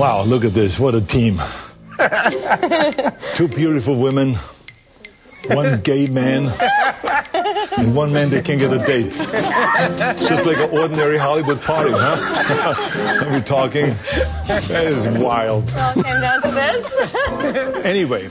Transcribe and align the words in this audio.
Wow, 0.00 0.22
look 0.22 0.46
at 0.46 0.54
this. 0.54 0.80
What 0.80 0.94
a 0.94 1.02
team. 1.02 1.42
Two 3.34 3.48
beautiful 3.48 4.00
women, 4.00 4.36
one 5.48 5.82
gay 5.82 6.06
man, 6.06 6.46
and 7.76 7.94
one 7.94 8.10
man 8.10 8.30
that 8.30 8.46
can 8.46 8.56
get 8.56 8.72
a 8.72 8.78
date. 8.78 9.08
It's 9.14 10.26
just 10.26 10.46
like 10.46 10.56
an 10.56 10.70
ordinary 10.70 11.18
Hollywood 11.18 11.60
party, 11.60 11.90
huh? 11.92 13.26
Are 13.26 13.34
we 13.34 13.42
talking? 13.42 13.94
That 14.46 14.86
is 14.86 15.06
wild. 15.06 15.70
All 15.76 15.92
came 15.92 16.04
down 16.04 16.40
to 16.44 16.50
this. 16.50 17.14
Anyway. 17.84 18.30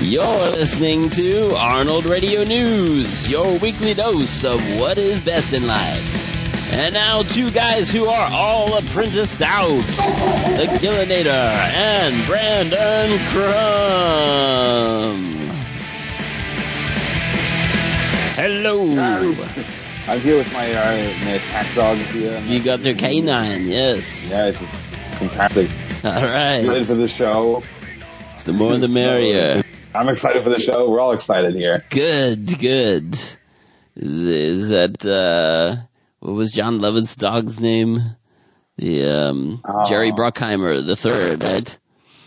You're 0.00 0.50
listening 0.52 1.10
to 1.10 1.54
Arnold 1.56 2.06
Radio 2.06 2.44
News, 2.44 3.28
your 3.28 3.58
weekly 3.58 3.92
dose 3.92 4.42
of 4.42 4.58
what 4.80 4.96
is 4.96 5.20
best 5.20 5.52
in 5.52 5.66
life. 5.66 6.23
And 6.76 6.92
now, 6.94 7.22
two 7.22 7.52
guys 7.52 7.88
who 7.88 8.06
are 8.06 8.28
all 8.32 8.76
apprenticed 8.76 9.40
out 9.40 9.80
the 10.56 10.66
Gillinator 10.80 11.28
and 11.28 12.26
Brandon 12.26 13.16
Crumb. 13.28 13.54
Hello. 18.34 18.90
I'm 20.08 20.18
here 20.18 20.36
with 20.36 20.52
my, 20.52 20.72
uh, 20.74 20.96
my 21.24 21.30
attack 21.30 21.72
dogs 21.76 22.10
here. 22.10 22.40
You 22.40 22.60
got 22.60 22.82
their 22.82 22.96
canine, 22.96 23.68
yes. 23.68 24.28
Yeah, 24.28 24.46
this 24.46 24.60
is 24.60 24.68
fantastic. 25.20 25.70
All 26.02 26.24
right. 26.24 26.66
Ready 26.66 26.82
for 26.82 26.94
the 26.94 27.06
show. 27.06 27.62
The 28.46 28.52
more 28.52 28.76
the 28.78 28.88
merrier. 28.88 29.62
I'm 29.94 30.08
excited 30.08 30.42
for 30.42 30.50
the 30.50 30.58
show. 30.58 30.90
We're 30.90 30.98
all 30.98 31.12
excited 31.12 31.54
here. 31.54 31.84
Good, 31.90 32.58
good. 32.58 33.14
Is, 33.94 34.26
is 34.26 34.70
that, 34.70 35.06
uh, 35.06 35.76
what 36.24 36.34
was 36.34 36.50
Jon 36.50 36.80
Lovitz's 36.80 37.16
dog's 37.16 37.60
name? 37.60 38.00
The, 38.78 39.04
um, 39.04 39.62
Jerry 39.86 40.10
Bruckheimer 40.10 40.84
the 40.84 40.96
third, 40.96 41.44
right? 41.44 41.78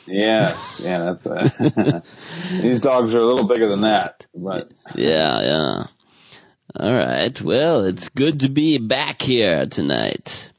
Yeah, 0.06 0.56
yeah, 0.80 1.00
that's 1.00 1.26
uh, 1.26 2.02
these 2.62 2.80
dogs 2.80 3.16
are 3.16 3.20
a 3.20 3.26
little 3.26 3.46
bigger 3.46 3.68
than 3.68 3.82
that, 3.82 4.28
but 4.36 4.72
Yeah, 4.96 5.42
yeah. 5.42 5.84
All 6.80 6.94
right. 6.94 7.42
Well, 7.42 7.84
it's 7.86 8.08
good 8.10 8.40
to 8.42 8.50
be 8.50 8.78
back 8.78 9.24
here 9.24 9.66
tonight. 9.66 10.52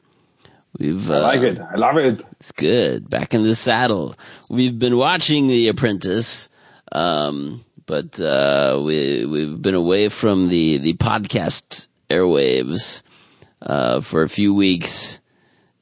We've, 0.78 1.08
uh, 1.08 1.14
I 1.14 1.20
like 1.20 1.42
it. 1.42 1.60
I 1.60 1.76
love 1.76 1.96
it. 1.96 2.24
It's 2.32 2.50
good. 2.50 3.08
Back 3.08 3.34
in 3.34 3.44
the 3.44 3.54
saddle. 3.54 4.16
We've 4.50 4.76
been 4.78 4.96
watching 4.96 5.46
The 5.46 5.68
Apprentice, 5.68 6.48
um, 6.91 7.64
but 7.86 8.20
uh, 8.20 8.82
we 8.84 9.24
we've 9.26 9.62
been 9.62 9.76
away 9.76 10.08
from 10.08 10.46
the 10.46 10.78
the 10.78 10.94
podcast 10.94 11.86
airwaves 12.10 13.02
uh, 13.62 14.00
for 14.00 14.22
a 14.22 14.28
few 14.28 14.54
weeks 14.54 15.20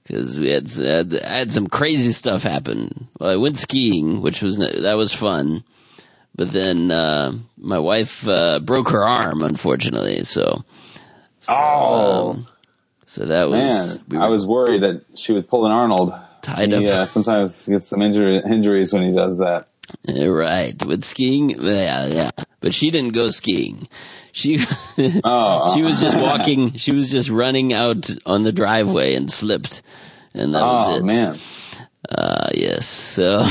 because 0.04 0.38
we 0.38 0.50
had, 0.50 0.68
had 0.68 1.12
had 1.12 1.52
some 1.52 1.66
crazy 1.66 2.12
stuff 2.12 2.42
happen. 2.42 3.08
Well, 3.18 3.30
I 3.30 3.36
went 3.36 3.56
skiing, 3.56 4.20
which 4.22 4.42
was 4.42 4.56
that 4.58 4.96
was 4.96 5.12
fun, 5.12 5.64
but 6.34 6.50
then 6.52 6.90
uh, 6.90 7.32
my 7.58 7.78
wife 7.78 8.26
uh, 8.26 8.60
broke 8.60 8.90
her 8.90 9.04
arm, 9.04 9.42
unfortunately. 9.42 10.22
So, 10.24 10.64
so, 11.40 11.52
Oh 11.56 12.30
um, 12.30 12.46
so 13.06 13.24
that 13.24 13.48
was 13.48 13.96
man, 13.96 14.04
we 14.08 14.18
I 14.18 14.28
was 14.28 14.46
worried 14.46 14.82
that 14.82 15.02
she 15.14 15.32
would 15.32 15.48
pull 15.48 15.64
an 15.66 15.72
Arnold. 15.72 16.12
tied 16.42 16.72
He 16.72 16.88
up. 16.88 16.98
uh, 17.00 17.06
sometimes 17.06 17.66
gets 17.66 17.86
some 17.86 18.02
injury, 18.02 18.42
injuries 18.44 18.92
when 18.92 19.02
he 19.02 19.12
does 19.12 19.38
that. 19.38 19.68
Right. 20.08 20.74
With 20.84 21.04
skiing, 21.04 21.50
yeah, 21.50 22.06
yeah. 22.06 22.30
But 22.66 22.74
she 22.74 22.90
didn't 22.90 23.12
go 23.12 23.30
skiing. 23.30 23.86
She, 24.32 24.58
Oh. 25.22 25.72
she 25.72 25.82
was 25.82 26.00
just 26.00 26.20
walking, 26.20 26.72
she 26.74 26.90
was 26.92 27.08
just 27.08 27.28
running 27.30 27.72
out 27.72 28.10
on 28.26 28.42
the 28.42 28.50
driveway 28.50 29.14
and 29.14 29.30
slipped. 29.30 29.82
And 30.34 30.52
that 30.52 30.62
was 30.64 30.88
Oh 30.88 30.96
it. 30.96 31.04
man, 31.04 31.38
Uh, 32.10 32.48
yes. 32.52 32.84
So, 32.86 33.46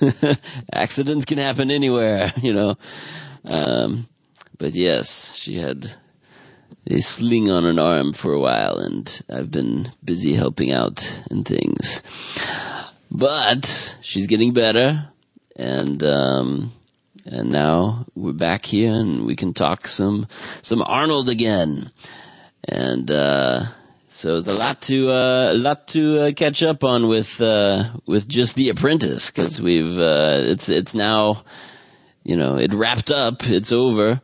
accidents 0.72 1.24
can 1.26 1.38
happen 1.38 1.70
anywhere, 1.70 2.32
you 2.42 2.52
know. 2.52 2.74
Um, 3.44 4.08
but 4.58 4.74
yes, 4.74 5.32
she 5.36 5.58
had 5.58 5.92
a 6.90 6.98
sling 6.98 7.48
on 7.48 7.64
an 7.64 7.78
arm 7.78 8.12
for 8.12 8.32
a 8.32 8.40
while 8.40 8.78
and 8.78 9.22
I've 9.30 9.52
been 9.52 9.92
busy 10.04 10.32
helping 10.34 10.72
out 10.72 11.22
and 11.30 11.46
things. 11.46 12.02
But 13.12 13.96
she's 14.02 14.26
getting 14.26 14.52
better 14.52 15.08
and, 15.54 16.02
um, 16.02 16.72
and 17.26 17.50
now 17.50 18.06
we're 18.14 18.32
back 18.32 18.64
here 18.66 18.94
and 18.94 19.26
we 19.26 19.36
can 19.36 19.52
talk 19.52 19.86
some, 19.86 20.26
some 20.62 20.82
Arnold 20.82 21.28
again. 21.28 21.90
And, 22.64 23.10
uh, 23.10 23.64
so 24.08 24.36
it's 24.36 24.46
a 24.46 24.54
lot 24.54 24.80
to, 24.82 25.10
uh, 25.10 25.50
a 25.52 25.58
lot 25.58 25.88
to 25.88 26.20
uh, 26.20 26.32
catch 26.32 26.62
up 26.62 26.82
on 26.84 27.08
with, 27.08 27.40
uh, 27.40 27.90
with 28.06 28.28
just 28.28 28.56
The 28.56 28.70
Apprentice 28.70 29.30
because 29.30 29.60
we've, 29.60 29.98
uh, 29.98 30.40
it's, 30.42 30.68
it's 30.68 30.94
now, 30.94 31.42
you 32.24 32.36
know, 32.36 32.56
it 32.56 32.72
wrapped 32.72 33.10
up, 33.10 33.44
it's 33.44 33.72
over. 33.72 34.22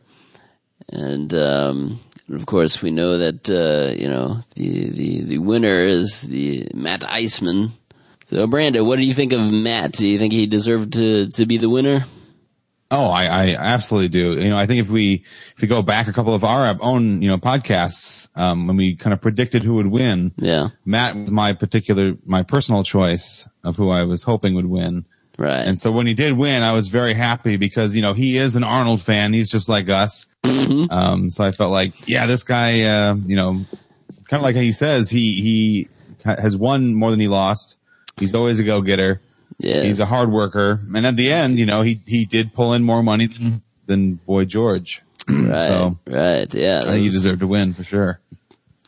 And, 0.89 1.33
um, 1.33 1.99
of 2.31 2.45
course, 2.45 2.81
we 2.81 2.91
know 2.91 3.17
that 3.17 3.49
uh, 3.49 3.93
you 3.99 4.07
know 4.07 4.39
the, 4.55 4.89
the 4.89 5.21
the 5.23 5.37
winner 5.39 5.85
is 5.85 6.21
the 6.21 6.67
Matt 6.73 7.03
Iceman. 7.07 7.73
So, 8.25 8.47
Brandon, 8.47 8.85
what 8.85 8.95
do 8.95 9.05
you 9.05 9.13
think 9.13 9.33
of 9.33 9.51
Matt? 9.51 9.91
Do 9.93 10.07
you 10.07 10.17
think 10.17 10.31
he 10.31 10.45
deserved 10.45 10.93
to 10.93 11.27
to 11.27 11.45
be 11.45 11.57
the 11.57 11.69
winner? 11.69 12.05
Oh, 12.95 13.07
I, 13.09 13.23
I 13.25 13.55
absolutely 13.55 14.09
do. 14.09 14.39
You 14.39 14.49
know, 14.51 14.57
I 14.57 14.67
think 14.67 14.79
if 14.79 14.89
we 14.89 15.23
if 15.55 15.61
we 15.61 15.67
go 15.67 15.81
back 15.81 16.07
a 16.07 16.13
couple 16.13 16.33
of 16.35 16.43
our 16.43 16.77
own 16.79 17.21
you 17.23 17.27
know 17.29 17.37
podcasts, 17.39 18.27
um, 18.35 18.67
when 18.67 18.77
we 18.77 18.95
kind 18.95 19.13
of 19.13 19.19
predicted 19.21 19.63
who 19.63 19.73
would 19.75 19.87
win, 19.87 20.31
Yeah, 20.37 20.69
Matt 20.85 21.15
was 21.15 21.31
my 21.31 21.53
particular 21.53 22.13
my 22.25 22.43
personal 22.43 22.83
choice 22.83 23.47
of 23.63 23.77
who 23.77 23.89
I 23.89 24.03
was 24.03 24.23
hoping 24.23 24.53
would 24.53 24.67
win. 24.67 25.05
right. 25.37 25.65
And 25.65 25.79
so 25.79 25.91
when 25.91 26.05
he 26.05 26.13
did 26.13 26.33
win, 26.33 26.61
I 26.61 26.73
was 26.73 26.87
very 26.89 27.15
happy 27.15 27.57
because 27.57 27.95
you 27.95 28.01
know 28.03 28.13
he 28.13 28.37
is 28.37 28.55
an 28.55 28.63
Arnold 28.63 29.01
fan. 29.01 29.33
He's 29.33 29.49
just 29.49 29.67
like 29.67 29.89
us. 29.89 30.25
Um, 30.91 31.29
so 31.29 31.43
I 31.43 31.51
felt 31.51 31.71
like, 31.71 32.07
yeah, 32.07 32.27
this 32.27 32.43
guy, 32.43 32.83
uh, 32.83 33.15
you 33.25 33.35
know, 33.35 33.65
kind 34.27 34.39
of 34.39 34.43
like 34.43 34.55
he 34.55 34.71
says, 34.71 35.09
he 35.09 35.41
he 35.41 35.87
has 36.25 36.55
won 36.55 36.93
more 36.93 37.09
than 37.11 37.19
he 37.19 37.27
lost. 37.27 37.77
He's 38.19 38.35
always 38.35 38.59
a 38.59 38.63
go 38.63 38.81
getter. 38.81 39.19
Yes. 39.59 39.85
He's 39.85 39.99
a 39.99 40.05
hard 40.05 40.31
worker, 40.31 40.79
and 40.95 41.05
at 41.05 41.15
the 41.17 41.31
end, 41.31 41.59
you 41.59 41.65
know, 41.65 41.81
he 41.81 42.01
he 42.05 42.25
did 42.25 42.53
pull 42.53 42.73
in 42.73 42.83
more 42.83 43.03
money 43.03 43.27
than, 43.27 43.61
than 43.85 44.13
Boy 44.15 44.45
George. 44.45 45.01
right, 45.27 45.59
so 45.59 45.97
right. 46.07 46.53
Yeah, 46.53 46.79
I 46.83 46.87
think 46.91 47.03
he 47.03 47.09
deserved 47.09 47.39
to 47.41 47.47
win 47.47 47.73
for 47.73 47.83
sure. 47.83 48.19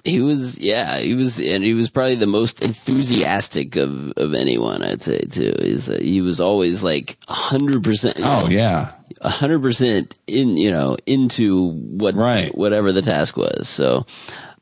He 0.04 0.20
was, 0.22 0.60
yeah, 0.60 1.00
he 1.00 1.16
was, 1.16 1.40
and 1.40 1.64
he 1.64 1.74
was 1.74 1.90
probably 1.90 2.14
the 2.14 2.28
most 2.28 2.62
enthusiastic 2.62 3.76
of 3.76 4.12
of 4.18 4.34
anyone. 4.36 4.84
I'd 4.84 5.02
say 5.02 5.20
too. 5.20 5.56
He's 5.60 5.90
uh, 5.90 5.98
he 6.00 6.22
was 6.22 6.40
always 6.40 6.84
like 6.84 7.18
hundred 7.28 7.84
percent. 7.84 8.18
Oh 8.20 8.48
yeah, 8.48 8.92
a 9.22 9.30
hundred 9.30 9.62
percent 9.64 10.14
in 10.28 10.58
you 10.58 10.70
know 10.72 10.98
into 11.08 11.72
what 11.72 12.14
Right. 12.14 12.56
whatever 12.56 12.92
the 12.92 13.02
task 13.02 13.36
was. 13.36 13.68
So, 13.68 14.06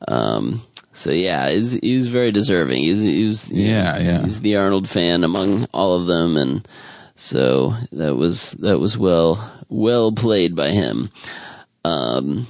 um, 0.08 0.62
so 0.94 1.10
yeah, 1.10 1.50
he's, 1.50 1.72
he 1.74 1.96
was 1.96 2.08
very 2.08 2.32
deserving. 2.32 2.82
He's 2.84 3.02
he 3.02 3.24
was 3.24 3.50
Yeah, 3.50 3.98
yeah. 3.98 4.22
He's 4.22 4.40
the 4.40 4.56
Arnold 4.56 4.88
fan 4.88 5.22
among 5.24 5.66
all 5.74 5.94
of 5.94 6.06
them, 6.06 6.36
and 6.38 6.66
so 7.14 7.74
that 7.92 8.16
was 8.16 8.52
that 8.52 8.78
was 8.78 8.96
well 8.96 9.52
well 9.68 10.10
played 10.12 10.54
by 10.56 10.70
him. 10.70 11.10
Um, 11.84 12.46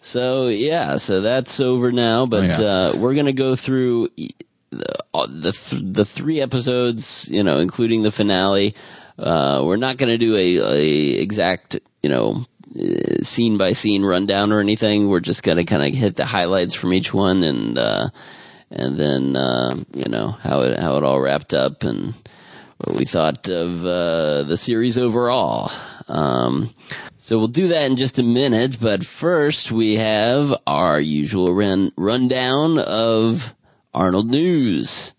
so 0.00 0.48
yeah, 0.48 0.96
so 0.96 1.20
that's 1.20 1.60
over 1.60 1.92
now, 1.92 2.26
but 2.26 2.58
Oh, 2.58 2.62
yeah. 2.62 2.68
uh, 2.68 2.96
we're 2.96 3.14
gonna 3.14 3.32
go 3.32 3.54
through 3.56 4.08
the 4.70 4.86
the, 5.28 5.52
th- 5.52 5.82
the 5.84 6.04
three 6.04 6.40
episodes, 6.40 7.28
you 7.30 7.42
know, 7.42 7.58
including 7.60 8.02
the 8.02 8.10
finale. 8.10 8.74
Uh, 9.18 9.62
we're 9.64 9.76
not 9.76 9.96
gonna 9.96 10.18
do 10.18 10.36
a, 10.36 10.56
a 10.58 11.10
exact, 11.22 11.78
you 12.02 12.10
know, 12.10 12.44
scene 13.22 13.58
by 13.58 13.72
scene 13.72 14.04
rundown 14.04 14.52
or 14.52 14.60
anything. 14.60 15.08
We're 15.08 15.20
just 15.20 15.42
gonna 15.42 15.64
kind 15.64 15.82
of 15.82 15.94
hit 15.94 16.16
the 16.16 16.26
highlights 16.26 16.74
from 16.74 16.92
each 16.92 17.12
one 17.12 17.42
and 17.42 17.78
uh, 17.78 18.08
and 18.70 18.98
then 18.98 19.36
uh, 19.36 19.76
you 19.94 20.10
know 20.10 20.30
how 20.30 20.60
it 20.60 20.78
how 20.78 20.96
it 20.96 21.04
all 21.04 21.20
wrapped 21.20 21.54
up 21.54 21.84
and 21.84 22.14
what 22.78 22.96
we 22.96 23.04
thought 23.04 23.48
of 23.48 23.84
uh, 23.84 24.42
the 24.42 24.56
series 24.56 24.98
overall. 24.98 25.70
Um, 26.08 26.70
so 27.16 27.38
we'll 27.38 27.48
do 27.48 27.68
that 27.68 27.90
in 27.90 27.96
just 27.96 28.18
a 28.18 28.22
minute, 28.22 28.78
but 28.80 29.04
first 29.04 29.72
we 29.72 29.96
have 29.96 30.54
our 30.66 31.00
usual 31.00 31.54
run 31.54 31.90
rundown 31.96 32.78
of 32.78 33.54
Arnold 33.92 34.30
news. 34.30 35.12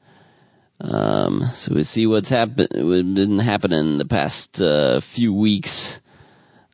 Um, 0.79 1.43
so 1.53 1.73
we 1.73 1.83
see 1.83 2.05
what's 2.05 2.29
happened, 2.29 2.69
what's 2.71 3.03
been 3.03 3.39
happening 3.39 3.79
in 3.79 3.97
the 3.97 4.05
past 4.05 4.61
uh, 4.61 4.99
few 4.99 5.33
weeks. 5.33 5.99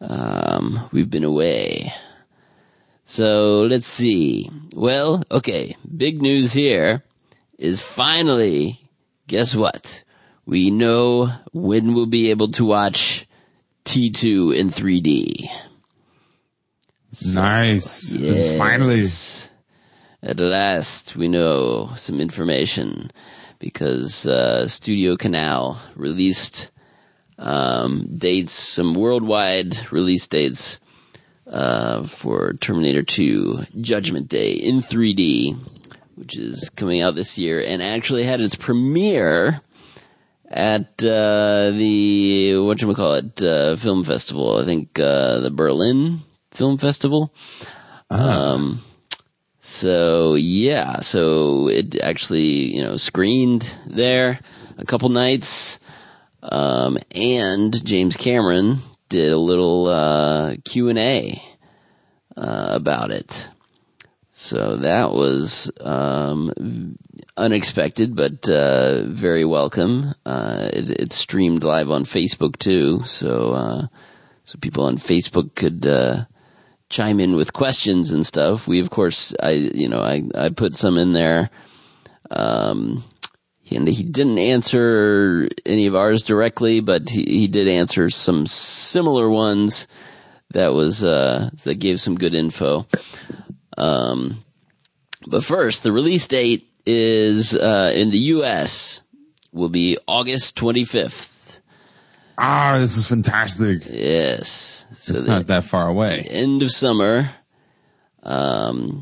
Um, 0.07 0.89
we've 0.91 1.09
been 1.09 1.23
away. 1.23 1.93
So 3.05 3.61
let's 3.61 3.87
see. 3.87 4.49
Well, 4.73 5.23
okay, 5.31 5.77
big 5.95 6.21
news 6.21 6.53
here 6.53 7.03
is 7.57 7.79
finally, 7.79 8.89
guess 9.27 9.55
what? 9.55 10.03
We 10.45 10.71
know 10.71 11.29
when 11.53 11.93
we'll 11.93 12.05
be 12.05 12.31
able 12.31 12.49
to 12.49 12.65
watch 12.65 13.25
T2 13.85 14.55
in 14.55 14.69
3D. 14.69 15.49
nice. 17.33 18.09
This 18.09 18.51
is 18.51 18.57
finally. 18.57 19.03
At 20.21 20.39
last, 20.39 21.15
we 21.15 21.27
know 21.27 21.91
some 21.95 22.19
information 22.19 23.11
because 23.59 24.25
uh, 24.25 24.67
Studio 24.67 25.15
Canal 25.17 25.81
released 25.95 26.71
um, 27.37 28.05
dates, 28.17 28.51
some 28.51 28.93
worldwide 28.93 29.91
release 29.91 30.27
dates 30.27 30.79
uh, 31.47 32.03
for 32.03 32.53
Terminator 32.53 33.03
2 33.03 33.65
Judgment 33.81 34.27
Day 34.27 34.53
in 34.53 34.77
3D, 34.77 35.57
which 36.15 36.37
is 36.37 36.69
coming 36.69 37.01
out 37.01 37.15
this 37.15 37.37
year 37.37 37.63
and 37.65 37.81
actually 37.81 38.23
had 38.23 38.41
its 38.41 38.55
premiere 38.55 39.61
at 40.53 41.03
uh, 41.03 41.71
the 41.71 42.57
what 42.57 42.81
you 42.81 42.93
call 42.93 43.15
it 43.15 43.41
uh, 43.41 43.75
film 43.75 44.03
festival. 44.03 44.57
I 44.57 44.63
think 44.63 44.99
uh, 44.99 45.39
the 45.39 45.51
Berlin 45.51 46.19
Film 46.51 46.77
Festival. 46.77 47.33
Um, 48.11 48.79
so 49.59 50.35
yeah, 50.35 50.99
so 50.99 51.67
it 51.67 51.99
actually 52.01 52.75
you 52.75 52.83
know 52.83 52.97
screened 52.97 53.75
there 53.87 54.39
a 54.77 54.85
couple 54.85 55.09
nights, 55.09 55.79
um, 56.43 56.97
and 57.15 57.83
James 57.85 58.17
Cameron 58.17 58.79
did 59.09 59.31
a 59.31 59.37
little 59.37 59.87
uh, 59.87 60.55
Q 60.65 60.89
and 60.89 60.99
A 60.99 61.41
uh, 62.35 62.69
about 62.71 63.11
it. 63.11 63.49
So 64.31 64.75
that 64.77 65.11
was 65.11 65.71
um, 65.79 66.97
unexpected, 67.37 68.15
but 68.15 68.49
uh, 68.49 69.03
very 69.03 69.45
welcome. 69.45 70.13
Uh, 70.25 70.69
it, 70.73 71.13
streamed 71.13 71.63
live 71.63 71.89
on 71.89 72.03
Facebook 72.03 72.57
too, 72.57 73.03
so 73.03 73.53
uh, 73.53 73.87
so 74.43 74.57
people 74.59 74.83
on 74.83 74.97
Facebook 74.97 75.55
could 75.55 75.87
uh, 75.87 76.25
chime 76.89 77.21
in 77.21 77.35
with 77.37 77.53
questions 77.53 78.11
and 78.11 78.25
stuff. 78.25 78.67
We, 78.67 78.81
of 78.81 78.89
course, 78.89 79.33
I 79.41 79.51
you 79.51 79.87
know 79.87 80.01
I 80.01 80.23
I 80.35 80.49
put 80.49 80.75
some 80.75 80.97
in 80.97 81.13
there. 81.13 81.49
Um, 82.29 83.03
and 83.71 83.87
he 83.87 84.03
didn't 84.03 84.37
answer 84.39 85.47
any 85.65 85.85
of 85.87 85.95
ours 85.95 86.23
directly, 86.23 86.79
but 86.79 87.09
he, 87.09 87.23
he 87.23 87.47
did 87.47 87.67
answer 87.67 88.09
some 88.09 88.45
similar 88.47 89.29
ones 89.29 89.87
that 90.51 90.73
was 90.73 91.03
uh, 91.03 91.49
that 91.63 91.75
gave 91.79 91.99
some 91.99 92.15
good 92.15 92.33
info. 92.33 92.85
Um, 93.77 94.43
but 95.25 95.43
first, 95.43 95.83
the 95.83 95.91
release 95.91 96.27
date 96.27 96.67
is 96.85 97.55
uh, 97.55 97.91
in 97.95 98.09
the 98.11 98.19
U.S. 98.37 99.01
will 99.51 99.69
be 99.69 99.97
August 100.07 100.55
25th. 100.57 101.59
Ah, 102.37 102.75
this 102.77 102.97
is 102.97 103.07
fantastic. 103.07 103.83
Yes, 103.89 104.85
so 104.95 105.13
It's 105.13 105.25
not 105.25 105.47
that 105.47 105.63
far 105.63 105.87
away. 105.87 106.21
end 106.29 106.61
of 106.63 106.71
summer, 106.71 107.29
um, 108.23 109.01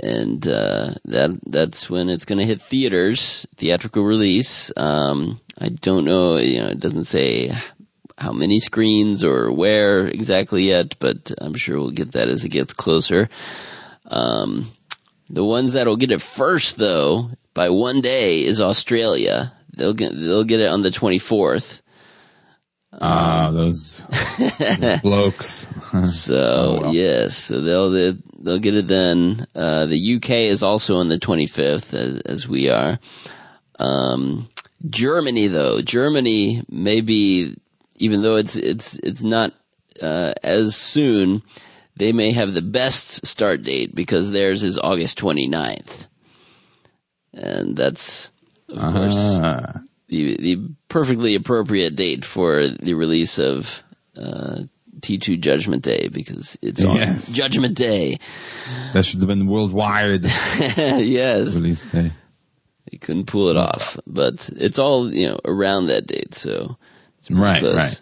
and 0.00 0.46
uh, 0.48 0.94
that 1.04 1.38
that's 1.46 1.90
when 1.90 2.08
it's 2.08 2.24
going 2.24 2.38
to 2.38 2.46
hit 2.46 2.60
theaters, 2.60 3.46
theatrical 3.56 4.02
release. 4.02 4.72
Um, 4.76 5.40
I 5.58 5.68
don't 5.68 6.04
know, 6.04 6.38
you 6.38 6.60
know, 6.60 6.68
it 6.68 6.80
doesn't 6.80 7.04
say 7.04 7.52
how 8.16 8.32
many 8.32 8.58
screens 8.58 9.22
or 9.22 9.52
where 9.52 10.06
exactly 10.06 10.64
yet, 10.68 10.96
but 10.98 11.32
I'm 11.38 11.54
sure 11.54 11.78
we'll 11.78 11.90
get 11.90 12.12
that 12.12 12.28
as 12.28 12.44
it 12.44 12.50
gets 12.50 12.72
closer. 12.72 13.28
Um, 14.06 14.70
the 15.28 15.44
ones 15.44 15.72
that'll 15.74 15.96
get 15.96 16.10
it 16.10 16.22
first, 16.22 16.76
though, 16.76 17.30
by 17.54 17.70
one 17.70 18.00
day, 18.00 18.42
is 18.42 18.60
Australia. 18.60 19.52
They'll 19.74 19.94
get 19.94 20.12
they'll 20.12 20.44
get 20.44 20.60
it 20.60 20.68
on 20.68 20.82
the 20.82 20.90
24th. 20.90 21.80
Ah, 23.00 23.50
those, 23.52 24.04
those 24.78 25.00
blokes. 25.02 25.66
So 26.04 26.78
well. 26.82 26.94
yes, 26.94 27.36
so 27.36 27.60
they'll 27.60 27.90
they'll 28.40 28.58
get 28.58 28.74
it 28.74 28.88
then. 28.88 29.46
Uh, 29.54 29.86
the 29.86 30.16
UK 30.16 30.30
is 30.30 30.62
also 30.62 30.96
on 30.98 31.08
the 31.08 31.18
25th, 31.18 31.94
as, 31.94 32.20
as 32.20 32.48
we 32.48 32.70
are. 32.70 32.98
Um, 33.78 34.48
Germany, 34.88 35.46
though, 35.48 35.80
Germany 35.82 36.64
maybe 36.70 37.56
even 37.96 38.22
though 38.22 38.36
it's 38.36 38.56
it's 38.56 38.94
it's 39.02 39.22
not 39.22 39.52
uh, 40.02 40.32
as 40.42 40.74
soon, 40.74 41.42
they 41.96 42.12
may 42.12 42.32
have 42.32 42.54
the 42.54 42.62
best 42.62 43.26
start 43.26 43.62
date 43.62 43.94
because 43.94 44.30
theirs 44.30 44.62
is 44.62 44.78
August 44.78 45.18
29th. 45.18 46.06
and 47.34 47.76
that's 47.76 48.32
of 48.68 48.78
course 48.80 49.38
Ah, 49.42 49.80
the 50.08 50.36
the 50.36 50.58
perfectly 50.88 51.34
appropriate 51.34 51.94
date 51.94 52.24
for 52.24 52.66
the 52.66 52.94
release 52.94 53.38
of 53.38 53.82
uh, 54.16 54.60
T2 55.00 55.40
Judgment 55.40 55.82
Day 55.82 56.08
because 56.12 56.56
it's 56.62 56.84
on 56.84 56.96
Yes. 56.96 57.32
Judgment 57.32 57.76
Day. 57.76 58.18
that 58.92 59.04
should 59.04 59.20
have 59.20 59.28
been 59.28 59.46
worldwide 59.46 60.24
yes, 60.76 61.54
release 61.54 61.82
day. 61.92 62.10
they 62.90 62.96
couldn't 62.98 63.26
pull 63.26 63.48
it 63.48 63.56
off, 63.56 63.96
but 64.06 64.48
it's 64.56 64.78
all 64.78 65.12
you 65.12 65.28
know 65.28 65.38
around 65.44 65.86
that 65.86 66.06
date, 66.06 66.34
so 66.34 66.76
it's 67.18 67.30
Right, 67.30 67.60
close. 67.60 67.74
right. 67.76 68.00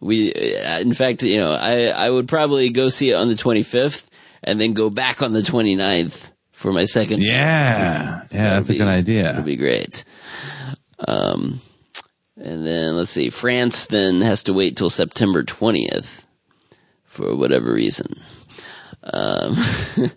We, 0.00 0.32
uh, 0.32 0.80
in 0.80 0.92
fact, 0.92 1.22
you 1.22 1.38
know, 1.40 1.52
I 1.52 1.86
I 1.88 2.08
would 2.10 2.26
probably 2.28 2.70
go 2.70 2.88
see 2.88 3.10
it 3.10 3.14
on 3.14 3.28
the 3.28 3.34
25th 3.34 4.06
and 4.42 4.58
then 4.60 4.72
go 4.72 4.88
back 4.90 5.20
on 5.22 5.32
the 5.34 5.40
29th 5.40 6.30
for 6.52 6.72
my 6.72 6.84
second. 6.84 7.20
Yeah, 7.22 8.22
So 8.28 8.36
yeah, 8.36 8.50
that's 8.54 8.68
a 8.70 8.74
good 8.76 8.88
idea. 8.88 9.32
It'd 9.32 9.44
be 9.44 9.56
great. 9.56 10.04
Um, 11.06 11.60
and 12.36 12.66
then 12.66 12.96
let's 12.96 13.10
see, 13.10 13.28
France 13.30 13.86
then 13.86 14.20
has 14.22 14.42
to 14.44 14.52
wait 14.54 14.76
till 14.76 14.88
September 14.90 15.42
20th 15.42 16.24
for 17.10 17.34
whatever 17.34 17.72
reason. 17.72 18.14
Um, 19.02 19.56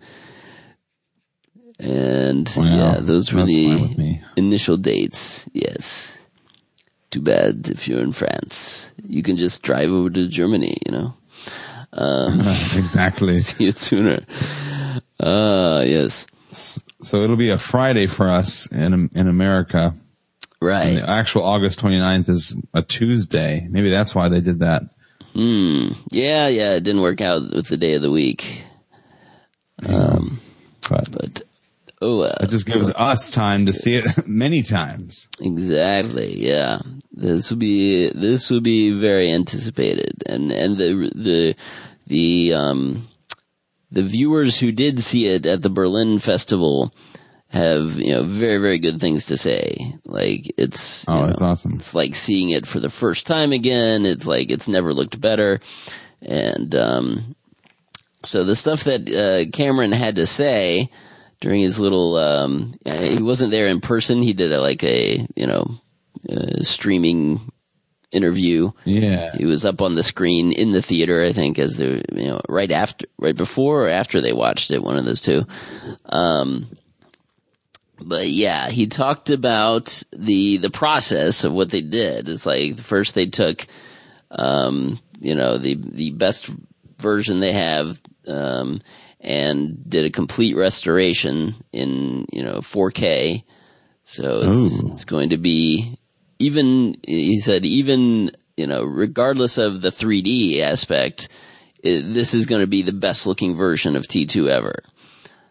and 1.80 2.54
Wow, 2.56 2.63
yeah, 2.63 2.98
those 3.00 3.34
were 3.34 3.40
that's 3.42 3.51
the 3.51 4.19
initial 4.38 4.78
dates. 4.78 5.45
Yes. 5.54 6.16
Too 7.10 7.22
bad 7.22 7.69
if 7.69 7.88
you're 7.88 8.01
in 8.01 8.13
France. 8.13 8.92
You 9.06 9.24
can 9.24 9.36
just 9.36 9.63
drive 9.63 9.90
over 9.90 10.10
to 10.12 10.28
Germany, 10.28 10.78
you 10.86 10.92
know. 10.92 11.16
exactly. 12.75 13.38
See 13.39 13.66
you 13.66 13.72
sooner. 13.72 14.24
Ah, 15.19 15.81
yes. 15.81 16.25
So 17.01 17.22
it'll 17.24 17.36
be 17.36 17.50
a 17.50 17.57
Friday 17.57 18.07
for 18.07 18.30
us 18.30 18.68
in 18.72 19.10
in 19.13 19.28
America. 19.28 19.94
Right. 20.62 20.86
And 20.86 20.98
the 21.00 21.10
actual 21.10 21.44
August 21.44 21.81
29th 21.81 22.30
is 22.30 22.56
a 22.74 22.81
Tuesday. 22.81 23.68
Maybe 23.69 23.89
that's 23.89 24.16
why 24.16 24.30
they 24.30 24.39
did 24.39 24.60
that. 24.60 24.84
Hmm. 25.34 25.94
Yeah, 26.12 26.48
yeah, 26.48 26.74
it 26.76 26.84
didn't 26.84 27.02
work 27.02 27.22
out 27.22 27.52
with 27.54 27.68
the 27.68 27.78
day 27.78 27.96
of 27.96 28.02
the 28.02 28.12
week. 28.12 28.66
Um, 29.88 30.40
But 30.90 31.12
but 31.12 31.42
oh 32.02 32.20
well. 32.20 32.38
it 32.42 32.50
just 32.50 32.66
gives 32.66 32.90
us 32.92 33.30
time 33.30 33.66
to 33.66 33.74
see 33.74 33.96
it 33.96 34.06
many 34.28 34.62
times. 34.62 35.28
Exactly. 35.42 36.40
Yeah. 36.40 36.80
This 37.12 37.50
will 37.50 37.58
be 37.58 38.10
this 38.10 38.50
will 38.50 38.62
be 38.62 38.92
very 38.92 39.32
anticipated, 39.32 40.24
and 40.25 40.52
and 40.52 40.78
the 40.78 41.12
the 41.16 41.56
the 42.08 42.54
um 42.54 43.08
the 43.92 44.04
viewers 44.04 44.60
who 44.60 44.72
did 44.72 45.04
see 45.04 45.28
it 45.28 45.46
at 45.46 45.62
the 45.62 45.70
Berlin 45.70 46.20
Festival 46.20 46.94
have 47.53 48.00
you 48.00 48.12
know 48.12 48.24
very 48.24 48.57
very 48.57 48.79
good 48.79 49.00
things 49.00 49.27
to 49.27 49.38
say. 49.38 49.93
Like 50.05 50.51
it's 50.57 51.07
Oh, 51.07 51.22
know, 51.22 51.25
that's 51.27 51.41
awesome. 51.41 51.75
It's 51.75 51.93
like 51.93 52.15
seeing 52.15 52.50
it 52.50 52.65
for 52.65 52.79
the 52.79 52.89
first 52.89 53.27
time 53.27 53.51
again. 53.51 54.05
It's 54.05 54.25
like 54.25 54.50
it's 54.50 54.67
never 54.67 54.93
looked 54.93 55.22
better, 55.22 55.60
and 56.22 56.75
um, 56.75 57.36
so 58.24 58.43
the 58.43 58.55
stuff 58.55 58.86
that 58.86 59.07
uh, 59.10 59.50
Cameron 59.51 59.91
had 59.91 60.15
to 60.15 60.25
say 60.25 60.89
during 61.41 61.62
his 61.62 61.79
little 61.79 62.17
um, 62.17 62.74
he 62.86 63.22
wasn't 63.22 63.51
there 63.51 63.67
in 63.67 63.81
person. 63.81 64.24
He 64.24 64.33
did 64.33 64.51
a, 64.51 64.60
like 64.60 64.83
a 64.83 65.25
you 65.36 65.45
know 65.45 65.79
uh, 66.27 66.62
streaming 66.62 67.39
interview. 68.12 68.72
Yeah. 68.86 69.36
He 69.36 69.45
was 69.45 69.65
up 69.65 69.81
on 69.81 69.95
the 69.95 70.03
screen 70.03 70.53
in 70.53 70.72
the 70.72 70.81
theater, 70.81 71.24
I 71.24 71.33
think, 71.33 71.60
as 71.60 71.75
the 71.75 72.03
you 72.13 72.29
know 72.29 72.41
right 72.50 72.72
after, 72.72 73.05
right 73.19 73.36
before 73.36 73.83
or 73.83 73.89
after 73.89 74.22
they 74.22 74.33
watched 74.33 74.72
it, 74.72 74.81
one 74.81 74.98
of 74.98 75.05
those 75.05 75.22
two. 75.22 75.43
Um, 76.05 76.67
but 78.03 78.29
yeah, 78.29 78.69
he 78.69 78.88
talked 78.88 79.29
about 79.29 80.03
the 80.12 80.57
the 80.57 80.69
process 80.69 81.43
of 81.43 81.53
what 81.53 81.69
they 81.69 81.81
did. 81.81 82.29
It's 82.29 82.45
like 82.45 82.77
first 82.77 83.15
they 83.15 83.25
took, 83.25 83.65
um, 84.31 85.00
you 85.19 85.36
know, 85.36 85.57
the 85.57 85.75
the 85.75 86.12
best 86.12 86.50
version 87.00 87.39
they 87.39 87.53
have, 87.53 88.01
um, 88.27 88.79
and 89.19 89.89
did 89.89 90.05
a 90.05 90.10
complete 90.10 90.55
restoration 90.55 91.55
in 91.72 92.25
you 92.31 92.43
know 92.43 92.60
4K. 92.60 93.43
So 94.03 94.41
it's 94.43 94.83
Ooh. 94.83 94.91
it's 94.91 95.05
going 95.05 95.29
to 95.29 95.38
be 95.38 95.98
even. 96.39 96.95
He 97.05 97.39
said 97.39 97.65
even 97.65 98.31
you 98.57 98.67
know 98.67 98.83
regardless 98.83 99.57
of 99.57 99.81
the 99.81 99.89
3D 99.89 100.60
aspect, 100.60 101.29
it, 101.81 102.01
this 102.01 102.33
is 102.33 102.45
going 102.45 102.62
to 102.62 102.67
be 102.67 102.81
the 102.81 102.93
best 102.93 103.25
looking 103.25 103.55
version 103.55 103.95
of 103.95 104.07
T2 104.07 104.50
ever. 104.50 104.75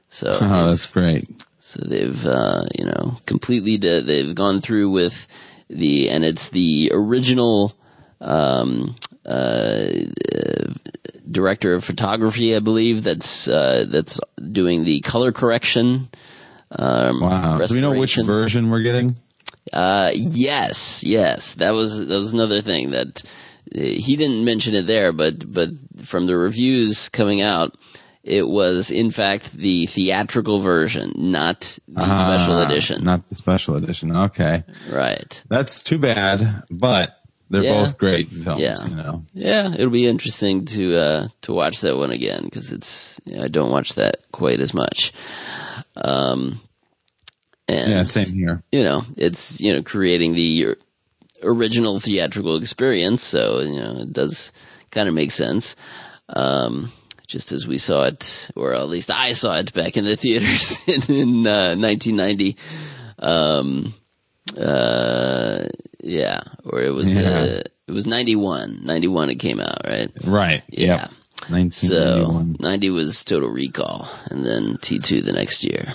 So 0.09 0.32
Oh, 0.35 0.66
that's 0.71 0.87
great. 0.87 1.28
So 1.64 1.81
they've, 1.87 2.26
uh, 2.26 2.64
you 2.76 2.85
know, 2.87 3.19
completely, 3.25 3.78
de- 3.78 4.02
they've 4.02 4.35
gone 4.35 4.61
through 4.61 4.90
with 4.90 5.28
the, 5.71 6.11
and 6.11 6.25
it's 6.25 6.49
the 6.50 6.90
original, 6.92 7.73
um, 8.21 8.97
uh, 9.25 9.87
director 11.31 11.73
of 11.75 11.85
photography, 11.85 12.57
I 12.57 12.59
believe, 12.59 13.04
that's 13.04 13.47
uh, 13.47 13.85
that's 13.88 14.19
doing 14.50 14.83
the 14.85 15.00
color 15.02 15.31
correction. 15.31 16.09
Um, 16.73 17.21
Wow. 17.21 17.59
Do 17.59 17.75
we 17.75 17.81
know 17.81 17.92
which 17.92 18.16
version 18.16 18.69
we're 18.69 18.83
getting? 18.83 19.14
Uh, 19.73 20.11
yes, 20.14 21.04
yes, 21.04 21.54
that 21.54 21.71
was 21.71 22.07
that 22.09 22.19
was 22.19 22.33
another 22.33 22.61
thing 22.61 22.90
that 22.90 23.23
uh, 23.75 23.81
he 23.81 24.16
didn't 24.16 24.45
mention 24.45 24.75
it 24.75 24.87
there, 24.88 25.12
but 25.12 25.50
but 25.52 25.71
from 26.02 26.26
the 26.26 26.37
reviews 26.37 27.09
coming 27.09 27.40
out, 27.40 27.76
it 28.25 28.49
was 28.49 28.91
in 28.91 29.11
fact 29.11 29.52
the 29.52 29.87
theatrical 29.87 30.59
version, 30.61 31.12
not 31.17 31.79
the 31.88 32.05
special 32.14 32.55
Ah, 32.55 32.67
edition. 32.67 33.02
Not 33.05 33.29
the 33.29 33.35
special 33.35 33.76
edition. 33.76 34.14
Okay. 34.14 34.62
right. 34.91 35.43
That's 35.49 35.81
too 35.81 35.99
bad, 35.99 36.62
but 36.71 37.19
they're 37.50 37.64
Yeah. 37.64 37.81
both 37.83 37.99
great 37.99 38.33
films, 38.33 38.61
Yeah. 38.61 38.76
you 38.88 38.95
know. 38.95 39.23
Yeah, 39.35 39.75
it'll 39.75 39.91
be 39.91 40.07
interesting 40.07 40.64
to 40.67 40.97
uh, 40.97 41.29
to 41.43 41.52
watch 41.52 41.81
that 41.83 41.97
one 41.97 42.11
again 42.12 42.45
because 42.45 42.73
it's 42.73 43.21
I 43.41 43.49
don't 43.49 43.71
watch 43.71 43.95
that 43.95 44.17
quite 44.33 44.61
as 44.61 44.73
much. 44.73 45.12
Um, 45.97 46.61
and 47.69 47.91
Yeah, 47.91 48.02
same 48.05 48.35
here. 48.35 48.62
you 48.73 48.83
know, 48.83 49.05
it's 49.19 49.61
you 49.61 49.73
know 49.73 49.83
creating 49.83 50.35
the 50.35 50.76
original 51.43 51.99
theatrical 52.00 52.57
experience, 52.57 53.23
so 53.23 53.61
you 53.61 53.81
know 53.81 53.97
it 54.00 54.12
does 54.12 54.52
kind 54.91 55.09
of 55.09 55.14
make 55.14 55.31
sense. 55.31 55.75
Um, 56.29 56.91
just 57.33 57.51
as 57.53 57.67
we 57.67 57.79
saw 57.79 58.05
it, 58.05 58.51
or 58.55 58.75
at 58.75 58.89
least 58.89 59.11
I 59.11 59.33
saw 59.33 59.57
it 59.59 59.73
back 59.73 59.97
in 59.97 60.05
the 60.05 60.17
theaters 60.17 60.77
in, 60.87 61.47
uh, 61.47 61.75
1990. 61.75 62.57
Um, 63.19 63.95
uh, 64.59 65.65
yeah, 66.03 66.41
or 66.65 66.83
it 66.83 66.91
was 66.93 67.15
Yeah. 67.15 67.31
uh, 67.31 67.61
it 67.89 67.93
was 67.93 68.07
91. 68.07 68.81
91 68.85 69.31
it 69.31 69.37
came 69.37 69.61
out, 69.61 69.81
right? 69.87 70.11
Right. 70.25 70.62
Yeah. 70.69 71.09
Yep. 71.51 71.73
So 71.73 72.47
90 72.61 72.91
was 72.91 73.25
Total 73.25 73.49
Recall, 73.49 74.07
and 74.31 74.47
then 74.47 74.77
T2 74.77 75.25
the 75.25 75.33
next 75.33 75.65
year. 75.65 75.95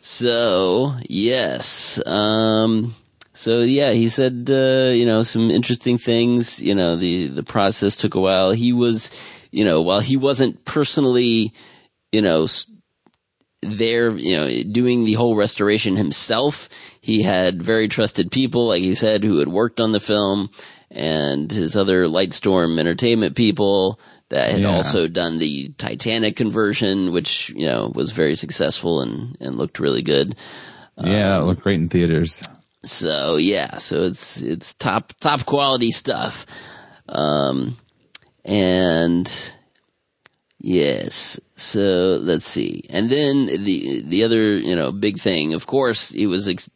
So 0.00 0.94
yes, 1.08 2.00
um, 2.06 2.94
so 3.34 3.60
yeah, 3.60 3.92
he 3.92 4.08
said 4.08 4.48
uh, 4.50 4.90
you 4.92 5.06
know 5.06 5.22
some 5.22 5.50
interesting 5.50 5.98
things. 5.98 6.60
You 6.60 6.74
know 6.74 6.96
the 6.96 7.28
the 7.28 7.44
process 7.44 7.96
took 7.96 8.14
a 8.16 8.20
while. 8.20 8.50
He 8.50 8.72
was 8.72 9.10
you 9.54 9.64
know 9.64 9.80
while 9.80 10.00
he 10.00 10.16
wasn't 10.16 10.64
personally 10.64 11.52
you 12.12 12.20
know 12.22 12.46
there 13.62 14.10
you 14.16 14.36
know 14.36 14.62
doing 14.70 15.04
the 15.04 15.14
whole 15.14 15.36
restoration 15.36 15.96
himself. 15.96 16.68
He 17.00 17.22
had 17.22 17.62
very 17.62 17.86
trusted 17.88 18.30
people, 18.30 18.68
like 18.68 18.80
he 18.82 18.94
said, 18.94 19.24
who 19.24 19.38
had 19.38 19.48
worked 19.48 19.78
on 19.78 19.92
the 19.92 20.00
film, 20.00 20.48
and 20.90 21.50
his 21.52 21.76
other 21.76 22.06
Lightstorm 22.06 22.78
Entertainment 22.78 23.36
people 23.36 24.00
that 24.30 24.50
had 24.52 24.62
Yeah. 24.62 24.70
also 24.76 25.06
done 25.06 25.36
the 25.38 25.68
Titanic 25.76 26.34
conversion, 26.34 27.12
which 27.12 27.50
you 27.50 27.66
know 27.66 27.92
was 27.94 28.10
very 28.10 28.34
successful 28.34 29.00
and 29.02 29.36
and 29.40 29.56
looked 29.56 29.78
really 29.80 30.02
good. 30.02 30.34
yeah, 30.98 31.38
it 31.38 31.42
looked 31.44 31.62
great 31.62 31.80
in 31.80 31.88
theaters. 31.88 32.40
So 32.84 33.36
yeah, 33.36 33.76
so 33.78 34.02
it's 34.02 34.40
it's 34.40 34.72
top 34.74 35.12
top 35.20 35.44
quality 35.46 35.90
stuff. 35.90 36.46
Um, 37.08 37.76
and 38.44 39.52
yes, 40.60 41.40
so 41.56 42.18
let's 42.22 42.44
see, 42.46 42.84
and 42.90 43.10
then 43.10 43.46
the 43.46 44.02
the 44.02 44.24
other 44.24 44.56
you 44.56 44.76
know 44.76 44.92
big 44.92 45.18
thing, 45.18 45.54
of 45.54 45.66
course, 45.66 46.10
it 46.12 46.26
was 46.26 46.48
ex- 46.48 46.70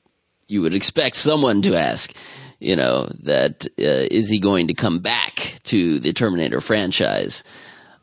you 0.47 0.63
would 0.63 0.75
expect 0.75 1.17
someone 1.17 1.61
to 1.63 1.75
ask, 1.77 2.13
you 2.59 2.75
know, 2.75 3.07
that 3.23 3.67
uh, 3.79 4.07
is 4.11 4.29
he 4.29 4.39
going 4.39 4.69
to 4.69 4.75
come 4.75 5.01
back 5.01 5.57
to 5.65 5.99
the 5.99 6.13
Terminator 6.13 6.61
franchise? 6.61 7.45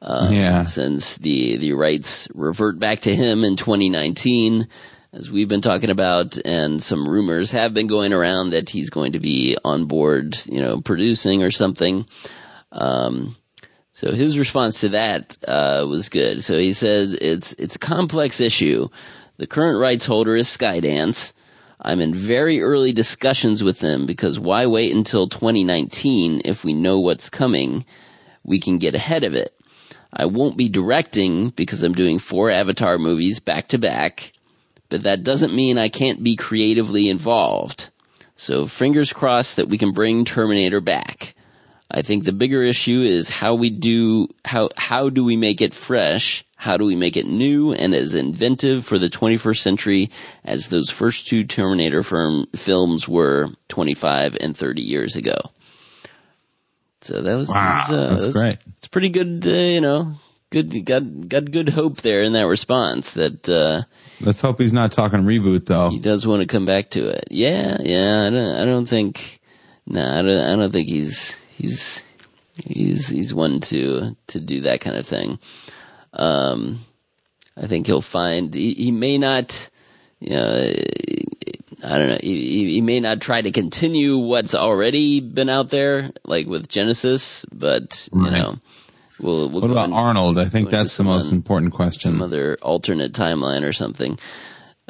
Uh, 0.02 0.30
Yeah. 0.32 0.62
since 0.64 1.18
the 1.18 1.58
the 1.58 1.74
rights 1.74 2.28
revert 2.36 2.78
back 2.78 3.00
to 3.00 3.16
him 3.16 3.44
in 3.44 3.56
2019 3.56 4.68
as 5.14 5.32
we've 5.32 5.48
been 5.48 5.62
talking 5.62 5.90
about 5.90 6.38
and 6.46 6.84
some 6.84 7.06
rumors 7.08 7.50
have 7.52 7.74
been 7.74 7.88
going 7.88 8.12
around 8.14 8.50
that 8.52 8.70
he's 8.70 8.90
going 8.92 9.14
to 9.14 9.20
be 9.20 9.58
on 9.64 9.86
board 9.86 10.38
you 10.46 10.62
know 10.62 10.80
producing 10.82 11.42
or 11.42 11.50
something 11.50 12.06
um 12.74 13.36
so 13.96 14.12
his 14.12 14.38
response 14.38 14.82
to 14.82 14.90
that 14.90 15.38
uh, 15.48 15.86
was 15.88 16.10
good. 16.10 16.42
So 16.42 16.58
he 16.58 16.74
says 16.74 17.14
it's 17.14 17.54
it's 17.54 17.78
a 17.78 17.80
complex 17.80 18.42
issue. 18.42 18.90
The 19.38 19.48
current 19.48 19.80
rights 19.80 20.04
holder 20.04 20.36
is 20.36 20.50
skydance. 20.50 21.32
I'm 21.80 22.02
in 22.02 22.14
very 22.14 22.62
early 22.62 22.92
discussions 22.92 23.64
with 23.64 23.80
them 23.80 24.06
because 24.06 24.38
why 24.38 24.66
wait 24.66 24.94
until 24.94 25.30
2019 25.30 26.42
if 26.44 26.66
we 26.66 26.74
know 26.74 27.00
what's 27.00 27.30
coming? 27.30 27.86
We 28.44 28.60
can 28.60 28.80
get 28.80 28.96
ahead 28.96 29.24
of 29.24 29.34
it. 29.34 29.58
I 30.12 30.26
won't 30.26 30.58
be 30.58 30.68
directing 30.68 31.52
because 31.52 31.82
I'm 31.82 31.94
doing 31.94 32.20
four 32.20 32.52
Avatar 32.52 32.98
movies 32.98 33.40
back 33.40 33.70
to 33.70 33.78
back, 33.78 34.34
but 34.90 35.04
that 35.04 35.24
doesn't 35.24 35.56
mean 35.56 35.78
I 35.78 35.88
can't 35.88 36.22
be 36.22 36.36
creatively 36.36 37.08
involved. 37.08 37.92
So 38.36 38.68
fingers 38.68 39.14
crossed 39.14 39.56
that 39.56 39.70
we 39.70 39.78
can 39.78 39.94
bring 39.94 40.26
Terminator 40.26 40.82
back. 40.82 41.35
I 41.92 42.02
think 42.02 42.24
the 42.24 42.32
bigger 42.34 42.64
issue 42.64 43.02
is 43.02 43.30
how 43.30 43.54
we 43.54 43.70
do, 43.70 44.28
how, 44.44 44.70
how 44.76 45.10
do 45.10 45.24
we 45.24 45.38
make 45.38 45.62
it 45.62 45.74
fresh? 45.74 46.44
How 46.58 46.78
do 46.78 46.86
we 46.86 46.96
make 46.96 47.16
it 47.16 47.28
new 47.28 47.74
and 47.74 47.94
as 47.94 48.16
inventive 48.16 48.86
for 48.86 48.98
the 48.98 49.10
21st 49.10 49.58
century 49.60 50.10
as 50.44 50.70
those 50.70 50.90
first 50.90 51.28
two 51.28 51.44
Terminator 51.44 52.02
firm, 52.02 52.48
films 52.56 53.08
were 53.08 53.50
25 53.68 54.38
and 54.40 54.58
30 54.58 54.82
years 54.82 55.16
ago? 55.16 55.36
So 57.02 57.22
that 57.22 57.36
was, 57.36 57.50
Wow, 57.50 57.82
his, 57.88 57.96
uh, 57.96 58.08
that's 58.10 58.22
that 58.22 58.28
was- 58.28 58.36
great. 58.36 58.58
It's 58.78 58.88
pretty 58.88 59.10
good, 59.10 59.44
uh, 59.46 59.52
you 59.52 59.82
know, 59.82 60.16
good, 60.50 60.86
got, 60.86 61.30
got 61.30 61.52
good 61.52 61.70
hope 61.70 62.02
there 62.02 62.24
in 62.24 62.34
that 62.34 62.48
response 62.48 63.14
that, 63.14 63.48
uh, 63.48 63.84
Let's 64.22 64.42
hope 64.42 64.60
he's 64.60 64.74
not 64.74 64.92
talking 64.92 65.20
reboot 65.20 65.66
though. 65.68 65.90
he 65.90 66.00
does 66.00 66.26
want 66.26 66.42
to 66.42 66.48
come 66.48 66.66
back 66.66 66.90
to 66.92 67.08
it. 67.10 67.26
Yeah, 67.30 67.78
yeah. 67.82 68.24
I 68.26 68.30
don't. 68.30 68.56
I 68.56 68.66
don't 68.66 68.86
think. 68.86 69.42
No, 69.86 70.02
I 70.02 70.22
don't. 70.22 70.40
I 70.54 70.56
don't 70.56 70.72
think 70.72 70.88
he's 70.88 71.38
he's 71.66 72.04
he's 72.66 73.08
he's 73.08 73.34
one 73.34 73.60
to 73.60 74.16
to 74.28 74.40
do 74.40 74.62
that 74.62 74.82
kind 74.82 74.96
of 74.98 75.06
thing. 75.06 75.40
Um, 76.14 76.80
I 77.58 77.68
think 77.68 77.88
he'll 77.88 78.02
find 78.02 78.54
he, 78.54 78.74
he 78.74 78.92
may 78.92 79.18
not. 79.18 79.70
You 80.20 80.30
know, 80.36 80.72
I 81.84 81.98
don't 81.98 82.08
know. 82.10 82.18
He, 82.22 82.66
he- 82.76 82.82
may 82.82 83.00
not 83.00 83.20
try 83.22 83.42
to 83.42 83.52
continue 83.52 84.18
what's 84.18 84.56
already 84.56 85.20
been 85.20 85.50
out 85.50 85.70
there, 85.70 86.12
like 86.24 86.48
with 86.48 86.68
Genisys, 86.70 87.44
but 87.54 88.08
you 88.14 88.22
Right. 88.24 88.32
know, 88.32 88.60
we'll 89.20 89.50
we'll 89.50 89.62
What 89.62 89.72
about 89.72 89.90
in- 89.90 89.94
Arnold? 89.94 90.40
I 90.40 90.46
think 90.46 90.70
that's 90.70 90.96
the 90.98 91.04
most 91.04 91.32
important 91.32 91.74
some 92.00 92.22
other 92.22 92.58
alternate 92.62 93.12
timeline 93.12 93.64
or 93.64 93.74
something. 93.74 94.18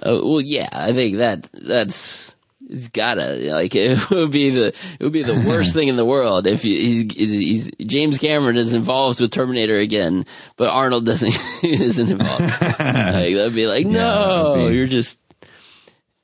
Uh, 0.01 0.19
well, 0.21 0.41
yeah, 0.41 0.69
I 0.71 0.93
think 0.93 1.17
that 1.17 1.49
that's 1.53 2.34
it's 2.69 2.87
gotta 2.89 3.35
like 3.53 3.75
it 3.75 4.09
would 4.09 4.31
be 4.31 4.49
the 4.51 4.67
it 4.67 5.03
would 5.03 5.13
be 5.13 5.23
the 5.23 5.45
worst 5.47 5.73
thing 5.73 5.87
in 5.87 5.95
the 5.97 6.05
world 6.05 6.47
if 6.47 6.65
you, 6.65 6.75
he's, 6.77 7.13
he's 7.13 7.71
James 7.85 8.17
Cameron 8.17 8.57
is 8.57 8.73
involved 8.73 9.19
with 9.21 9.31
Terminator 9.31 9.77
again, 9.77 10.25
but 10.57 10.69
Arnold 10.69 11.05
doesn't 11.05 11.37
isn't 11.63 12.09
involved. 12.09 12.41
like, 12.61 13.35
that'd 13.35 13.53
be 13.55 13.67
like, 13.67 13.85
no, 13.85 14.55
that'd 14.55 14.69
be- 14.71 14.75
you're 14.77 14.87
just 14.87 15.19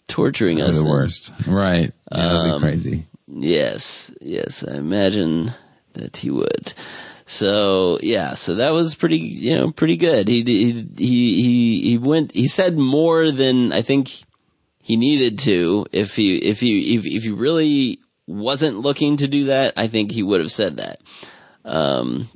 torturing 0.08 0.62
us. 0.62 0.78
the 0.78 0.86
worst. 0.86 1.32
Right. 1.48 1.92
Yeah, 2.12 2.18
that'd 2.28 2.52
Um, 2.52 2.62
be 2.62 2.68
crazy. 2.68 3.06
Yes, 3.34 4.12
yes, 4.20 4.64
I 4.68 4.76
imagine 4.76 5.52
that 5.94 6.18
he 6.18 6.30
would. 6.30 6.74
So 7.26 7.98
yeah, 8.02 8.34
so 8.34 8.56
that 8.56 8.72
was 8.72 8.94
pretty, 8.96 9.20
you 9.20 9.56
know, 9.56 9.72
pretty 9.72 9.96
good. 9.96 10.28
He 10.28 10.44
he 10.44 10.74
he 10.98 11.42
he, 11.42 11.82
he 11.92 11.98
went. 11.98 12.34
He 12.34 12.48
said 12.48 12.78
more 12.78 13.32
than 13.32 13.72
I 13.72 13.82
think 13.84 14.24
he 14.92 14.98
needed 14.98 15.40
to. 15.40 15.86
If 15.94 16.18
he 16.18 16.36
if 16.36 16.60
he 16.60 16.96
if 16.98 17.06
if 17.06 17.24
he 17.24 17.32
really 17.32 18.00
wasn't 18.28 18.80
looking 18.80 19.16
to 19.18 19.28
do 19.28 19.46
that, 19.46 19.72
I 19.78 19.88
think 19.88 20.12
he 20.12 20.22
would 20.22 20.42
have 20.42 20.52
said 20.52 20.78
that. 20.78 21.00
Um. 21.64 22.30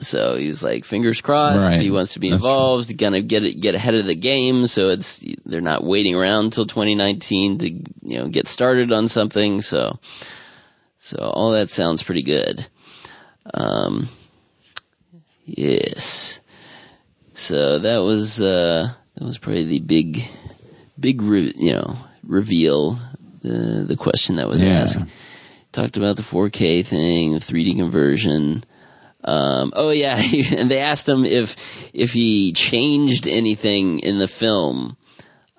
So 0.00 0.34
he 0.36 0.48
was 0.48 0.60
like, 0.64 0.84
fingers 0.84 1.20
crossed. 1.20 1.68
Right. 1.68 1.80
He 1.80 1.90
wants 1.92 2.14
to 2.14 2.18
be 2.18 2.30
That's 2.30 2.42
true. 2.42 2.50
involved. 2.50 2.98
Gonna 2.98 3.20
get 3.20 3.44
it, 3.44 3.60
get 3.60 3.76
ahead 3.76 3.94
of 3.94 4.06
the 4.06 4.16
game. 4.16 4.66
So 4.66 4.88
it's 4.88 5.24
they're 5.46 5.60
not 5.60 5.84
waiting 5.84 6.16
around 6.16 6.46
until 6.46 6.66
2019 6.66 7.58
to 7.58 7.70
you 7.70 7.84
know 8.18 8.26
get 8.26 8.48
started 8.48 8.90
on 8.90 9.06
something. 9.06 9.60
So 9.60 10.00
so 10.98 11.18
all 11.18 11.52
that 11.52 11.68
sounds 11.68 12.02
pretty 12.02 12.24
good. 12.24 12.66
Um, 13.54 14.08
yes. 15.44 16.40
So 17.34 17.78
that 17.78 17.98
was 17.98 18.40
uh, 18.40 18.94
that 19.14 19.24
was 19.24 19.38
probably 19.38 19.64
the 19.64 19.78
big 19.78 20.28
big 21.02 21.20
re- 21.20 21.52
you 21.56 21.72
know 21.74 21.96
reveal 22.38 22.98
the 23.42 23.84
the 23.86 23.96
question 23.96 24.36
that 24.36 24.48
was 24.48 24.62
Yeah. 24.62 24.82
asked. 24.82 25.00
Talked 25.72 25.96
about 25.96 26.16
the 26.16 26.22
4K 26.22 26.84
thing, 26.86 27.32
the 27.32 27.38
3D 27.40 27.76
conversion. 27.76 28.62
Um, 29.24 29.72
oh 29.74 29.90
yeah, 29.90 30.20
and 30.58 30.70
they 30.70 30.80
asked 30.80 31.08
him 31.08 31.24
if 31.24 31.56
if 31.94 32.12
he 32.12 32.52
changed 32.52 33.26
anything 33.26 33.98
in 34.00 34.18
the 34.18 34.28
film 34.28 34.96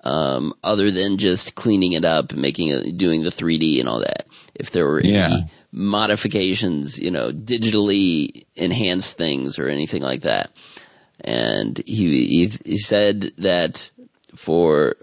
um, 0.04 0.52
other 0.62 0.90
than 0.90 1.16
just 1.18 1.54
cleaning 1.56 1.92
it 1.92 2.04
up 2.04 2.30
and 2.32 2.40
making 2.42 2.68
it, 2.68 2.96
doing 2.98 3.22
the 3.24 3.30
3D 3.30 3.80
and 3.80 3.88
all 3.88 4.00
that. 4.00 4.26
If 4.54 4.70
there 4.70 4.86
were 4.86 5.00
any 5.00 5.10
Yeah. 5.10 5.36
modifications, 5.72 6.98
you 6.98 7.10
know, 7.10 7.30
digitally 7.32 8.44
enhanced 8.54 9.16
things 9.18 9.58
or 9.58 9.68
anything 9.68 10.02
like 10.02 10.22
that. 10.22 10.50
And 11.22 11.80
he 11.86 12.26
he, 12.26 12.52
he 12.64 12.78
said 12.78 13.32
that 13.38 13.90
for 14.36 14.96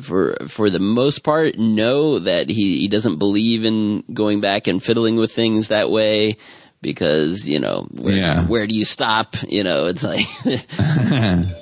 for 0.00 0.36
for 0.48 0.70
the 0.70 0.78
most 0.80 1.22
part, 1.24 1.58
know 1.58 2.18
that 2.18 2.48
he, 2.48 2.78
he 2.80 2.88
doesn't 2.88 3.16
believe 3.18 3.64
in 3.64 4.02
going 4.12 4.40
back 4.40 4.66
and 4.66 4.82
fiddling 4.82 5.16
with 5.16 5.32
things 5.32 5.68
that 5.68 5.90
way 5.90 6.36
because 6.80 7.48
you 7.48 7.58
know 7.60 7.86
where, 7.92 8.16
Yeah. 8.16 8.46
where 8.46 8.66
do 8.66 8.74
you 8.74 8.84
stop? 8.84 9.36
You 9.48 9.62
know, 9.64 9.86
it's 9.86 10.02
like 10.02 10.26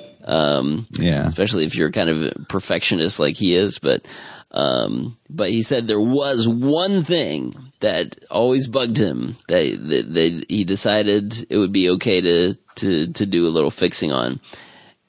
Yeah. 0.99 1.25
especially 1.27 1.65
if 1.65 1.75
you're 1.75 1.91
kind 1.91 2.09
of 2.09 2.21
a 2.23 2.31
perfectionist 2.47 3.19
like 3.19 3.35
he 3.37 3.53
is. 3.55 3.79
But 3.79 4.05
um, 4.51 5.17
but 5.29 5.49
he 5.49 5.61
said 5.63 5.87
there 5.87 5.99
was 5.99 6.47
one 6.47 7.03
thing 7.03 7.55
that 7.79 8.17
always 8.29 8.67
bugged 8.67 8.97
him 8.97 9.35
that, 9.47 9.77
that 9.89 10.13
that 10.13 10.45
he 10.49 10.63
decided 10.63 11.45
it 11.49 11.57
would 11.57 11.71
be 11.71 11.89
okay 11.91 12.21
to 12.21 12.55
to 12.75 13.07
to 13.13 13.25
do 13.25 13.47
a 13.47 13.49
little 13.49 13.71
fixing 13.71 14.11
on, 14.11 14.39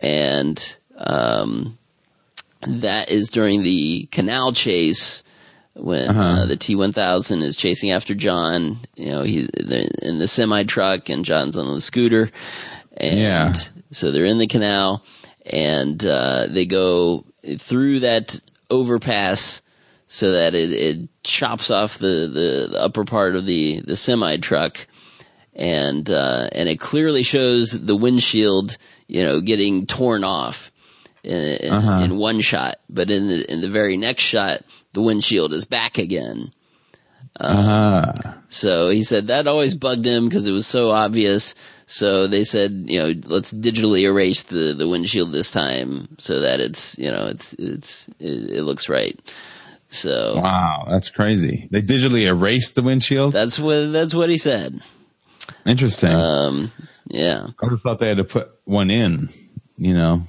and 0.01 0.77
um, 0.99 1.77
that 2.67 3.11
is 3.11 3.31
during 3.31 3.63
the 3.63 4.09
canal 4.11 4.53
chase 4.53 5.23
when 5.75 6.11
uh, 6.11 6.47
the 6.47 6.57
T 6.57 6.75
one 6.75 6.93
thousand 6.93 7.43
is 7.43 7.57
chasing 7.57 7.91
after 7.91 8.15
John. 8.15 8.79
You 8.97 9.11
know, 9.11 9.23
he's 9.23 9.49
in 9.49 10.19
the 10.19 10.27
semi 10.27 10.65
truck 10.65 11.09
and 11.09 11.25
John's 11.25 11.57
on 11.57 11.73
the 11.75 11.81
scooter, 11.81 12.31
and 12.97 13.19
Yeah. 13.19 13.53
so 13.91 14.11
they're 14.11 14.25
in 14.27 14.39
the 14.39 14.47
canal 14.47 15.05
and 15.47 16.05
uh, 16.05 16.47
they 16.49 16.67
go 16.67 17.25
through 17.59 18.01
that 18.01 18.41
overpass 18.71 19.63
so 20.07 20.33
that 20.33 20.55
it, 20.55 20.71
it 20.73 21.09
chops 21.25 21.71
off 21.71 21.99
the, 21.99 22.29
the, 22.33 22.69
the 22.73 22.81
upper 22.81 23.05
part 23.05 23.35
of 23.37 23.47
the 23.47 23.81
the 23.81 23.97
semi 23.97 24.37
truck 24.39 24.87
and 25.55 26.11
uh, 26.11 26.49
and 26.53 26.69
it 26.69 26.81
clearly 26.81 27.23
shows 27.23 27.71
the 27.73 27.97
windshield, 27.97 28.77
you 29.07 29.23
know, 29.23 29.41
getting 29.41 29.87
torn 29.87 30.25
off 30.25 30.71
in, 31.25 31.41
in, 31.41 32.03
in 32.03 32.17
one 32.19 32.41
shot, 32.41 32.77
but 32.91 33.11
in 33.11 33.29
the 33.29 33.51
in 33.53 33.61
the 33.61 33.69
very 33.69 33.97
next 33.97 34.23
shot, 34.23 34.63
the 34.93 35.03
windshield 35.03 35.53
is 35.53 35.65
back 35.65 35.99
again. 35.99 36.53
Uh, 37.39 38.13
So 38.49 38.91
he 38.91 39.03
said 39.03 39.29
that 39.29 39.49
always 39.49 39.75
bugged 39.75 40.05
him 40.05 40.29
because 40.29 40.47
it 40.47 40.53
was 40.53 40.67
so 40.67 40.91
obvious. 40.91 41.55
So 41.87 42.27
they 42.27 42.45
said, 42.45 42.85
you 42.87 42.99
know, 42.99 43.15
let's 43.27 43.53
digitally 43.53 44.03
erase 44.03 44.45
the, 44.45 44.73
the 44.73 44.89
windshield 44.89 45.33
this 45.33 45.51
time 45.51 46.09
so 46.19 46.41
that 46.41 46.61
it's, 46.61 46.99
you 46.99 47.11
know, 47.11 47.27
it's, 47.27 47.55
it's, 47.55 48.09
it, 48.19 48.51
it 48.59 48.63
looks 48.63 48.89
right. 48.89 49.19
So 49.89 50.41
wow, 50.41 50.87
that's 50.91 51.11
crazy. 51.11 51.69
They 51.71 51.83
digitally 51.83 52.23
erased 52.27 52.75
the 52.77 52.83
windshield. 52.83 53.33
that's 53.33 53.59
what, 53.59 53.93
that's 53.93 54.15
what 54.15 54.31
he 54.31 54.39
said. 54.39 54.81
Interesting. 55.67 56.13
Um, 56.13 56.73
yeah. 57.09 57.49
I 57.61 57.65
would 57.65 57.73
have 57.73 57.83
thought 57.83 57.99
they 57.99 58.09
had 58.09 58.17
to 58.19 58.25
put 58.25 58.51
one 58.65 58.91
in, 58.91 59.29
you 59.77 59.93
know, 59.93 60.23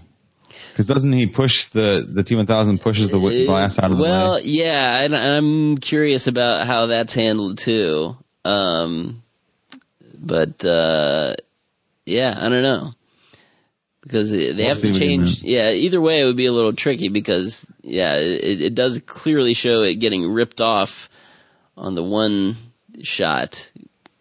because 0.74 0.88
doesn't 0.88 1.13
he 1.13 1.27
push 1.27 1.68
the 1.68 2.06
the 2.10 2.24
T 2.24 2.36
one 2.36 2.48
thousand 2.48 2.82
pushes 2.82 3.10
the 3.10 3.20
glass 3.46 3.77
out 3.77 3.92
of 3.92 3.98
the 3.98 4.01
well, 4.01 4.36
way? 4.36 4.42
yeah, 4.44 5.01
and 5.01 5.15
I'm 5.15 5.77
curious 5.77 6.25
about 6.25 6.65
how 6.65 6.88
that's 6.88 7.13
handled 7.13 7.60
too. 7.60 8.18
Um, 8.44 9.22
but 10.20 10.65
uh, 10.65 11.36
yeah, 12.06 12.34
I 12.36 12.50
don't 12.50 12.63
know 12.63 12.94
because 14.01 14.32
they 14.32 14.53
We'll 14.53 14.68
have 14.68 14.82
to 14.82 14.94
change. 14.94 15.44
Yeah, 15.44 15.72
either 15.72 16.01
way, 16.01 16.22
it 16.22 16.25
would 16.25 16.38
be 16.38 16.48
a 16.48 16.51
little 16.51 16.74
tricky 16.74 17.08
because 17.08 17.65
yeah, 17.84 18.15
it, 18.15 18.62
it 18.62 18.75
does 18.75 19.00
clearly 19.06 19.53
show 19.53 19.82
it 19.82 19.96
getting 19.96 20.32
ripped 20.32 20.60
off 20.60 21.10
on 21.77 21.96
the 21.96 22.03
one 22.03 22.56
shot 23.01 23.72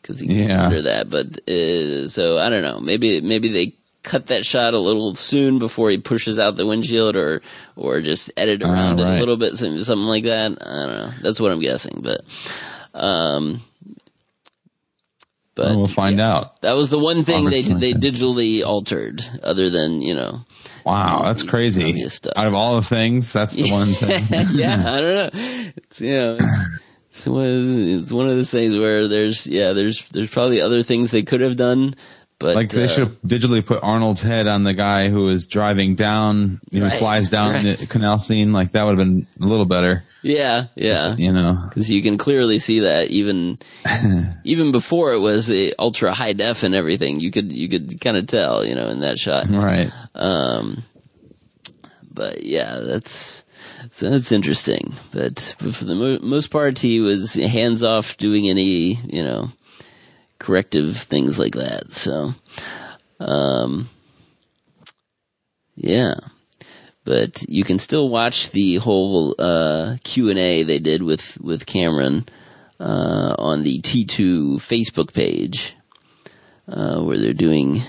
because 0.01 0.19
he 0.19 0.45
Yeah. 0.45 0.67
under 0.67 0.83
that. 0.83 1.11
But 1.11 1.49
uh, 1.49 2.09
so 2.09 2.39
I 2.39 2.49
don't 2.49 2.63
know. 2.63 2.81
Maybe 2.81 3.21
maybe 3.21 3.49
they 3.49 3.73
cut 4.03 4.27
that 4.27 4.45
shot 4.45 4.75
a 4.75 4.79
little 4.79 5.15
soon 5.15 5.59
before 5.59 5.91
he 5.91 5.99
pushes 5.99 6.39
out 6.39 6.57
the 6.57 6.67
windshield, 6.67 7.17
or 7.17 7.41
or 7.77 8.01
just 8.01 8.31
edit 8.37 8.63
Ah, 8.63 8.71
around 8.73 9.01
it 9.01 9.07
a 9.07 9.19
little 9.19 9.37
bit, 9.37 9.55
something, 9.55 9.83
something 9.85 10.07
like 10.09 10.25
that. 10.25 10.53
I 10.53 10.87
don't 10.87 10.97
know. 10.97 11.11
That's 11.23 11.41
what 11.41 11.53
I'm 11.53 11.61
guessing, 11.61 12.01
but. 12.03 12.21
Um, 12.95 13.61
but 15.55 15.67
Well, 15.67 15.77
we'll 15.77 15.87
find 15.87 16.21
out. 16.21 16.61
that 16.62 16.73
was 16.73 16.88
the 16.91 16.99
one 16.99 17.25
thing 17.25 17.45
they 17.45 17.61
Obviously. 17.61 17.81
they 17.81 17.93
digitally 17.95 18.65
altered, 18.65 19.23
other 19.43 19.69
than 19.69 20.01
you 20.03 20.15
know. 20.15 20.41
Wow, 20.85 21.23
that's 21.25 21.43
crazy. 21.43 22.05
Out 22.35 22.47
of 22.47 22.55
all 22.55 22.77
the 22.77 22.83
things, 22.83 23.33
that's 23.33 23.53
the 23.55 23.71
one 23.71 23.88
thing. 23.88 24.25
yeah, 24.53 24.83
I 24.87 25.01
don't 25.01 25.15
know. 25.15 25.31
It's 25.77 26.01
you 26.01 26.12
know, 26.12 26.37
it's, 26.41 26.67
it's, 27.12 27.27
one 27.27 27.45
of 27.45 27.51
those, 27.53 27.77
it's 28.01 28.12
one 28.12 28.29
of 28.29 28.35
those 28.35 28.51
things 28.51 28.77
where 28.77 29.07
there's 29.07 29.47
yeah, 29.47 29.73
there's 29.75 30.09
there's 30.09 30.31
probably 30.31 30.61
other 30.61 30.83
things 30.83 31.11
they 31.11 31.23
could 31.23 31.41
have 31.43 31.57
done, 31.57 31.95
but 32.42 32.55
Like 32.57 32.68
they 32.68 32.85
uh, 32.85 32.88
should 32.88 33.22
digitally 33.22 33.64
put 33.64 33.83
Arnold's 33.83 34.20
head 34.20 34.46
on 34.46 34.64
the 34.64 34.74
guy 34.74 35.09
who 35.09 35.28
is 35.28 35.46
driving 35.46 35.94
down, 35.94 36.61
you 36.70 36.81
know, 36.81 36.87
Right, 36.87 36.98
flies 36.98 37.28
down 37.31 37.55
right. 37.55 37.78
the 37.78 37.87
canal 37.87 38.18
scene. 38.18 38.52
Like 38.52 38.72
that 38.72 38.85
would 38.85 38.98
have 38.98 39.07
been 39.07 39.26
a 39.40 39.46
little 39.46 39.64
better, 39.64 40.05
yeah, 40.22 40.66
yeah, 40.74 41.14
you 41.16 41.33
know. 41.33 41.64
because 41.68 41.88
you 41.88 42.02
can 42.02 42.18
clearly 42.18 42.59
see 42.59 42.81
that 42.81 43.09
even 43.09 43.57
even 44.44 44.72
before 44.72 45.12
it 45.12 45.20
was 45.20 45.46
the 45.46 45.74
ultra 45.78 46.12
high 46.12 46.33
def 46.35 46.62
and 46.64 46.74
everything, 46.74 47.20
you 47.20 47.31
could 47.31 47.50
you 47.52 47.68
could 47.68 48.00
kind 48.00 48.16
of 48.16 48.26
tell, 48.26 48.64
you 48.64 48.74
know, 48.74 48.88
in 48.88 49.00
that 49.00 49.18
shot. 49.18 49.46
Right. 49.48 49.90
Um, 50.14 50.83
but 52.12 52.42
yeah, 52.44 52.78
that's 52.78 53.44
so 53.90 54.11
that's 54.11 54.33
interesting. 54.33 54.92
But, 55.12 55.55
but 55.61 55.74
for 55.74 55.85
the 55.85 55.94
mo- 55.94 56.18
most 56.20 56.50
part, 56.50 56.78
he 56.78 57.00
was 57.00 57.35
hands 57.35 57.83
off 57.83 58.16
doing 58.16 58.48
any 58.48 58.94
you 58.94 59.22
know 59.24 59.50
corrective 60.42 60.96
things 60.96 61.38
like 61.38 61.55
that. 61.55 61.92
So, 61.92 62.35
um, 63.20 63.88
yeah. 65.76 66.14
But 67.05 67.42
you 67.48 67.64
can 67.64 67.78
still 67.78 68.09
watch 68.09 68.50
the 68.50 68.76
whole 68.76 69.35
uh, 69.38 69.96
Q 70.05 70.31
and 70.31 70.38
A 70.38 70.62
they 70.62 70.78
did 70.78 71.02
with 71.02 71.40
with 71.40 71.66
Cameron 71.66 72.26
uh, 72.78 73.35
on 73.38 73.62
the 73.62 73.78
T 73.78 74.05
two 74.05 74.59
Facebook 74.59 75.14
page, 75.14 75.74
uh, 76.68 77.00
where 77.00 77.18
they're 77.18 77.33
doing 77.33 77.83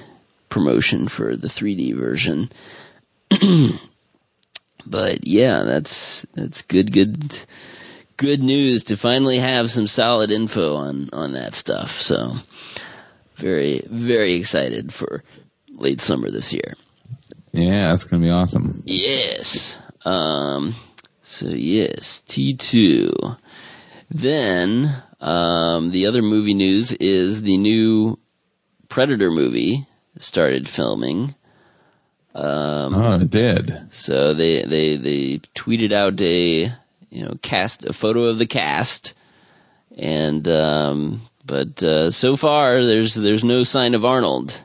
promotion 0.50 1.08
for 1.08 1.36
the 1.36 1.48
3D 1.48 1.96
version. 1.96 2.52
but 4.86 5.26
yeah, 5.28 5.64
that's 5.64 6.26
that's 6.34 6.62
good, 6.64 6.92
good, 6.92 7.44
good 8.18 8.42
news 8.42 8.84
to 8.86 8.98
finally 8.98 9.40
have 9.40 9.70
some 9.70 9.88
solid 9.88 10.32
info 10.32 10.76
on 10.76 11.10
on 11.14 11.34
that 11.34 11.56
stuff. 11.56 12.02
So 12.02 12.36
very, 13.36 13.82
very 13.88 14.34
excited 14.34 14.94
for 14.94 15.24
late 15.72 16.02
summer 16.02 16.30
this 16.30 16.54
year. 16.54 16.76
Yeah, 17.52 17.90
that's 17.90 18.04
gonna 18.04 18.24
be 18.24 18.30
awesome. 18.30 18.84
Yes. 18.86 19.78
Um, 20.06 20.76
so 21.22 21.48
yes, 21.48 22.22
T 22.28 22.54
two. 22.54 23.12
Then 24.10 25.04
um, 25.22 25.92
the 25.92 26.06
other 26.06 26.22
movie 26.22 26.54
news 26.54 26.92
is 26.94 27.42
the 27.42 27.58
new 27.58 28.20
Predator 28.90 29.32
movie 29.32 29.88
started 30.18 30.68
filming. 30.68 31.36
Um, 32.36 32.94
oh, 32.94 33.20
it 33.22 33.30
did. 33.30 33.92
So 33.92 34.34
they 34.34 34.64
they 34.64 34.98
they 34.98 35.40
tweeted 35.56 35.92
out 35.92 36.22
a 36.22 36.74
you 37.14 37.24
know 37.24 37.36
cast 37.42 37.86
a 37.86 37.94
photo 37.94 38.24
of 38.24 38.40
the 38.40 38.48
cast, 38.48 39.14
and 39.96 40.48
um, 40.48 41.22
but 41.46 41.82
uh, 41.84 42.10
so 42.12 42.36
far 42.36 42.84
there's 42.84 43.14
there's 43.14 43.44
no 43.44 43.64
sign 43.64 43.94
of 43.94 44.04
Arnold 44.04 44.62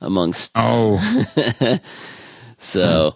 amongst 0.00 0.50
Oh, 0.54 0.98
so, 2.58 3.14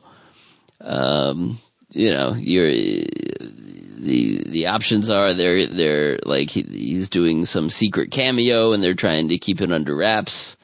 um, 0.80 1.59
you 1.90 2.11
know, 2.11 2.35
you're 2.35 2.70
the 2.70 4.42
the 4.46 4.66
options 4.68 5.11
are 5.11 5.35
they're 5.35 5.66
they're 5.66 6.18
like 6.24 6.50
he, 6.50 6.62
he's 6.62 7.09
doing 7.09 7.44
some 7.44 7.68
secret 7.68 8.11
cameo 8.11 8.72
and 8.72 8.83
they're 8.83 8.94
trying 8.94 9.28
to 9.28 9.38
keep 9.38 9.61
it 9.61 9.72
under 9.72 9.96
wraps, 9.96 10.56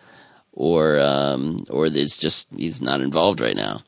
or 0.53 1.01
um, 1.01 1.59
or 1.71 1.91
there's 1.91 2.17
just 2.17 2.47
he's 2.57 2.81
not 2.81 3.01
involved 3.01 3.41
right 3.41 3.57
now. 3.57 3.83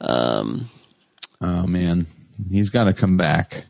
Um, 0.00 0.68
oh 1.40 1.66
man, 1.66 2.06
he's 2.50 2.70
got 2.70 2.84
to 2.84 2.92
come 2.92 3.16
back. 3.16 3.64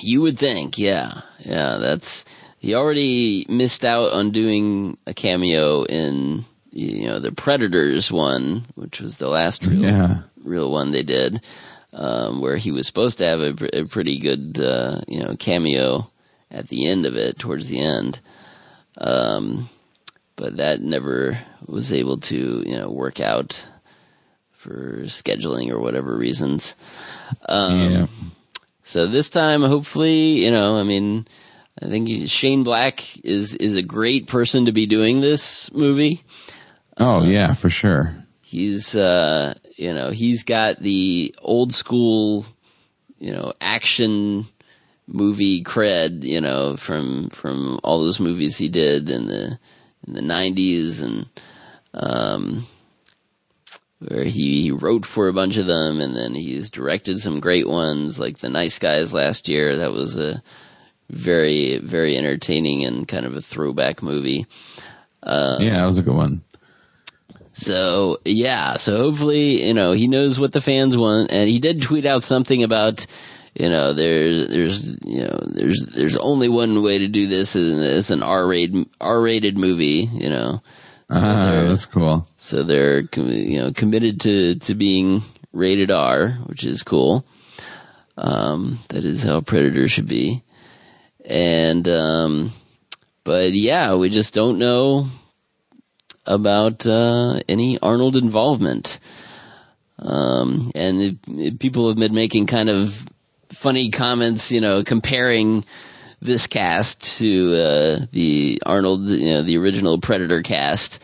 you 0.00 0.20
would 0.22 0.38
think, 0.38 0.78
yeah, 0.78 1.20
yeah, 1.40 1.76
that's 1.78 2.24
he 2.58 2.74
already 2.74 3.44
missed 3.48 3.84
out 3.84 4.12
on 4.12 4.30
doing 4.30 4.96
a 5.06 5.14
cameo 5.14 5.82
in 5.84 6.44
you 6.72 7.06
know 7.06 7.18
the 7.18 7.32
Predators 7.32 8.10
one, 8.10 8.64
which 8.74 9.00
was 9.00 9.18
the 9.18 9.28
last 9.28 9.64
real 9.66 9.82
Yeah. 9.82 10.22
real 10.42 10.70
one 10.70 10.90
they 10.90 11.02
did, 11.02 11.44
um, 11.92 12.40
where 12.40 12.56
he 12.56 12.72
was 12.72 12.86
supposed 12.86 13.18
to 13.18 13.24
have 13.26 13.40
a, 13.40 13.52
pr- 13.54 13.66
a 13.72 13.84
pretty 13.84 14.18
good, 14.18 14.58
uh, 14.60 15.00
you 15.06 15.20
know, 15.22 15.36
cameo 15.36 16.10
at 16.50 16.68
the 16.68 16.86
end 16.86 17.06
of 17.06 17.16
it, 17.16 17.38
towards 17.38 17.68
the 17.68 17.78
end. 17.80 18.20
Um, 18.98 19.68
but 20.36 20.56
that 20.56 20.80
never 20.80 21.38
was 21.66 21.92
able 21.92 22.18
to, 22.18 22.62
you 22.66 22.76
know, 22.76 22.90
work 22.90 23.20
out 23.20 23.64
for 24.64 25.02
scheduling 25.02 25.70
or 25.70 25.78
whatever 25.78 26.16
reasons. 26.16 26.74
Um, 27.46 27.90
yeah. 27.90 28.06
So 28.82 29.06
this 29.06 29.28
time, 29.28 29.62
hopefully, 29.62 30.42
you 30.44 30.50
know, 30.50 30.78
I 30.78 30.82
mean, 30.82 31.26
I 31.82 31.86
think 31.86 32.28
Shane 32.28 32.62
Black 32.62 33.18
is 33.24 33.54
is 33.56 33.76
a 33.76 33.82
great 33.82 34.26
person 34.26 34.64
to 34.64 34.72
be 34.72 34.86
doing 34.86 35.20
this 35.20 35.70
movie. 35.72 36.22
Oh 36.96 37.24
yeah, 37.24 37.52
for 37.52 37.68
sure. 37.68 38.14
He's 38.40 38.96
uh, 38.96 39.54
you 39.76 39.92
know 39.92 40.10
he's 40.10 40.44
got 40.44 40.78
the 40.78 41.34
old 41.42 41.74
school 41.74 42.46
you 43.18 43.32
know 43.32 43.52
action 43.60 44.46
movie 45.06 45.62
cred 45.62 46.24
you 46.24 46.40
know 46.40 46.76
from 46.76 47.28
from 47.28 47.78
all 47.84 48.00
those 48.00 48.20
movies 48.20 48.56
he 48.56 48.68
did 48.68 49.10
in 49.10 49.26
the 49.26 49.58
in 50.06 50.14
the 50.14 50.20
90s 50.20 51.02
and 51.02 51.26
um 51.92 52.66
where 54.00 54.24
he, 54.24 54.70
wrote 54.70 55.06
for 55.06 55.28
a 55.28 55.32
bunch 55.32 55.56
of 55.56 55.66
them 55.66 56.00
and 56.00 56.16
then 56.16 56.34
he's 56.34 56.70
directed 56.70 57.18
some 57.18 57.40
great 57.40 57.68
ones 57.68 58.18
like 58.18 58.38
the 58.38 58.50
nice 58.50 58.78
guys 58.78 59.12
last 59.12 59.48
year 59.48 59.76
that 59.76 59.92
was 59.92 60.16
a 60.16 60.42
very 61.10 61.78
very 61.78 62.16
entertaining 62.16 62.84
and 62.84 63.06
kind 63.06 63.26
of 63.26 63.34
a 63.34 63.42
throwback 63.42 64.02
movie 64.02 64.46
yeah, 65.60 65.80
that 65.80 65.86
was 65.86 65.98
a 65.98 66.02
good 66.02 66.14
one. 66.14 66.42
so 67.52 68.18
yeah, 68.24 68.74
so 68.74 68.96
hopefully, 68.96 69.66
you 69.66 69.74
know, 69.74 69.92
he 69.92 70.06
knows 70.06 70.38
what 70.38 70.52
the 70.52 70.60
fans 70.60 70.96
want, 70.96 71.30
and 71.30 71.48
he 71.48 71.58
did 71.58 71.82
tweet 71.82 72.04
out 72.04 72.22
something 72.22 72.62
about, 72.62 73.06
you 73.54 73.68
know, 73.68 73.92
there's 73.92 74.48
there's 74.48 75.04
you 75.04 75.22
know 75.22 75.38
there's 75.46 75.86
there's 75.86 76.16
only 76.16 76.48
one 76.48 76.82
way 76.82 76.98
to 76.98 77.08
do 77.08 77.26
this, 77.26 77.54
and 77.54 77.82
it's 77.82 78.10
an 78.10 78.22
R 78.22 78.46
rated 78.46 78.86
R 79.00 79.20
rated 79.20 79.56
movie, 79.56 80.08
you 80.12 80.28
know. 80.28 80.62
Ah, 81.10 81.64
that's 81.68 81.86
cool. 81.86 82.26
So 82.44 82.62
they're 82.62 83.08
you 83.16 83.58
know 83.58 83.72
committed 83.72 84.20
to 84.20 84.56
to 84.56 84.74
being 84.74 85.22
rated 85.54 85.90
R, 85.90 86.32
which 86.44 86.62
is 86.62 86.82
cool. 86.82 87.24
Um, 88.18 88.80
that 88.90 89.02
is 89.02 89.22
how 89.22 89.40
Predator 89.40 89.88
should 89.88 90.06
be, 90.06 90.42
and 91.24 91.88
um, 91.88 92.52
but 93.24 93.54
yeah, 93.54 93.94
we 93.94 94.10
just 94.10 94.34
don't 94.34 94.58
know 94.58 95.06
about 96.26 96.86
uh, 96.86 97.40
any 97.48 97.78
Arnold 97.80 98.14
involvement. 98.14 98.98
Um, 99.98 100.70
and 100.74 101.00
it, 101.00 101.16
it- 101.28 101.58
people 101.58 101.88
have 101.88 101.96
been 101.96 102.12
making 102.12 102.44
kind 102.44 102.68
of 102.68 103.06
funny 103.48 103.90
comments, 103.90 104.52
you 104.52 104.60
know, 104.60 104.84
comparing 104.84 105.64
this 106.20 106.46
cast 106.46 107.16
to 107.18 107.54
uh, 107.54 108.06
the 108.12 108.60
Arnold, 108.66 109.08
you 109.08 109.30
know, 109.30 109.40
the 109.42 109.56
original 109.56 109.98
Predator 109.98 110.42
cast, 110.42 110.98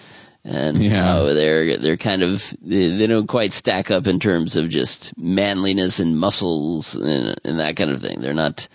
and 0.44 0.78
Yeah. 0.78 1.02
how 1.04 1.24
they're 1.34 1.76
they're 1.76 1.96
kind 1.96 2.22
of 2.22 2.54
they, 2.62 2.88
they 2.96 3.06
don't 3.06 3.26
quite 3.26 3.52
stack 3.52 3.90
up 3.90 4.06
in 4.06 4.18
terms 4.18 4.56
of 4.56 4.68
just 4.68 5.12
manliness 5.18 6.00
and 6.00 6.18
muscles 6.18 6.94
and, 6.94 7.38
and 7.44 7.58
that 7.60 7.76
kind 7.76 7.90
of 7.90 8.00
thing. 8.00 8.20
They're 8.20 8.34
not 8.34 8.66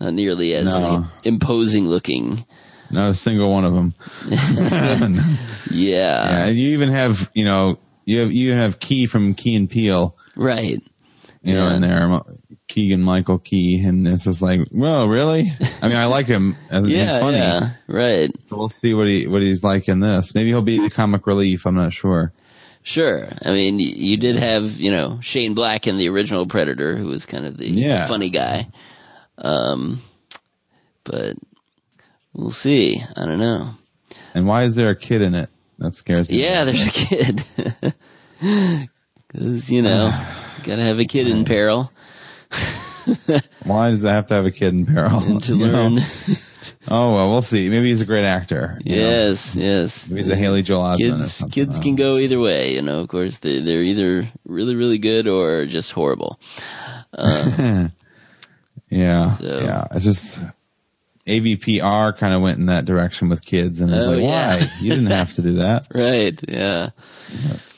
not 0.00 0.14
nearly 0.14 0.54
as 0.54 0.66
No. 0.66 1.06
imposing 1.24 1.88
looking. 1.88 2.44
Not 2.90 3.10
a 3.10 3.14
single 3.14 3.50
one 3.50 3.64
of 3.64 3.74
them. 3.74 3.94
Yeah, 5.70 6.28
Yeah, 6.30 6.46
and 6.46 6.56
you 6.58 6.68
even 6.70 6.88
have 6.88 7.30
you 7.34 7.44
know 7.44 7.78
you 8.04 8.20
have 8.20 8.32
you 8.32 8.52
have 8.52 8.80
Key 8.80 9.06
from 9.06 9.34
Key 9.34 9.54
and 9.56 9.68
Peele, 9.68 10.16
right. 10.36 10.82
you 11.42 11.54
know, 11.54 11.66
Yeah. 11.68 11.74
in 11.74 11.82
there. 11.82 12.20
Keegan 12.68 13.02
Michael 13.02 13.38
Key, 13.38 13.82
and 13.84 14.06
it's 14.06 14.24
just 14.24 14.40
like, 14.42 14.60
well, 14.70 15.08
really? 15.08 15.50
I 15.82 15.88
mean, 15.88 15.96
I 15.96 16.04
like 16.06 16.26
him. 16.26 16.56
As, 16.70 16.86
Yeah, 16.86 17.04
he's 17.04 17.18
funny. 17.18 17.36
yeah, 17.38 17.70
right. 17.86 18.30
We'll 18.50 18.68
see 18.68 18.94
what 18.94 19.08
he 19.08 19.26
what 19.26 19.42
he's 19.42 19.64
like 19.64 19.88
in 19.88 20.00
this. 20.00 20.34
Maybe 20.34 20.50
he'll 20.50 20.62
be 20.62 20.78
the 20.78 20.90
comic 20.90 21.26
relief. 21.26 21.66
I'm 21.66 21.74
not 21.74 21.92
sure. 21.92 22.32
Sure. 22.82 23.28
I 23.44 23.50
mean, 23.50 23.78
you 23.80 24.16
did 24.16 24.36
have, 24.36 24.78
you 24.78 24.90
know, 24.90 25.18
Shane 25.20 25.52
Black 25.54 25.86
in 25.86 25.98
the 25.98 26.08
original 26.08 26.46
Predator, 26.46 26.96
who 26.96 27.08
was 27.08 27.26
kind 27.26 27.44
of 27.44 27.56
the 27.58 27.68
Yeah. 27.70 28.06
funny 28.06 28.30
guy. 28.30 28.68
Um, 29.36 30.00
but 31.04 31.36
we'll 32.32 32.50
see. 32.50 33.02
I 33.16 33.26
don't 33.26 33.38
know. 33.40 33.74
And 34.34 34.46
why 34.46 34.62
is 34.62 34.74
there 34.74 34.88
a 34.90 34.96
kid 34.96 35.20
in 35.22 35.34
it? 35.34 35.50
That 35.78 35.92
scares 35.94 36.30
me. 36.30 36.42
Yeah, 36.42 36.64
there's 36.64 36.86
a 36.86 36.90
kid. 36.90 37.42
Because, 39.26 39.70
you 39.70 39.82
know, 39.82 40.10
gotta 40.62 40.82
have 40.82 40.98
a 41.00 41.04
kid 41.04 41.28
in 41.28 41.44
peril 41.44 41.92
Why 43.64 43.90
does 43.90 44.04
it 44.04 44.08
have 44.08 44.26
to 44.28 44.34
have 44.34 44.46
a 44.46 44.50
kid 44.50 44.74
in 44.74 44.86
peril? 44.86 45.40
to 45.40 45.54
You 45.56 45.66
know? 45.66 45.72
learn. 45.88 45.98
Oh 46.88 47.14
well, 47.14 47.30
we'll 47.30 47.40
see. 47.40 47.68
Maybe 47.68 47.86
he's 47.88 48.00
a 48.00 48.06
great 48.06 48.24
actor. 48.24 48.80
you 48.84 48.96
know? 48.96 49.02
yes, 49.08 49.54
yes. 49.54 50.08
Maybe 50.08 50.18
he's 50.20 50.28
a 50.28 50.34
Haley 50.34 50.62
Joel 50.62 50.82
Osment 50.82 50.94
or 50.94 50.98
Kids, 51.18 51.32
something. 51.34 51.52
kids 51.66 51.78
can 51.78 51.94
go 51.94 52.16
either 52.16 52.40
way, 52.40 52.74
you 52.74 52.82
know, 52.82 52.98
of 52.98 53.06
course. 53.08 53.38
They, 53.38 53.60
they're 53.60 53.82
either 53.82 54.28
really, 54.44 54.74
really 54.74 54.98
good 54.98 55.28
or 55.28 55.66
just 55.66 55.92
horrible. 55.92 56.40
Yeah, 58.90 59.30
So- 59.32 59.60
yeah. 59.60 59.86
It's 59.92 60.04
just 60.04 60.40
AVPR 61.26 62.16
kind 62.16 62.34
of 62.34 62.40
went 62.40 62.58
in 62.58 62.66
that 62.66 62.86
direction 62.86 63.28
with 63.28 63.44
kids, 63.44 63.80
and 63.80 63.92
it's 63.92 64.04
Oh, 64.06 64.12
like, 64.12 64.22
yeah. 64.22 64.56
why? 64.58 64.70
you 64.80 64.90
didn't 64.90 65.06
have 65.06 65.34
to 65.34 65.42
do 65.42 65.52
that. 65.54 65.86
Right, 65.94 66.40
yeah. 66.48 66.90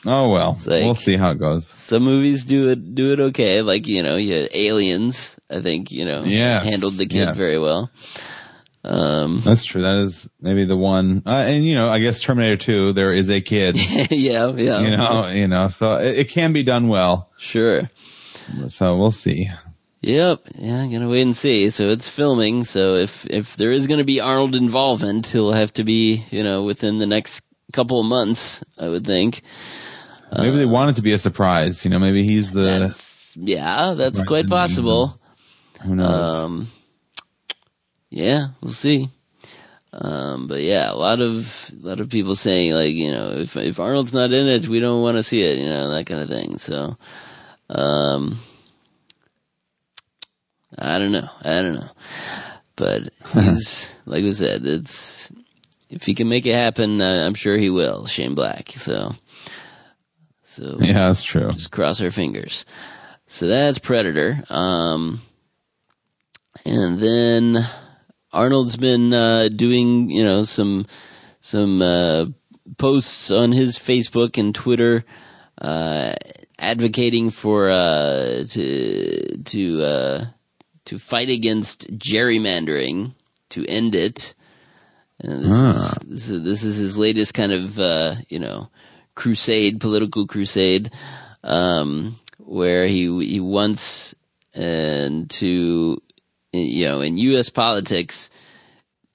Oh 0.05 0.29
well, 0.31 0.59
like- 0.65 0.83
we'll 0.83 0.95
see 0.95 1.15
how 1.17 1.31
it 1.31 1.39
goes. 1.39 1.67
some 1.67 2.03
movies 2.03 2.45
do 2.45 2.69
it 2.69 2.95
do 2.95 3.13
it 3.13 3.19
okay. 3.19 3.61
Like 3.61 3.87
you 3.87 4.01
know, 4.03 4.15
you 4.15 4.47
Aliens. 4.53 5.37
I 5.49 5.61
think 5.61 5.91
you 5.91 6.05
know 6.05 6.23
Yes, 6.23 6.65
handled 6.65 6.93
the 6.93 7.05
kid 7.05 7.27
yes. 7.27 7.37
very 7.37 7.59
well. 7.59 7.91
Um, 8.83 9.41
That's 9.41 9.63
true. 9.63 9.83
That 9.83 9.97
is 9.97 10.27
maybe 10.41 10.65
the 10.65 10.75
one. 10.77 11.21
Uh, 11.25 11.45
and 11.47 11.63
you 11.63 11.75
know, 11.75 11.89
I 11.89 11.99
guess 11.99 12.19
Terminator 12.19 12.57
Two, 12.57 12.93
there 12.93 13.13
is 13.13 13.29
a 13.29 13.39
kid. 13.41 13.75
yeah, 14.11 14.47
yeah, 14.55 14.79
you 14.81 14.97
know, 14.97 15.27
you 15.27 15.47
know, 15.47 15.67
so 15.67 15.97
it, 15.99 16.17
it 16.19 16.29
can 16.29 16.51
be 16.51 16.63
done 16.63 16.87
well. 16.87 17.29
sure. 17.37 17.89
So 18.67 18.97
we'll 18.97 19.11
see. 19.11 19.49
Yep. 20.01 20.47
Yeah, 20.55 20.87
gonna 20.87 21.07
wait 21.09 21.21
and 21.21 21.35
see. 21.35 21.69
So 21.69 21.89
it's 21.89 22.09
filming. 22.09 22.63
So 22.63 22.95
if 22.95 23.27
if 23.27 23.55
there 23.55 23.71
is 23.71 23.85
gonna 23.85 24.03
be 24.03 24.19
Arnold 24.19 24.55
involvement, 24.55 25.27
he'll 25.27 25.51
have 25.51 25.71
to 25.73 25.83
be 25.83 26.25
you 26.31 26.43
know 26.43 26.63
within 26.63 26.97
the 26.97 27.05
next 27.05 27.43
couple 27.71 27.99
of 27.99 28.07
months. 28.07 28.63
I 28.79 28.89
would 28.89 29.05
think. 29.05 29.41
Maybe 30.37 30.57
they 30.57 30.65
want 30.65 30.91
it 30.91 30.95
to 30.95 31.01
be 31.01 31.13
a 31.13 31.17
surprise. 31.17 31.83
You 31.83 31.91
know, 31.91 31.99
maybe 31.99 32.23
he's 32.25 32.53
the. 32.53 32.61
That's 32.61 33.35
yeah, 33.35 33.93
that's 33.95 34.19
Right, 34.19 34.27
quite 34.27 34.47
possible. 34.47 35.19
Who 35.83 35.95
knows? 35.95 36.29
Um, 36.29 36.67
yeah, 38.09 38.47
we'll 38.61 38.73
see. 38.73 39.09
Um, 39.93 40.47
but 40.47 40.61
yeah, 40.61 40.91
a 40.91 40.95
lot 40.95 41.19
of 41.21 41.71
a 41.83 41.87
lot 41.87 41.99
of 41.99 42.09
people 42.09 42.35
saying 42.35 42.73
like 42.73 42.93
you 42.93 43.11
know 43.11 43.31
if 43.31 43.57
if 43.57 43.79
Arnold's 43.79 44.13
not 44.13 44.31
in 44.31 44.47
it, 44.47 44.67
we 44.69 44.79
don't 44.79 45.01
want 45.01 45.17
to 45.17 45.23
see 45.23 45.41
it, 45.41 45.57
you 45.59 45.67
know 45.67 45.89
that 45.91 46.05
kind 46.05 46.21
of 46.21 46.29
thing. 46.29 46.57
So, 46.57 46.97
um, 47.67 48.39
I 50.77 50.97
don't 50.97 51.11
know, 51.11 51.29
I 51.43 51.61
don't 51.61 51.73
know, 51.73 51.89
but 52.77 53.09
he's 53.33 53.91
like 54.05 54.23
we 54.23 54.31
said, 54.31 54.65
it's 54.65 55.29
if 55.89 56.03
he 56.03 56.13
can 56.13 56.29
make 56.29 56.45
it 56.45 56.53
happen, 56.53 57.01
uh, 57.01 57.25
I'm 57.27 57.33
sure 57.33 57.57
he 57.57 57.69
will. 57.69 58.05
Shane 58.05 58.33
Black, 58.33 58.69
so 58.71 59.13
so 60.51 60.75
yeah, 60.81 61.07
that's 61.07 61.23
true. 61.23 61.49
just 61.53 61.71
cross 61.71 62.01
our 62.01 62.11
fingers. 62.11 62.65
So 63.25 63.47
that's 63.47 63.77
Predator. 63.77 64.43
Um, 64.49 65.21
and 66.65 66.99
then 66.99 67.65
Arnold's 68.33 68.75
been 68.75 69.13
uh, 69.13 69.47
doing, 69.47 70.09
you 70.09 70.25
know, 70.25 70.43
some 70.43 70.85
some 71.39 71.81
uh, 71.81 72.25
posts 72.77 73.31
on 73.31 73.53
his 73.53 73.79
Facebook 73.79 74.37
and 74.37 74.53
Twitter, 74.53 75.05
uh, 75.61 76.15
advocating 76.59 77.29
for 77.29 77.69
uh, 77.69 78.43
to 78.49 79.43
to 79.45 79.81
uh, 79.81 80.25
to 80.83 80.99
fight 80.99 81.29
against 81.29 81.87
gerrymandering, 81.97 83.15
to 83.51 83.65
end 83.67 83.95
it. 83.95 84.33
And 85.21 85.45
this, 85.45 85.53
is, 85.53 85.97
this 86.03 86.29
is 86.29 86.43
this 86.43 86.63
is 86.63 86.75
his 86.75 86.97
latest 86.97 87.33
kind 87.33 87.53
of 87.53 87.79
uh, 87.79 88.15
you 88.27 88.39
know 88.39 88.69
crusade, 89.15 89.79
political 89.79 90.27
crusade, 90.27 90.89
um, 91.43 92.15
where 92.37 92.87
he 92.87 93.03
he 93.25 93.39
wants 93.39 94.15
and 94.53 95.29
to 95.29 96.01
you 96.53 96.87
know 96.87 97.01
in 97.01 97.17
U.S. 97.17 97.49
politics 97.49 98.29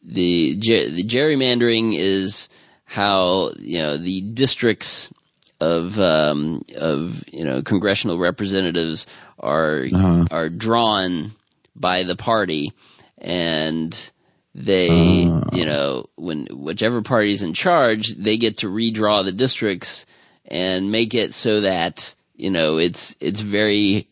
the 0.03 0.57
ger- 0.59 0.89
the 0.89 1.05
gerrymandering 1.05 1.95
is 1.95 2.49
how 2.85 3.51
you 3.59 3.79
know 3.79 3.97
the 3.97 4.21
districts 4.23 5.13
of 5.61 5.99
um, 6.01 6.63
of 6.77 7.25
you 7.33 7.45
know 7.45 7.63
congressional 7.63 8.19
representatives 8.19 9.07
are 9.39 9.85
are 10.31 10.49
drawn 10.49 11.33
by 11.75 12.03
the 12.03 12.17
party 12.17 12.73
and 13.19 14.11
they 14.59 15.27
uh. 15.27 15.43
you 15.53 15.67
know 15.67 16.09
when 16.17 16.47
whichever 16.51 17.03
party's 17.03 17.43
in 17.43 17.53
charge 17.53 18.15
they 18.17 18.39
get 18.39 18.57
to 18.59 18.69
redraw 18.69 19.23
the 19.23 19.31
districts 19.33 20.07
and 20.47 20.91
make 20.91 21.13
it 21.15 21.35
so 21.35 21.61
that 21.61 22.15
you 22.37 22.51
know 22.51 22.79
it's 22.79 23.15
it's 23.21 23.41
very 23.41 24.09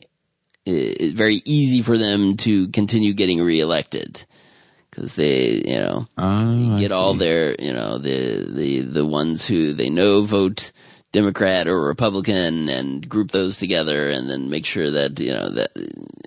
it's 0.66 1.12
very 1.16 1.40
easy 1.44 1.82
for 1.82 1.96
them 1.98 2.36
to 2.38 2.68
continue 2.68 3.12
getting 3.12 3.42
reelected. 3.42 4.24
Because 4.90 5.14
they 5.14 5.62
you 5.66 5.78
know 5.78 6.06
Oh, 6.16 6.78
get 6.78 6.92
all 6.92 7.14
their 7.14 7.56
you 7.58 7.72
know 7.72 7.98
the 7.98 8.46
the 8.48 8.80
the 8.80 9.04
ones 9.04 9.46
who 9.46 9.72
they 9.72 9.90
know 9.90 10.22
vote 10.22 10.70
Democrat 11.14 11.68
or 11.68 11.80
Republican 11.80 12.68
and 12.68 13.08
group 13.08 13.30
those 13.30 13.56
together 13.56 14.10
and 14.10 14.28
then 14.28 14.50
make 14.50 14.66
sure 14.66 14.90
that, 14.90 15.20
you 15.20 15.32
know, 15.32 15.48
that 15.48 15.70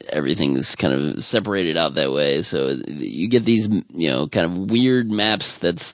everything's 0.07 0.77
kind 0.77 0.93
of 0.93 1.21
separated 1.21 1.75
out 1.75 1.95
that 1.95 2.13
way. 2.13 2.41
So 2.41 2.69
you 2.87 3.27
get 3.27 3.43
these, 3.43 3.67
you 3.67 4.09
know, 4.09 4.27
kind 4.27 4.45
of 4.45 4.71
weird 4.71 5.11
maps 5.11 5.57
that's, 5.57 5.91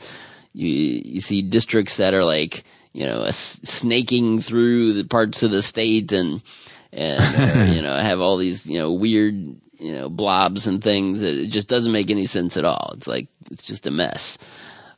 you, 0.53 0.69
you 0.69 1.21
see 1.21 1.41
districts 1.41 1.97
that 1.97 2.13
are 2.13 2.23
like, 2.23 2.65
you 2.93 3.07
know, 3.07 3.27
snaking 3.31 4.39
through 4.39 4.93
the 4.93 5.05
parts 5.05 5.41
of 5.41 5.49
the 5.49 5.63
state 5.63 6.11
and, 6.11 6.43
and, 6.91 7.19
or, 7.19 7.59
uh, 7.59 7.65
you 7.73 7.81
know, 7.81 7.97
have 7.97 8.21
all 8.21 8.37
these, 8.37 8.67
you 8.67 8.77
know, 8.77 8.93
weird, 8.93 9.33
you 9.79 9.91
know, 9.91 10.07
blobs 10.07 10.67
and 10.67 10.83
things. 10.83 11.19
It 11.23 11.47
just 11.47 11.67
doesn't 11.67 11.91
make 11.91 12.11
any 12.11 12.27
sense 12.27 12.57
at 12.57 12.65
all. 12.65 12.91
It's 12.95 13.07
like, 13.07 13.25
it's 13.49 13.65
just 13.65 13.87
a 13.87 13.91
mess 13.91 14.37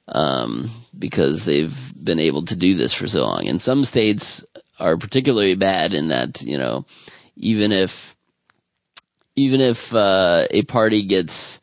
um, 0.08 0.70
because 0.98 1.46
they've 1.46 1.94
been 2.04 2.20
able 2.20 2.44
to 2.46 2.56
do 2.56 2.76
this 2.76 2.94
for 2.94 3.08
so 3.08 3.26
long. 3.26 3.48
And 3.48 3.60
some 3.60 3.84
states 3.84 4.44
are 4.80 4.98
particularly 4.98 5.56
bad 5.56 5.94
in 5.94 6.10
that, 6.10 6.42
you 6.42 6.58
know, 6.58 6.86
even 7.36 7.72
if, 7.72 8.16
even 9.36 9.62
if, 9.62 9.94
uh, 9.94 10.48
a 10.52 10.64
party 10.64 11.04
gets, 11.04 11.60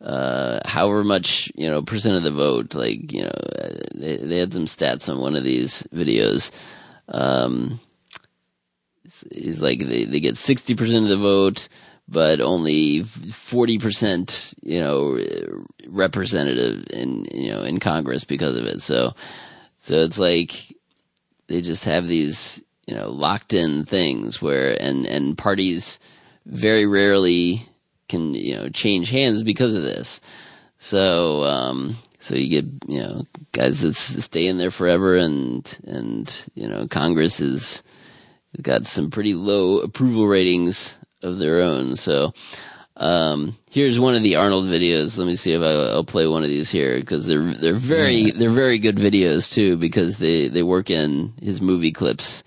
uh, 0.00 0.60
however 0.64 1.04
much, 1.04 1.52
you 1.54 1.68
know, 1.68 1.82
percent 1.82 2.16
of 2.16 2.22
the 2.22 2.30
vote, 2.30 2.74
like, 2.74 3.12
you 3.12 3.22
know, 3.22 3.32
they, 3.94 4.16
they 4.16 4.38
had 4.38 4.52
some 4.52 4.64
stats 4.64 5.08
on 5.08 5.20
one 5.20 5.36
of 5.36 5.44
these 5.44 5.82
videos. 5.94 6.50
Um, 7.08 7.78
it's 9.30 9.60
like 9.60 9.80
they, 9.80 10.04
they 10.04 10.20
get 10.20 10.34
60% 10.34 11.02
of 11.02 11.08
the 11.08 11.16
vote, 11.16 11.68
but 12.08 12.40
only 12.40 13.00
40%, 13.00 14.54
you 14.62 14.80
know, 14.80 15.18
representative 15.88 16.86
in, 16.90 17.26
you 17.32 17.52
know, 17.52 17.62
in 17.62 17.80
Congress 17.80 18.24
because 18.24 18.56
of 18.56 18.64
it. 18.64 18.82
So, 18.82 19.14
so 19.78 19.94
it's 19.96 20.18
like 20.18 20.76
they 21.46 21.60
just 21.60 21.84
have 21.84 22.08
these, 22.08 22.62
you 22.86 22.94
know, 22.94 23.10
locked 23.10 23.54
in 23.54 23.84
things 23.84 24.42
where, 24.42 24.76
and, 24.80 25.06
and 25.06 25.38
parties 25.38 26.00
very 26.44 26.86
rarely 26.86 27.66
can, 28.08 28.34
you 28.34 28.56
know, 28.56 28.68
change 28.68 29.10
hands 29.10 29.42
because 29.42 29.74
of 29.74 29.82
this. 29.82 30.20
So, 30.78 31.44
um, 31.44 31.96
so 32.20 32.34
you 32.34 32.48
get, 32.60 32.66
you 32.88 33.00
know, 33.00 33.24
guys 33.52 33.80
that 33.80 33.94
stay 33.94 34.46
in 34.46 34.58
there 34.58 34.70
forever 34.70 35.16
and, 35.16 35.78
and, 35.86 36.44
you 36.54 36.68
know, 36.68 36.86
Congress 36.88 37.40
is, 37.40 37.82
got 38.60 38.84
some 38.84 39.10
pretty 39.10 39.34
low 39.34 39.78
approval 39.78 40.26
ratings 40.26 40.94
of 41.22 41.38
their 41.38 41.62
own. 41.62 41.96
So, 41.96 42.32
um, 42.96 43.56
here's 43.70 43.98
one 43.98 44.14
of 44.14 44.22
the 44.22 44.36
Arnold 44.36 44.66
videos. 44.66 45.16
Let 45.16 45.26
me 45.26 45.36
see 45.36 45.52
if 45.52 45.62
I, 45.62 45.94
will 45.94 46.04
play 46.04 46.26
one 46.26 46.42
of 46.42 46.48
these 46.48 46.70
here 46.70 46.96
because 46.98 47.26
they're 47.26 47.54
they're 47.54 47.74
very 47.74 48.14
yeah. 48.14 48.32
they're 48.34 48.50
very 48.50 48.78
good 48.78 48.96
videos 48.96 49.50
too 49.50 49.76
because 49.76 50.18
they 50.18 50.48
they 50.48 50.62
work 50.62 50.90
in 50.90 51.32
his 51.40 51.60
movie 51.60 51.92
clips. 51.92 52.44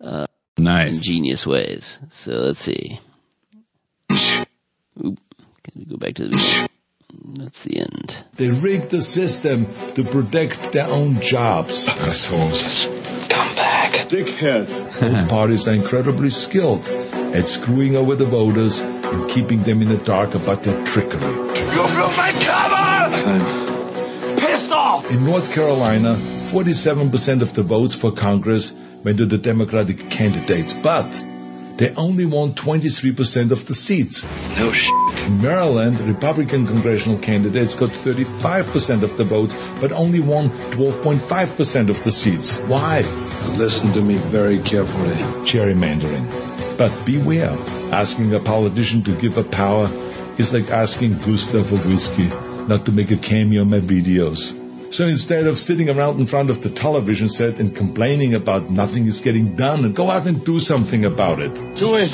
Uh, 0.00 0.26
nice, 0.58 0.98
in 0.98 1.02
genius 1.02 1.46
ways. 1.46 1.98
So 2.10 2.32
let's 2.32 2.60
see. 2.60 3.00
Oop, 5.04 5.18
can 5.62 5.74
we 5.76 5.84
go 5.84 5.96
back 5.96 6.14
to 6.14 6.28
the 6.28 6.36
video? 6.36 6.66
That's 7.36 7.62
the 7.62 7.78
end. 7.78 8.18
They 8.36 8.50
rigged 8.50 8.90
the 8.90 9.00
system 9.00 9.66
to 9.94 10.04
protect 10.04 10.72
their 10.72 10.86
own 10.88 11.20
jobs. 11.20 11.88
Assholes. 11.88 12.86
Come 13.28 13.56
back. 13.56 13.92
Dickhead. 14.08 14.68
Both 15.00 15.28
parties 15.30 15.66
are 15.66 15.72
incredibly 15.72 16.28
skilled 16.28 16.84
at 17.34 17.48
screwing 17.48 17.96
over 17.96 18.14
the 18.14 18.24
voters 18.24 18.80
and 18.80 19.28
keeping 19.28 19.62
them 19.64 19.82
in 19.82 19.88
the 19.88 19.98
dark 19.98 20.34
about 20.34 20.62
their 20.62 20.82
trickery. 20.84 21.20
You 21.20 21.82
blew 21.92 22.10
my 22.16 22.32
cover! 22.40 22.84
I'm 23.28 24.36
pissed 24.38 24.70
off! 24.70 25.10
In 25.10 25.24
North 25.24 25.52
Carolina, 25.52 26.14
47% 26.14 27.42
of 27.42 27.52
the 27.54 27.62
votes 27.62 27.94
for 27.94 28.12
Congress 28.12 28.72
went 29.02 29.18
to 29.18 29.26
the 29.26 29.36
Democratic 29.36 30.08
candidates, 30.10 30.72
but 30.72 31.10
they 31.76 31.92
only 31.96 32.24
won 32.24 32.52
23% 32.52 33.50
of 33.50 33.66
the 33.66 33.74
seats. 33.74 34.24
No 34.56 34.70
shit. 34.70 34.94
In 35.26 35.42
Maryland, 35.42 36.00
Republican 36.02 36.66
congressional 36.66 37.18
candidates 37.18 37.74
got 37.74 37.90
35% 37.90 39.02
of 39.02 39.16
the 39.16 39.24
votes, 39.24 39.54
but 39.80 39.90
only 39.90 40.20
won 40.20 40.50
12.5% 40.70 41.90
of 41.90 42.00
the 42.04 42.12
seats. 42.12 42.58
Why? 42.68 43.00
Listen 43.58 43.92
to 43.92 44.02
me 44.02 44.16
very 44.16 44.58
carefully. 44.60 45.16
Gerrymandering. 45.44 46.43
But 46.76 46.92
beware, 47.06 47.56
asking 47.92 48.34
a 48.34 48.40
politician 48.40 49.02
to 49.04 49.14
give 49.16 49.38
up 49.38 49.50
power 49.50 49.88
is 50.38 50.52
like 50.52 50.70
asking 50.70 51.18
Gustav 51.18 51.68
for 51.68 51.76
whiskey, 51.88 52.28
not 52.66 52.84
to 52.86 52.92
make 52.92 53.10
a 53.10 53.16
cameo 53.16 53.62
in 53.62 53.70
my 53.70 53.78
videos. 53.78 54.60
So 54.92 55.04
instead 55.04 55.46
of 55.46 55.58
sitting 55.58 55.90
around 55.90 56.20
in 56.20 56.26
front 56.26 56.50
of 56.50 56.62
the 56.62 56.70
television 56.70 57.28
set 57.28 57.58
and 57.58 57.74
complaining 57.74 58.34
about 58.34 58.70
nothing 58.70 59.06
is 59.06 59.20
getting 59.20 59.56
done, 59.56 59.92
go 59.92 60.10
out 60.10 60.26
and 60.26 60.44
do 60.44 60.60
something 60.60 61.04
about 61.04 61.40
it. 61.40 61.54
Do 61.76 61.96
it! 61.96 62.12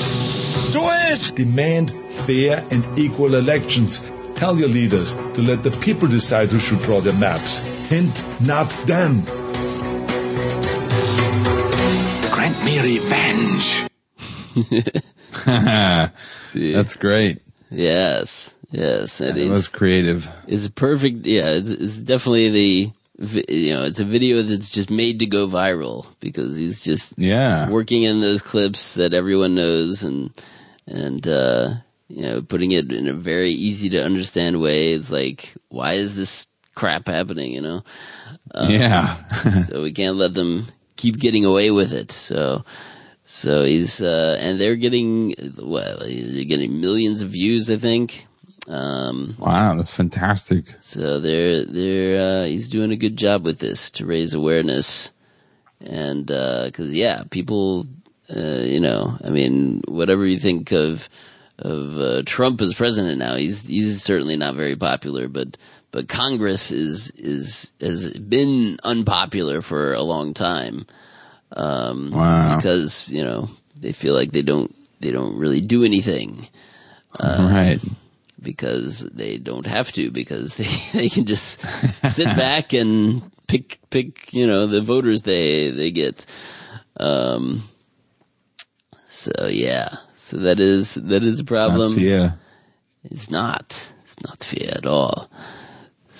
Do 0.71 0.81
it! 0.83 1.35
Demand 1.35 1.91
fair 2.25 2.63
and 2.71 2.83
equal 2.97 3.35
elections. 3.35 3.99
Tell 4.35 4.57
your 4.57 4.69
leaders 4.69 5.13
to 5.13 5.41
let 5.41 5.63
the 5.63 5.71
people 5.81 6.07
decide 6.07 6.51
who 6.51 6.59
should 6.59 6.79
draw 6.79 7.01
their 7.01 7.13
maps. 7.13 7.59
Hint, 7.89 8.25
not 8.41 8.69
them. 8.87 9.21
Grant 12.31 12.65
me 12.65 12.79
revenge. 12.79 13.90
That's 16.53 16.95
great. 16.95 17.41
Yes, 17.69 18.53
yes, 18.71 19.21
it 19.21 19.47
was 19.47 19.67
creative. 19.67 20.29
It's 20.47 20.67
perfect. 20.67 21.25
Yeah, 21.25 21.47
it's, 21.47 21.69
it's, 21.69 21.97
definitely 21.97 22.49
the 22.49 22.91
you 23.47 23.73
know 23.73 23.83
it's 23.83 23.99
a 23.99 24.05
video 24.05 24.41
that's 24.41 24.69
just 24.69 24.89
made 24.89 25.19
to 25.19 25.25
go 25.25 25.47
viral 25.47 26.07
because 26.19 26.57
he's 26.57 26.81
just 26.81 27.13
yeah 27.17 27.69
working 27.69 28.03
in 28.03 28.19
those 28.19 28.41
clips 28.41 28.95
that 28.95 29.13
everyone 29.13 29.53
knows 29.55 30.03
and 30.03 30.31
and 30.87 31.27
uh, 31.27 31.69
you 32.09 32.23
know 32.23 32.41
putting 32.41 32.71
it 32.71 32.91
in 32.91 33.07
a 33.07 33.13
very 33.13 33.51
easy 33.51 33.89
to 33.89 34.03
understand 34.03 34.59
way. 34.59 34.93
It's 34.93 35.11
like 35.11 35.53
why 35.69 35.93
is 35.93 36.15
this 36.15 36.45
crap 36.75 37.07
happening? 37.07 37.53
You 37.53 37.61
know. 37.61 37.83
Um, 38.53 38.69
yeah. 38.69 39.23
so 39.67 39.81
we 39.81 39.93
can't 39.93 40.17
let 40.17 40.33
them 40.33 40.67
keep 40.97 41.17
getting 41.19 41.45
away 41.45 41.71
with 41.71 41.93
it. 41.93 42.11
So 42.11 42.63
so 43.33 43.63
he's 43.63 44.01
uh, 44.01 44.37
and 44.41 44.59
they're 44.59 44.75
getting 44.75 45.33
well, 45.57 45.99
they're 45.99 46.43
getting 46.43 46.81
millions 46.81 47.21
of 47.21 47.29
views, 47.29 47.69
I 47.69 47.77
think. 47.77 48.27
Um, 48.67 49.37
wow, 49.39 49.73
that's 49.75 49.93
fantastic. 49.93 50.65
So 50.79 51.21
they're 51.21 51.63
they're 51.63 52.41
uh, 52.41 52.45
he's 52.45 52.67
doing 52.67 52.91
a 52.91 52.97
good 52.97 53.15
job 53.15 53.45
with 53.45 53.59
this 53.59 53.89
to 53.91 54.05
raise 54.05 54.33
awareness, 54.33 55.13
and 55.79 56.25
because 56.25 56.89
uh, 56.89 56.93
yeah, 56.93 57.23
people, 57.31 57.87
uh, 58.35 58.63
you 58.63 58.81
know, 58.81 59.17
I 59.23 59.29
mean, 59.29 59.81
whatever 59.87 60.25
you 60.25 60.37
think 60.37 60.73
of 60.73 61.07
of 61.57 61.97
uh, 61.97 62.23
Trump 62.25 62.59
as 62.59 62.73
president 62.73 63.17
now, 63.17 63.37
he's 63.37 63.65
he's 63.65 64.03
certainly 64.03 64.35
not 64.35 64.55
very 64.55 64.75
popular, 64.75 65.29
but 65.29 65.57
but 65.91 66.09
Congress 66.09 66.69
is 66.73 67.11
is 67.11 67.71
has 67.79 68.11
been 68.19 68.77
unpopular 68.83 69.61
for 69.61 69.93
a 69.93 70.01
long 70.01 70.33
time. 70.33 70.85
Um, 71.53 72.11
wow. 72.11 72.55
because, 72.55 73.07
you 73.07 73.23
know, 73.23 73.49
they 73.79 73.91
feel 73.91 74.13
like 74.13 74.31
they 74.31 74.41
don't, 74.41 74.73
they 74.99 75.11
don't 75.11 75.37
really 75.37 75.61
do 75.61 75.83
anything. 75.83 76.47
Uh, 77.19 77.49
right. 77.51 77.79
Because 78.41 78.99
they 79.01 79.37
don't 79.37 79.67
have 79.67 79.91
to, 79.93 80.11
because 80.11 80.55
they, 80.93 80.99
they 80.99 81.09
can 81.09 81.25
just 81.25 81.59
sit 82.09 82.25
back 82.37 82.73
and 82.73 83.21
pick, 83.47 83.79
pick, 83.89 84.33
you 84.33 84.47
know, 84.47 84.67
the 84.67 84.81
voters 84.81 85.23
they, 85.23 85.69
they 85.71 85.91
get. 85.91 86.25
Um, 86.99 87.63
so 89.07 89.47
yeah, 89.47 89.89
so 90.15 90.37
that 90.37 90.59
is, 90.59 90.95
that 90.95 91.23
is 91.23 91.39
a 91.39 91.43
problem. 91.43 91.93
It's 91.93 91.97
not 91.97 92.37
It's 93.03 93.29
not. 93.29 93.91
It's 94.03 94.21
not 94.23 94.43
fair 94.43 94.77
at 94.77 94.85
all. 94.85 95.29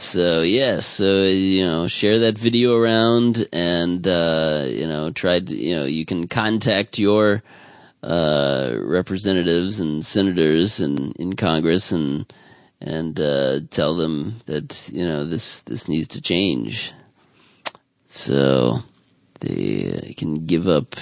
So 0.01 0.41
yeah, 0.41 0.79
so 0.79 1.21
you 1.21 1.63
know, 1.63 1.87
share 1.87 2.17
that 2.17 2.35
video 2.35 2.75
around, 2.75 3.45
and 3.53 4.05
uh, 4.07 4.65
you 4.67 4.87
know, 4.87 5.11
try 5.11 5.39
to 5.39 5.55
you 5.55 5.75
know, 5.75 5.85
you 5.85 6.07
can 6.07 6.27
contact 6.27 6.97
your 6.97 7.43
uh, 8.01 8.73
representatives 8.79 9.79
and 9.79 10.03
senators 10.03 10.79
and 10.79 11.15
in 11.17 11.35
Congress, 11.35 11.91
and 11.91 12.25
and 12.81 13.19
uh, 13.19 13.59
tell 13.69 13.95
them 13.95 14.39
that 14.47 14.89
you 14.91 15.07
know 15.07 15.23
this 15.23 15.59
this 15.61 15.87
needs 15.87 16.07
to 16.07 16.21
change. 16.21 16.93
So 18.07 18.81
they 19.39 20.15
can 20.17 20.47
give 20.47 20.67
up 20.67 20.95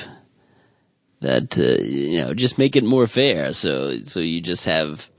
that 1.21 1.57
uh, 1.57 1.81
you 1.81 2.21
know 2.21 2.33
just 2.33 2.57
make 2.57 2.75
it 2.75 2.83
more 2.83 3.07
fair. 3.07 3.53
So 3.53 4.03
so 4.03 4.19
you 4.19 4.41
just 4.41 4.65
have 4.65 5.09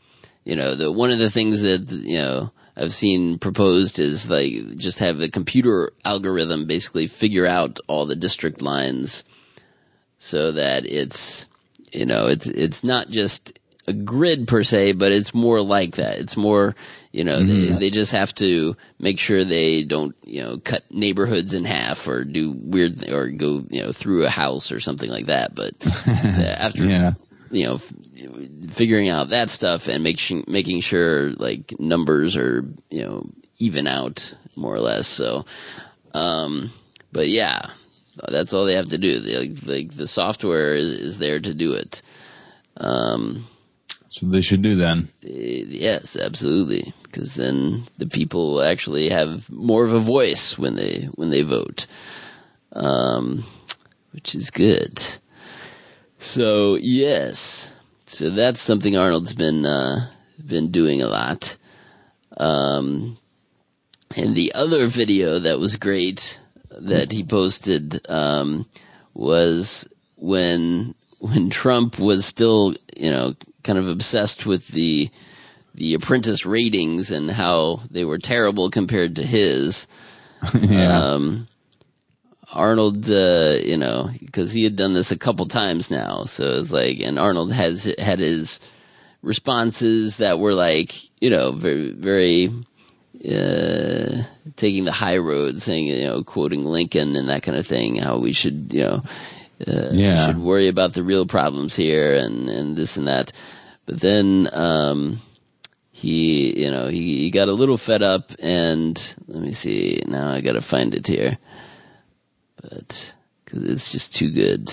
you 0.45 0.55
know 0.55 0.75
the 0.75 0.93
one 0.93 1.11
of 1.11 1.19
the 1.19 1.31
things 1.31 1.63
that 1.63 1.91
you 1.91 2.19
know 2.19 2.53
I've 2.81 2.95
seen 2.95 3.39
proposed 3.39 3.99
is 3.99 4.31
like 4.31 4.77
just 4.77 5.01
have 5.01 5.21
a 5.21 5.29
computer 5.29 5.93
algorithm 6.05 6.65
basically 6.65 7.07
figure 7.07 7.47
out 7.47 7.79
all 7.87 8.07
the 8.07 8.17
district 8.17 8.63
lines 8.63 9.23
so 10.19 10.53
that 10.53 10.87
it's 10.87 11.47
you 11.93 12.07
know 12.07 12.27
it's 12.27 12.47
it's 12.47 12.83
not 12.83 13.11
just 13.11 13.59
a 13.87 13.93
grid 13.93 14.47
per 14.49 14.63
se, 14.63 14.93
but 14.93 15.13
it's 15.13 15.35
more 15.35 15.61
like 15.61 15.97
that. 15.97 16.19
It's 16.19 16.37
more, 16.37 16.75
you 17.13 17.25
know, 17.25 17.43
they, 17.43 17.69
they 17.71 17.91
just 17.91 18.13
have 18.13 18.35
to 18.37 18.77
make 18.99 19.19
sure 19.19 19.43
they 19.43 19.83
don't, 19.83 20.15
you 20.25 20.43
know, 20.43 20.59
cut 20.59 20.85
neighborhoods 20.91 21.55
in 21.55 21.65
half 21.65 22.07
or 22.07 22.25
do 22.25 22.53
weird 22.53 23.11
or 23.11 23.29
go, 23.29 23.65
you 23.69 23.83
know, 23.83 23.91
through 23.93 24.25
a 24.25 24.31
house 24.31 24.71
or 24.71 24.81
something 24.81 25.11
like 25.11 25.27
that. 25.27 25.55
But 25.55 25.75
uh, 26.07 26.57
after, 26.59 26.85
Yeah. 26.85 27.13
You 27.51 27.67
know, 27.67 27.75
f- 27.75 27.93
figuring 28.71 29.09
out 29.09 29.31
that 29.31 29.51
stuff 29.51 29.89
and 29.89 30.03
making 30.03 30.45
making 30.47 30.81
sure 30.81 31.31
like 31.33 31.79
numbers 31.79 32.37
are, 32.37 32.65
you 32.91 33.03
know, 33.03 33.31
even 33.59 33.87
out 33.87 34.35
more 34.57 34.75
or 34.75 34.81
less. 34.81 35.07
So, 35.07 35.45
um, 36.15 36.71
but 37.13 37.29
yeah, 37.29 37.61
that's 38.29 38.53
all 38.53 38.65
they 38.65 38.77
have 38.77 38.91
to 38.91 38.99
do. 38.99 39.21
They, 39.21 39.39
like, 39.39 39.67
like 39.67 39.91
the 39.93 40.07
software 40.07 40.75
is, 40.75 40.99
is 40.99 41.19
there 41.19 41.41
to 41.41 41.55
do 41.55 41.73
it. 41.75 42.03
Um, 42.77 43.45
what 44.21 44.33
they 44.33 44.41
should 44.41 44.63
do 44.63 44.75
then. 44.75 45.09
eh, 45.25 45.65
yes, 45.67 46.17
absolutely, 46.17 46.93
because 47.05 47.35
then 47.35 47.85
the 47.99 48.07
people 48.07 48.61
actually 48.61 49.09
have 49.09 49.49
more 49.51 49.85
of 49.85 49.93
a 49.93 49.99
voice 49.99 50.59
when 50.59 50.77
they 50.77 51.09
when 51.15 51.31
they 51.31 51.43
vote, 51.43 51.87
um, 52.73 53.45
which 54.13 54.35
is 54.35 54.51
good. 54.51 55.03
So 56.21 56.77
yes, 56.77 57.71
so 58.05 58.29
that's 58.29 58.61
something 58.61 58.97
Arnold's 58.97 59.33
been 59.33 59.65
uh, 59.65 60.11
been 60.47 60.71
doing 60.71 61.03
a 61.03 61.09
lot. 61.09 61.57
Um, 62.37 63.17
and 64.15 64.37
the 64.37 64.53
other 64.55 64.87
video 64.87 65.39
that 65.39 65.59
was 65.59 65.77
great 65.77 66.39
that 66.71 67.13
he 67.13 67.25
posted 67.25 68.07
um, 68.09 68.67
was 69.15 69.89
when 70.17 70.95
when 71.21 71.49
Trump 71.49 71.99
was 71.99 72.27
still, 72.27 72.75
you 72.95 73.11
know, 73.11 73.35
kind 73.63 73.79
of 73.79 73.89
obsessed 73.89 74.45
with 74.45 74.69
the 74.69 75.09
the 75.75 75.95
apprentice 75.95 76.45
ratings 76.45 77.11
and 77.11 77.31
how 77.31 77.81
they 77.91 78.05
were 78.05 78.19
terrible 78.19 78.71
compared 78.71 79.17
to 79.17 79.27
his. 79.27 79.87
yeah. 80.55 80.99
Um, 80.99 81.47
Arnold, 82.53 83.11
uh, 83.11 83.57
you 83.65 83.77
know, 83.77 84.11
because 84.19 84.53
he 84.53 84.65
had 84.65 84.77
done 84.77 84.95
this 84.95 85.11
a 85.13 85.19
couple 85.19 85.47
times 85.47 85.91
now, 85.91 86.25
so 86.25 86.59
it's 86.59 86.73
like, 86.73 87.01
and 87.01 87.19
Arnold 87.19 87.53
has 87.53 87.85
had 87.99 88.19
his 88.21 88.59
responses 89.23 90.17
that 90.17 90.39
were 90.39 90.55
like, 90.55 90.95
you 91.21 91.31
know, 91.31 91.53
very, 91.53 91.91
very 91.91 92.49
uh, 93.25 94.23
taking 94.57 94.85
the 94.85 94.93
high 94.93 95.19
road, 95.19 95.59
saying, 95.59 95.87
you 95.87 96.05
know, 96.05 96.25
quoting 96.25 96.65
Lincoln 96.65 97.17
and 97.17 97.29
that 97.29 97.43
kind 97.43 97.57
of 97.59 97.67
thing, 97.67 97.97
how 97.97 98.19
we 98.19 98.33
should, 98.33 98.73
you 98.73 98.83
know, 98.83 99.03
uh, 99.67 99.89
we 99.91 99.99
Yeah. 99.99 100.27
should 100.27 100.39
worry 100.39 100.69
about 100.69 100.95
the 100.95 101.03
real 101.03 101.27
problems 101.27 101.77
here 101.77 102.15
and, 102.15 102.49
and 102.49 102.77
this 102.77 102.97
and 102.97 103.07
that. 103.07 103.33
But 103.87 104.01
then, 104.01 104.49
um, 104.53 105.21
he, 105.93 106.59
you 106.65 106.71
know, 106.71 106.89
he, 106.89 107.19
he 107.19 107.31
got 107.31 107.49
a 107.49 107.53
little 107.53 107.77
fed 107.77 108.03
up 108.03 108.33
and 108.41 109.15
let 109.29 109.43
me 109.43 109.53
see, 109.53 110.03
now 110.07 110.31
I 110.33 110.41
gotta 110.41 110.63
find 110.63 110.95
it 110.95 111.07
here. 111.07 111.37
But, 112.61 113.15
cause 113.47 113.63
it's 113.65 113.91
just 113.91 114.15
too 114.15 114.31
good. 114.31 114.71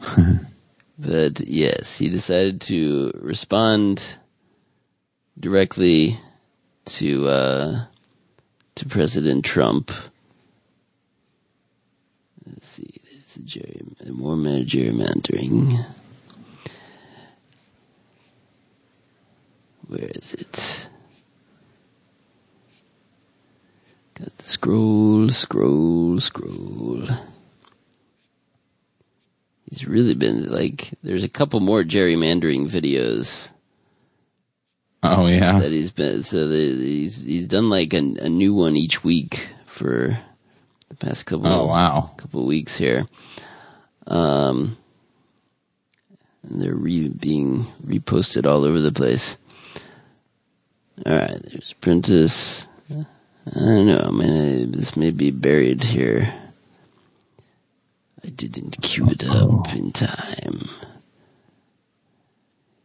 but 0.98 1.40
yes, 1.46 1.98
he 1.98 2.08
decided 2.08 2.60
to 2.62 3.12
respond 3.20 4.16
directly 5.38 6.18
to, 6.86 7.28
uh, 7.28 7.84
to 8.76 8.86
President 8.86 9.44
Trump. 9.44 9.90
Let's 12.46 12.68
see, 12.68 13.00
there's 13.04 13.34
the 13.98 14.12
more 14.12 14.36
gerrymandering. 14.36 15.84
Where 19.88 20.10
is 20.14 20.34
it? 20.34 20.88
Got 24.04 24.07
the 24.07 24.07
scroll, 24.42 25.28
scroll, 25.30 26.20
scroll. 26.20 27.02
He's 29.70 29.86
really 29.86 30.14
been 30.14 30.48
like, 30.48 30.90
there's 31.02 31.24
a 31.24 31.28
couple 31.28 31.60
more 31.60 31.82
gerrymandering 31.84 32.70
videos 32.70 33.50
oh 35.02 35.26
yeah. 35.26 35.58
that 35.60 35.72
he's 35.72 35.90
been, 35.90 36.22
so 36.22 36.48
the, 36.48 36.56
he's, 36.56 37.18
he's 37.18 37.48
done 37.48 37.68
like 37.68 37.92
a, 37.92 37.98
a 37.98 38.28
new 38.28 38.54
one 38.54 38.76
each 38.76 39.04
week 39.04 39.48
for 39.66 40.18
the 40.88 40.94
past 40.96 41.26
couple, 41.26 41.46
Oh 41.46 41.66
wow. 41.66 42.10
couple 42.16 42.46
weeks 42.46 42.76
here. 42.78 43.06
Um, 44.06 44.78
and 46.42 46.62
they're 46.62 46.74
re- 46.74 47.08
being 47.10 47.64
reposted 47.84 48.46
all 48.46 48.64
over 48.64 48.80
the 48.80 48.92
place. 48.92 49.36
All 51.04 51.14
right, 51.14 51.40
there's 51.42 51.72
Apprentice. 51.72 52.66
I 53.56 53.58
don't 53.60 53.86
know. 53.86 54.04
I 54.06 54.10
mean, 54.10 54.30
uh, 54.30 54.66
this 54.76 54.96
may 54.96 55.10
be 55.10 55.30
buried 55.30 55.82
here. 55.84 56.32
I 58.24 58.28
didn't 58.28 58.82
cue 58.82 59.08
it 59.10 59.26
up 59.26 59.72
in 59.74 59.92
time. 59.92 60.68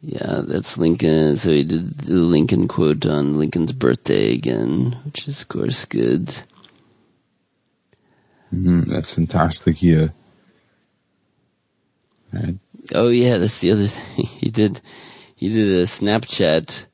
Yeah, 0.01 0.41
that's 0.45 0.77
Lincoln. 0.77 1.37
So 1.37 1.49
he 1.51 1.63
did 1.63 1.97
the 1.99 2.13
Lincoln 2.13 2.67
quote 2.67 3.05
on 3.05 3.37
Lincoln's 3.37 3.71
birthday 3.71 4.33
again, 4.33 4.97
which 5.05 5.27
is, 5.27 5.41
of 5.41 5.47
course, 5.47 5.85
good. 5.85 6.35
Mhm, 8.53 8.85
that's 8.85 9.13
fantastic. 9.13 9.81
Yeah. 9.81 10.09
Right. 12.31 12.55
Oh 12.93 13.07
yeah, 13.09 13.37
that's 13.37 13.59
the 13.59 13.71
other 13.71 13.87
thing 13.87 14.25
he 14.25 14.49
did. 14.49 14.81
He 15.35 15.49
did 15.49 15.67
a 15.67 15.83
Snapchat 15.85 16.85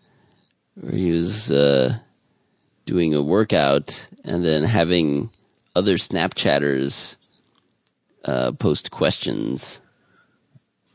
where 0.75 0.95
he 0.95 1.11
was 1.11 1.51
uh, 1.51 1.97
doing 2.89 3.13
a 3.13 3.21
workout 3.21 4.07
and 4.23 4.43
then 4.43 4.63
having 4.63 5.29
other 5.75 5.93
Snapchatters 5.95 7.15
uh, 8.25 8.51
post 8.53 8.89
questions, 8.89 9.79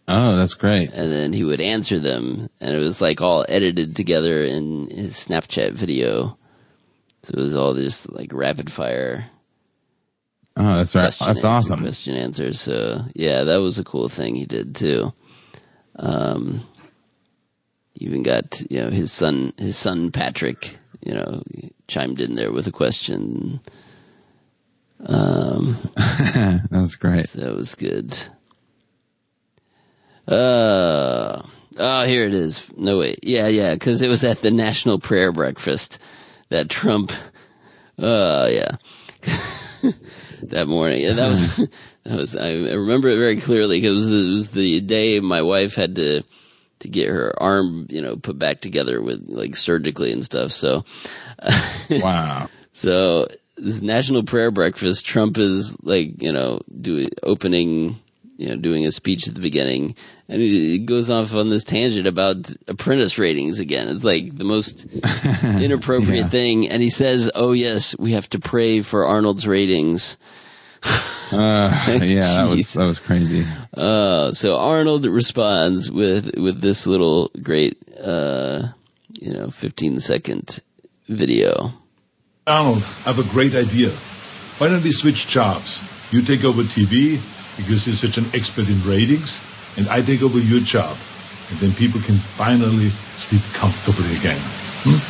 Oh, 0.09 0.37
that's 0.37 0.55
great. 0.55 0.91
and 0.93 1.11
then 1.13 1.33
he 1.33 1.45
would 1.45 1.61
answer 1.61 1.99
them, 2.01 2.51
and 2.61 2.75
it 2.75 2.79
was 2.79 3.01
like 3.01 3.21
all 3.23 3.47
edited 3.49 3.95
together 3.97 4.43
in 4.45 4.89
his 4.91 5.15
Snapchat 5.15 5.73
video. 5.73 6.37
So 7.23 7.31
it 7.33 7.37
was 7.41 7.57
all 7.57 7.75
just 7.75 8.11
like 8.13 8.33
rapid 8.33 8.71
fire 8.71 9.31
Oh, 10.57 10.77
that's 10.77 10.95
right. 10.95 11.11
That's 11.19 11.43
awesome. 11.43 11.81
Question 11.81 12.15
answer. 12.15 12.53
So 12.53 13.03
yeah, 13.15 13.43
that 13.45 13.57
was 13.57 13.79
a 13.79 13.83
cool 13.85 14.09
thing 14.09 14.37
he 14.37 14.47
did 14.47 14.77
too. 14.77 15.13
Um, 15.97 16.61
even 17.97 18.23
got 18.23 18.61
you 18.71 18.81
know 18.83 18.91
his 18.91 19.11
son, 19.11 19.53
his 19.59 19.77
son 19.77 20.13
Patrick, 20.13 20.77
you 21.05 21.15
know, 21.15 21.43
chimed 21.89 22.21
in 22.21 22.35
there 22.35 22.53
with 22.53 22.67
a 22.67 22.73
question. 22.73 23.61
Um, 25.07 25.77
was 26.71 26.97
great. 26.97 27.29
so 27.29 27.41
that 27.41 27.55
was 27.55 27.75
good. 27.75 28.19
Uh, 30.27 31.43
oh, 31.77 32.05
here 32.07 32.27
it 32.27 32.35
is. 32.35 32.71
No 32.77 32.99
wait, 32.99 33.21
yeah, 33.23 33.47
yeah, 33.49 33.75
because 33.75 34.01
it 34.01 34.09
was 34.09 34.25
at 34.25 34.41
the 34.41 34.51
National 34.51 34.99
Prayer 34.99 35.33
Breakfast 35.33 35.99
that 36.49 36.71
Trump. 36.71 37.13
Uh, 37.99 38.49
yeah. 38.51 38.77
that 40.43 40.67
morning. 40.67 41.03
Yeah, 41.03 41.13
that 41.13 41.29
was 41.29 41.57
that 42.05 42.17
was. 42.17 42.37
I 42.37 42.53
remember 42.55 43.09
it 43.09 43.19
very 43.19 43.41
clearly 43.41 43.81
because 43.81 44.13
it, 44.13 44.17
it 44.17 44.31
was 44.31 44.49
the 44.49 44.81
day 44.81 45.21
my 45.21 45.43
wife 45.43 45.75
had 45.75 45.97
to 45.97 46.23
to 46.81 46.89
get 46.89 47.09
her 47.09 47.33
arm, 47.43 47.87
you 47.91 48.03
know, 48.03 48.17
put 48.17 48.39
back 48.39 48.61
together 48.61 49.01
with 49.01 49.25
like 49.29 49.57
surgically 49.57 50.13
and 50.13 50.25
stuff. 50.25 50.51
So, 50.53 50.85
Wow. 51.91 52.49
so 52.73 53.29
this 53.57 53.81
national 53.83 54.23
prayer 54.25 54.51
breakfast, 54.51 55.05
Trump 55.07 55.39
is 55.39 55.77
like, 55.83 56.21
you 56.23 56.33
know, 56.33 56.61
doing 56.81 57.09
opening, 57.23 57.97
you 58.37 58.49
know, 58.49 58.57
doing 58.57 58.85
a 58.87 58.91
speech 58.91 59.29
at 59.29 59.35
the 59.35 59.41
beginning, 59.41 59.95
and 60.29 60.41
he, 60.41 60.79
goes 60.79 61.09
off 61.11 61.35
on 61.35 61.51
this 61.51 61.63
tangent 61.63 62.07
about 62.07 62.51
apprentice 62.67 63.17
ratings 63.19 63.61
again. 63.61 63.89
It's 63.89 64.03
like 64.05 64.37
the 64.37 64.45
most 64.45 64.87
inappropriate 65.61 66.25
Yeah. 66.25 66.29
thing, 66.29 66.69
and 66.69 66.83
he 66.83 66.91
says, 66.91 67.31
"Oh 67.35 67.53
yes, 67.53 67.95
we 67.99 68.13
have 68.13 68.29
to 68.31 68.41
pray 68.41 68.83
for 68.83 69.05
Arnold's 69.07 69.47
ratings." 69.47 70.17
Uh, 71.33 71.71
yeah, 72.03 72.21
that 72.43 72.49
was 72.51 72.73
that 72.75 72.85
was 72.87 72.99
crazy. 72.99 73.45
Uh, 73.77 74.33
so 74.33 74.59
Arnold 74.59 75.07
responds 75.07 75.91
with 75.91 76.37
with 76.37 76.61
this 76.61 76.87
little 76.87 77.31
great, 77.43 77.79
uh, 78.03 78.69
you 79.13 79.33
know, 79.33 79.51
fifteen 79.51 79.99
second 80.01 80.61
video. 81.07 81.73
Arnold, 82.47 82.83
I 83.07 83.13
have 83.13 83.19
a 83.19 83.31
great 83.33 83.55
idea. 83.55 83.89
Why 84.59 84.69
don't 84.69 84.83
we 84.85 84.93
switch 84.93 85.27
jobs? 85.27 85.83
You 86.13 86.23
take 86.23 86.45
over 86.45 86.63
TV 86.63 87.17
because 87.57 87.87
you're 87.87 87.95
such 87.95 88.19
an 88.19 88.25
expert 88.35 88.69
in 88.69 88.77
ratings, 88.89 89.41
and 89.79 89.89
I 89.89 90.01
take 90.01 90.23
over 90.23 90.39
your 90.39 90.61
job. 90.61 90.97
And 91.51 91.59
then 91.59 91.73
people 91.77 92.01
can 92.01 92.15
finally 92.15 92.89
sleep 93.19 93.43
comfortably 93.55 94.17
again. 94.17 94.41
Hmm? 94.85 95.01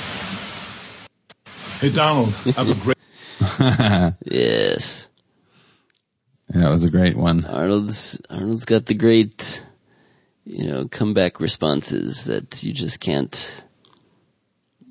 Hey, 1.81 1.91
Donald, 1.93 2.35
I 2.47 2.51
have 2.53 2.71
a 2.71 2.75
great. 2.83 2.95
Yes. 4.25 5.09
that 6.49 6.71
was 6.71 6.85
a 6.85 6.91
great 6.91 7.17
one. 7.17 7.45
Arnold's 7.45 8.19
Arnold's 8.31 8.65
got 8.65 8.87
the 8.87 8.95
great, 8.95 9.65
you 10.45 10.67
know, 10.67 10.89
comeback 10.89 11.41
responses 11.41 12.25
that 12.25 12.63
you 12.63 12.73
just 12.73 13.01
can't, 13.01 13.65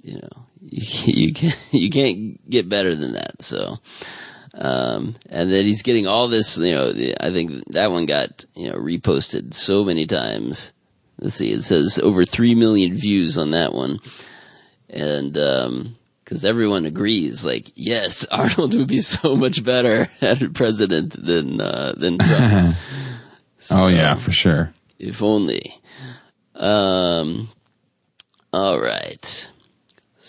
you 0.03 0.15
know, 0.19 0.42
you, 1.05 1.34
can't 1.34 1.67
you 1.71 1.89
can't 1.89 2.49
get 2.49 2.67
better 2.67 2.95
than 2.95 3.13
that. 3.13 3.41
So, 3.41 3.78
um, 4.55 5.15
and 5.30 5.51
that 5.51 5.65
he's 5.65 5.84
getting 5.84 6.07
all 6.07 6.28
this, 6.28 6.57
you 6.57 6.74
know, 6.74 6.91
the, 6.91 7.15
I 7.24 7.32
think 7.32 7.65
that 7.71 7.91
one 7.91 8.05
got 8.05 8.45
you 8.55 8.69
know 8.69 8.78
reposted 8.78 9.53
so 9.53 9.84
many 9.84 10.05
times. 10.05 10.71
Let's 11.19 11.36
see, 11.36 11.51
it 11.51 11.63
says 11.63 11.99
over 11.99 12.24
three 12.24 12.55
million 12.55 12.93
views 12.93 13.38
on 13.38 13.51
that 13.51 13.74
one, 13.74 13.99
and 14.89 15.38
um, 15.38 15.95
because 16.24 16.43
everyone 16.43 16.86
agrees, 16.86 17.45
like, 17.45 17.71
yes, 17.76 18.26
Arnold 18.32 18.74
would 18.74 18.88
be 18.88 18.99
so 18.99 19.36
much 19.36 19.63
better 19.63 20.07
as 20.21 20.45
president 20.53 21.13
than 21.24 21.61
uh, 21.61 21.93
than 21.95 22.17
Trump. 22.17 22.76
oh 23.71 23.88
yeah, 23.88 24.15
for 24.15 24.32
sure. 24.32 24.74
if 24.97 25.21
only. 25.21 25.80
Um, 26.55 27.49
all 28.51 28.80
right. 28.80 29.49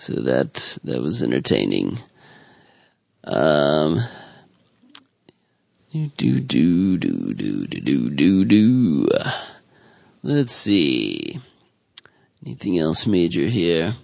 So 0.04 0.12
that 0.20 0.76
that 0.84 1.00
was 1.00 1.22
entertaining. 1.22 1.98
Um, 3.26 4.00
do 5.90 6.08
do 6.40 6.40
do 6.98 7.32
do 7.32 7.32
do 7.32 7.66
do 7.66 8.10
do 8.10 8.44
do. 8.44 9.08
Let's 10.22 10.52
see. 10.52 11.40
Anything 12.44 12.78
else 12.78 13.06
major 13.06 13.46
here? 13.46 13.94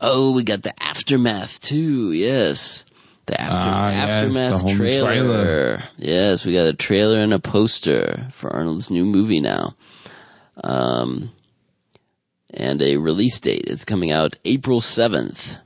Oh, 0.00 0.36
we 0.36 0.44
got 0.44 0.62
the 0.62 0.80
aftermath 0.80 1.60
too. 1.60 2.12
Yes, 2.12 2.84
the 3.26 3.40
after 3.40 3.68
Ah, 3.68 3.90
yes, 3.90 4.10
aftermath 4.24 4.62
the 4.68 4.74
trailer. 4.76 5.12
trailer. 5.14 5.82
Yes, 5.98 6.44
we 6.44 6.52
got 6.52 6.68
a 6.68 6.74
trailer 6.74 7.18
and 7.18 7.34
a 7.34 7.40
poster 7.40 8.28
for 8.30 8.52
Arnold's 8.52 8.88
new 8.88 9.04
movie 9.04 9.40
now. 9.40 9.74
Um, 10.62 11.32
and 12.52 12.82
a 12.82 12.96
release 12.96 13.38
date. 13.40 13.64
It's 13.66 13.84
coming 13.84 14.10
out 14.10 14.38
April 14.44 14.80
seventh, 14.80 15.56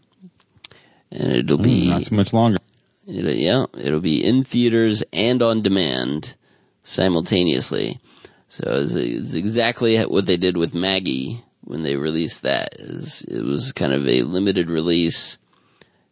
and 1.11 1.33
it'll 1.33 1.59
be 1.59 1.91
Not 1.91 2.05
too 2.05 2.15
much 2.15 2.33
longer. 2.33 2.59
It'll, 3.07 3.33
yeah, 3.33 3.67
it'll 3.79 4.01
be 4.01 4.25
in 4.25 4.45
theaters 4.45 5.03
and 5.13 5.43
on 5.43 5.63
demand 5.63 6.35
simultaneously. 6.83 8.01
So 8.49 8.63
it's, 8.67 8.95
it's 8.95 9.35
exactly 9.35 10.01
what 10.05 10.27
they 10.27 10.37
did 10.37 10.57
with 10.57 10.75
Maggie 10.75 11.43
when 11.63 11.83
they 11.83 11.97
released 11.97 12.43
that. 12.43 12.75
It 12.79 13.45
was 13.45 13.73
kind 13.73 13.93
of 13.93 14.07
a 14.07 14.23
limited 14.23 14.71
release 14.71 15.39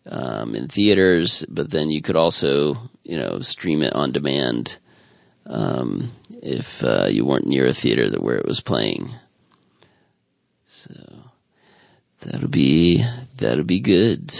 um, 0.06 0.54
in 0.54 0.68
theaters, 0.68 1.44
but 1.48 1.70
then 1.70 1.90
you 1.90 2.02
could 2.02 2.16
also 2.16 2.90
you 3.04 3.16
know 3.16 3.40
stream 3.40 3.82
it 3.82 3.94
on 3.94 4.12
demand 4.12 4.78
um, 5.46 6.12
if 6.42 6.82
uh, 6.82 7.06
you 7.06 7.24
weren't 7.24 7.46
near 7.46 7.66
a 7.66 7.72
theater 7.72 8.08
that 8.08 8.22
where 8.22 8.36
it 8.36 8.46
was 8.46 8.60
playing. 8.60 9.10
So 10.82 12.30
that'll 12.30 12.48
be 12.48 13.04
that'll 13.38 13.64
be 13.64 13.80
good. 13.80 14.32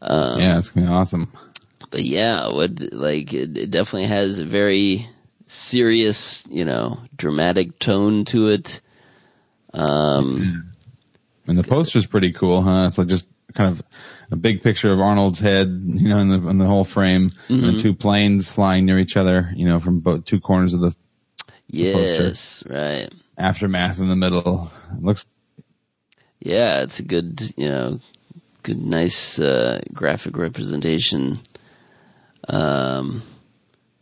Um, 0.00 0.38
yeah, 0.40 0.58
it's 0.58 0.68
gonna 0.70 0.86
be 0.86 0.92
awesome. 0.92 1.32
but 1.90 2.02
yeah, 2.04 2.48
what 2.48 2.92
like 2.92 3.32
it, 3.32 3.56
it 3.56 3.70
definitely 3.70 4.08
has 4.08 4.38
a 4.38 4.44
very 4.44 5.06
serious, 5.46 6.46
you 6.50 6.64
know, 6.64 6.98
dramatic 7.16 7.78
tone 7.78 8.24
to 8.26 8.48
it. 8.48 8.80
Um, 9.72 10.72
And 11.46 11.58
the 11.58 11.62
poster's 11.64 12.06
pretty 12.06 12.32
cool, 12.32 12.62
huh? 12.62 12.84
It's 12.86 12.98
like 12.98 13.08
just 13.08 13.28
kind 13.54 13.70
of 13.70 13.82
a 14.30 14.36
big 14.36 14.62
picture 14.62 14.92
of 14.92 15.00
Arnold's 15.00 15.38
head, 15.40 15.68
you 15.86 16.08
know, 16.08 16.18
in 16.18 16.28
the 16.28 16.48
in 16.48 16.58
the 16.58 16.66
whole 16.66 16.84
frame, 16.84 17.24
and 17.24 17.32
Mm-hmm. 17.58 17.66
then 17.66 17.78
two 17.78 17.94
planes 17.94 18.50
flying 18.50 18.84
near 18.86 18.98
each 18.98 19.16
other, 19.16 19.50
you 19.54 19.66
know, 19.66 19.80
from 19.80 20.00
both 20.00 20.24
two 20.24 20.40
corners 20.40 20.74
of 20.74 20.80
the 20.80 20.94
yes, 21.68 22.62
right. 22.68 23.12
aftermath 23.38 23.98
in 24.00 24.08
the 24.08 24.16
middle. 24.16 24.70
It 24.92 25.02
looks 25.02 25.24
Yeah, 26.40 26.82
it's 26.82 26.98
a 26.98 27.04
good, 27.04 27.40
you 27.56 27.66
know, 27.68 28.00
good, 28.62 28.84
nice 28.84 29.38
uh, 29.38 29.80
graphic 29.92 30.36
representation. 30.36 31.38
Um, 32.48 33.22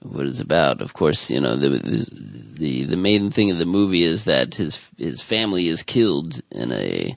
what 0.03 0.27
it's 0.27 0.41
about. 0.41 0.83
Of 0.83 0.95
course, 0.95 1.31
you 1.31 1.41
know 1.41 1.57
the, 1.57 1.69
the 1.69 2.85
the 2.85 2.97
main 2.97 3.31
thing 3.31 3.51
of 3.51 3.59
the 3.59 3.67
movie 3.67 4.03
is 4.03 4.25
that 4.25 4.57
his 4.57 4.81
his 4.99 5.23
family 5.23 5.69
is 5.69 5.83
killed 5.83 6.41
in 6.51 6.73
a 6.73 7.17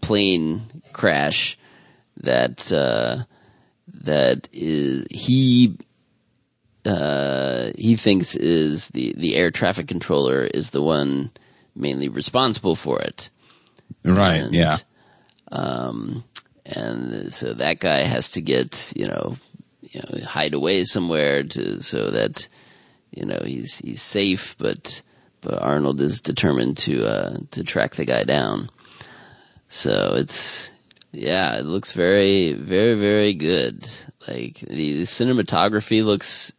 plane 0.00 0.62
crash 0.92 1.58
that 2.16 2.72
uh, 2.72 3.24
that 3.88 4.48
is 4.52 5.06
he 5.10 5.76
uh, 6.84 7.70
he 7.76 7.96
thinks 7.96 8.34
is 8.34 8.88
the 8.88 9.12
the 9.16 9.34
air 9.36 9.50
traffic 9.50 9.86
controller 9.86 10.44
is 10.44 10.70
the 10.70 10.82
one 10.82 11.30
mainly 11.74 12.08
responsible 12.08 12.76
for 12.76 13.00
it. 13.00 13.30
Right. 14.04 14.40
And, 14.42 14.52
yeah. 14.52 14.76
Um, 15.50 16.24
and 16.64 17.32
so 17.32 17.52
that 17.54 17.80
guy 17.80 18.04
has 18.04 18.30
to 18.32 18.40
get, 18.40 18.92
you 18.96 19.06
know, 19.06 19.36
you 19.82 20.00
know, 20.00 20.24
hide 20.26 20.54
away 20.54 20.84
somewhere 20.84 21.42
to, 21.42 21.80
so 21.80 22.10
that, 22.10 22.48
you 23.10 23.26
know, 23.26 23.42
he's, 23.44 23.78
he's 23.78 24.00
safe, 24.00 24.56
but, 24.58 25.02
but 25.42 25.60
Arnold 25.60 26.00
is 26.00 26.20
determined 26.20 26.76
to, 26.78 27.04
uh, 27.06 27.36
to 27.50 27.62
track 27.64 27.96
the 27.96 28.04
guy 28.06 28.24
down. 28.24 28.70
So 29.68 30.14
it's, 30.14 30.70
yeah, 31.10 31.58
it 31.58 31.66
looks 31.66 31.92
very, 31.92 32.52
very, 32.52 32.94
very 32.94 33.34
good. 33.34 33.86
Like 34.26 34.60
the, 34.60 34.96
the 34.98 35.02
cinematography 35.02 36.02
looks 36.04 36.52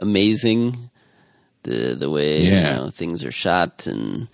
amazing. 0.00 0.90
The, 1.62 1.94
the 1.94 2.10
way, 2.10 2.42
Yeah. 2.42 2.74
you 2.76 2.80
know, 2.82 2.90
things 2.90 3.24
are 3.24 3.30
shot 3.32 3.86
and, 3.86 4.28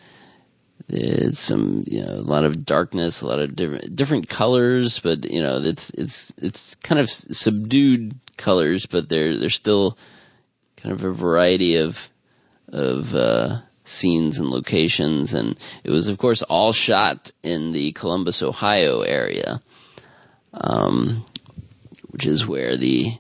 it's 0.93 1.41
some 1.41 1.85
you 1.87 2.05
know 2.05 2.13
a 2.13 2.21
lot 2.21 2.45
of 2.45 2.67
darkness, 2.67 3.23
a 3.23 3.27
lot 3.27 3.39
of 3.39 3.57
different 3.57 3.97
different 3.97 4.29
colors, 4.29 4.99
but 4.99 5.31
you 5.31 5.43
know 5.43 5.59
it's 5.59 5.91
it's 5.91 6.33
it's 6.37 6.75
kind 6.77 7.01
of 7.01 7.09
subdued 7.09 8.15
colors, 8.37 8.85
but 8.85 9.09
they're 9.09 9.37
they're 9.37 9.49
still 9.49 9.97
kind 10.77 10.93
of 10.93 11.05
a 11.05 11.13
variety 11.13 11.77
of 11.77 12.11
of 12.69 13.15
uh, 13.15 13.61
scenes 13.85 14.39
and 14.39 14.51
locations, 14.51 15.33
and 15.33 15.59
it 15.83 15.91
was 15.91 16.09
of 16.09 16.19
course 16.19 16.43
all 16.43 16.73
shot 16.73 17.31
in 17.43 17.73
the 17.73 17.93
Columbus, 17.93 18.43
Ohio 18.43 19.01
area, 19.01 19.63
um, 20.53 21.25
which 22.11 22.27
is 22.27 22.47
where 22.47 22.77
the 22.77 23.17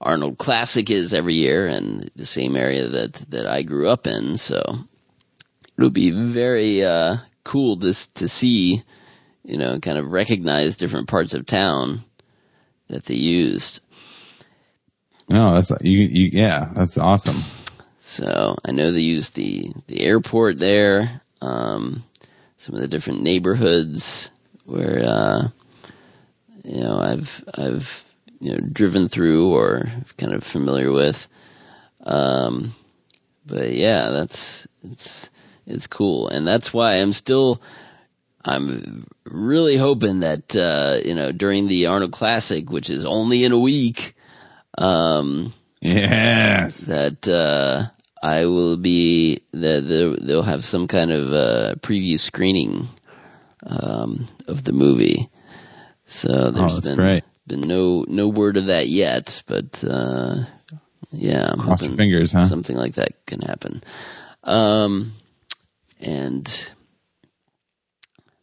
Arnold 0.00 0.38
Classic 0.38 0.90
is 0.90 1.14
every 1.14 1.34
year, 1.34 1.68
and 1.68 2.10
the 2.16 2.26
same 2.26 2.56
area 2.56 2.88
that 2.88 3.12
that 3.30 3.46
I 3.46 3.62
grew 3.62 3.88
up 3.88 4.08
in, 4.08 4.36
so 4.36 4.88
it'll 5.76 5.90
be 5.90 6.10
very 6.10 6.84
uh, 6.84 7.16
cool 7.44 7.76
to 7.78 7.92
to 8.14 8.28
see, 8.28 8.82
you 9.44 9.56
know, 9.56 9.78
kind 9.78 9.98
of 9.98 10.12
recognize 10.12 10.76
different 10.76 11.08
parts 11.08 11.34
of 11.34 11.46
town 11.46 12.04
that 12.88 13.04
they 13.04 13.14
used. 13.14 13.80
No, 15.28 15.54
that's 15.54 15.72
you, 15.80 16.00
you. 16.00 16.30
Yeah, 16.32 16.70
that's 16.74 16.98
awesome. 16.98 17.42
So 18.00 18.56
I 18.64 18.72
know 18.72 18.92
they 18.92 19.00
used 19.00 19.34
the 19.34 19.72
the 19.86 20.02
airport 20.02 20.58
there, 20.58 21.22
um, 21.40 22.04
some 22.58 22.74
of 22.74 22.80
the 22.80 22.88
different 22.88 23.22
neighborhoods 23.22 24.30
where 24.64 25.02
uh, 25.04 25.48
you 26.64 26.80
know 26.80 26.98
I've 26.98 27.44
I've 27.56 28.04
you 28.40 28.52
know 28.52 28.58
driven 28.72 29.08
through 29.08 29.54
or 29.54 29.88
kind 30.18 30.34
of 30.34 30.44
familiar 30.44 30.92
with. 30.92 31.26
Um, 32.04 32.74
but 33.46 33.72
yeah, 33.72 34.10
that's 34.10 34.66
it's 34.82 35.30
it's 35.72 35.86
cool, 35.86 36.28
and 36.28 36.46
that's 36.46 36.72
why 36.72 36.94
I'm 36.94 37.12
still 37.12 37.60
I'm 38.44 39.06
really 39.24 39.76
hoping 39.76 40.20
that 40.20 40.54
uh, 40.56 40.98
you 41.04 41.14
know 41.14 41.32
during 41.32 41.68
the 41.68 41.86
Arnold 41.86 42.12
Classic, 42.12 42.70
which 42.70 42.90
is 42.90 43.04
only 43.04 43.44
in 43.44 43.52
a 43.52 43.58
week. 43.58 44.14
Um, 44.78 45.52
Yes. 45.84 46.86
that 46.86 47.26
uh, 47.28 47.90
I 48.22 48.46
will 48.46 48.76
be 48.76 49.40
that 49.52 49.80
they'll, 49.88 50.16
they'll 50.16 50.42
have 50.44 50.64
some 50.64 50.86
kind 50.86 51.10
of 51.10 51.32
uh, 51.32 51.74
preview 51.80 52.20
screening 52.20 52.86
um, 53.66 54.26
of 54.46 54.62
the 54.62 54.72
movie. 54.72 55.28
So 56.04 56.52
there's 56.52 56.78
Oh, 56.78 56.88
been 56.88 56.96
great. 56.98 57.24
been 57.48 57.62
no 57.62 58.04
no 58.06 58.28
word 58.28 58.56
of 58.56 58.66
that 58.66 58.86
yet, 58.88 59.42
but 59.46 59.82
uh, 59.82 60.44
yeah, 61.10 61.48
I'm 61.50 61.58
Cross 61.58 61.80
hoping 61.82 61.96
fingers, 61.96 62.30
huh? 62.32 62.46
something 62.46 62.76
like 62.76 62.94
that 62.94 63.26
can 63.26 63.40
happen. 63.40 63.82
Um, 64.44 65.12
and 66.02 66.70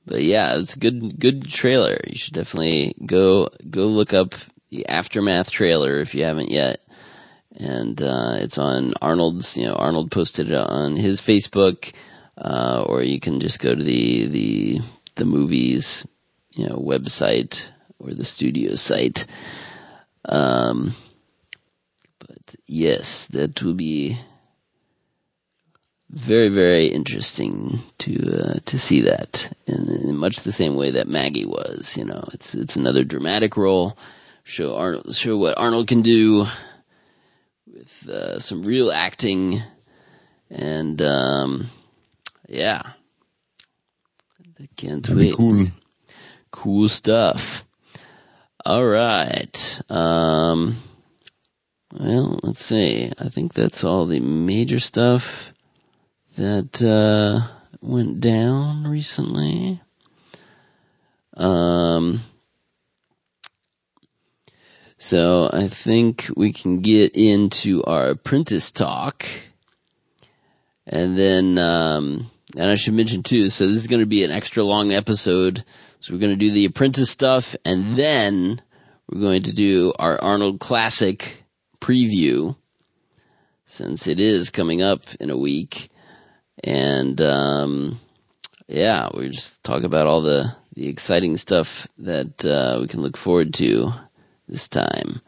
but 0.06 0.24
yeah, 0.24 0.58
it's 0.58 0.76
a 0.76 0.80
good 0.80 1.20
good 1.20 1.48
trailer. 1.48 2.00
You 2.08 2.16
should 2.16 2.34
definitely 2.34 2.96
go 3.06 3.50
go 3.70 3.86
look 3.86 4.14
up 4.14 4.34
the 4.70 4.88
aftermath 4.88 5.52
trailer 5.52 6.00
if 6.00 6.16
you 6.16 6.24
haven't 6.24 6.50
yet. 6.50 6.80
And 7.56 8.02
uh, 8.02 8.38
it's 8.38 8.58
on 8.58 8.94
Arnold's. 9.02 9.58
You 9.58 9.68
know, 9.68 9.76
Arnold 9.76 10.12
posted 10.12 10.52
it 10.52 10.58
on 10.58 10.96
his 10.96 11.22
Facebook, 11.22 11.92
uh, 12.38 12.84
or 12.88 13.04
you 13.04 13.20
can 13.20 13.40
just 13.40 13.60
go 13.60 13.76
to 13.76 13.84
the 13.84 14.28
the 14.28 14.80
the 15.16 15.26
movies, 15.26 16.08
you 16.52 16.68
know, 16.68 16.78
website 16.78 17.68
or 18.00 18.14
the 18.14 18.24
studio 18.24 18.76
site. 18.76 19.26
Um, 20.26 20.94
but 22.20 22.56
yes, 22.66 23.26
that 23.28 23.62
will 23.62 23.74
be 23.74 24.18
very, 26.10 26.50
very 26.50 26.88
interesting 26.88 27.80
to 28.00 28.42
uh, 28.42 28.60
to 28.66 28.80
see 28.80 29.02
that 29.02 29.54
in, 29.68 29.88
in 29.88 30.18
much 30.18 30.42
the 30.42 30.52
same 30.52 30.76
way 30.76 30.92
that 30.92 31.08
Maggie 31.08 31.46
was. 31.46 31.96
You 31.96 32.06
know, 32.06 32.24
it's 32.34 32.56
it's 32.56 32.76
another 32.76 33.04
dramatic 33.04 33.56
role. 33.56 33.98
Show 34.44 34.76
Arnold, 34.76 35.16
show 35.16 35.38
what 35.38 35.60
Arnold 35.60 35.88
can 35.88 36.02
do 36.02 36.46
with 37.72 38.10
uh, 38.10 38.40
some 38.40 38.64
real 38.64 38.92
acting, 38.92 39.62
and 40.50 41.00
um, 41.04 41.68
yeah, 42.48 42.82
I 44.60 44.68
can't 44.76 45.08
wait. 45.10 45.36
cool. 45.36 45.68
Cool 46.52 46.90
stuff. 46.90 47.64
All 48.66 48.86
right. 48.86 49.82
Um, 49.88 50.78
well, 51.94 52.40
let's 52.42 52.66
see. 52.66 53.12
I 53.20 53.30
think 53.30 53.54
that's 53.54 53.84
all 53.84 54.08
the 54.08 54.20
major 54.20 54.80
stuff 54.80 55.54
that 56.40 56.82
uh, 56.82 57.46
went 57.82 58.22
down 58.22 58.88
recently. 58.88 59.82
Um, 61.36 62.22
so 64.98 65.50
I 65.52 65.68
think 65.68 66.30
we 66.38 66.54
can 66.54 66.80
get 66.80 67.14
into 67.14 67.84
our 67.84 68.08
apprentice 68.08 68.72
talk, 68.72 69.26
and 70.88 71.18
then 71.18 71.58
um, 71.58 72.32
and 72.56 72.70
I 72.70 72.76
should 72.76 72.94
mention 72.94 73.22
too. 73.22 73.50
So 73.50 73.68
this 73.68 73.76
is 73.76 73.88
going 73.88 74.02
to 74.02 74.06
be 74.06 74.24
an 74.24 74.32
extra 74.32 74.64
long 74.64 74.94
episode. 74.94 75.66
So 76.00 76.14
we're 76.14 76.22
going 76.22 76.32
to 76.32 76.38
do 76.38 76.52
the 76.52 76.66
apprentice 76.66 77.10
stuff, 77.10 77.54
and 77.66 77.98
then 77.98 78.62
we're 79.10 79.20
going 79.20 79.44
to 79.44 79.54
do 79.54 79.92
our 80.00 80.18
Arnold 80.22 80.62
Classic 80.62 81.44
preview, 81.82 82.56
since 83.66 84.08
it 84.08 84.22
is 84.22 84.50
coming 84.50 84.82
up 84.82 85.04
in 85.20 85.30
a 85.30 85.38
week. 85.38 85.90
And 86.64 87.22
um, 87.22 88.00
yeah, 88.68 89.10
we 89.14 89.30
just 89.30 89.64
talk 89.64 89.84
about 89.84 90.08
all 90.08 90.22
the 90.22 90.56
the 90.76 90.88
exciting 90.88 91.36
stuff 91.36 91.88
that 91.98 92.46
uh, 92.46 92.78
we 92.80 92.88
can 92.88 93.02
look 93.02 93.18
forward 93.18 93.54
to 93.56 93.92
this 94.48 94.68
time. 94.68 95.22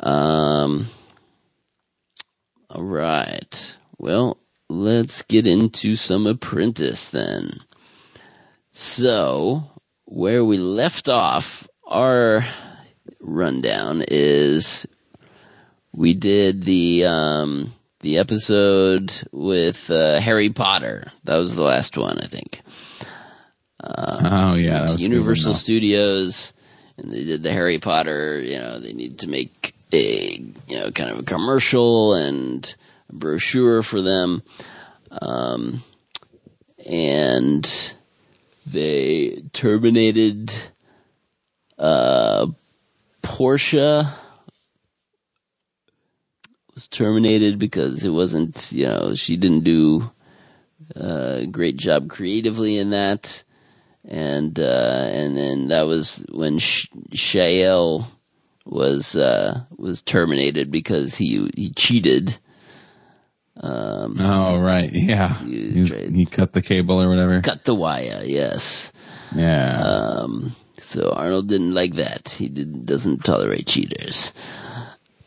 Um, 0.00 0.86
all 2.70 2.82
right. 2.82 3.76
Well, 3.98 4.38
let's 4.68 5.22
get 5.22 5.46
into 5.46 5.96
some 5.96 6.26
Apprentice 6.26 7.08
then. 7.08 7.60
So, 8.72 9.70
where 10.04 10.44
we 10.44 10.56
left 10.56 11.08
off, 11.08 11.66
our 11.86 12.46
rundown 13.20 14.04
is 14.08 14.86
we 15.92 16.14
did 16.14 16.62
the 16.62 17.04
um, 17.04 17.74
the 18.00 18.18
episode 18.18 19.12
with 19.32 19.90
uh, 19.90 20.20
Harry 20.20 20.50
Potter. 20.50 21.10
That 21.24 21.36
was 21.36 21.54
the 21.54 21.62
last 21.62 21.96
one, 21.96 22.18
I 22.20 22.26
think. 22.26 22.62
Oh 23.80 24.54
yeah, 24.54 24.80
that 24.80 24.92
was 24.92 25.02
Universal. 25.02 25.52
Studios, 25.54 26.52
and 26.96 27.12
they 27.12 27.24
did 27.24 27.42
the 27.42 27.52
Harry 27.52 27.78
Potter. 27.78 28.40
You 28.40 28.58
know, 28.58 28.78
they 28.78 28.92
needed 28.92 29.20
to 29.20 29.28
make 29.28 29.72
a 29.92 30.40
you 30.66 30.78
know 30.78 30.90
kind 30.90 31.10
of 31.10 31.20
a 31.20 31.22
commercial 31.22 32.14
and 32.14 32.74
a 33.08 33.14
brochure 33.14 33.82
for 33.82 34.02
them, 34.02 34.42
um, 35.22 35.82
and 36.86 37.92
they 38.66 39.36
terminated 39.52 40.52
uh, 41.78 42.46
Porsha 43.22 44.12
was 46.78 46.86
terminated 46.86 47.58
because 47.58 48.04
it 48.04 48.10
wasn't 48.10 48.70
you 48.70 48.86
know 48.86 49.12
she 49.16 49.36
didn't 49.36 49.64
do 49.64 50.08
a 50.94 51.44
great 51.50 51.76
job 51.76 52.08
creatively 52.08 52.78
in 52.78 52.90
that 52.90 53.42
and 54.04 54.60
uh, 54.60 55.08
and 55.10 55.36
then 55.36 55.68
that 55.68 55.88
was 55.88 56.24
when 56.30 56.58
Sh- 56.58 56.86
Chael 57.10 58.06
was 58.64 59.16
uh, 59.16 59.62
was 59.76 60.02
terminated 60.02 60.70
because 60.70 61.16
he 61.16 61.50
he 61.56 61.70
cheated. 61.70 62.38
Oh 63.60 64.56
right, 64.56 64.88
yeah. 64.92 65.34
Tried- 65.34 66.14
he 66.14 66.26
cut 66.26 66.52
the 66.52 66.62
cable 66.62 67.02
or 67.02 67.08
whatever. 67.08 67.40
Cut 67.42 67.64
the 67.64 67.74
wire, 67.74 68.22
yes. 68.24 68.92
Yeah. 69.34 69.82
Um, 69.82 70.54
so 70.78 71.10
Arnold 71.10 71.48
didn't 71.48 71.74
like 71.74 71.94
that. 71.94 72.30
He 72.38 72.48
did, 72.48 72.86
doesn't 72.86 73.24
tolerate 73.24 73.66
cheaters. 73.66 74.32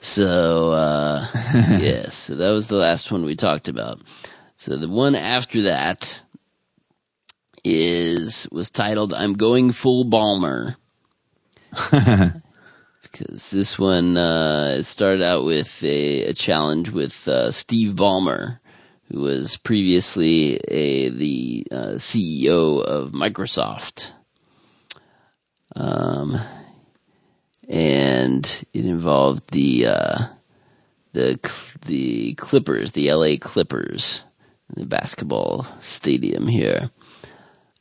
So 0.02 0.72
uh, 0.72 1.28
yes, 1.54 2.16
so 2.16 2.36
that 2.36 2.50
was 2.50 2.68
the 2.68 2.76
last 2.76 3.12
one 3.12 3.24
we 3.24 3.36
talked 3.36 3.68
about. 3.68 4.02
So 4.56 4.76
the 4.76 4.88
one 4.88 5.16
after 5.16 5.62
that 5.62 6.24
is 7.64 8.48
was 8.52 8.72
titled 8.72 9.14
"I'm 9.14 9.34
Going 9.34 9.72
Full 9.72 10.06
Ballmer." 10.06 10.76
because 13.04 13.52
this 13.52 13.78
one 13.78 14.18
uh, 14.18 14.76
it 14.80 14.84
started 14.84 15.22
out 15.22 15.46
with 15.46 15.84
a, 15.84 16.24
a 16.24 16.34
challenge 16.34 16.90
with 16.90 17.28
uh, 17.28 17.52
Steve 17.52 17.94
Ballmer, 17.94 18.60
who 19.12 19.22
was 19.22 19.56
previously 19.56 20.56
a 20.68 21.10
the 21.10 21.68
uh, 21.72 21.94
CEO 21.98 22.84
of 22.84 23.12
Microsoft. 23.12 24.10
Um, 25.76 26.42
and 27.72 28.66
it 28.74 28.86
involved 28.86 29.50
the 29.52 29.88
uh, 29.88 30.18
the 31.14 31.40
the 31.86 32.34
Clippers, 32.34 32.92
the 32.92 33.12
LA 33.12 33.38
Clippers, 33.40 34.24
the 34.76 34.86
basketball 34.86 35.64
stadium 35.80 36.48
here. 36.48 36.92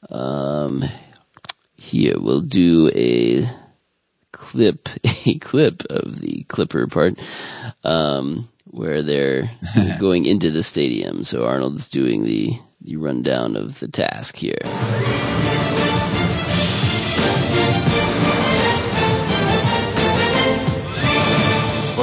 Um, 0.08 0.84
here 1.76 2.14
we'll 2.18 2.40
do 2.40 2.90
a 2.94 3.50
clip, 4.32 4.88
a 5.26 5.38
clip 5.38 5.82
of 5.90 6.20
the 6.20 6.44
Clipper 6.44 6.86
part, 6.86 7.18
um, 7.82 8.48
where 8.66 9.02
they're 9.02 9.50
going 9.98 10.24
into 10.24 10.52
the 10.52 10.62
stadium. 10.62 11.24
So 11.24 11.44
Arnold's 11.44 11.88
doing 11.88 12.24
the 12.24 12.52
the 12.80 12.96
rundown 12.96 13.56
of 13.56 13.80
the 13.80 13.88
task 13.88 14.36
here. 14.36 14.60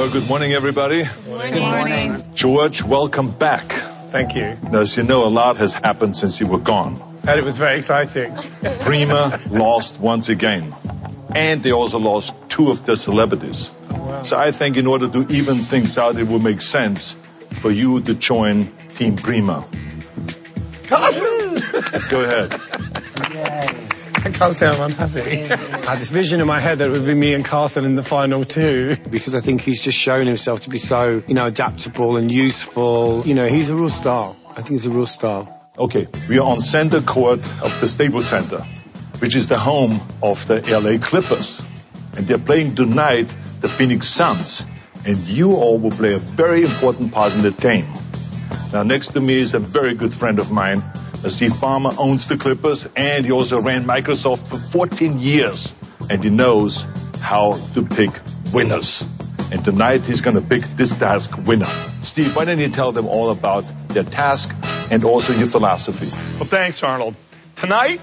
Well, 0.08 0.20
good 0.20 0.28
morning, 0.30 0.52
everybody. 0.52 1.02
Good 1.26 1.60
morning. 1.60 2.24
George, 2.32 2.82
welcome 2.82 3.30
back. 3.30 3.64
Thank 4.10 4.34
you. 4.34 4.56
As 4.72 4.96
you 4.96 5.02
know, 5.02 5.26
a 5.26 5.28
lot 5.28 5.58
has 5.58 5.74
happened 5.74 6.16
since 6.16 6.40
you 6.40 6.46
were 6.46 6.60
gone. 6.60 6.98
And 7.28 7.38
it 7.38 7.44
was 7.44 7.58
very 7.58 7.76
exciting. 7.76 8.34
Prima 8.80 9.38
lost 9.50 10.00
once 10.00 10.30
again. 10.30 10.74
And 11.34 11.62
they 11.62 11.72
also 11.72 11.98
lost 11.98 12.32
two 12.48 12.70
of 12.70 12.86
their 12.86 12.96
celebrities. 12.96 13.70
So 14.22 14.38
I 14.38 14.50
think 14.50 14.78
in 14.78 14.86
order 14.86 15.10
to 15.10 15.26
even 15.28 15.56
things 15.56 15.98
out, 15.98 16.16
it 16.16 16.26
would 16.26 16.42
make 16.42 16.62
sense 16.62 17.12
for 17.50 17.70
you 17.70 18.00
to 18.00 18.14
join 18.14 18.72
Team 18.96 19.14
Prima. 19.14 19.62
Carson! 20.84 21.60
Go 22.08 22.22
ahead. 22.22 22.54
I 23.18 23.87
can't 24.38 24.54
say 24.54 24.68
I'm 24.68 24.80
unhappy. 24.80 25.20
I 25.50 25.90
had 25.90 25.98
this 25.98 26.10
vision 26.10 26.40
in 26.40 26.46
my 26.46 26.60
head 26.60 26.78
that 26.78 26.88
it 26.88 26.92
would 26.92 27.04
be 27.04 27.14
me 27.14 27.34
and 27.34 27.44
Carson 27.44 27.84
in 27.84 27.96
the 27.96 28.04
final 28.04 28.44
two. 28.44 28.94
because 29.10 29.34
I 29.34 29.40
think 29.40 29.62
he's 29.62 29.82
just 29.82 29.98
shown 29.98 30.28
himself 30.28 30.60
to 30.60 30.70
be 30.70 30.78
so, 30.78 31.22
you 31.26 31.34
know, 31.34 31.46
adaptable 31.46 32.16
and 32.16 32.30
useful. 32.30 33.24
You 33.26 33.34
know, 33.34 33.46
he's 33.46 33.68
a 33.68 33.74
real 33.74 33.90
star. 33.90 34.30
I 34.50 34.54
think 34.54 34.68
he's 34.68 34.86
a 34.86 34.90
real 34.90 35.06
star. 35.06 35.48
Okay, 35.76 36.06
we 36.28 36.38
are 36.38 36.48
on 36.48 36.58
center 36.58 37.00
court 37.00 37.40
of 37.62 37.76
the 37.80 37.86
Staples 37.88 38.26
Center, 38.26 38.58
which 39.18 39.34
is 39.34 39.48
the 39.48 39.58
home 39.58 40.00
of 40.22 40.46
the 40.46 40.60
LA 40.70 41.04
Clippers. 41.04 41.60
And 42.16 42.24
they're 42.26 42.38
playing 42.38 42.76
tonight 42.76 43.26
the 43.60 43.68
Phoenix 43.68 44.06
Suns. 44.06 44.64
And 45.04 45.16
you 45.26 45.54
all 45.54 45.78
will 45.78 45.90
play 45.90 46.14
a 46.14 46.18
very 46.18 46.62
important 46.62 47.12
part 47.12 47.34
in 47.34 47.42
the 47.42 47.50
game. 47.50 47.86
Now, 48.72 48.84
next 48.84 49.08
to 49.14 49.20
me 49.20 49.34
is 49.34 49.54
a 49.54 49.58
very 49.58 49.94
good 49.94 50.14
friend 50.14 50.38
of 50.38 50.52
mine. 50.52 50.80
Steve 51.26 51.52
Ballmer 51.52 51.96
owns 51.98 52.28
the 52.28 52.36
Clippers 52.36 52.88
and 52.96 53.24
he 53.24 53.32
also 53.32 53.60
ran 53.60 53.84
Microsoft 53.84 54.48
for 54.48 54.56
14 54.56 55.18
years. 55.18 55.74
And 56.10 56.22
he 56.22 56.30
knows 56.30 56.86
how 57.20 57.52
to 57.74 57.84
pick 57.84 58.10
winners. 58.54 59.04
And 59.52 59.64
tonight 59.64 60.02
he's 60.02 60.20
going 60.20 60.36
to 60.36 60.42
pick 60.42 60.62
this 60.76 60.94
task 60.94 61.36
winner. 61.46 61.66
Steve, 62.00 62.34
why 62.36 62.44
don't 62.44 62.58
you 62.58 62.68
tell 62.68 62.92
them 62.92 63.06
all 63.06 63.30
about 63.30 63.64
their 63.88 64.04
task 64.04 64.54
and 64.90 65.04
also 65.04 65.32
your 65.32 65.48
philosophy? 65.48 66.06
Well, 66.38 66.48
thanks, 66.48 66.82
Arnold. 66.82 67.14
Tonight, 67.56 68.00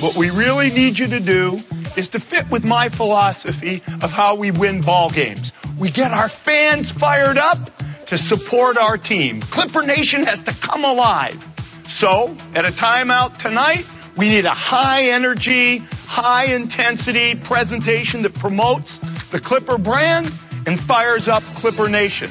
what 0.00 0.16
we 0.16 0.30
really 0.30 0.70
need 0.70 0.98
you 0.98 1.06
to 1.08 1.20
do 1.20 1.60
is 1.96 2.08
to 2.10 2.20
fit 2.20 2.50
with 2.50 2.66
my 2.66 2.88
philosophy 2.88 3.82
of 4.02 4.12
how 4.12 4.36
we 4.36 4.50
win 4.50 4.80
ball 4.80 5.10
games. 5.10 5.52
We 5.78 5.90
get 5.90 6.12
our 6.12 6.28
fans 6.28 6.90
fired 6.90 7.38
up 7.38 7.58
to 8.06 8.18
support 8.18 8.76
our 8.76 8.98
team. 8.98 9.40
Clipper 9.40 9.82
Nation 9.82 10.24
has 10.24 10.42
to 10.44 10.54
come 10.66 10.84
alive. 10.84 11.51
So, 11.94 12.34
at 12.54 12.64
a 12.64 12.72
timeout 12.72 13.38
tonight, 13.38 13.88
we 14.16 14.28
need 14.28 14.44
a 14.44 14.50
high 14.50 15.04
energy, 15.04 15.78
high 16.06 16.46
intensity 16.46 17.36
presentation 17.36 18.22
that 18.22 18.34
promotes 18.34 18.98
the 19.30 19.38
Clipper 19.38 19.78
brand 19.78 20.26
and 20.66 20.80
fires 20.80 21.28
up 21.28 21.42
Clipper 21.42 21.88
Nation. 21.88 22.28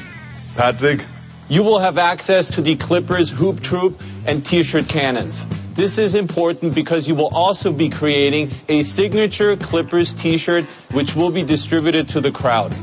Patrick, 0.56 1.00
You 1.48 1.64
will 1.64 1.80
have 1.80 1.98
access 1.98 2.50
to 2.52 2.62
the 2.62 2.76
Clippers 2.76 3.30
Hoop 3.30 3.62
Troop 3.62 4.02
and 4.26 4.46
T-shirt 4.46 4.88
cannons. 4.90 5.46
This 5.74 5.98
is 5.98 6.16
important 6.16 6.76
because 6.76 7.08
you 7.08 7.16
will 7.16 7.34
also 7.34 7.72
be 7.72 7.88
creating 7.88 8.52
a 8.68 8.82
signature 8.82 9.56
Clippers 9.56 10.14
T-shirt, 10.16 10.66
which 10.92 11.16
will 11.16 11.32
be 11.32 11.44
distributed 11.44 12.10
to 12.10 12.20
the 12.20 12.32
crowd. 12.32 12.76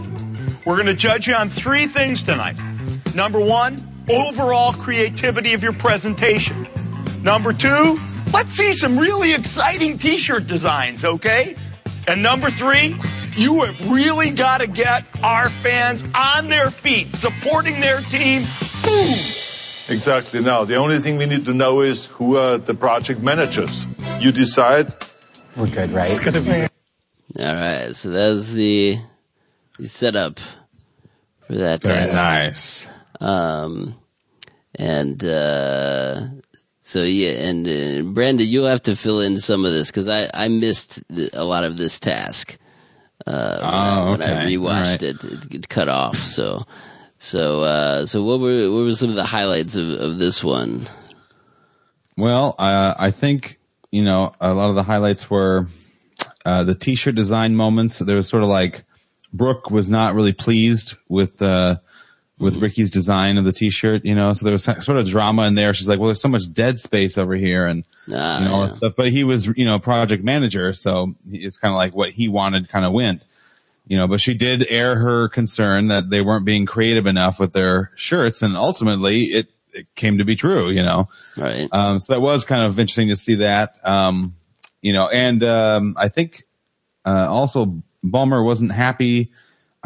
We're 0.64 0.76
going 0.76 0.87
to 0.87 0.95
judge 0.95 1.26
you 1.26 1.35
on 1.35 1.49
three 1.49 1.87
things 1.87 2.22
tonight. 2.22 2.59
Number 3.14 3.41
one, 3.41 3.76
overall 4.11 4.73
creativity 4.73 5.55
of 5.55 5.63
your 5.63 5.73
presentation. 5.73 6.67
Number 7.23 7.53
two, 7.53 7.99
let's 8.33 8.55
see 8.55 8.73
some 8.73 8.99
really 8.99 9.35
exciting 9.35 9.99
t-shirt 9.99 10.47
designs, 10.47 11.05
okay? 11.05 11.57
And 12.07 12.23
number 12.23 12.51
three, 12.51 12.97
you 13.33 13.63
have 13.65 13.91
really 13.91 14.31
got 14.31 14.61
to 14.61 14.67
get 14.67 15.05
our 15.23 15.49
fans 15.49 16.03
on 16.15 16.49
their 16.49 16.71
feet, 16.71 17.15
supporting 17.15 17.81
their 17.81 18.01
team. 18.03 18.43
Boom! 18.83 19.15
Exactly. 19.91 20.41
Now, 20.41 20.65
the 20.65 20.77
only 20.77 20.99
thing 20.99 21.17
we 21.17 21.27
need 21.27 21.45
to 21.47 21.55
know 21.55 21.81
is 21.81 22.07
who 22.07 22.37
are 22.37 22.59
the 22.59 22.75
project 22.75 23.23
managers. 23.23 23.87
You 24.21 24.33
decide. 24.33 24.87
We're 25.57 25.67
good, 25.69 25.91
right? 25.93 26.11
All 27.39 27.55
right, 27.55 27.95
so 27.95 28.11
that's 28.11 28.53
the, 28.53 28.99
the 29.79 29.87
setup 29.87 30.39
for 31.47 31.55
that 31.55 31.83
Very 31.83 32.09
task. 32.11 32.15
nice. 32.15 32.89
Um, 33.21 33.95
and 34.75 35.25
uh, 35.25 36.21
so 36.83 37.03
yeah, 37.03 37.49
and 37.49 37.69
uh, 37.69 38.11
Brenda, 38.12 38.45
you'll 38.45 38.66
have 38.66 38.83
to 38.83 38.97
fill 38.97 39.21
in 39.21 39.37
some 39.37 39.64
of 39.64 39.73
this 39.73 39.89
because 39.89 40.09
I 40.09 40.29
I 40.33 40.49
missed 40.49 41.03
the, 41.09 41.31
a 41.33 41.45
lot 41.45 41.64
of 41.64 41.77
this 41.77 41.99
task 41.99 42.57
uh, 43.27 43.59
when, 43.59 43.64
I, 43.64 44.01
Oh, 44.01 44.11
when 44.12 44.23
I 44.23 44.25
okay. 44.43 44.57
rewatched 44.57 44.85
right. 44.85 45.03
it, 45.03 45.25
it. 45.25 45.55
It 45.55 45.69
cut 45.69 45.89
off. 45.89 46.16
So 46.16 46.64
so 47.19 47.62
uh, 47.62 48.07
so 48.07 48.23
what 48.23 48.41
were 48.41 48.71
what 48.71 48.85
were 48.85 48.95
some 48.95 49.11
of 49.11 49.16
the 49.16 49.25
highlights 49.27 49.75
of, 49.75 49.89
of 49.91 50.19
this 50.19 50.43
one? 50.45 50.87
Well, 52.16 52.55
uh, 52.59 52.95
I 52.99 53.11
think 53.11 53.59
you 53.91 54.05
know 54.05 54.33
a 54.41 54.55
lot 54.55 54.69
of 54.71 54.77
the 54.77 54.85
highlights 54.85 55.29
were 55.29 55.66
uh, 56.45 56.64
the 56.64 56.75
t-shirt 56.75 57.14
design 57.14 57.57
moments. 57.57 57.99
There 57.99 58.16
was 58.16 58.29
sort 58.29 58.43
of 58.43 58.49
like 58.49 58.85
Brooke 59.33 59.71
was 59.71 59.91
not 59.91 60.14
really 60.14 60.33
pleased 60.33 60.95
with 61.09 61.43
uh, 61.43 61.79
with 62.39 62.57
Ricky's 62.57 62.91
design 62.91 63.36
of 63.39 63.45
the 63.45 63.53
t-shirt. 63.53 64.05
You 64.05 64.14
know, 64.14 64.32
so 64.32 64.45
there 64.45 64.53
was 64.53 64.64
sort 64.64 64.89
of 64.97 65.07
drama 65.07 65.43
in 65.47 65.55
there. 65.55 65.74
She's 65.74 65.89
like, 65.89 65.99
"Well, 65.99 66.07
there's 66.09 66.20
so 66.20 66.28
much 66.28 66.53
dead 66.53 66.78
space 66.78 67.18
over 67.18 67.34
here," 67.34 67.66
and 67.66 67.84
Ah, 68.09 68.39
know 68.45 68.53
all 68.53 68.61
yeah. 68.61 68.66
that 68.66 68.72
stuff. 68.74 68.95
But 68.97 69.09
he 69.09 69.24
was 69.24 69.47
you 69.57 69.64
know 69.64 69.78
project 69.78 70.22
manager, 70.24 70.72
so 70.72 71.14
it's 71.28 71.57
kind 71.57 71.72
of 71.72 71.76
like 71.76 71.95
what 71.95 72.11
he 72.11 72.28
wanted 72.28 72.68
kind 72.68 72.84
of 72.84 72.93
went. 72.93 73.24
You 73.86 73.97
know, 73.97 74.07
but 74.07 74.20
she 74.20 74.34
did 74.34 74.66
air 74.68 74.97
her 74.97 75.28
concern 75.28 75.89
that 75.89 76.11
they 76.11 76.20
weren't 76.20 76.45
being 76.45 76.66
creative 76.66 77.07
enough 77.07 77.41
with 77.41 77.55
their 77.55 77.91
shirts, 77.95 78.43
and 78.43 78.57
ultimately 78.57 79.24
it, 79.24 79.49
it 79.72 79.86
came 79.95 80.18
to 80.18 80.24
be 80.24 80.36
true. 80.36 80.68
You 80.68 80.82
know. 80.82 81.09
Right. 81.36 81.68
Um, 81.72 81.99
so 81.99 82.12
that 82.12 82.20
was 82.20 82.45
kind 82.45 82.62
of 82.62 82.78
interesting 82.78 83.09
to 83.09 83.16
see 83.16 83.36
that. 83.36 83.76
Um, 83.86 84.34
you 84.82 84.93
know, 84.93 85.09
and 85.09 85.43
um, 85.43 85.97
I 85.99 86.09
think 86.09 86.45
uh, 87.05 87.26
also 87.28 87.82
Ballmer 88.05 88.45
wasn't 88.45 88.72
happy. 88.72 89.30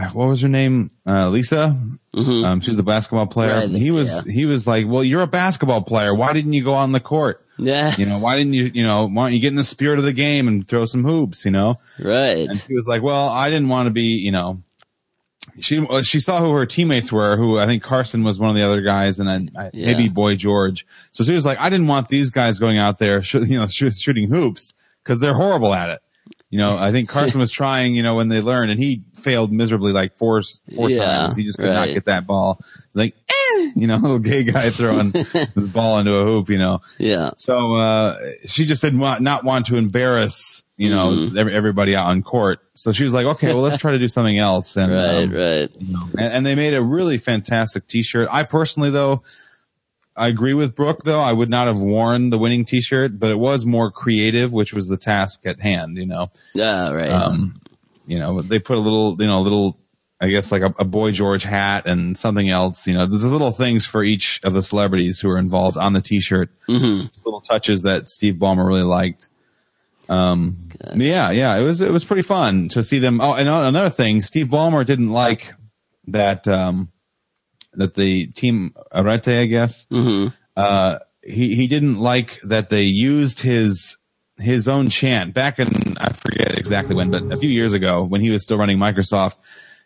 Uh, 0.03 0.11
What 0.11 0.29
was 0.29 0.41
her 0.43 0.49
name? 0.49 0.91
Uh, 1.07 1.29
Lisa. 1.29 1.77
Um, 2.15 2.61
she's 2.61 2.77
the 2.77 2.83
basketball 2.83 3.27
player. 3.27 3.55
Right, 3.55 3.71
he 3.71 3.91
was 3.91 4.27
yeah. 4.27 4.33
he 4.33 4.45
was 4.45 4.67
like, 4.67 4.87
"Well, 4.87 5.03
you're 5.03 5.23
a 5.23 5.27
basketball 5.27 5.83
player. 5.83 6.15
Why 6.15 6.33
didn't 6.35 6.53
you 6.53 6.63
go 6.63 6.75
on 6.75 6.93
the 6.93 7.01
court? 7.01 7.45
yeah. 7.59 7.95
You 7.97 8.05
know, 8.07 8.19
why 8.19 8.37
didn't 8.37 8.53
you? 8.53 8.65
You 8.65 8.83
know, 8.85 9.09
why 9.09 9.25
don't 9.25 9.33
you 9.33 9.41
get 9.41 9.49
in 9.49 9.57
the 9.57 9.65
spirit 9.65 9.99
of 9.99 10.05
the 10.05 10.13
game 10.13 10.47
and 10.47 10.67
throw 10.69 10.85
some 10.85 11.05
hoops? 11.05 11.45
You 11.47 11.51
know." 11.53 11.79
Right. 11.99 12.49
And 12.49 12.57
she 12.57 12.75
was 12.75 12.87
like, 12.87 13.03
"Well, 13.03 13.29
I 13.29 13.49
didn't 13.49 13.69
want 13.71 13.87
to 13.87 13.91
be, 13.93 14.19
you 14.19 14.31
know." 14.33 14.63
She 15.61 15.79
uh, 15.87 16.03
she 16.03 16.21
saw 16.21 16.39
who 16.41 16.53
her 16.53 16.67
teammates 16.67 17.11
were. 17.11 17.37
Who 17.37 17.59
I 17.59 17.67
think 17.67 17.83
Carson 17.83 18.25
was 18.25 18.39
one 18.39 18.51
of 18.51 18.57
the 18.57 18.63
other 18.63 18.81
guys, 18.83 19.19
and 19.19 19.29
then 19.29 19.51
I, 19.59 19.71
Yeah. 19.73 19.87
maybe 19.87 20.09
Boy 20.09 20.37
George. 20.37 20.87
So 21.13 21.25
she 21.25 21.33
was 21.33 21.45
like, 21.47 21.59
"I 21.61 21.69
didn't 21.71 21.89
want 21.89 22.09
these 22.09 22.31
guys 22.31 22.59
going 22.59 22.79
out 22.79 22.99
there, 22.99 23.23
sh- 23.23 23.35
you 23.35 23.59
know, 23.59 23.67
sh- 23.67 23.97
shooting 23.99 24.29
hoops 24.31 24.73
because 25.03 25.19
they're 25.21 25.35
horrible 25.35 25.73
at 25.75 25.91
it." 25.91 26.01
You 26.53 26.59
know, 26.59 26.77
I 26.77 26.93
think 26.93 27.09
Carson 27.09 27.41
was 27.41 27.51
trying, 27.51 27.95
you 27.95 28.03
know, 28.03 28.15
when 28.15 28.29
they 28.29 28.43
learned, 28.43 28.71
and 28.71 28.79
he 28.79 29.03
failed 29.15 29.51
miserably 29.51 29.91
like 29.93 30.19
four 30.19 30.43
four 30.77 30.91
Yeah, 30.91 31.03
times. 31.21 31.35
He 31.35 31.45
just 31.45 31.57
could 31.59 31.73
not 31.73 31.89
get 31.89 32.05
that 32.05 32.27
ball. 32.27 32.61
Like, 32.93 33.15
eh, 33.27 33.71
you 33.75 33.87
know, 33.87 33.97
little 34.03 34.19
gay 34.19 34.45
guy 34.45 34.69
throwing 34.69 35.11
this 35.55 35.67
ball 35.67 35.99
into 35.99 36.15
a 36.15 36.25
hoop. 36.25 36.51
You 36.51 36.59
know, 36.59 36.81
Yeah. 36.99 37.31
so 37.39 37.77
uh, 37.77 38.19
she 38.45 38.67
just 38.67 38.83
did 38.83 38.95
not 38.95 39.23
not 39.23 39.45
want 39.45 39.65
to 39.67 39.77
embarrass 39.77 40.65
you 40.77 40.91
know 40.91 41.13
Mm-hmm. 41.13 41.39
everybody 41.49 41.97
out 41.97 42.09
on 42.09 42.23
court. 42.23 42.61
So 42.75 42.93
she 42.93 43.05
was 43.05 43.15
like, 43.15 43.25
okay, 43.25 43.49
well 43.55 43.63
let's 43.63 43.79
try 43.79 43.93
to 43.93 43.99
do 43.99 44.09
something 44.09 44.37
else. 44.39 44.77
And 44.77 44.93
Right. 44.93 45.25
um, 45.25 45.31
Right. 45.33 45.71
you 45.81 45.93
know, 45.95 46.03
and, 46.19 46.33
and 46.35 46.47
they 46.47 46.55
made 46.55 46.75
a 46.75 46.83
really 46.83 47.17
fantastic 47.17 47.87
T-shirt. 47.89 48.29
I 48.31 48.43
personally 48.43 48.91
though. 48.91 49.23
I 50.17 50.29
agree 50.29 50.55
with 50.55 50.75
Brooke 50.75 51.05
though. 51.05 51.21
I 51.21 51.33
would 51.33 51.49
not 51.49 51.67
have 51.67 51.81
worn 51.81 52.31
the 52.31 52.39
winning 52.39 52.65
T-shirt, 52.65 53.19
but 53.19 53.31
it 53.31 53.39
was 53.39 53.65
more 53.65 53.91
creative, 53.91 54.53
which 54.53 54.75
was 54.75 54.89
the 54.89 54.97
task 54.99 55.47
at 55.47 55.61
hand. 55.61 55.97
You 55.97 56.07
know, 56.07 56.31
Yeah. 56.55 56.91
Right. 56.93 57.11
um, 57.11 57.61
you 58.07 58.19
know, 58.19 58.43
they 58.43 58.59
put 58.59 58.77
a 58.77 58.81
little, 58.81 59.17
you 59.19 59.27
know, 59.27 59.39
a 59.39 59.41
little, 59.41 59.79
I 60.21 60.29
guess 60.29 60.53
like 60.53 60.63
a, 60.63 60.75
a 60.79 60.85
Boy 60.85 61.13
George 61.13 61.45
hat 61.45 61.87
and 61.87 62.17
something 62.17 62.49
else. 62.49 62.87
You 62.87 62.95
know, 62.95 63.07
there's 63.07 63.25
little 63.25 63.51
things 63.53 63.87
for 63.87 64.05
each 64.05 64.41
of 64.45 64.53
the 64.53 64.63
celebrities 64.63 65.21
who 65.21 65.31
are 65.31 65.39
involved 65.39 65.77
on 65.79 65.95
the 65.95 66.01
T-shirt. 66.01 66.51
Mm-hmm. 66.69 67.07
Little 67.25 67.41
touches 67.41 67.83
that 67.83 68.09
Steve 68.09 68.35
Ballmer 68.35 68.67
really 68.67 68.83
liked. 68.83 69.29
Um, 70.09 70.57
yeah, 70.95 71.31
yeah, 71.31 71.57
it 71.57 71.63
was 71.63 71.81
it 71.81 71.91
was 71.91 72.05
pretty 72.05 72.23
fun 72.23 72.69
to 72.71 72.83
see 72.83 72.99
them. 72.99 73.21
Oh, 73.21 73.35
and 73.35 73.49
another 73.49 73.89
thing, 73.89 74.21
Steve 74.21 74.49
Ballmer 74.49 74.85
didn't 74.85 75.11
like 75.11 75.55
that 76.09 76.47
um, 76.47 76.91
that 77.75 77.95
the 77.95 78.27
team 78.29 78.75
Arete, 78.93 79.29
I 79.41 79.47
guess. 79.47 79.87
Mm-hmm. 79.91 80.29
Uh, 80.57 80.99
he 81.23 81.55
he 81.55 81.67
didn't 81.67 81.97
like 82.01 82.41
that 82.43 82.69
they 82.71 82.83
used 82.85 83.41
his 83.43 83.97
his 84.39 84.67
own 84.69 84.89
chant 84.89 85.35
back 85.35 85.59
in 85.59 85.69
I 85.99 86.11
forget 86.13 86.59
exactly 86.59 86.95
when, 86.97 87.11
but 87.11 87.31
a 87.33 87.37
few 87.37 87.51
years 87.51 87.75
ago 87.75 88.03
when 88.03 88.21
he 88.21 88.31
was 88.31 88.43
still 88.43 88.59
running 88.59 88.79
Microsoft, 88.79 89.37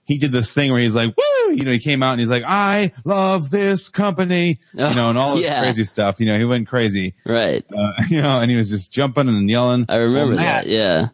he 0.05 0.19
did 0.19 0.33
this 0.33 0.53
thing 0.55 0.73
where 0.73 0.81
he's 0.81 0.95
like, 0.95 1.15
"Woo!" 1.17 1.53
You 1.53 1.65
know, 1.65 1.73
he 1.73 1.79
came 1.79 2.03
out 2.03 2.13
and 2.13 2.21
he's 2.21 2.31
like, 2.31 2.45
"I 2.47 2.93
love 3.05 3.51
this 3.51 3.89
company," 3.89 4.61
you 4.73 4.95
know, 4.95 5.11
and 5.11 5.19
all 5.19 5.35
this 5.37 5.45
Yeah. 5.45 5.61
crazy 5.63 5.85
stuff. 5.85 6.19
You 6.21 6.27
know, 6.27 6.39
he 6.39 6.45
went 6.45 6.69
crazy, 6.69 7.15
right. 7.27 7.65
uh, 7.77 7.93
you 8.09 8.23
know, 8.23 8.41
and 8.41 8.51
he 8.51 8.57
was 8.57 8.71
just 8.71 8.93
jumping 8.93 9.29
and 9.29 9.49
yelling. 9.51 9.85
I 9.89 9.97
remember 9.97 10.37
Matt- 10.37 10.65
that. 10.65 10.67
Yeah. 10.71 11.09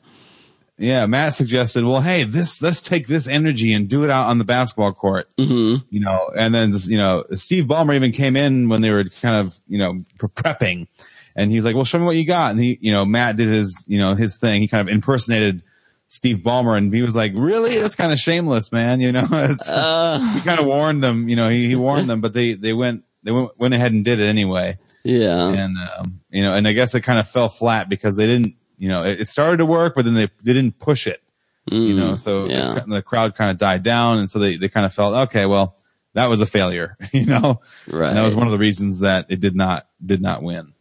Yeah, 0.79 1.07
Matt 1.07 1.35
suggested, 1.35 1.85
well, 1.85 2.01
hey, 2.01 2.25
this 2.25 2.62
let's 2.62 2.81
take 2.81 3.07
this 3.07 3.29
energy 3.29 3.73
and 3.73 3.89
do 3.89 4.05
it 4.05 4.11
out 4.11 4.29
on 4.29 4.39
the 4.39 4.45
basketball 4.45 4.93
court. 4.93 5.29
Mm-hmm. 5.37 5.85
You 5.91 6.01
know, 6.01 6.31
and 6.37 6.55
then 6.55 6.73
you 6.85 6.97
know, 6.97 7.25
Steve 7.33 7.64
Ballmer 7.64 7.95
even 7.95 8.12
came 8.12 8.37
in 8.37 8.68
when 8.68 8.83
they 8.83 8.91
were 8.91 9.05
kind 9.05 9.37
of 9.37 9.55
you 9.68 9.79
know 9.79 10.01
prepping, 10.18 10.89
and 11.37 11.51
he 11.51 11.57
was 11.57 11.64
like, 11.64 11.75
well, 11.75 11.85
show 11.85 11.99
me 11.99 12.05
what 12.05 12.16
you 12.16 12.27
got. 12.27 12.53
And 12.53 12.61
he, 12.61 12.79
you 12.81 12.93
know, 12.93 13.05
Matt 13.05 13.37
did 13.37 13.49
his 13.49 13.85
you 13.87 13.99
know 13.99 14.14
his 14.14 14.39
thing. 14.39 14.61
He 14.62 14.68
kind 14.68 14.87
of 14.87 14.93
impersonated 14.93 15.62
Steve 16.09 16.39
Ballmer, 16.39 16.77
and 16.77 16.93
he 16.93 17.03
was 17.03 17.14
like, 17.14 17.33
really, 17.35 17.79
that's 17.79 17.95
kind 17.95 18.12
of 18.12 18.18
shameless, 18.18 18.73
man. 18.73 19.01
You 19.01 19.12
know, 19.12 19.27
it's, 19.31 19.68
Uh, 19.68 20.18
he 20.35 20.41
kind 20.41 20.59
of 20.59 20.66
warned 20.66 21.05
them. 21.05 21.29
You 21.29 21.37
know, 21.37 21.49
he, 21.49 21.68
he 21.68 21.77
warned 21.77 22.09
them, 22.09 22.20
but 22.20 22.33
they 22.33 22.55
they 22.55 22.73
went 22.73 23.05
they 23.23 23.31
went 23.31 23.59
went 23.59 23.75
ahead 23.75 23.93
and 23.93 24.05
did 24.05 24.20
it 24.20 24.27
anyway 24.27 24.77
yeah. 25.05 25.49
and 25.49 25.77
um, 25.79 26.20
you 26.31 26.43
know, 26.43 26.55
and 26.55 26.66
I 26.66 26.73
guess 26.73 26.95
it 26.95 27.01
kind 27.03 27.18
of 27.18 27.29
fell 27.29 27.49
flat 27.49 27.89
because 27.89 28.16
they 28.16 28.27
didn't, 28.27 28.55
you 28.83 28.89
know, 28.89 29.05
it, 29.05 29.20
it 29.20 29.28
started 29.28 29.59
to 29.59 29.66
work, 29.66 29.95
but 29.95 30.05
then 30.05 30.14
they 30.14 30.26
they 30.43 30.53
didn't 30.53 30.80
push 30.80 31.07
it, 31.07 31.22
you 31.70 31.95
know, 31.95 32.16
so 32.16 32.49
Mm, 32.49 32.51
yeah. 32.51 32.74
the, 32.80 32.95
the 32.97 33.03
crowd 33.03 33.37
kind 33.37 33.51
of 33.53 33.59
died 33.59 33.83
down, 33.85 34.18
and 34.18 34.28
so 34.28 34.41
they 34.41 34.57
they 34.57 34.68
kind 34.68 34.85
of 34.85 34.93
felt 34.93 35.14
okay, 35.28 35.47
well, 35.47 35.76
that 36.14 36.26
was 36.26 36.41
a 36.41 36.47
failure, 36.47 36.97
you 37.12 37.26
know, 37.26 37.61
Right. 37.87 38.09
and 38.09 38.16
that 38.16 38.24
was 38.24 38.35
one 38.35 38.47
of 38.49 38.53
the 38.53 38.59
reasons 38.59 38.99
that 38.99 39.26
it 39.28 39.39
did 39.41 39.55
not 39.55 39.87
did 40.05 40.20
not 40.20 40.43
win. 40.43 40.72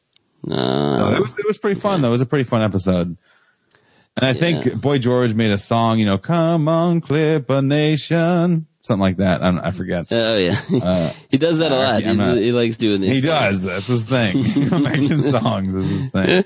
Uh, 0.49 0.91
So 0.91 1.14
it 1.14 1.20
was 1.22 1.38
it 1.38 1.45
was 1.45 1.60
pretty 1.60 1.80
fun 1.80 2.02
though. 2.02 2.08
It 2.10 2.18
was 2.18 2.22
a 2.22 2.26
pretty 2.26 2.45
fun 2.49 2.64
episode. 2.64 3.16
And 4.18 4.26
I 4.26 4.34
think 4.34 4.82
Boy 4.82 4.97
George 4.97 5.34
made 5.36 5.52
a 5.52 5.58
song, 5.58 5.99
you 5.99 6.06
know, 6.08 6.18
"Come 6.18 6.68
on, 6.68 6.99
Clipper 7.02 7.62
Nation," 7.62 8.66
something 8.82 9.02
like 9.02 9.18
that. 9.18 9.42
I, 9.42 9.52
don't, 9.52 9.60
I 9.60 9.72
forget. 9.72 10.08
oh 10.12 10.38
yeah. 10.38 11.14
he 11.30 11.38
does 11.38 11.60
that 11.60 11.72
a 11.72 11.76
uh, 11.76 11.78
lot. 11.78 12.04
He- 12.04 12.14
not- 12.14 12.38
he 12.38 12.52
likes 12.52 12.78
doing 12.78 13.02
these. 13.02 13.14
He 13.14 13.22
does. 13.22 13.64
That's 13.64 13.88
his 13.88 14.06
thing. 14.06 14.38
Making 14.84 15.22
songs 15.22 15.74
is 15.74 15.90
his 15.90 16.10
thing. 16.10 16.44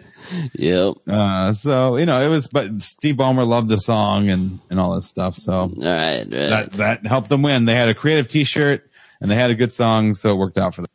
Yep. 0.54 0.96
Uh, 1.08 1.54
so 1.54 1.98
you 1.98 2.06
know, 2.06 2.22
it 2.22 2.30
was, 2.30 2.48
but 2.48 2.82
Steve 2.82 3.16
Ballmer 3.16 3.48
loved 3.48 3.70
the 3.70 3.78
song 3.78 4.30
and 4.30 4.60
and 4.70 4.80
all 4.80 4.96
this 4.96 5.08
stuff. 5.08 5.36
So 5.36 5.54
All 5.54 5.68
right. 5.70 6.20
Right. 6.20 6.30
that 6.30 6.72
that 6.74 7.08
helped 7.08 7.30
them 7.30 7.42
win. 7.42 7.66
They 7.66 7.76
had 7.76 7.90
a 7.90 7.94
creative 7.94 8.28
T-shirt 8.28 8.90
and 9.22 9.30
they 9.32 9.36
had 9.36 9.52
a 9.52 9.56
good 9.56 9.72
song, 9.74 10.14
so 10.14 10.32
it 10.34 10.38
worked 10.38 10.58
out 10.58 10.76
for 10.76 10.82
them. 10.82 10.90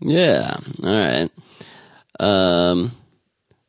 Yeah. 0.00 0.56
All 0.82 0.90
right. 0.90 1.30
Um, 2.20 2.92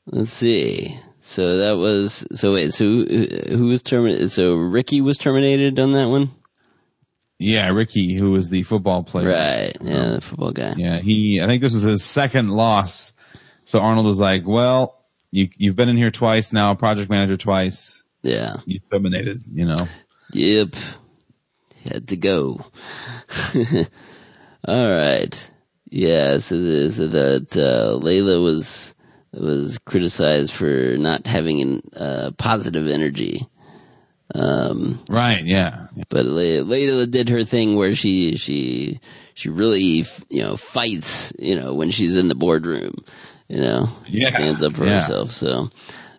let's 0.07 0.31
see. 0.33 0.97
So 1.21 1.57
that 1.57 1.77
was 1.77 2.25
so. 2.33 2.53
Wait. 2.53 2.73
So 2.73 2.83
who, 2.83 3.27
who 3.49 3.67
was 3.67 3.81
terminated? 3.81 4.29
So 4.29 4.55
Ricky 4.55 5.01
was 5.01 5.17
terminated 5.17 5.79
on 5.79 5.93
that 5.93 6.07
one. 6.09 6.31
Yeah, 7.43 7.69
Ricky, 7.71 8.13
who 8.15 8.31
was 8.31 8.49
the 8.49 8.63
football 8.63 9.03
player, 9.03 9.27
Right. 9.29 9.77
Yeah, 9.81 10.09
the 10.13 10.21
football 10.21 10.51
guy. 10.51 10.73
Yeah, 10.77 10.99
he. 10.99 11.41
I 11.41 11.47
think 11.47 11.61
this 11.61 11.73
was 11.73 11.83
his 11.83 12.03
second 12.03 12.49
loss. 12.49 13.13
So 13.65 13.79
Arnold 13.79 14.05
was 14.05 14.19
like, 14.19 14.45
"Well, 14.45 15.03
you 15.31 15.49
you've 15.57 15.75
been 15.75 15.89
in 15.89 15.97
here 15.97 16.11
twice 16.11 16.53
now, 16.53 16.73
project 16.75 17.09
manager 17.09 17.37
twice. 17.37 18.03
Yeah. 18.23 18.57
You 18.65 18.79
terminated. 18.91 19.43
You 19.51 19.65
know, 19.65 19.87
Yep. 20.33 20.75
had 21.91 22.07
to 22.09 22.15
go. 22.17 22.65
All 24.67 24.89
right. 24.91 25.47
Yeah, 25.89 26.37
so, 26.39 26.89
so 26.89 27.07
that 27.07 27.55
uh, 27.55 27.95
Laila 27.97 28.39
was 28.41 28.93
was 29.33 29.77
criticized 29.85 30.51
for 30.53 30.95
not 30.97 31.27
having 31.27 31.81
a 31.95 31.99
uh, 31.99 32.31
positive 32.31 32.87
energy. 32.87 33.47
Um, 34.35 34.99
Right. 35.09 35.43
Yeah. 35.43 35.87
but 36.09 36.25
Laila 36.25 37.05
did 37.07 37.29
her 37.29 37.43
thing 37.43 37.75
where 37.75 37.93
she 37.93 38.35
she 38.35 38.99
she 39.35 39.49
really 39.49 40.05
you 40.29 40.41
know 40.41 40.55
fights 40.57 41.31
you 41.37 41.55
know 41.59 41.73
when 41.73 41.91
she's 41.91 42.15
in 42.17 42.27
the 42.29 42.35
boardroom, 42.35 42.93
you 43.47 43.59
know 43.61 43.89
Yeah, 44.07 44.33
stands 44.35 44.61
up 44.63 44.75
for 44.75 44.85
yeah. 44.85 45.01
herself. 45.01 45.31
So 45.31 45.69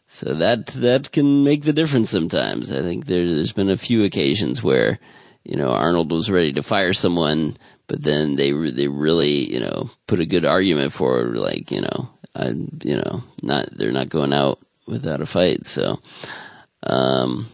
so 0.06 0.34
that 0.34 0.66
that 0.78 1.10
can 1.12 1.42
make 1.44 1.62
the 1.62 1.72
difference 1.72 2.10
sometimes. 2.10 2.70
I 2.70 2.82
think 2.82 3.06
there, 3.06 3.26
there's 3.26 3.52
been 3.52 3.70
a 3.70 3.76
few 3.76 4.04
occasions 4.04 4.62
where 4.62 4.98
you 5.44 5.56
know 5.56 5.70
Arnold 5.72 6.12
was 6.12 6.30
ready 6.30 6.52
to 6.52 6.62
fire 6.62 6.92
someone, 6.92 7.56
but 7.88 8.02
then 8.02 8.36
they 8.36 8.52
they 8.52 8.86
really 8.88 9.50
you 9.52 9.60
know 9.60 9.90
put 10.06 10.20
a 10.20 10.26
good 10.26 10.44
argument 10.44 10.92
forward, 10.92 11.36
like 11.36 11.70
you 11.72 11.80
know 11.80 12.08
I 12.36 12.48
you 12.84 12.96
know 12.96 13.24
not 13.42 13.70
they're 13.72 13.90
not 13.92 14.08
going 14.08 14.32
out 14.32 14.60
without 14.86 15.20
a 15.20 15.26
fight. 15.26 15.64
So 15.64 15.98
um 16.84 17.48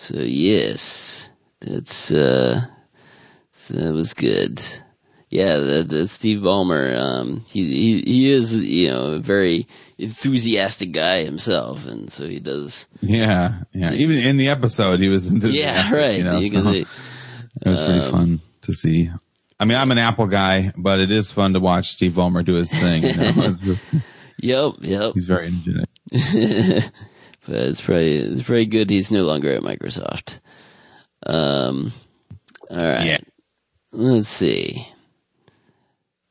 so 0.00 0.16
yes, 0.16 1.28
that's 1.60 2.10
uh 2.10 2.64
that 3.68 3.92
was 3.92 4.14
good. 4.14 4.58
Yeah, 5.28 5.58
the, 5.58 6.08
Steve 6.08 6.38
Ballmer, 6.38 6.98
um, 6.98 7.44
he, 7.46 7.64
he 7.70 8.00
he 8.00 8.32
is 8.32 8.56
you 8.56 8.88
know 8.88 9.12
a 9.12 9.18
very 9.18 9.66
enthusiastic 9.98 10.92
guy 10.92 11.22
himself, 11.22 11.86
and 11.86 12.10
so 12.10 12.26
he 12.26 12.40
does. 12.40 12.86
Yeah. 13.02 13.60
Yeah. 13.74 13.92
Even 13.92 14.16
in 14.16 14.38
the 14.38 14.48
episode, 14.48 15.00
he 15.00 15.08
was 15.08 15.28
enthusiastic. 15.28 15.98
Yeah, 15.98 16.02
right. 16.06 16.18
You 16.18 16.24
know, 16.24 16.42
so 16.42 16.70
it 16.70 16.86
was 17.68 17.84
pretty 17.84 18.00
um, 18.00 18.10
fun 18.10 18.40
to 18.62 18.72
see. 18.72 19.10
I 19.60 19.66
mean, 19.66 19.76
I'm 19.76 19.92
an 19.92 19.98
Apple 19.98 20.28
guy, 20.28 20.72
but 20.78 20.98
it 20.98 21.10
is 21.10 21.30
fun 21.30 21.52
to 21.52 21.60
watch 21.60 21.92
Steve 21.92 22.12
Ballmer 22.12 22.42
do 22.42 22.54
his 22.54 22.72
thing. 22.72 23.02
You 23.02 23.14
know? 23.14 23.32
just, 23.32 23.92
Yep, 24.38 24.72
yep. 24.80 25.12
he's 25.12 25.26
very 25.26 25.48
energetic. 25.48 25.88
but 27.46 27.56
it's 27.56 27.80
pretty 27.80 28.16
it's 28.16 28.42
very 28.42 28.66
good. 28.66 28.90
He's 28.90 29.10
no 29.10 29.22
longer 29.22 29.52
at 29.52 29.62
Microsoft. 29.62 30.40
Um, 31.26 31.92
all 32.70 32.78
right. 32.78 33.04
Yeah. 33.04 33.18
Let's 33.92 34.28
see. 34.28 34.86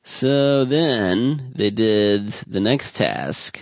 So 0.03 0.65
then 0.65 1.51
they 1.55 1.69
did 1.69 2.29
the 2.47 2.59
next 2.59 2.95
task, 2.95 3.59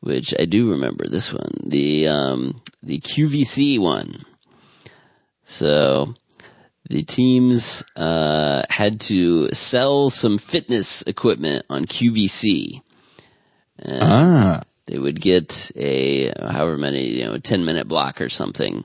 which 0.00 0.34
I 0.38 0.44
do 0.44 0.70
remember 0.70 1.06
this 1.08 1.32
one, 1.32 1.52
the 1.64 2.06
um, 2.08 2.56
the 2.82 3.00
QVC 3.00 3.80
one. 3.80 4.22
So 5.44 6.14
the 6.88 7.02
teams 7.02 7.82
uh, 7.96 8.62
had 8.68 9.00
to 9.02 9.50
sell 9.52 10.10
some 10.10 10.38
fitness 10.38 11.02
equipment 11.02 11.64
on 11.70 11.86
QVC. 11.86 12.80
Ah. 13.86 14.60
They 14.86 14.98
would 14.98 15.20
get 15.20 15.70
a 15.76 16.32
however 16.38 16.76
many 16.76 17.06
you 17.08 17.24
know 17.24 17.38
ten 17.38 17.64
minute 17.64 17.88
block 17.88 18.20
or 18.20 18.28
something, 18.28 18.84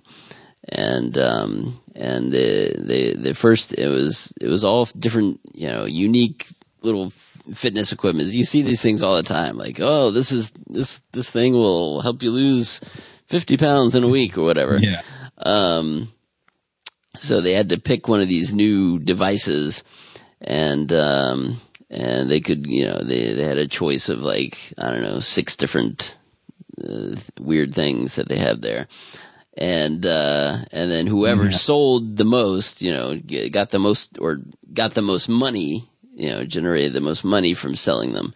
and 0.67 1.17
um, 1.17 1.75
and 1.95 2.31
the 2.31 2.73
the 2.77 3.13
the 3.15 3.33
first 3.33 3.73
it 3.73 3.89
was 3.89 4.33
it 4.39 4.47
was 4.47 4.63
all 4.63 4.85
different 4.85 5.41
you 5.53 5.67
know 5.67 5.85
unique 5.85 6.47
little 6.81 7.09
fitness 7.09 7.91
equipment. 7.91 8.29
You 8.29 8.43
see 8.43 8.61
these 8.61 8.81
things 8.81 9.01
all 9.01 9.15
the 9.15 9.23
time, 9.23 9.57
like 9.57 9.79
oh 9.81 10.11
this 10.11 10.31
is 10.31 10.51
this 10.67 11.01
this 11.11 11.29
thing 11.29 11.53
will 11.53 12.01
help 12.01 12.23
you 12.23 12.31
lose 12.31 12.79
fifty 13.27 13.57
pounds 13.57 13.93
in 13.93 14.03
a 14.03 14.07
week 14.07 14.37
or 14.37 14.43
whatever. 14.43 14.79
Yeah. 14.89 15.01
Um, 15.37 16.11
so 17.17 17.41
they 17.41 17.53
had 17.53 17.69
to 17.69 17.79
pick 17.79 18.07
one 18.07 18.21
of 18.21 18.27
these 18.29 18.53
new 18.53 18.99
devices, 18.99 19.83
and 20.41 20.91
um, 20.93 21.59
and 21.89 22.29
they 22.29 22.39
could, 22.39 22.67
you 22.67 22.85
know, 22.85 22.99
they 22.99 23.33
they 23.33 23.43
had 23.43 23.57
a 23.57 23.67
choice 23.67 24.09
of 24.09 24.21
like 24.21 24.73
I 24.77 24.89
don't 24.91 25.01
know 25.01 25.19
six 25.19 25.55
different 25.55 26.17
uh, 26.83 27.15
weird 27.39 27.73
things 27.73 28.15
that 28.15 28.27
they 28.27 28.37
had 28.37 28.61
there, 28.61 28.87
and 29.57 30.05
uh, 30.05 30.59
and 30.71 30.91
then 30.91 31.07
whoever 31.07 31.51
sold 31.51 32.17
the 32.17 32.25
most, 32.25 32.81
you 32.81 32.93
know, 32.93 33.19
got 33.49 33.71
the 33.71 33.79
most 33.79 34.17
or 34.19 34.41
got 34.73 34.91
the 34.91 35.01
most 35.01 35.29
money, 35.29 35.89
you 36.13 36.29
know, 36.29 36.45
generated 36.45 36.93
the 36.93 37.01
most 37.01 37.23
money 37.23 37.53
from 37.53 37.75
selling 37.75 38.13
them, 38.13 38.33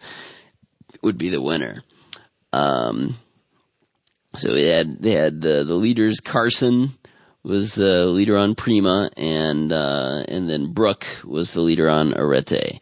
would 1.02 1.18
be 1.18 1.28
the 1.28 1.42
winner. 1.42 1.82
Um, 2.52 3.16
so 4.34 4.52
they 4.52 4.68
had 4.68 5.00
they 5.00 5.12
had 5.12 5.40
the 5.40 5.64
the 5.64 5.74
leaders 5.74 6.20
Carson 6.20 6.90
was 7.44 7.74
the 7.74 8.06
leader 8.06 8.36
on 8.36 8.54
Prima 8.54 9.10
and 9.16 9.72
uh, 9.72 10.24
and 10.28 10.48
then 10.48 10.72
Brooke 10.72 11.06
was 11.24 11.52
the 11.52 11.60
leader 11.60 11.88
on 11.88 12.14
Arete. 12.14 12.80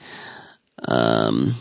Um, 0.87 1.55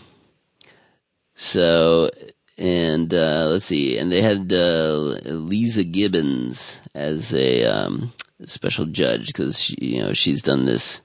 so 1.36 2.10
and 2.58 3.14
uh, 3.14 3.48
let's 3.50 3.66
see, 3.66 3.98
and 3.98 4.12
they 4.12 4.22
had 4.22 4.52
uh, 4.52 4.92
Lisa 5.26 5.84
Gibbons 5.84 6.80
as 6.94 7.34
a 7.34 7.66
um, 7.66 8.14
special 8.46 8.86
judge 8.86 9.28
because 9.28 9.60
she, 9.60 9.76
you 9.80 10.04
know 10.04 10.14
she's 10.14 10.42
done 10.42 10.66
this 10.66 11.02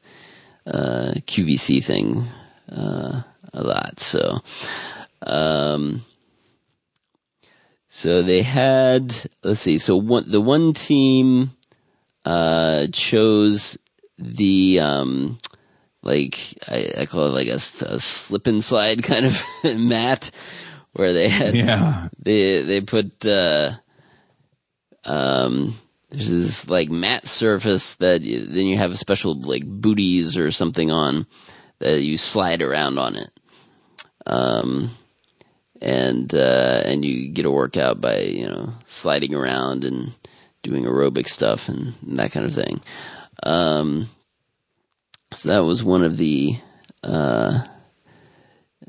uh, 0.66 1.14
QVC 1.26 1.82
thing 1.82 2.24
uh, 2.70 3.22
a 3.52 3.62
lot. 3.62 4.00
So. 4.00 4.40
Um, 5.22 6.02
so 7.98 8.22
they 8.22 8.42
had, 8.42 9.30
let's 9.42 9.60
see, 9.60 9.78
so 9.78 9.96
one, 9.96 10.30
the 10.30 10.40
one 10.40 10.74
team, 10.74 11.52
uh, 12.26 12.88
chose 12.92 13.78
the, 14.18 14.80
um, 14.80 15.38
like, 16.06 16.56
I, 16.68 16.92
I 17.00 17.06
call 17.06 17.26
it 17.26 17.30
like 17.34 17.48
a 17.48 17.58
slip 17.58 18.46
and 18.46 18.62
slide 18.62 19.02
kind 19.12 19.26
of 19.26 19.42
mat 19.78 20.30
where 20.92 21.12
they 21.12 21.28
had, 21.28 21.54
Yeah. 21.54 22.08
they, 22.18 22.62
they 22.62 22.80
put, 22.80 23.26
uh, 23.26 23.72
um, 25.04 25.76
there's 26.10 26.30
this 26.30 26.68
like 26.68 26.88
mat 26.88 27.26
surface 27.26 27.94
that 27.94 28.22
you, 28.22 28.46
then 28.46 28.66
you 28.66 28.76
have 28.78 28.92
a 28.92 28.96
special 28.96 29.34
like 29.34 29.64
booties 29.66 30.36
or 30.38 30.50
something 30.50 30.90
on 30.90 31.26
that 31.80 32.00
you 32.02 32.16
slide 32.16 32.62
around 32.62 32.98
on 32.98 33.16
it. 33.16 33.30
Um, 34.26 34.90
and 35.82 36.34
uh, 36.34 36.82
and 36.84 37.04
you 37.04 37.28
get 37.28 37.44
a 37.46 37.50
workout 37.50 38.00
by 38.00 38.20
you 38.20 38.46
know 38.48 38.72
sliding 38.86 39.34
around 39.34 39.84
and 39.84 40.12
doing 40.62 40.84
aerobic 40.84 41.28
stuff 41.28 41.68
and, 41.68 41.92
that 42.16 42.32
kind 42.32 42.46
of 42.46 42.54
thing. 42.54 42.80
Um, 43.42 44.08
so 45.32 45.48
that 45.48 45.64
was 45.64 45.82
one 45.82 46.02
of 46.02 46.16
the 46.16 46.56
uh, 47.02 47.64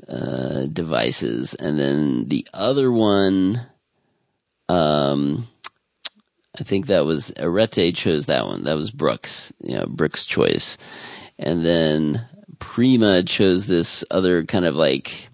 uh, 0.08 0.66
devices, 0.72 1.54
and 1.54 1.78
then 1.78 2.26
the 2.28 2.46
other 2.54 2.90
one, 2.90 3.60
um, 4.68 5.46
I 6.58 6.62
think 6.62 6.86
that 6.86 7.04
was 7.04 7.32
Arete 7.38 7.94
chose 7.94 8.26
that 8.26 8.46
one. 8.46 8.64
That 8.64 8.76
was 8.76 8.90
Brooke's, 8.90 9.52
you 9.60 9.76
know, 9.76 9.86
Brooks' 9.86 10.24
choice, 10.24 10.78
and 11.38 11.64
then 11.64 12.26
Prima 12.58 13.22
chose 13.22 13.66
this 13.66 14.04
other 14.10 14.44
kind 14.44 14.64
of 14.64 14.74
like 14.74 15.28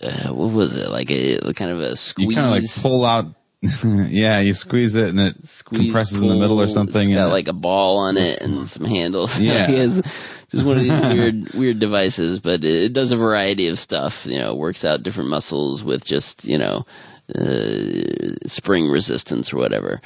uh, 0.00 0.28
what 0.32 0.52
was 0.52 0.76
it 0.76 0.90
like 0.90 1.10
a 1.10 1.38
kind 1.54 1.70
of 1.70 1.80
a 1.80 1.96
squeeze 1.96 2.28
You 2.28 2.34
kind 2.34 2.46
of 2.46 2.62
like 2.62 2.82
pull 2.82 3.04
out. 3.04 3.26
yeah, 3.84 4.40
you 4.40 4.54
squeeze 4.54 4.96
it 4.96 5.10
and 5.10 5.20
it 5.20 5.46
squeeze, 5.46 5.82
compresses 5.82 6.20
in 6.20 6.26
the 6.26 6.34
middle 6.34 6.60
or 6.60 6.66
something. 6.66 7.08
It's 7.08 7.16
got 7.16 7.30
like 7.30 7.46
a 7.46 7.52
ball 7.52 7.98
on 7.98 8.16
it 8.16 8.40
and 8.40 8.68
some 8.68 8.84
handles. 8.84 9.38
Yeah. 9.42 9.66
He 9.66 9.76
has 9.76 10.02
just 10.50 10.66
one 10.66 10.76
of 10.76 10.82
these 10.82 11.14
weird 11.14 11.54
weird 11.54 11.78
devices, 11.78 12.40
but 12.40 12.64
it, 12.64 12.84
it 12.84 12.92
does 12.92 13.12
a 13.12 13.16
variety 13.16 13.68
of 13.68 13.78
stuff. 13.78 14.26
You 14.26 14.38
know, 14.38 14.54
works 14.54 14.84
out 14.84 15.02
different 15.02 15.30
muscles 15.30 15.82
with 15.82 16.04
just 16.04 16.44
you 16.44 16.58
know 16.58 16.86
uh, 17.34 18.34
spring 18.46 18.88
resistance 18.88 19.52
or 19.52 19.58
whatever. 19.58 20.00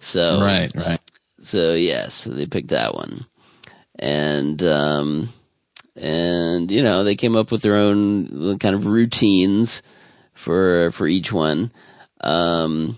So 0.00 0.40
right, 0.40 0.70
right. 0.74 1.00
so 1.40 1.74
yeah, 1.74 2.08
so 2.08 2.30
they 2.30 2.46
picked 2.46 2.68
that 2.68 2.94
one, 2.94 3.26
and 3.98 4.62
um, 4.62 5.28
and 5.96 6.70
you 6.70 6.82
know 6.82 7.04
they 7.04 7.16
came 7.16 7.36
up 7.36 7.50
with 7.50 7.62
their 7.62 7.76
own 7.76 8.58
kind 8.58 8.74
of 8.74 8.86
routines 8.86 9.82
for 10.32 10.90
for 10.90 11.06
each 11.06 11.32
one. 11.32 11.70
Um, 12.24 12.96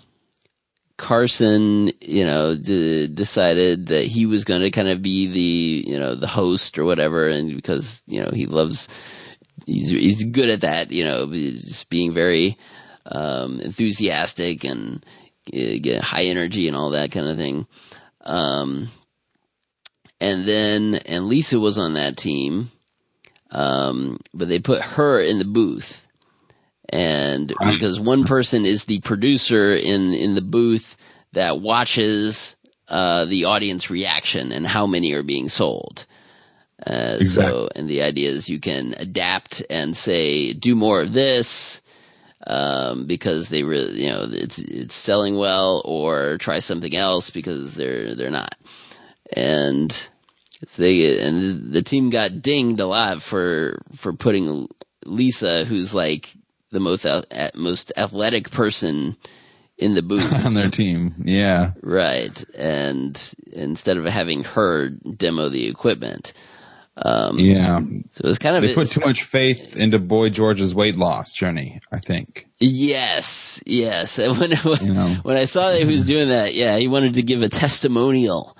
Carson, 0.96 1.90
you 2.00 2.24
know, 2.24 2.56
d- 2.56 3.06
decided 3.08 3.86
that 3.86 4.04
he 4.06 4.24
was 4.24 4.44
going 4.44 4.62
to 4.62 4.70
kind 4.70 4.88
of 4.88 5.02
be 5.02 5.26
the 5.26 5.90
you 5.90 5.98
know 5.98 6.14
the 6.14 6.26
host 6.26 6.78
or 6.78 6.84
whatever, 6.84 7.28
and 7.28 7.54
because 7.54 8.02
you 8.06 8.22
know 8.22 8.30
he 8.32 8.46
loves, 8.46 8.88
he's 9.66 9.90
he's 9.90 10.24
good 10.24 10.48
at 10.48 10.62
that, 10.62 10.90
you 10.90 11.04
know, 11.04 11.30
just 11.30 11.90
being 11.90 12.12
very 12.12 12.56
um, 13.04 13.60
enthusiastic 13.60 14.64
and 14.64 15.04
uh, 15.54 16.00
high 16.00 16.24
energy 16.24 16.66
and 16.66 16.76
all 16.76 16.90
that 16.90 17.10
kind 17.10 17.28
of 17.28 17.36
thing. 17.36 17.66
Um, 18.22 18.88
and 20.20 20.44
then, 20.44 20.94
and 21.06 21.26
Lisa 21.26 21.60
was 21.60 21.76
on 21.76 21.94
that 21.94 22.16
team, 22.16 22.70
um, 23.50 24.18
but 24.32 24.48
they 24.48 24.58
put 24.58 24.82
her 24.82 25.20
in 25.20 25.38
the 25.38 25.44
booth. 25.44 26.05
And 26.88 27.52
because 27.58 27.98
one 27.98 28.24
person 28.24 28.64
is 28.64 28.84
the 28.84 29.00
producer 29.00 29.74
in, 29.74 30.14
in 30.14 30.34
the 30.36 30.42
booth 30.42 30.96
that 31.32 31.60
watches 31.60 32.54
uh, 32.88 33.24
the 33.24 33.46
audience 33.46 33.90
reaction 33.90 34.52
and 34.52 34.66
how 34.66 34.86
many 34.86 35.12
are 35.14 35.24
being 35.24 35.48
sold. 35.48 36.06
Uh, 36.86 37.16
Exactly. 37.18 37.52
So, 37.52 37.68
and 37.74 37.88
the 37.88 38.02
idea 38.02 38.28
is 38.28 38.48
you 38.48 38.60
can 38.60 38.94
adapt 38.98 39.62
and 39.68 39.96
say, 39.96 40.52
do 40.52 40.76
more 40.76 41.00
of 41.00 41.12
this, 41.12 41.80
um, 42.46 43.06
because 43.06 43.48
they 43.48 43.64
really, 43.64 44.04
you 44.04 44.08
know, 44.08 44.28
it's, 44.30 44.60
it's 44.60 44.94
selling 44.94 45.36
well 45.36 45.82
or 45.84 46.38
try 46.38 46.60
something 46.60 46.94
else 46.94 47.30
because 47.30 47.74
they're, 47.74 48.14
they're 48.14 48.30
not. 48.30 48.54
And 49.32 50.08
they, 50.76 51.20
and 51.20 51.72
the 51.72 51.82
team 51.82 52.10
got 52.10 52.40
dinged 52.42 52.78
a 52.78 52.86
lot 52.86 53.20
for, 53.20 53.82
for 53.96 54.12
putting 54.12 54.68
Lisa, 55.04 55.64
who's 55.64 55.92
like 55.92 56.35
the 56.70 56.80
most, 56.80 57.06
most 57.54 57.92
athletic 57.96 58.50
person 58.50 59.16
in 59.78 59.94
the 59.94 60.02
booth. 60.02 60.44
on 60.46 60.54
their 60.54 60.70
team. 60.70 61.14
Yeah. 61.22 61.72
Right. 61.82 62.42
And 62.56 63.34
instead 63.52 63.96
of 63.98 64.04
having 64.06 64.44
her 64.44 64.88
demo 64.88 65.48
the 65.48 65.66
equipment. 65.66 66.32
Um, 66.98 67.38
Yeah. 67.38 67.80
So 68.10 68.22
it 68.24 68.26
was 68.26 68.38
kind 68.38 68.56
of, 68.56 68.62
They 68.62 68.74
put 68.74 68.88
too 68.88 69.00
much 69.00 69.22
faith 69.22 69.76
into 69.76 69.98
Boy 69.98 70.30
George's 70.30 70.74
weight 70.74 70.96
loss 70.96 71.30
journey, 71.30 71.78
I 71.92 71.98
think. 71.98 72.46
yes, 72.58 73.62
yes. 73.66 74.16
When, 74.16 74.32
when, 74.56 74.86
You 74.86 74.94
know. 74.94 75.08
when 75.22 75.36
I 75.36 75.44
saw 75.44 75.70
that 75.70 75.78
he 75.78 75.84
was 75.84 76.06
doing 76.06 76.28
that, 76.30 76.54
yeah, 76.54 76.78
he 76.78 76.88
wanted 76.88 77.14
to 77.14 77.22
give 77.22 77.42
a 77.42 77.48
testimonial 77.50 78.56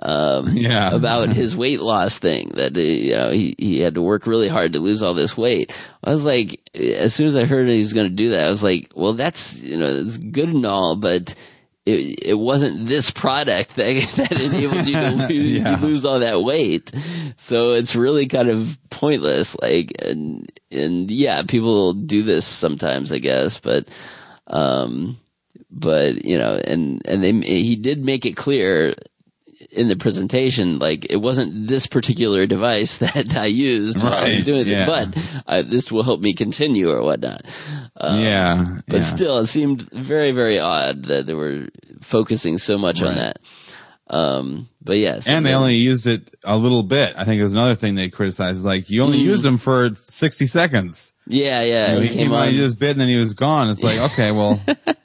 Yeah. 0.52 0.90
about 0.94 1.28
his 1.30 1.56
weight 1.56 1.80
loss 1.80 2.18
thing 2.18 2.50
that, 2.54 2.76
uh, 2.76 2.80
you 2.80 3.16
know, 3.16 3.30
he, 3.30 3.54
he 3.58 3.80
had 3.80 3.94
to 3.94 4.02
work 4.02 4.26
really 4.26 4.48
hard 4.48 4.72
to 4.74 4.80
lose 4.80 5.02
all 5.02 5.14
this 5.14 5.36
weight. 5.36 5.72
I 6.04 6.10
was 6.10 6.24
like, 6.24 6.60
as 6.74 7.14
soon 7.14 7.26
as 7.26 7.36
I 7.36 7.44
heard 7.44 7.68
he 7.68 7.78
was 7.78 7.92
going 7.92 8.08
to 8.08 8.14
do 8.14 8.30
that, 8.30 8.46
I 8.46 8.50
was 8.50 8.62
like, 8.62 8.92
well, 8.94 9.14
that's, 9.14 9.60
you 9.60 9.76
know, 9.76 9.86
it's 9.86 10.16
good 10.18 10.48
and 10.50 10.64
all, 10.66 10.96
but 10.96 11.34
it, 11.86 12.18
it 12.30 12.34
wasn't 12.38 12.86
this 12.86 13.10
product 13.10 13.76
that, 13.76 13.94
that 14.16 14.40
enables 14.40 14.86
you 14.86 14.94
to 14.94 15.10
lose, 15.26 15.58
Yeah. 15.58 15.78
lose 15.80 16.04
all 16.04 16.20
that 16.20 16.42
weight. 16.42 16.92
So 17.36 17.72
it's 17.72 17.96
really 17.96 18.26
kind 18.26 18.48
of 18.50 18.78
pointless. 18.90 19.56
Like, 19.60 19.92
and, 20.02 20.50
and 20.70 21.10
yeah, 21.10 21.42
people 21.42 21.94
do 21.94 22.22
this 22.22 22.44
sometimes, 22.44 23.10
I 23.10 23.18
guess, 23.18 23.58
but, 23.58 23.88
um, 24.48 25.18
but, 25.70 26.24
you 26.24 26.38
know, 26.38 26.56
and, 26.56 27.02
and 27.06 27.22
they, 27.24 27.32
he 27.32 27.76
did 27.76 28.04
make 28.04 28.26
it 28.26 28.36
clear 28.36 28.94
in 29.70 29.88
the 29.88 29.96
presentation, 29.96 30.78
like 30.78 31.06
it 31.10 31.18
wasn't 31.18 31.68
this 31.68 31.86
particular 31.86 32.46
device 32.46 32.96
that 33.14 33.36
I 33.36 33.46
used 33.46 34.02
while 34.02 34.14
I 34.14 34.32
was 34.32 34.42
doing 34.42 34.66
yeah. 34.66 34.84
it, 34.84 34.86
but 34.86 35.42
uh, 35.46 35.62
this 35.62 35.92
will 35.92 36.02
help 36.02 36.20
me 36.20 36.32
continue 36.32 36.90
or 36.90 37.02
whatnot. 37.02 37.42
yeah. 38.02 38.64
But 38.86 39.00
yeah. 39.00 39.02
still, 39.02 39.38
it 39.38 39.46
seemed 39.46 39.82
very, 39.90 40.30
very 40.30 40.58
odd 40.58 41.04
that 41.04 41.26
they 41.26 41.34
were 41.34 41.60
focusing 42.00 42.58
so 42.58 42.78
much 42.78 43.02
on 43.02 43.16
that. 43.16 43.38
Um, 44.10 44.68
but 44.82 44.96
yes, 44.96 45.26
And 45.26 45.44
they 45.44 45.52
only 45.54 45.74
used 45.74 46.06
it 46.06 46.34
a 46.42 46.56
little 46.56 46.82
bit. 46.82 47.14
I 47.16 47.24
think 47.24 47.38
it 47.40 47.42
was 47.42 47.52
another 47.52 47.74
thing 47.74 47.94
they 47.94 48.08
criticized. 48.08 48.64
Like 48.64 48.88
you 48.88 49.02
only 49.02 49.18
used 49.18 49.42
them 49.42 49.58
for 49.58 49.94
60 49.94 50.46
seconds. 50.46 51.12
yeah, 51.26 51.62
yeah, 51.62 51.88
You 51.88 51.94
know, 51.94 52.00
he 52.00 52.06
he 52.08 52.14
came 52.14 52.22
came 52.28 52.32
on, 52.32 52.48
on, 52.48 52.52
he 52.52 52.56
just 52.56 52.78
bit 52.78 52.92
and 52.92 53.00
then 53.00 53.08
he 53.08 53.18
was 53.18 53.34
gone. 53.34 53.68
It's 53.68 53.82
like, 53.82 53.98
okay, 54.12 54.30
well, 54.30 54.58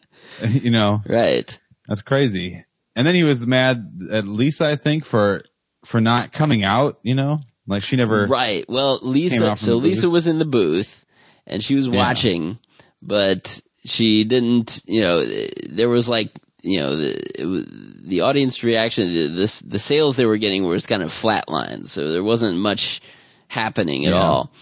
you 0.47 0.71
know, 0.71 1.01
right. 1.05 1.59
that's 1.87 2.01
crazy. 2.01 2.63
And 2.95 3.05
then 3.07 3.15
he 3.15 3.23
was 3.23 3.45
mad 3.47 4.01
at 4.11 4.25
Lisa, 4.27 4.67
I 4.67 4.75
think, 4.75 5.05
for, 5.05 5.41
for 5.83 5.99
not 5.99 6.31
coming 6.31 6.63
out, 6.63 6.99
you 7.03 7.15
know, 7.15 7.41
like 7.67 7.83
she 7.83 7.95
never, 7.95 8.27
Right. 8.27 8.65
Well, 8.69 8.99
Lisa, 9.01 9.55
so 9.57 9.77
Lisa 9.77 10.09
was 10.09 10.27
in 10.27 10.37
the 10.37 10.45
booth 10.45 11.05
and 11.47 11.63
she 11.63 11.75
was 11.75 11.89
watching, 11.89 12.59
but 13.01 13.61
she 13.85 14.23
didn't, 14.23 14.81
you 14.85 15.01
know, 15.01 15.25
there 15.69 15.89
was 15.89 16.07
like, 16.07 16.31
you 16.61 16.79
know, 16.79 16.95
the, 16.95 17.41
it 17.41 17.45
was, 17.45 17.65
the 18.05 18.21
audience 18.21 18.63
reaction, 18.63 19.07
the, 19.07 19.27
this, 19.27 19.59
the 19.59 19.79
sales 19.79 20.15
they 20.15 20.25
were 20.25 20.37
getting 20.37 20.65
was 20.65 20.85
kind 20.85 21.03
of 21.03 21.09
flatlined. 21.09 21.87
So 21.87 22.11
there 22.11 22.23
wasn't 22.23 22.57
much 22.57 23.01
happening 23.47 24.05
at 24.05 24.13
Yeah. 24.13 24.21
all. 24.21 24.53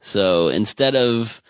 So 0.00 0.48
instead 0.48 0.94
of 0.96 1.42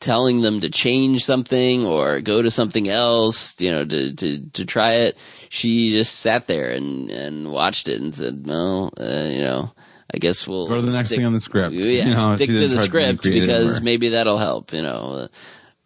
telling 0.00 0.42
them 0.42 0.60
to 0.60 0.68
change 0.68 1.24
something 1.24 1.84
or 1.86 2.20
go 2.20 2.42
to 2.42 2.50
something 2.50 2.88
else, 2.88 3.58
you 3.60 3.70
know, 3.70 3.84
to, 3.84 4.12
to, 4.14 4.50
to 4.50 4.64
try 4.64 4.92
it, 4.92 5.18
she 5.48 5.90
just 5.90 6.20
sat 6.20 6.46
there 6.46 6.70
and, 6.70 7.10
and 7.10 7.50
watched 7.52 7.88
it 7.88 8.00
and 8.00 8.14
said, 8.14 8.46
well, 8.46 8.92
uh, 9.00 9.04
you 9.28 9.40
know, 9.42 9.72
I 10.12 10.18
guess 10.18 10.46
we'll 10.46 10.68
Go 10.68 10.76
to 10.80 10.82
the 10.82 10.92
next 10.92 11.08
stick- 11.08 11.18
thing 11.18 11.26
on 11.26 11.32
the 11.32 11.40
script. 11.40 11.74
Yeah, 11.74 12.04
You 12.06 12.14
know, 12.14 12.36
stick 12.36 12.48
to 12.48 12.68
the 12.68 12.76
try 12.76 12.76
to 12.76 12.76
be 12.76 12.84
script 12.86 13.22
because 13.22 13.80
maybe 13.82 14.10
that'll 14.10 14.38
help, 14.38 14.72
you 14.72 14.82
know. 14.82 15.28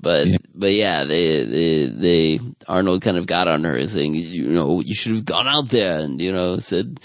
But 0.00 0.26
Yeah. 0.26 0.36
but 0.54 0.72
yeah, 0.74 1.04
they, 1.04 1.44
they 1.44 1.86
they 1.86 2.40
Arnold 2.68 3.02
kind 3.02 3.16
of 3.16 3.26
got 3.26 3.48
on 3.48 3.64
her 3.64 3.84
saying, 3.86 4.14
you 4.14 4.48
know, 4.48 4.80
you 4.80 4.94
should 4.94 5.12
have 5.12 5.24
gone 5.24 5.48
out 5.48 5.70
there 5.70 5.98
and 6.00 6.20
you 6.20 6.30
know 6.30 6.58
said, 6.58 7.00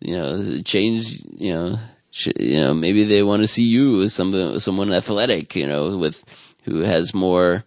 you 0.00 0.16
know, 0.16 0.58
change, 0.64 1.22
you 1.38 1.52
know, 1.52 1.78
sh- 2.10 2.28
you 2.40 2.60
know, 2.60 2.74
maybe 2.74 3.04
they 3.04 3.22
want 3.22 3.42
to 3.42 3.46
see 3.46 3.62
you 3.62 4.02
as 4.02 4.12
some 4.12 4.58
someone 4.58 4.92
athletic, 4.92 5.54
you 5.54 5.66
know, 5.68 5.96
with 5.96 6.24
who 6.62 6.80
has 6.80 7.12
more, 7.14 7.64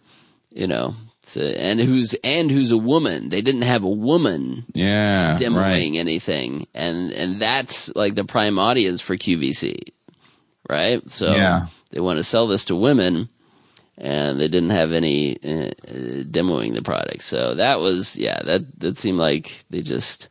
you 0.50 0.66
know, 0.66 0.94
to, 1.32 1.60
and 1.60 1.80
who's 1.80 2.14
and 2.22 2.50
who's 2.50 2.70
a 2.70 2.78
woman. 2.78 3.28
They 3.28 3.42
didn't 3.42 3.62
have 3.62 3.84
a 3.84 3.88
woman 3.88 4.64
yeah, 4.74 5.36
demoing 5.40 5.56
right. 5.56 6.00
anything, 6.00 6.66
and 6.74 7.12
and 7.12 7.40
that's 7.40 7.94
like 7.94 8.14
the 8.14 8.24
prime 8.24 8.58
audience 8.58 9.00
for 9.00 9.16
QVC, 9.16 9.92
right? 10.68 11.08
So 11.10 11.32
Yeah. 11.32 11.66
they 11.90 12.00
want 12.00 12.18
to 12.18 12.22
sell 12.22 12.46
this 12.46 12.64
to 12.66 12.76
women, 12.76 13.28
and 13.98 14.40
they 14.40 14.48
didn't 14.48 14.70
have 14.70 14.92
any 14.92 15.36
uh, 15.42 15.70
uh, 15.88 16.22
demoing 16.24 16.74
the 16.74 16.82
product. 16.82 17.22
So 17.22 17.54
that 17.54 17.80
was 17.80 18.16
yeah, 18.16 18.40
that 18.44 18.80
that 18.80 18.96
seemed 18.96 19.18
like 19.18 19.64
they 19.70 19.82
just 19.82 20.28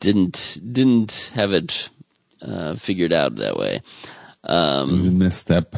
didn't 0.00 0.58
didn't 0.72 1.32
have 1.34 1.52
it 1.52 1.90
uh, 2.40 2.74
figured 2.76 3.12
out 3.12 3.36
that 3.36 3.56
way. 3.56 3.82
Um, 4.44 4.90
It 4.90 4.96
was 4.98 5.06
a 5.08 5.10
misstep. 5.10 5.76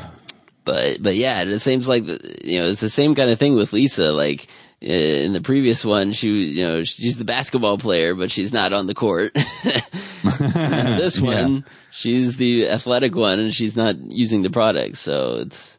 But 0.71 1.03
but 1.03 1.17
yeah, 1.17 1.43
it 1.43 1.59
seems 1.59 1.89
like 1.89 2.07
the, 2.07 2.19
you 2.45 2.61
know 2.61 2.67
it's 2.67 2.81
the 2.81 2.89
same 2.91 3.15
kind 3.17 3.31
of 3.31 3.39
thing 3.39 3.55
with 3.57 3.73
Lisa. 3.73 4.13
Like 4.13 4.47
uh, 4.83 4.87
in 5.27 5.33
the 5.33 5.41
previous 5.41 5.85
one, 5.85 6.13
she 6.13 6.31
was 6.31 6.57
you 6.57 6.65
know 6.67 6.83
she's 6.85 7.17
the 7.19 7.25
basketball 7.25 7.77
player, 7.79 8.15
but 8.15 8.31
she's 8.31 8.53
not 8.53 8.73
on 8.73 8.87
the 8.87 8.95
court. 8.95 9.33
this 10.23 11.19
one, 11.21 11.65
she's 11.91 12.37
the 12.37 12.69
athletic 12.69 13.15
one, 13.17 13.39
and 13.41 13.53
she's 13.53 13.75
not 13.77 13.97
using 14.13 14.43
the 14.43 14.51
product. 14.51 14.97
So 14.97 15.37
it's 15.41 15.79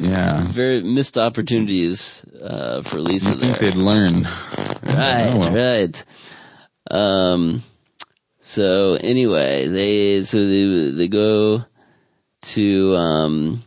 Yeah. 0.00 0.44
very 0.48 0.82
missed 0.82 1.16
opportunities 1.18 2.22
uh, 2.42 2.82
for 2.82 3.00
Lisa 3.00 3.30
I 3.30 3.34
think 3.34 3.58
they'd 3.58 3.74
learn. 3.74 4.22
Right, 4.84 5.30
Oh, 5.32 5.38
well. 5.40 5.54
right. 5.80 6.04
Um. 6.90 7.62
So 8.40 8.94
anyway, 9.00 9.66
they 9.68 10.22
so 10.22 10.36
they 10.46 10.90
they 10.90 11.08
go 11.08 11.64
to 12.54 12.96
um. 12.96 13.62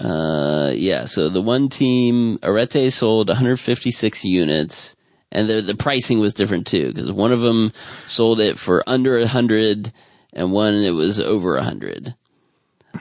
Uh. 0.00 0.72
Yeah. 0.74 1.04
So 1.04 1.28
the 1.28 1.42
one 1.42 1.68
team 1.68 2.38
Arete 2.42 2.92
sold 2.92 3.28
156 3.28 4.24
units, 4.24 4.96
and 5.30 5.48
the 5.48 5.60
the 5.60 5.76
pricing 5.76 6.20
was 6.20 6.34
different 6.34 6.66
too 6.66 6.88
because 6.88 7.12
one 7.12 7.32
of 7.32 7.40
them 7.40 7.72
sold 8.06 8.40
it 8.40 8.58
for 8.58 8.82
under 8.86 9.18
a 9.18 9.26
hundred, 9.26 9.92
and 10.32 10.52
one 10.52 10.74
it 10.74 10.92
was 10.92 11.20
over 11.20 11.56
a 11.56 11.62
hundred. 11.62 12.14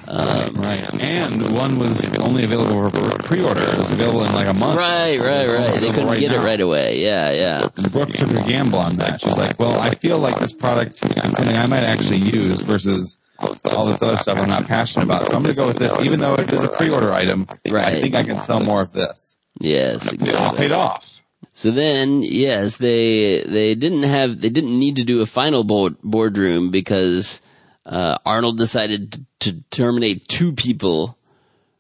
Right. 0.08 1.02
And 1.02 1.52
one 1.56 1.80
was 1.80 2.10
only 2.20 2.44
available 2.44 2.90
for 2.90 3.24
pre-order. 3.24 3.62
It 3.62 3.78
was 3.78 3.92
available 3.92 4.24
in 4.26 4.34
like 4.34 4.48
a 4.48 4.54
month. 4.54 4.78
Right, 4.78 5.20
right, 5.20 5.48
right. 5.48 5.72
They 5.80 5.92
couldn't 5.92 6.20
get 6.20 6.32
it 6.32 6.40
right 6.40 6.60
away. 6.60 7.02
Yeah, 7.02 7.32
yeah. 7.32 7.68
And 7.78 7.92
Brooke 7.92 8.10
took 8.10 8.32
a 8.32 8.44
gamble 8.48 8.80
on 8.80 8.96
that. 8.96 9.22
She's 9.22 9.38
like, 9.38 9.60
well, 9.60 9.80
I 9.80 9.92
feel 9.92 10.20
like 10.20 10.38
this 10.40 10.54
product 10.54 10.94
is 10.94 11.34
something 11.34 11.56
I 11.56 11.68
might 11.68 11.84
actually 11.84 12.18
use 12.18 12.62
versus 12.62 13.18
all 13.42 13.86
this 13.86 14.02
other 14.02 14.18
stuff 14.18 14.38
I'm 14.38 14.50
not 14.50 14.68
passionate 14.68 15.06
about. 15.06 15.26
So 15.26 15.36
I'm 15.36 15.44
going 15.44 15.56
to 15.56 15.60
go 15.60 15.68
with 15.68 15.78
this, 15.78 16.00
even 16.00 16.20
though 16.20 16.36
it 16.36 16.52
is 16.52 16.64
a 16.64 16.70
pre-order 16.70 17.14
item. 17.14 17.48
Right. 17.70 17.86
I 17.86 18.02
think 18.02 18.16
I 18.16 18.24
can 18.24 18.38
sell 18.38 18.60
more 18.60 18.82
of 18.82 18.92
this. 18.92 19.38
Yes, 19.60 20.12
It 20.14 20.22
all 20.22 20.28
exactly. 20.28 20.58
paid 20.58 20.72
off. 20.72 21.22
So 21.54 21.72
then, 21.72 22.22
yes, 22.24 22.78
they 22.78 23.44
they 23.44 23.76
didn't 23.76 24.04
have 24.04 24.40
they 24.40 24.50
didn't 24.50 24.80
need 24.80 24.96
to 24.96 25.04
do 25.04 25.22
a 25.22 25.26
final 25.26 25.66
board 25.66 25.98
boardroom 26.02 26.72
because 26.72 27.42
uh, 27.86 28.18
Arnold 28.26 28.58
decided 28.58 29.26
to, 29.40 29.62
terminate 29.70 30.28
two 30.28 30.54
people 30.54 31.18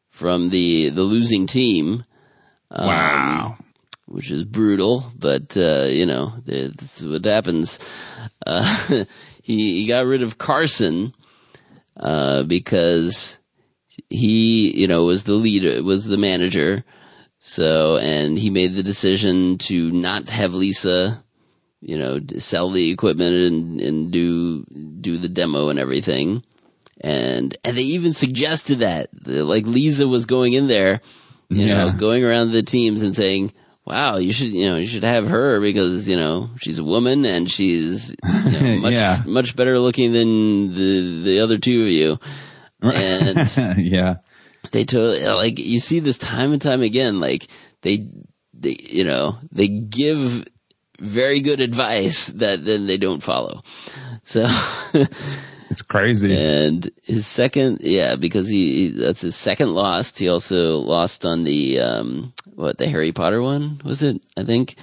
from 0.09 0.49
the 0.49 0.89
the 0.89 1.03
losing 1.03 1.45
team, 1.45 2.03
wow. 2.69 3.57
which 4.05 4.31
is 4.31 4.43
brutal. 4.43 5.11
But 5.17 5.55
uh, 5.55 5.85
you 5.87 6.05
know, 6.05 6.33
th- 6.45 6.73
that's 6.73 7.01
what 7.01 7.23
happens. 7.23 7.79
Uh, 8.45 8.65
he 9.41 9.81
he 9.81 9.87
got 9.87 10.05
rid 10.05 10.23
of 10.23 10.37
Carson 10.37 11.13
uh, 11.99 12.43
because 12.43 13.37
he 14.09 14.79
you 14.79 14.87
know 14.87 15.05
was 15.05 15.23
the 15.25 15.33
leader 15.33 15.83
was 15.83 16.05
the 16.05 16.17
manager. 16.17 16.83
So, 17.41 17.95
and 17.97 18.37
he 18.37 18.49
made 18.49 18.73
the 18.73 18.83
decision 18.83 19.57
to 19.59 19.91
not 19.91 20.29
have 20.29 20.53
Lisa, 20.53 21.23
you 21.79 21.97
know, 21.97 22.19
sell 22.35 22.69
the 22.69 22.91
equipment 22.91 23.33
and, 23.33 23.79
and 23.79 24.11
do, 24.11 24.65
do 24.99 25.17
the 25.17 25.29
demo 25.29 25.69
and 25.69 25.79
everything. 25.79 26.43
And, 26.99 27.55
and 27.63 27.77
they 27.77 27.83
even 27.83 28.11
suggested 28.11 28.79
that, 28.79 29.07
like 29.25 29.65
Lisa 29.65 30.05
was 30.05 30.25
going 30.25 30.51
in 30.51 30.67
there, 30.67 30.99
you 31.49 31.65
Yeah. 31.65 31.85
know, 31.85 31.97
going 31.97 32.25
around 32.25 32.51
the 32.51 32.61
teams 32.61 33.01
and 33.01 33.15
saying, 33.15 33.53
wow, 33.89 34.17
you 34.17 34.31
should, 34.31 34.49
you 34.51 34.69
know, 34.69 34.75
you 34.77 34.85
should 34.85 35.03
have 35.03 35.27
her 35.27 35.59
because, 35.59 36.07
you 36.07 36.15
know, 36.15 36.49
she's 36.59 36.77
a 36.79 36.83
woman 36.83 37.25
and 37.25 37.49
she's 37.49 38.09
you 38.45 38.51
know, 38.59 38.77
much, 38.81 38.93
Yeah. 38.93 39.23
much 39.25 39.55
better 39.55 39.79
looking 39.79 40.11
than 40.13 40.73
the, 40.73 41.21
the 41.23 41.39
other 41.39 41.57
two 41.57 41.81
of 41.83 41.87
you. 41.89 42.19
And 42.81 43.55
yeah. 43.77 44.17
they 44.71 44.85
totally, 44.85 45.25
like, 45.25 45.59
you 45.59 45.79
see 45.79 45.99
this 45.99 46.17
time 46.17 46.53
and 46.53 46.61
time 46.61 46.81
again, 46.81 47.19
like, 47.19 47.47
they, 47.81 48.07
they, 48.53 48.77
you 48.79 49.03
know, 49.03 49.37
they 49.51 49.67
give 49.67 50.45
very 50.99 51.39
good 51.41 51.59
advice 51.61 52.27
that 52.27 52.65
then 52.65 52.85
they 52.87 52.97
don't 52.97 53.23
follow. 53.23 53.61
So, 54.23 54.45
It's 55.71 55.81
crazy. 55.83 56.35
and 56.35 56.89
his 57.03 57.27
second, 57.27 57.79
yeah, 57.81 58.15
because 58.15 58.47
he, 58.47 58.89
he- 58.89 58.99
that's 58.99 59.21
his 59.21 59.35
second 59.35 59.73
loss. 59.73 60.17
He 60.17 60.27
also 60.27 60.79
lost 60.79 61.25
on 61.25 61.43
the, 61.43 61.79
um, 61.79 62.33
what, 62.59 62.77
the 62.77 62.87
Harry 62.87 63.13
Potter 63.13 63.41
one, 63.41 63.79
was 63.85 64.03
it? 64.03 64.21
I 64.35 64.43
think. 64.43 64.75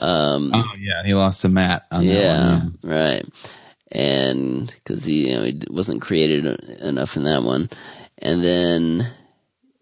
Um, 0.00 0.50
Oh 0.54 0.72
yeah, 0.78 1.02
he 1.04 1.12
lost 1.12 1.42
to 1.42 1.50
Matt 1.50 1.86
on 1.90 2.06
that 2.06 2.12
yeah, 2.12 2.62
right. 2.82 3.24
And 3.90 4.66
because 4.66 5.04
he, 5.04 5.28
you 5.28 5.36
know, 5.36 5.44
he 5.44 5.60
wasn't 5.68 6.00
created 6.00 6.46
enough 6.80 7.16
in 7.16 7.24
that 7.24 7.42
one, 7.42 7.68
and 8.16 8.42
then 8.42 9.06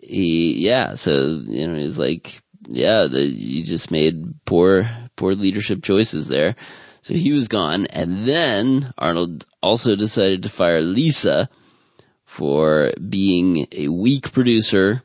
he, 0.01 0.57
yeah. 0.59 0.95
So 0.95 1.41
you 1.45 1.69
know, 1.69 1.77
he's 1.77 1.99
like, 1.99 2.43
yeah, 2.67 3.05
the, 3.05 3.23
you 3.23 3.63
just 3.63 3.93
made 3.93 4.45
poor, 4.45 4.91
poor 5.15 5.37
leadership 5.37 5.85
choices 5.85 6.27
there. 6.27 6.57
So 7.03 7.15
he 7.15 7.33
was 7.33 7.47
gone, 7.47 7.87
and 7.87 8.27
then 8.27 8.93
Arnold 8.99 9.47
also 9.63 9.95
decided 9.95 10.43
to 10.43 10.49
fire 10.49 10.81
Lisa 10.81 11.49
for 12.25 12.93
being 13.09 13.69
a 13.71 13.87
weak 13.87 14.33
producer 14.33 15.05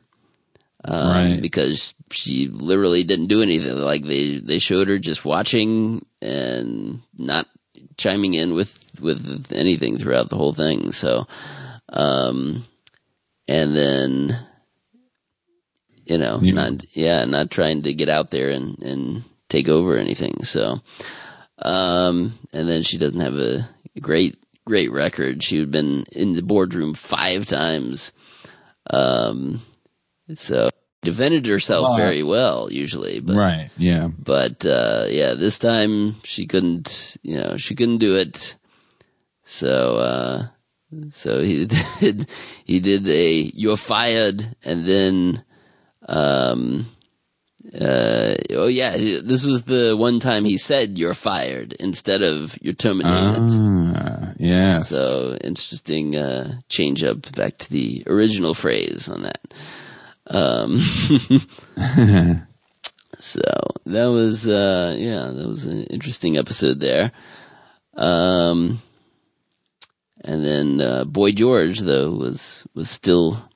um, 0.86 1.10
Right. 1.10 1.42
because 1.42 1.94
she 2.10 2.48
literally 2.48 3.02
didn't 3.04 3.26
do 3.26 3.42
anything. 3.42 3.76
Like 3.76 4.04
they 4.04 4.38
they 4.38 4.58
showed 4.58 4.88
her 4.88 4.98
just 4.98 5.24
watching 5.24 6.04
and 6.22 7.00
not 7.18 7.46
chiming 7.98 8.34
in 8.34 8.54
with 8.54 8.78
with 9.00 9.52
anything 9.52 9.98
throughout 9.98 10.30
the 10.30 10.36
whole 10.36 10.52
thing. 10.54 10.92
So, 10.92 11.26
um, 11.90 12.64
and 13.48 13.74
then 13.76 14.38
you 16.06 16.18
know, 16.18 16.38
Yeah. 16.40 16.52
not 16.54 16.84
yeah, 16.96 17.24
not 17.24 17.50
trying 17.50 17.82
to 17.82 17.92
get 17.92 18.08
out 18.08 18.30
there 18.30 18.50
and 18.50 18.80
and 18.82 19.24
take 19.48 19.68
over 19.68 19.96
anything. 19.96 20.42
So, 20.44 20.80
um, 21.58 22.38
and 22.52 22.68
then 22.68 22.82
she 22.82 22.96
doesn't 22.98 23.20
have 23.20 23.36
a 23.36 23.68
great 24.00 24.36
great 24.64 24.90
record. 24.92 25.42
She 25.42 25.58
had 25.58 25.70
been 25.70 26.04
in 26.12 26.32
the 26.34 26.42
boardroom 26.42 26.94
five 26.94 27.46
times. 27.46 28.12
Um, 28.90 29.62
so 30.34 30.68
defended 31.02 31.46
herself 31.46 31.96
very 31.96 32.22
well 32.22 32.68
usually, 32.70 33.20
but 33.20 33.36
Right. 33.36 33.70
Yeah. 33.76 34.08
but 34.18 34.66
uh, 34.66 35.06
yeah, 35.08 35.34
this 35.34 35.58
time 35.58 36.16
she 36.24 36.46
couldn't. 36.46 37.16
You 37.22 37.36
know, 37.36 37.56
she 37.56 37.74
couldn't 37.74 37.98
do 37.98 38.16
it. 38.16 38.56
So 39.44 39.96
uh, 39.98 40.46
so 41.10 41.42
he 41.42 41.66
did 42.00 42.30
he 42.64 42.80
did 42.80 43.08
a 43.08 43.32
you're 43.54 43.76
fired, 43.76 44.56
and 44.64 44.84
then 44.84 45.44
um 46.08 46.86
uh 47.74 48.34
oh 48.50 48.68
yeah, 48.68 48.92
this 48.96 49.44
was 49.44 49.64
the 49.64 49.96
one 49.96 50.18
time 50.20 50.44
he 50.44 50.56
said 50.56 50.98
you're 50.98 51.14
fired 51.14 51.72
instead 51.74 52.22
of 52.22 52.56
you're 52.60 52.74
terminated. 52.74 53.50
Ah, 53.50 54.32
yes. 54.38 54.88
So 54.88 55.36
interesting 55.42 56.16
uh, 56.16 56.60
change 56.68 57.02
up 57.04 57.30
back 57.32 57.58
to 57.58 57.70
the 57.70 58.02
original 58.06 58.54
phrase 58.54 59.08
on 59.08 59.22
that. 59.22 59.40
Um, 60.28 60.78
so 63.18 63.40
that 63.86 64.06
was 64.06 64.46
uh, 64.48 64.94
yeah, 64.98 65.26
that 65.26 65.48
was 65.48 65.64
an 65.64 65.84
interesting 65.84 66.36
episode 66.36 66.80
there. 66.80 67.12
Um, 67.94 68.82
and 70.22 70.44
then 70.44 70.80
uh, 70.80 71.04
Boy 71.04 71.32
George 71.32 71.80
though 71.80 72.10
was 72.10 72.66
was 72.74 72.90
still 72.90 73.48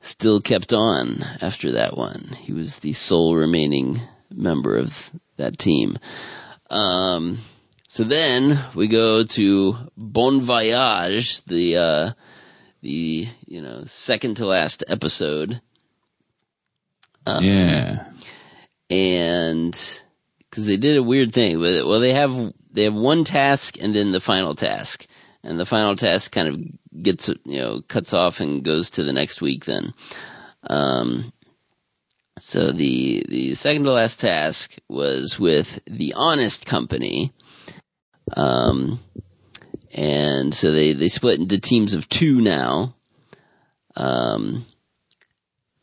still 0.00 0.40
kept 0.40 0.72
on 0.72 1.24
after 1.40 1.70
that 1.72 1.96
one. 1.96 2.30
He 2.38 2.52
was 2.52 2.80
the 2.80 2.92
sole 2.92 3.36
remaining 3.36 4.00
member 4.34 4.76
of 4.76 5.10
that 5.36 5.58
team. 5.58 5.96
Um, 6.68 7.38
so 7.88 8.04
then 8.04 8.58
we 8.74 8.88
go 8.88 9.22
to 9.22 9.76
Bon 9.96 10.40
Voyage, 10.40 11.44
the 11.44 11.76
uh, 11.76 12.10
the 12.80 13.28
you 13.46 13.62
know 13.62 13.84
second 13.84 14.36
to 14.36 14.46
last 14.46 14.82
episode, 14.88 15.60
yeah. 17.26 18.04
and 18.90 20.00
because 20.50 20.66
they 20.66 20.76
did 20.76 20.96
a 20.96 21.02
weird 21.02 21.32
thing. 21.32 21.60
Well, 21.60 21.88
well, 21.88 22.00
they 22.00 22.12
have 22.12 22.52
they 22.72 22.84
have 22.84 22.94
one 22.94 23.24
task 23.24 23.76
and 23.80 23.94
then 23.94 24.12
the 24.12 24.20
final 24.20 24.54
task, 24.54 25.06
and 25.42 25.58
the 25.58 25.66
final 25.66 25.96
task 25.96 26.32
kind 26.32 26.48
of 26.48 27.02
gets 27.02 27.28
you 27.28 27.58
know 27.58 27.82
cuts 27.88 28.12
off 28.12 28.40
and 28.40 28.64
goes 28.64 28.90
to 28.90 29.02
the 29.02 29.12
next 29.12 29.40
week. 29.40 29.64
Then, 29.64 29.94
um, 30.68 31.32
so 32.38 32.70
the 32.70 33.24
the 33.28 33.54
second 33.54 33.84
to 33.84 33.92
last 33.92 34.20
task 34.20 34.76
was 34.88 35.38
with 35.38 35.80
the 35.86 36.12
Honest 36.16 36.66
Company. 36.66 37.32
Um, 38.36 39.00
and 39.94 40.54
so 40.54 40.72
they, 40.72 40.92
they 40.92 41.08
split 41.08 41.38
into 41.38 41.60
teams 41.60 41.92
of 41.92 42.08
two 42.08 42.40
now. 42.40 42.94
Um, 43.94 44.64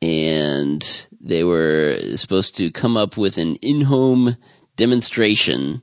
and 0.02 1.08
they 1.20 1.44
were 1.44 2.00
supposed 2.16 2.56
to 2.58 2.72
come 2.72 2.96
up 2.98 3.18
with 3.18 3.38
an 3.38 3.56
in-home 3.58 4.36
demonstration, 4.76 5.82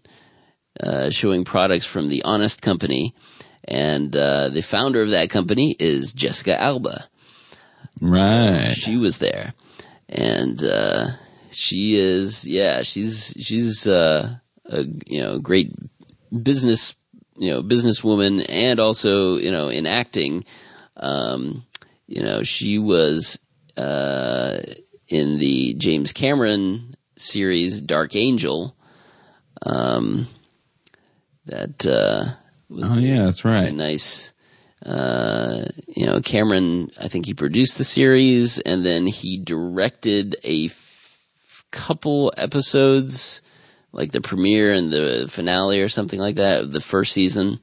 uh, 0.80 1.10
showing 1.10 1.44
products 1.44 1.84
from 1.84 2.08
the 2.08 2.22
Honest 2.24 2.62
Company. 2.62 3.14
And, 3.64 4.16
uh, 4.16 4.48
the 4.48 4.62
founder 4.62 5.02
of 5.02 5.10
that 5.10 5.28
company 5.30 5.76
is 5.78 6.12
Jessica 6.12 6.60
Alba 6.60 7.08
Right. 8.00 8.72
she 8.76 8.96
was 8.96 9.18
there 9.18 9.54
and 10.08 10.62
uh 10.62 11.08
she 11.50 11.96
is 11.96 12.46
yeah 12.46 12.82
she's 12.82 13.34
she's 13.40 13.86
uh 13.86 14.36
a 14.66 14.84
you 15.06 15.20
know 15.20 15.38
great 15.38 15.72
business 16.42 16.94
you 17.38 17.50
know 17.50 17.62
businesswoman 17.62 18.44
and 18.48 18.78
also 18.78 19.36
you 19.36 19.50
know 19.50 19.68
in 19.68 19.86
acting 19.86 20.44
um 20.98 21.64
you 22.06 22.22
know 22.22 22.42
she 22.42 22.78
was 22.78 23.38
uh 23.78 24.58
in 25.08 25.38
the 25.38 25.74
James 25.74 26.12
Cameron 26.12 26.94
series 27.16 27.80
Dark 27.80 28.14
Angel 28.14 28.76
um 29.64 30.26
that 31.46 31.86
uh 31.86 32.32
was 32.68 32.96
Oh 32.96 33.00
yeah, 33.00 33.24
that's 33.24 33.44
right. 33.44 33.72
nice 33.72 34.32
uh, 34.84 35.64
you 35.88 36.06
know, 36.06 36.20
Cameron, 36.20 36.90
I 37.00 37.08
think 37.08 37.26
he 37.26 37.34
produced 37.34 37.76
the 37.76 37.84
series 37.84 38.60
and 38.60 38.86
then 38.86 39.06
he 39.06 39.36
directed 39.36 40.36
a 40.44 40.66
f- 40.66 41.64
couple 41.72 42.32
episodes, 42.36 43.42
like 43.90 44.12
the 44.12 44.20
premiere 44.20 44.72
and 44.72 44.92
the 44.92 45.26
finale 45.28 45.80
or 45.80 45.88
something 45.88 46.20
like 46.20 46.36
that, 46.36 46.60
of 46.60 46.72
the 46.72 46.80
first 46.80 47.12
season. 47.12 47.58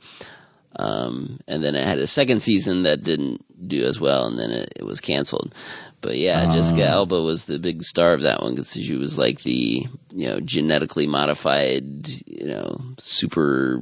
Um, 0.76 1.40
and 1.48 1.64
then 1.64 1.76
it 1.76 1.86
had 1.86 2.00
a 2.00 2.08
second 2.08 2.42
season 2.42 2.84
that 2.84 3.04
didn't 3.04 3.46
do 3.70 3.86
as 3.86 4.00
well 4.00 4.26
and 4.26 4.38
then 4.38 4.50
it, 4.50 4.74
it 4.76 4.84
was 4.84 5.00
canceled. 5.00 5.56
But 6.04 6.18
yeah, 6.18 6.54
Jessica 6.54 6.86
Alba 6.86 7.22
was 7.24 7.46
the 7.46 7.58
big 7.58 7.82
star 7.82 8.14
of 8.14 8.22
that 8.22 8.42
one 8.44 8.54
because 8.56 8.74
she 8.74 8.96
was 8.96 9.18
like 9.18 9.42
the, 9.44 9.88
you 10.14 10.28
know, 10.28 10.42
genetically 10.42 11.08
modified, 11.08 12.08
you 12.28 12.46
know, 12.46 12.80
super 13.00 13.82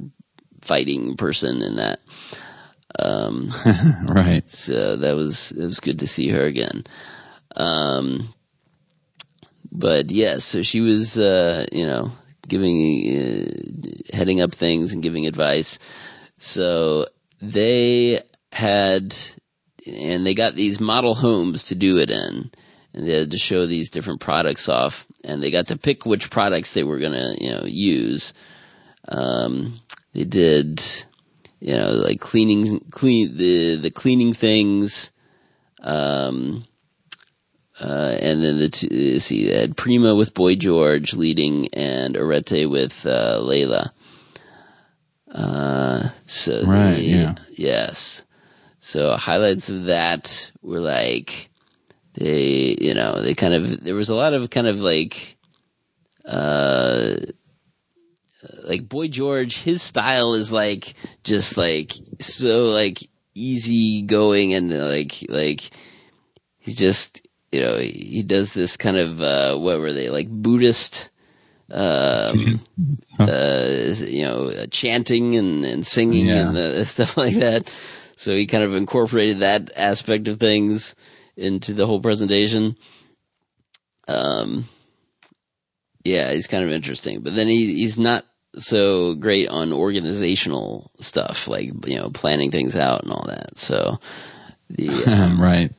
fighting 0.62 1.16
person 1.16 1.60
in 1.62 1.76
that. 1.76 1.98
Um, 2.98 3.50
Right. 4.08 4.48
so 4.48 4.94
that 4.96 5.16
was 5.16 5.50
it 5.52 5.64
was 5.64 5.80
good 5.80 5.98
to 5.98 6.06
see 6.06 6.28
her 6.28 6.44
again. 6.44 6.84
Um, 7.56 8.32
but 9.72 10.10
yes, 10.12 10.44
so 10.44 10.62
she 10.62 10.80
was 10.80 11.18
uh, 11.18 11.66
you 11.72 11.86
know 11.86 12.12
giving 12.46 13.18
uh, 13.18 14.16
heading 14.16 14.40
up 14.40 14.52
things 14.52 14.92
and 14.92 15.02
giving 15.02 15.26
advice. 15.26 15.78
So 16.38 17.06
they 17.40 18.20
had 18.52 19.16
and 19.86 20.24
they 20.26 20.34
got 20.34 20.54
these 20.54 20.80
model 20.80 21.14
homes 21.14 21.62
to 21.64 21.74
do 21.74 21.98
it 21.98 22.10
in, 22.10 22.50
and 22.94 23.06
they 23.06 23.12
had 23.18 23.30
to 23.30 23.38
show 23.38 23.66
these 23.66 23.90
different 23.90 24.20
products 24.20 24.68
off, 24.68 25.06
and 25.24 25.42
they 25.42 25.50
got 25.50 25.66
to 25.68 25.78
pick 25.78 26.04
which 26.06 26.30
products 26.30 26.72
they 26.72 26.84
were 26.84 26.98
gonna 26.98 27.34
you 27.40 27.50
know 27.50 27.64
use. 27.64 28.34
Um, 29.08 29.80
they 30.12 30.24
did 30.24 30.80
you 31.60 31.76
know, 31.76 31.92
like 31.92 32.18
cleaning, 32.20 32.80
clean 32.90 33.36
the 33.36 33.76
the 33.76 33.90
cleaning 33.90 34.32
things, 34.34 35.12
um, 35.80 36.64
uh, 37.80 38.16
and 38.20 38.42
then 38.42 38.58
the 38.58 38.68
two, 38.68 39.20
see, 39.20 39.46
they 39.48 39.60
had 39.60 39.76
Prima 39.76 40.14
with 40.16 40.34
Boy 40.34 40.56
George 40.56 41.14
leading, 41.14 41.68
and 41.72 42.16
Arete 42.16 42.68
with 42.68 43.06
uh, 43.06 43.38
Laila. 43.38 43.92
Uh, 45.32 46.08
so 46.26 46.64
Right, 46.64 46.94
the- 46.96 47.02
yeah. 47.02 47.34
yes. 47.56 48.22
So 48.84 49.16
highlights 49.16 49.70
of 49.70 49.84
that 49.84 50.50
were 50.60 50.80
like 50.80 51.50
they, 52.14 52.76
you 52.80 52.94
know, 52.94 53.22
they 53.22 53.32
kind 53.32 53.54
of 53.54 53.82
there 53.84 53.94
was 53.94 54.08
a 54.08 54.14
lot 54.14 54.34
of 54.34 54.50
kind 54.50 54.66
of 54.66 54.80
like 54.80 55.36
uh, 56.24 57.14
like 58.64 58.88
Boy 58.88 59.06
George, 59.06 59.62
his 59.62 59.82
style 59.82 60.34
is 60.34 60.50
like 60.50 60.94
just 61.22 61.56
like 61.56 61.92
so 62.20 62.64
like 62.66 62.98
easy 63.34 64.02
going 64.02 64.52
and 64.52 64.70
like 64.70 65.24
like 65.28 65.70
he's 66.58 66.76
just 66.76 67.26
you 67.52 67.60
know 67.60 67.78
he 67.78 68.24
does 68.24 68.52
this 68.52 68.76
kind 68.76 68.96
of 68.96 69.20
uh, 69.20 69.54
what 69.56 69.78
were 69.78 69.92
they 69.92 70.10
like 70.10 70.28
Buddhist 70.28 71.08
um, 71.70 72.60
uh, 73.20 73.94
you 74.00 74.24
know 74.24 74.66
chanting 74.72 75.36
and, 75.36 75.64
and 75.64 75.86
singing 75.86 76.26
Yeah. 76.26 76.48
and 76.48 76.56
uh, 76.56 76.84
stuff 76.96 77.16
like 77.16 77.36
that. 77.36 77.72
So 78.22 78.36
he 78.36 78.46
kind 78.46 78.62
of 78.62 78.76
incorporated 78.76 79.40
that 79.40 79.72
aspect 79.76 80.28
of 80.28 80.38
things 80.38 80.94
into 81.36 81.74
the 81.74 81.88
whole 81.88 81.98
presentation. 81.98 82.76
Um, 84.06 84.66
yeah, 86.04 86.30
he's 86.30 86.46
kind 86.46 86.62
of 86.62 86.70
interesting, 86.70 87.22
but 87.22 87.34
then 87.34 87.48
he 87.48 87.74
he's 87.74 87.98
not 87.98 88.24
so 88.56 89.16
great 89.16 89.48
on 89.48 89.72
organizational 89.72 90.88
stuff, 91.00 91.48
like 91.48 91.72
you 91.84 91.98
know 91.98 92.10
planning 92.10 92.52
things 92.52 92.76
out 92.76 93.02
and 93.02 93.10
all 93.10 93.24
that. 93.26 93.58
So 93.58 93.98
the 94.70 94.88
um, 95.08 95.42
right. 95.42 95.72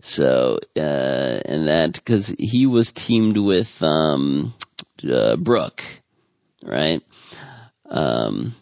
so 0.00 0.60
uh, 0.78 1.40
and 1.44 1.68
that 1.68 1.92
because 1.92 2.34
he 2.38 2.66
was 2.66 2.90
teamed 2.90 3.36
with 3.36 3.82
um, 3.82 4.54
uh, 5.06 5.36
Brooke, 5.36 5.84
right? 6.62 7.02
Um, 7.90 8.54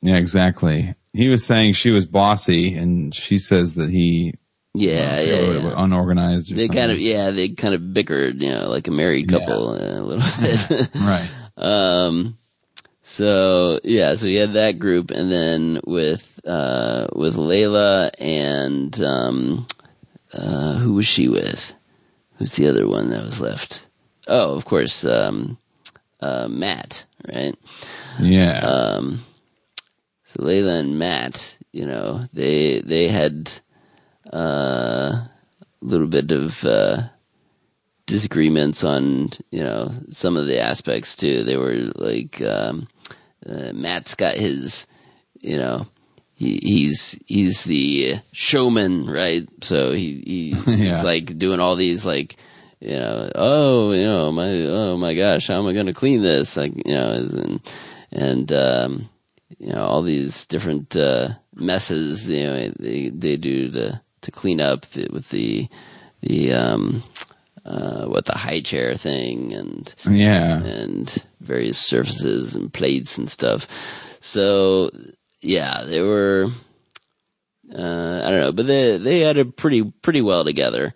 Yeah, 0.00 0.18
exactly. 0.18 0.94
He 1.16 1.28
was 1.28 1.44
saying 1.44 1.72
she 1.74 1.90
was 1.90 2.06
bossy, 2.06 2.74
and 2.76 3.14
she 3.14 3.38
says 3.38 3.74
that 3.76 3.90
he 3.90 4.34
yeah, 4.74 5.20
yeah, 5.20 5.40
yeah. 5.52 5.74
unorganized. 5.76 6.52
Or 6.52 6.56
They 6.56 6.66
something. 6.66 6.78
kind 6.80 6.92
of 6.92 6.98
yeah, 7.00 7.30
they 7.30 7.48
kind 7.48 7.74
of 7.74 7.94
bickered, 7.94 8.42
you 8.42 8.50
know, 8.50 8.68
like 8.68 8.88
a 8.88 8.90
married 8.90 9.28
couple 9.28 9.70
uh, 9.70 10.00
a 10.00 10.02
little 10.02 10.40
bit. 10.78 10.90
right. 10.96 11.28
Um, 11.56 12.36
so 13.02 13.80
yeah, 13.84 14.14
so 14.16 14.26
he 14.26 14.34
had 14.36 14.52
that 14.54 14.78
group, 14.78 15.10
and 15.10 15.30
then 15.32 15.80
with 15.86 16.38
uh, 16.46 17.06
with 17.14 17.36
Laila 17.36 18.10
and 18.18 19.00
um, 19.02 19.66
uh, 20.34 20.74
who 20.74 20.94
was 20.94 21.06
she 21.06 21.28
with? 21.28 21.72
Who's 22.38 22.52
the 22.52 22.68
other 22.68 22.86
one 22.86 23.08
that 23.10 23.24
was 23.24 23.40
left? 23.40 23.86
Oh, 24.28 24.54
of 24.54 24.64
course, 24.66 25.04
um, 25.06 25.56
uh, 26.20 26.48
Matt, 26.48 27.06
right? 27.32 27.54
Yeah. 28.20 28.58
Um, 28.58 29.20
Laila 30.38 30.74
and 30.74 30.98
Matt, 30.98 31.56
you 31.72 31.86
know, 31.86 32.22
they 32.32 32.80
they 32.80 33.08
had 33.08 33.52
uh, 34.32 35.12
a 35.16 35.30
little 35.80 36.06
bit 36.06 36.32
of 36.32 36.64
uh, 36.64 37.02
disagreements 38.06 38.84
on 38.84 39.30
you 39.50 39.62
know 39.62 39.90
some 40.10 40.36
of 40.36 40.46
the 40.46 40.60
aspects 40.60 41.16
too. 41.16 41.42
They 41.42 41.56
were 41.56 41.90
like 41.94 42.40
um, 42.42 42.88
uh, 43.48 43.72
Matt's 43.72 44.14
got 44.14 44.36
his, 44.36 44.86
you 45.40 45.58
know. 45.58 45.86
He, 46.34 46.58
he's 46.62 47.18
he's 47.26 47.64
the 47.64 48.16
showman, 48.32 49.06
right? 49.06 49.48
So 49.62 49.92
he, 49.92 50.22
he 50.26 50.50
he's 50.76 51.02
like 51.02 51.38
doing 51.38 51.60
all 51.60 51.76
these 51.76 52.04
like, 52.04 52.36
you 52.78 52.98
know, 52.98 53.30
oh, 53.34 53.92
you 53.92 54.04
know, 54.04 54.32
my 54.32 54.50
oh 54.66 54.98
my 54.98 55.14
gosh, 55.14 55.48
how 55.48 55.58
am 55.58 55.66
I 55.66 55.72
going 55.72 55.86
to 55.86 55.94
clean 55.94 56.20
this? 56.20 56.56
Like, 56.56 56.72
you 56.86 56.94
know, 56.94 57.12
and 57.12 57.60
and 58.12 58.52
um, 58.52 59.08
you 59.58 59.72
know 59.72 59.84
all 59.84 60.02
these 60.02 60.46
different 60.46 60.96
uh, 60.96 61.28
messes 61.54 62.26
you 62.26 62.44
know 62.44 62.68
they 62.78 63.10
they 63.10 63.36
do 63.36 63.70
to 63.70 64.00
to 64.22 64.30
clean 64.30 64.60
up 64.60 64.82
the, 64.86 65.08
with 65.12 65.30
the 65.30 65.68
the 66.22 66.52
um, 66.52 67.02
uh, 67.64 68.06
what 68.06 68.24
the 68.24 68.36
high 68.36 68.60
chair 68.60 68.94
thing 68.96 69.52
and 69.52 69.94
yeah. 70.08 70.62
and 70.62 71.24
various 71.40 71.78
surfaces 71.78 72.54
and 72.54 72.72
plates 72.72 73.18
and 73.18 73.30
stuff. 73.30 73.66
So 74.20 74.90
yeah, 75.40 75.84
they 75.84 76.00
were 76.00 76.46
uh, 77.72 78.22
I 78.24 78.30
don't 78.30 78.40
know, 78.40 78.52
but 78.52 78.66
they 78.66 78.98
they 78.98 79.20
had 79.20 79.38
it 79.38 79.56
pretty 79.56 79.82
pretty 79.82 80.22
well 80.22 80.44
together. 80.44 80.94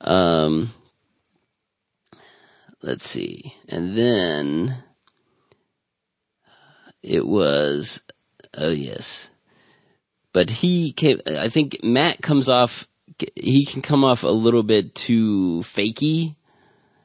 Um, 0.00 0.70
let's 2.82 3.08
see, 3.08 3.54
and 3.68 3.96
then 3.96 4.82
it 7.02 7.26
was 7.26 8.02
oh 8.58 8.70
yes, 8.70 9.30
but 10.32 10.50
he 10.50 10.92
came. 10.92 11.20
I 11.38 11.48
think 11.48 11.82
Matt 11.82 12.20
comes 12.22 12.48
off. 12.48 12.86
He 13.36 13.64
can 13.66 13.82
come 13.82 14.04
off 14.04 14.22
a 14.24 14.28
little 14.28 14.62
bit 14.62 14.94
too 14.94 15.60
fakey 15.60 16.36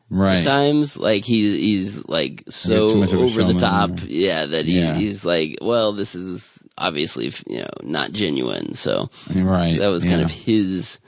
Right. 0.09 0.37
at 0.37 0.43
times. 0.45 0.95
Like 0.97 1.25
he 1.25 1.59
he's 1.59 2.05
like 2.07 2.43
so 2.47 2.87
too 2.89 2.97
much 2.97 3.11
of 3.11 3.19
a 3.19 3.23
over 3.23 3.43
the 3.43 3.59
top. 3.59 4.01
or- 4.01 4.05
Yeah, 4.07 4.45
that 4.45 4.65
he, 4.65 4.79
Yeah. 4.79 4.95
he's 4.95 5.25
like, 5.25 5.57
well, 5.61 5.91
this 5.93 6.15
is 6.15 6.57
obviously 6.77 7.31
you 7.47 7.61
know 7.61 7.69
not 7.83 8.11
genuine. 8.13 8.73
So 8.75 9.09
Right. 9.35 9.79
that 9.79 9.87
was 9.87 10.03
kind 10.03 10.19
yeah. 10.19 10.25
of 10.25 10.31
his 10.31 10.99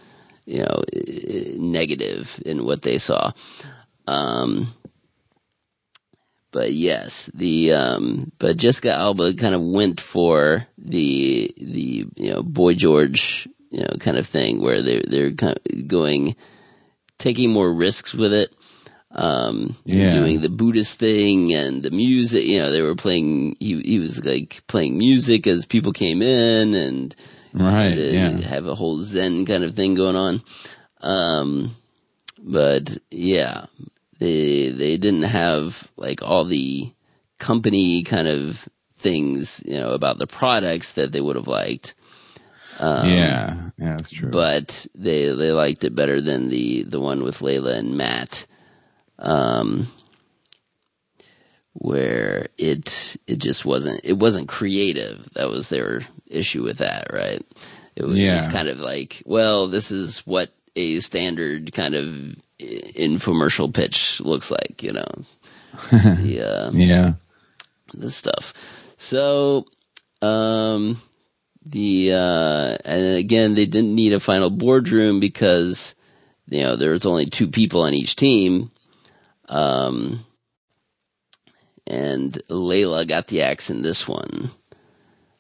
you 0.46 0.64
know 0.64 0.84
negative 1.58 2.42
in 2.46 2.66
what 2.66 2.82
they 2.82 2.98
saw. 2.98 3.32
Um, 4.08 4.74
but 6.58 6.74
yes, 6.74 7.30
the 7.34 7.74
um, 7.74 8.32
but 8.40 8.58
Jessica 8.58 8.92
Alba 8.94 9.34
kind 9.36 9.54
of 9.56 9.62
went 9.62 10.02
for 10.02 10.66
the 10.78 11.54
the 11.58 12.08
you 12.16 12.30
know 12.32 12.42
Boy 12.44 12.74
George 12.74 13.48
you 13.70 13.82
know 13.84 13.94
kind 14.00 14.18
of 14.18 14.26
thing 14.26 14.62
where 14.62 14.82
they 14.82 15.00
they're 15.12 15.34
kind 15.44 15.56
of 15.58 15.88
going 15.88 16.36
taking 17.20 17.52
more 17.54 17.72
risks 17.86 18.14
with 18.14 18.34
it. 18.34 18.50
Um, 19.12 19.76
Yeah. 19.86 20.12
doing 20.20 20.42
the 20.42 20.50
Buddhist 20.50 21.00
thing 21.00 21.54
and 21.54 21.82
the 21.84 21.92
music. 21.92 22.44
You 22.46 22.60
know, 22.60 22.72
they 22.72 22.82
were 22.82 22.96
playing. 22.96 23.56
He 23.60 23.82
he 23.82 24.00
was 24.00 24.24
like 24.26 24.62
playing 24.68 24.98
music 24.98 25.48
as 25.48 25.66
people 25.66 25.94
came 25.94 26.22
in 26.22 26.76
and 26.76 27.16
Right. 27.54 27.96
to 27.96 28.14
Yeah. 28.14 28.42
have 28.54 28.68
a 28.68 28.76
whole 28.76 28.98
Zen 29.00 29.46
kind 29.46 29.64
of 29.64 29.74
thing 29.76 29.96
going 29.96 30.16
on. 30.18 30.42
Um, 31.02 31.76
but 32.40 32.98
yeah, 33.10 33.66
they 34.20 34.70
they 34.70 34.98
didn't 34.98 35.24
have 35.24 35.90
like 35.98 36.22
all 36.22 36.44
the 36.46 36.92
company 37.40 38.04
kind 38.04 38.28
of 38.28 38.68
things, 38.98 39.62
you 39.66 39.76
know, 39.80 39.92
about 39.92 40.18
the 40.18 40.28
products 40.28 40.92
that 40.94 41.12
they 41.12 41.22
would 41.22 41.36
have 41.36 41.48
liked. 41.48 41.94
Um, 42.80 43.08
yeah. 43.10 43.70
Yeah. 43.80 43.92
That's 43.92 44.10
true. 44.12 44.30
but 44.30 44.86
they 44.96 45.30
they 45.34 45.52
liked 45.52 45.84
it 45.84 45.96
better 45.96 46.20
than 46.22 46.50
the 46.50 46.84
the 46.84 47.00
one 47.00 47.24
with 47.24 47.42
Laila 47.42 47.76
and 47.76 47.98
Matt, 47.98 48.46
um, 49.20 49.88
where 51.74 52.48
it 52.58 53.18
it 53.28 53.38
just 53.38 53.66
wasn't 53.66 54.02
it 54.04 54.14
wasn't 54.14 54.48
creative. 54.48 55.28
That 55.34 55.50
was 55.50 55.70
their 55.70 56.02
issue 56.28 56.64
with 56.64 56.80
that, 56.80 57.12
right? 57.14 57.42
It 57.96 58.06
was 58.06 58.20
Yeah. 58.20 58.36
just 58.36 58.52
kind 58.52 58.68
of 58.68 58.80
like, 58.80 59.24
well, 59.26 59.68
this 59.68 59.92
is 59.92 60.20
what 60.26 60.50
a 60.76 61.00
standard 61.00 61.74
kind 61.74 61.96
of 61.96 62.36
infomercial 62.60 63.74
pitch 63.74 64.20
looks 64.22 64.52
like, 64.52 64.82
you 64.82 64.94
know, 64.94 65.08
the 65.92 66.42
uh, 66.42 66.72
yeah. 66.74 67.14
the 67.94 68.10
stuff. 68.10 68.54
So, 68.98 69.66
um, 70.22 71.02
the 71.66 72.14
uh, 72.14 72.78
and 72.86 73.18
again, 73.18 73.56
they 73.56 73.66
didn't 73.66 73.96
need 73.96 74.14
a 74.14 74.20
final 74.20 74.50
boardroom 74.50 75.20
because 75.20 75.96
you 76.48 76.64
know 76.64 76.76
there 76.76 76.92
was 76.92 77.06
only 77.06 77.26
two 77.26 77.48
people 77.48 77.82
on 77.82 77.94
each 77.94 78.16
team. 78.16 78.72
Um, 79.50 80.26
and 81.86 82.38
Laila 82.50 83.06
got 83.06 83.28
the 83.28 83.42
axe 83.42 83.70
in 83.70 83.82
this 83.82 84.08
one. 84.08 84.50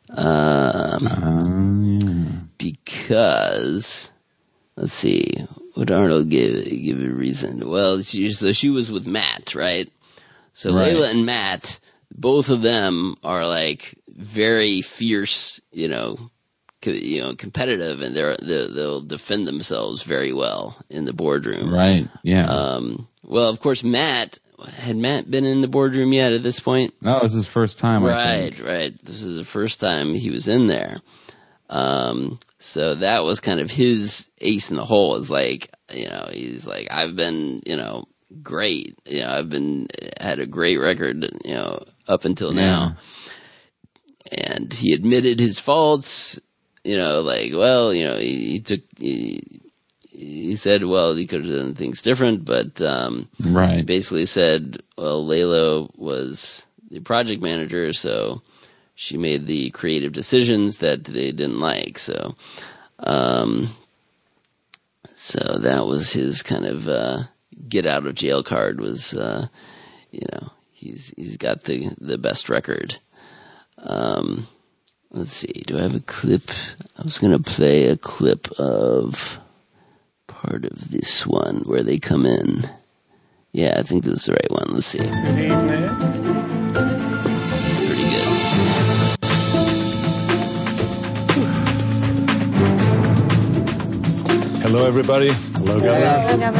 Um, 0.10 1.68
because 2.57 4.11
let's 4.77 4.94
see, 4.94 5.45
what 5.78 5.91
Arnold 5.91 6.30
give 6.30 6.66
give 6.66 7.02
a 7.02 7.10
reason? 7.10 7.70
Well, 7.70 8.02
she, 8.02 8.30
so 8.30 8.52
she 8.52 8.70
was 8.70 8.91
with 8.91 9.06
Matt, 9.08 9.54
right? 9.56 9.90
So 10.54 10.74
Right. 10.74 10.88
Laila 10.88 11.10
and 11.12 11.26
Matt, 11.26 11.80
both 12.12 12.49
of 12.49 12.62
them 12.64 13.16
are 13.24 13.45
like 13.45 13.95
very 14.10 14.82
fierce, 14.82 15.62
you 15.72 15.88
know, 15.88 16.32
co- 16.82 16.91
you 16.91 17.22
know, 17.22 17.36
competitive, 17.36 18.02
and 18.02 18.16
they're, 18.16 18.36
they're 18.38 18.68
they'll 18.68 19.02
defend 19.02 19.48
themselves 19.48 20.02
very 20.02 20.34
well 20.34 20.78
in 20.90 21.06
the 21.06 21.14
boardroom. 21.14 21.72
Right. 21.74 22.08
Yeah. 22.24 22.49
Um, 22.49 23.08
well, 23.24 23.49
of 23.49 23.60
course, 23.60 23.84
Matt 23.84 24.40
had 24.66 24.95
Matt 24.95 25.30
been 25.30 25.45
in 25.45 25.62
the 25.62 25.68
boardroom 25.68 26.12
yet 26.12 26.34
at 26.34 26.41
this 26.41 26.60
point? 26.60 26.94
no, 27.02 27.20
this 27.20 27.34
is 27.34 27.45
his 27.45 27.45
first 27.45 27.78
time. 27.78 28.04
I 28.04 28.10
Right, 28.10 28.60
right. 28.60 29.06
This 29.06 29.22
is 29.22 29.38
the 29.38 29.45
first 29.45 29.80
time 29.80 30.16
he 30.16 30.32
was 30.32 30.48
in 30.48 30.66
there. 30.66 30.98
Um, 31.70 32.40
so 32.68 32.95
that 32.95 33.23
was 33.23 33.39
kind 33.39 33.61
of 33.61 33.72
his 33.72 34.30
ace 34.41 34.69
in 34.69 34.76
the 34.76 34.84
hole. 34.84 35.15
Is 35.15 35.30
like, 35.30 35.73
you 35.94 36.10
know, 36.10 36.27
he's 36.30 36.68
like, 36.68 36.89
I've 36.91 37.15
been, 37.15 37.61
you 37.65 37.77
know, 37.77 38.10
great. 38.44 38.99
You 39.06 39.22
know, 39.22 39.30
I've 39.30 39.49
been 39.49 39.88
had 40.19 40.39
a 40.39 40.45
great 40.45 40.76
record, 40.77 41.23
you 41.45 41.53
know, 41.53 41.81
up 42.10 42.26
until 42.26 42.52
now. 42.52 42.98
And 44.45 44.73
he 44.73 44.91
admitted 44.91 45.39
his 45.39 45.60
faults. 45.60 46.41
You 46.84 46.98
know, 46.98 47.22
like, 47.22 47.53
well, 47.53 47.94
you 47.94 48.03
know, 48.03 48.18
he, 48.18 48.52
he 48.52 48.60
took. 48.60 48.81
He, 48.99 49.61
he 50.11 50.56
said, 50.56 50.84
well, 50.84 51.14
he 51.14 51.26
could 51.26 51.45
have 51.45 51.56
done 51.56 51.73
things 51.76 52.02
different, 52.02 52.44
but 52.44 52.81
um, 52.81 53.30
Right. 53.39 53.85
basically 53.85 54.26
said, 54.26 54.77
well, 54.98 55.23
Laila 55.26 55.88
was 55.95 56.65
the 56.89 56.99
project 57.02 57.41
manager, 57.44 57.94
so 57.94 58.41
she 58.99 59.15
made 59.15 59.45
the 59.45 59.69
creative 59.69 60.11
decisions 60.11 60.80
that 60.80 61.03
they 61.03 61.32
didn't 61.32 61.60
like. 61.60 61.99
So, 61.99 62.36
um, 62.98 63.69
so 65.15 65.60
that 65.60 65.86
was 65.86 66.11
his 66.11 66.41
kind 66.41 66.65
of 66.65 66.88
uh, 66.88 67.19
get 67.69 67.86
out 67.86 68.07
of 68.07 68.15
jail 68.15 68.41
card. 68.41 68.82
Was 68.82 69.14
uh, 69.14 69.49
you 70.11 70.26
know 70.34 70.49
he's 70.72 71.14
he's 71.15 71.38
got 71.38 71.65
the 71.65 71.95
the 72.02 72.18
best 72.18 72.49
record. 72.49 72.98
Um, 73.78 74.48
let's 75.11 75.32
see. 75.32 75.64
Do 75.68 75.78
I 75.78 75.84
have 75.84 75.95
a 75.95 75.99
clip? 75.99 76.49
I 76.98 77.03
was 77.03 77.19
gonna 77.19 77.38
play 77.38 77.86
a 77.86 77.98
clip 77.98 78.49
of 78.60 79.38
part 80.26 80.65
of 80.65 80.90
this 80.90 81.26
one 81.28 81.57
where 81.65 81.84
they 81.84 81.99
come 81.99 82.26
in. 82.26 82.68
Yeah, 83.52 83.76
I 83.78 83.84
think 83.84 84.06
this 84.06 84.22
is 84.22 84.26
the 84.26 84.34
right 84.34 84.52
one. 84.52 84.74
Let's 84.74 84.88
see. 84.88 86.57
Hello, 94.69 94.85
everybody. 94.85 95.30
Hello, 95.30 95.80
Governor. 95.80 96.57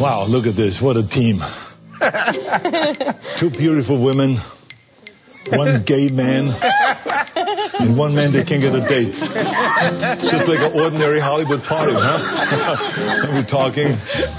Wow, 0.00 0.24
look 0.26 0.46
at 0.46 0.54
this. 0.54 0.80
What 0.80 0.96
a 0.96 1.06
team. 1.06 1.40
Two 3.36 3.50
beautiful 3.50 4.02
women, 4.02 4.36
one 5.50 5.82
gay 5.82 6.08
man, 6.08 6.48
and 7.80 7.98
one 7.98 8.14
man 8.14 8.32
that 8.32 8.46
can't 8.46 8.62
get 8.62 8.74
a 8.74 8.80
date. 8.80 9.08
It's 9.12 10.30
just 10.30 10.48
like 10.48 10.60
an 10.60 10.72
ordinary 10.80 11.20
Hollywood 11.20 11.62
party, 11.62 11.92
huh? 11.94 13.26
We're 13.28 13.40
we 13.40 13.42
talking? 13.42 13.88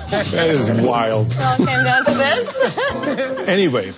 That 0.09 0.49
is 0.49 0.71
wild. 0.81 1.27
It 1.27 1.41
all 1.43 1.57
came 1.57 1.83
down 1.83 2.05
to 2.05 2.11
this. 2.11 3.47
Anyway, 3.47 3.93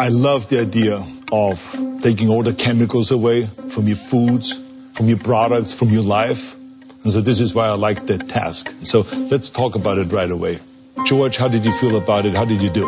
I 0.00 0.08
love 0.08 0.48
the 0.48 0.60
idea 0.62 1.00
of 1.30 1.95
taking 2.06 2.28
all 2.28 2.44
the 2.44 2.54
chemicals 2.54 3.10
away 3.10 3.44
from 3.44 3.88
your 3.88 3.96
foods, 3.96 4.60
from 4.92 5.06
your 5.06 5.18
products, 5.18 5.72
from 5.72 5.88
your 5.88 6.04
life. 6.04 6.54
And 7.02 7.10
so 7.10 7.20
this 7.20 7.40
is 7.40 7.52
why 7.52 7.66
I 7.66 7.72
like 7.72 8.06
that 8.06 8.28
task. 8.28 8.72
So 8.82 9.00
let's 9.28 9.50
talk 9.50 9.74
about 9.74 9.98
it 9.98 10.12
right 10.12 10.30
away. 10.30 10.60
George, 11.04 11.36
how 11.36 11.48
did 11.48 11.64
you 11.64 11.72
feel 11.72 11.96
about 11.96 12.24
it? 12.24 12.32
How 12.32 12.44
did 12.44 12.62
you 12.62 12.70
do? 12.70 12.84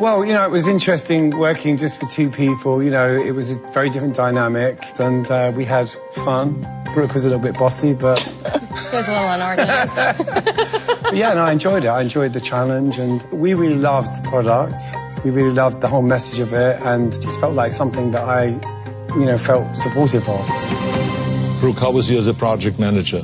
Well, 0.00 0.24
you 0.24 0.32
know, 0.32 0.44
it 0.44 0.50
was 0.50 0.66
interesting 0.66 1.30
working 1.30 1.76
just 1.76 2.00
for 2.00 2.06
two 2.06 2.28
people. 2.28 2.82
You 2.82 2.90
know, 2.90 3.08
it 3.08 3.36
was 3.36 3.52
a 3.52 3.58
very 3.68 3.88
different 3.88 4.16
dynamic, 4.16 4.82
and 4.98 5.30
uh, 5.30 5.52
we 5.54 5.64
had 5.64 5.88
fun. 6.24 6.66
Brooke 6.94 7.14
was 7.14 7.24
a 7.24 7.28
little 7.28 7.42
bit 7.42 7.56
bossy, 7.56 7.94
but 7.94 8.18
It 8.44 8.92
was 8.92 9.06
a 9.06 9.12
little 9.12 9.28
unorganized. 9.28 9.96
But 11.02 11.14
yeah, 11.14 11.34
no, 11.34 11.44
I 11.44 11.52
enjoyed 11.52 11.84
it. 11.84 11.88
I 11.88 12.02
enjoyed 12.02 12.32
the 12.32 12.40
challenge, 12.40 12.98
and 12.98 13.22
we 13.30 13.54
really 13.54 13.76
loved 13.76 14.10
the 14.16 14.28
product. 14.28 14.74
We 15.24 15.30
really 15.30 15.52
loved 15.52 15.80
the 15.80 15.88
whole 15.88 16.02
message 16.02 16.38
of 16.40 16.52
it, 16.52 16.80
and 16.82 17.14
it 17.14 17.20
just 17.20 17.38
felt 17.38 17.54
like 17.54 17.72
something 17.72 18.10
that 18.10 18.24
I, 18.24 18.46
you 19.14 19.24
know, 19.24 19.38
felt 19.38 19.76
supportive 19.76 20.28
of. 20.28 20.46
Brooke, 21.60 21.78
how 21.78 21.92
was 21.92 22.10
you 22.10 22.18
as 22.18 22.26
a 22.26 22.34
project 22.34 22.78
manager? 22.80 23.20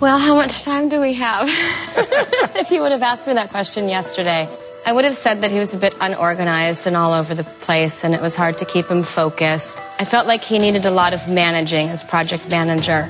well, 0.00 0.18
how 0.18 0.34
much 0.34 0.62
time 0.62 0.88
do 0.88 1.00
we 1.00 1.14
have? 1.14 1.48
if 2.56 2.68
he 2.68 2.80
would 2.80 2.92
have 2.92 3.02
asked 3.02 3.26
me 3.26 3.32
that 3.32 3.48
question 3.50 3.88
yesterday, 3.88 4.48
I 4.84 4.92
would 4.92 5.04
have 5.04 5.14
said 5.14 5.40
that 5.40 5.50
he 5.50 5.58
was 5.58 5.72
a 5.72 5.78
bit 5.78 5.94
unorganized 6.00 6.86
and 6.86 6.96
all 6.96 7.12
over 7.12 7.34
the 7.34 7.44
place, 7.44 8.04
and 8.04 8.14
it 8.14 8.20
was 8.20 8.36
hard 8.36 8.58
to 8.58 8.64
keep 8.64 8.88
him 8.88 9.02
focused. 9.02 9.80
I 9.98 10.04
felt 10.04 10.26
like 10.26 10.42
he 10.42 10.58
needed 10.58 10.84
a 10.84 10.90
lot 10.90 11.12
of 11.12 11.28
managing 11.28 11.88
as 11.88 12.02
project 12.02 12.50
manager. 12.50 13.08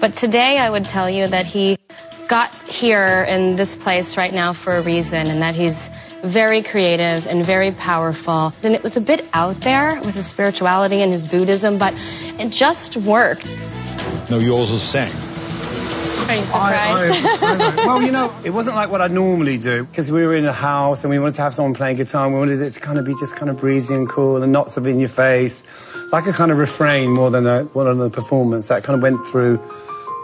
But 0.00 0.14
today, 0.14 0.58
I 0.58 0.70
would 0.70 0.84
tell 0.84 1.08
you 1.08 1.26
that 1.26 1.46
he 1.46 1.76
got 2.28 2.52
here 2.66 3.24
in 3.28 3.56
this 3.56 3.76
place 3.76 4.16
right 4.16 4.32
now 4.32 4.52
for 4.52 4.76
a 4.76 4.82
reason, 4.82 5.28
and 5.28 5.42
that 5.42 5.54
he's 5.54 5.90
very 6.24 6.62
creative 6.62 7.26
and 7.26 7.44
very 7.44 7.70
powerful. 7.72 8.52
And 8.62 8.74
it 8.74 8.82
was 8.82 8.96
a 8.96 9.00
bit 9.00 9.28
out 9.32 9.60
there 9.60 10.00
with 10.00 10.14
his 10.14 10.26
spirituality 10.26 11.02
and 11.02 11.12
his 11.12 11.26
Buddhism, 11.26 11.78
but 11.78 11.94
it 12.38 12.50
just 12.50 12.96
worked. 12.96 13.46
No, 14.30 14.38
you 14.38 14.54
also 14.54 14.76
sang. 14.76 15.12
Are 16.28 16.36
you 16.36 16.42
surprised? 16.42 17.76
well, 17.76 18.02
you 18.02 18.10
know, 18.10 18.34
it 18.44 18.50
wasn't 18.50 18.76
like 18.76 18.90
what 18.90 19.02
I 19.02 19.08
normally 19.08 19.58
do 19.58 19.84
because 19.84 20.10
we 20.10 20.24
were 20.24 20.34
in 20.34 20.46
a 20.46 20.52
house 20.52 21.04
and 21.04 21.10
we 21.10 21.18
wanted 21.18 21.34
to 21.34 21.42
have 21.42 21.52
someone 21.52 21.74
playing 21.74 21.96
guitar 21.96 22.24
and 22.24 22.34
we 22.34 22.40
wanted 22.40 22.62
it 22.62 22.70
to 22.72 22.80
kind 22.80 22.98
of 22.98 23.04
be 23.04 23.14
just 23.20 23.36
kind 23.36 23.50
of 23.50 23.58
breezy 23.58 23.94
and 23.94 24.08
cool 24.08 24.42
and 24.42 24.50
not 24.50 24.70
so 24.70 24.82
in 24.84 24.98
your 24.98 25.10
face, 25.10 25.62
like 26.12 26.26
a 26.26 26.32
kind 26.32 26.50
of 26.50 26.56
refrain 26.56 27.10
more 27.10 27.30
than 27.30 27.46
a 27.46 27.68
more 27.74 27.84
than 27.84 28.00
a 28.00 28.08
performance 28.08 28.68
that 28.68 28.82
kind 28.82 28.96
of 28.96 29.02
went 29.02 29.24
through 29.26 29.58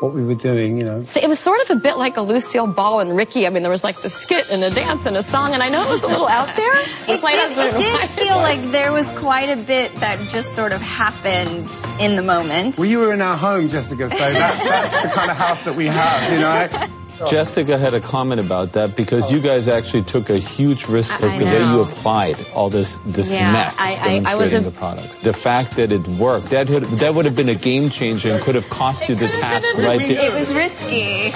what 0.01 0.15
we 0.15 0.25
were 0.25 0.35
doing, 0.35 0.77
you 0.77 0.85
know. 0.85 1.05
So 1.05 1.21
it 1.21 1.29
was 1.29 1.39
sort 1.39 1.61
of 1.63 1.71
a 1.71 1.81
bit 1.81 1.97
like 1.99 2.17
a 2.17 2.23
Lucille 2.23 2.67
Ball 2.67 3.01
and 3.01 3.17
Ricky. 3.17 3.47
I 3.47 3.51
mean, 3.51 3.63
there 3.63 3.71
was 3.71 3.85
like 3.85 4.01
the 4.01 4.11
skit 4.11 4.51
and 4.51 4.63
a 4.63 4.71
dance 4.71 5.07
and 5.07 5.17
a 5.17 5.23
song, 5.23 5.53
and 5.55 5.63
I 5.63 5.69
know 5.69 5.83
it 5.83 5.91
was 5.91 6.03
a 6.03 6.09
little 6.09 6.29
out 6.29 6.55
there. 6.57 6.73
It 7.09 7.21
Played 7.21 7.55
did, 7.55 7.75
it 7.75 7.77
did 7.79 8.01
wife. 8.01 8.11
feel 8.19 8.37
like 8.37 8.61
there 8.73 8.93
was 8.93 9.11
quite 9.13 9.51
a 9.51 9.57
bit 9.57 9.95
that 9.97 10.19
just 10.31 10.55
sort 10.55 10.73
of 10.73 10.81
happened 10.81 11.69
in 12.01 12.17
the 12.17 12.23
moment. 12.23 12.79
Well, 12.79 12.87
you 12.89 12.99
were 12.99 13.13
in 13.13 13.21
our 13.21 13.37
home, 13.37 13.69
Jessica, 13.69 14.09
so 14.09 14.17
that, 14.17 14.91
that's 14.93 15.03
the 15.03 15.09
kind 15.11 15.31
of 15.31 15.37
house 15.37 15.63
that 15.63 15.75
we 15.77 15.87
have, 15.87 16.33
you 16.33 16.39
know. 16.41 16.97
Jessica 17.29 17.77
had 17.79 17.95
a 17.95 18.01
comment 18.01 18.41
about 18.41 18.73
that 18.73 18.97
because 18.97 19.31
you 19.33 19.41
guys 19.41 19.69
actually 19.69 20.03
took 20.03 20.31
a 20.31 20.39
huge 20.39 20.87
risk 20.87 21.11
because 21.11 21.37
the 21.37 21.45
way 21.45 21.61
you 21.73 21.81
applied 21.83 22.37
all 22.55 22.71
this 22.71 22.97
this 23.07 23.33
Yeah, 23.33 23.53
mess 23.53 23.77
I- 23.79 23.93
I- 23.93 24.33
I 24.33 24.35
was 24.37 24.51
demonstrating 24.53 24.59
a- 24.61 24.71
the 24.71 24.71
product. 24.71 25.23
The 25.23 25.33
fact 25.33 25.77
that 25.77 25.93
it 25.93 26.07
worked 26.09 26.51
that 26.51 26.71
would, 26.71 26.85
that 27.01 27.15
would 27.15 27.25
have 27.25 27.37
been 27.37 27.49
a 27.49 27.55
game 27.55 27.91
changer 27.91 28.31
and 28.33 28.41
could 28.43 28.55
have 28.55 28.69
cost 28.71 29.09
you 29.09 29.15
the 29.15 29.29
task 29.29 29.75
right 29.77 29.99
there. 30.01 30.27
It 30.27 30.33
was 30.33 30.55
risky. 30.55 31.33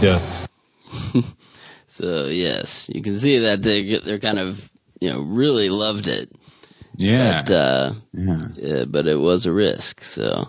Yeah. 0.00 0.18
So 1.86 2.26
yes, 2.26 2.88
you 2.94 3.02
can 3.02 3.18
see 3.18 3.38
that 3.40 3.62
they 3.62 3.98
they're 3.98 4.18
kind 4.18 4.38
of 4.38 4.70
you 5.00 5.10
know 5.10 5.20
really 5.20 5.68
loved 5.68 6.06
it. 6.08 6.30
Yeah. 6.96 7.42
But, 7.42 7.50
uh, 7.54 7.92
yeah. 8.14 8.40
yeah, 8.56 8.84
but 8.86 9.06
it 9.06 9.16
was 9.16 9.44
a 9.46 9.52
risk. 9.52 10.00
So, 10.02 10.48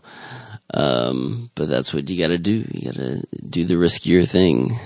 um, 0.73 1.49
but 1.55 1.67
that's 1.67 1.93
what 1.93 2.09
you 2.09 2.17
got 2.17 2.29
to 2.29 2.37
do. 2.37 2.65
You 2.71 2.85
got 2.85 2.95
to 2.95 3.25
do 3.47 3.65
the 3.65 3.75
riskier 3.75 4.27
thing. 4.27 4.77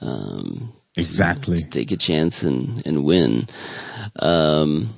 Um, 0.00 0.72
Exactly. 0.96 1.56
to 1.58 1.64
take 1.68 1.90
a 1.90 1.96
chance 1.96 2.42
and 2.42 2.84
and 2.86 3.04
win. 3.04 3.46
Um, 4.18 4.92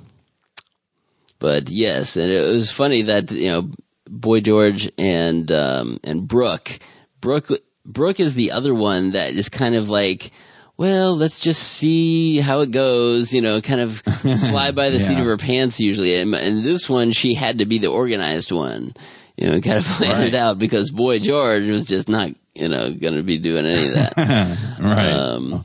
but 1.38 1.70
yes, 1.70 2.16
and 2.16 2.30
it 2.30 2.48
was 2.48 2.70
funny 2.70 3.02
that 3.02 3.30
you 3.30 3.48
know 3.50 3.70
Boy 4.08 4.40
George 4.40 4.90
and 4.98 5.50
um, 5.52 6.00
and 6.02 6.26
Brooke, 6.26 6.78
Brooke, 7.20 7.48
Brooke 7.84 8.18
is 8.20 8.34
the 8.34 8.50
other 8.52 8.74
one 8.74 9.12
that 9.12 9.34
is 9.34 9.48
kind 9.48 9.74
of 9.74 9.88
like. 9.88 10.30
Well, 10.76 11.14
let's 11.14 11.38
just 11.38 11.62
see 11.62 12.40
how 12.40 12.58
it 12.62 12.72
goes. 12.72 13.32
You 13.32 13.40
know, 13.40 13.60
kind 13.60 13.80
of 13.80 13.98
fly 14.50 14.72
by 14.72 14.90
the 14.90 14.98
seat 14.98 15.18
of 15.20 15.24
her 15.24 15.36
pants 15.36 15.78
usually. 15.78 16.16
And, 16.16 16.34
and 16.34 16.64
this 16.64 16.90
one, 16.90 17.12
she 17.12 17.34
had 17.34 17.58
to 17.58 17.64
be 17.64 17.78
the 17.78 17.86
organized 17.86 18.50
one. 18.50 18.92
You 19.36 19.50
know, 19.50 19.60
kind 19.60 19.78
of 19.78 19.84
plan 19.84 20.18
Right. 20.18 20.28
it 20.28 20.34
out 20.34 20.58
because 20.58 20.90
Boy 20.90 21.18
George 21.18 21.66
was 21.68 21.84
just 21.86 22.08
not, 22.08 22.30
you 22.54 22.68
know, 22.68 22.92
going 22.92 23.14
to 23.16 23.22
be 23.22 23.38
doing 23.38 23.66
any 23.66 23.88
of 23.88 23.94
that. 23.94 24.76
right. 24.80 25.10
Um, 25.12 25.64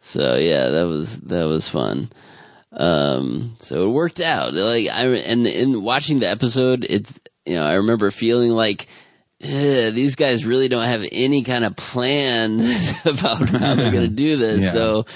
so 0.00 0.36
yeah, 0.36 0.68
that 0.70 0.86
was 0.86 1.18
that 1.20 1.44
was 1.44 1.68
fun. 1.68 2.10
Um, 2.72 3.56
so 3.60 3.84
it 3.86 3.92
worked 3.92 4.20
out. 4.20 4.54
Like 4.54 4.88
I 4.88 5.06
and 5.06 5.46
in 5.46 5.82
watching 5.82 6.18
the 6.18 6.28
episode, 6.28 6.84
it's 6.88 7.18
you 7.46 7.54
know 7.54 7.62
I 7.62 7.74
remember 7.74 8.10
feeling 8.10 8.50
like 8.50 8.86
"Ugh, 9.42 9.48
these 9.94 10.16
guys 10.16 10.44
really 10.44 10.68
don't 10.68 10.82
have 10.84 11.04
any 11.12 11.42
kind 11.42 11.64
of 11.64 11.76
plan 11.76 12.60
about 13.04 13.48
how 13.48 13.74
they're 13.74 13.92
going 13.92 14.08
to 14.08 14.14
do 14.14 14.36
this. 14.36 14.62
Yeah. 14.62 14.72
So 14.72 15.06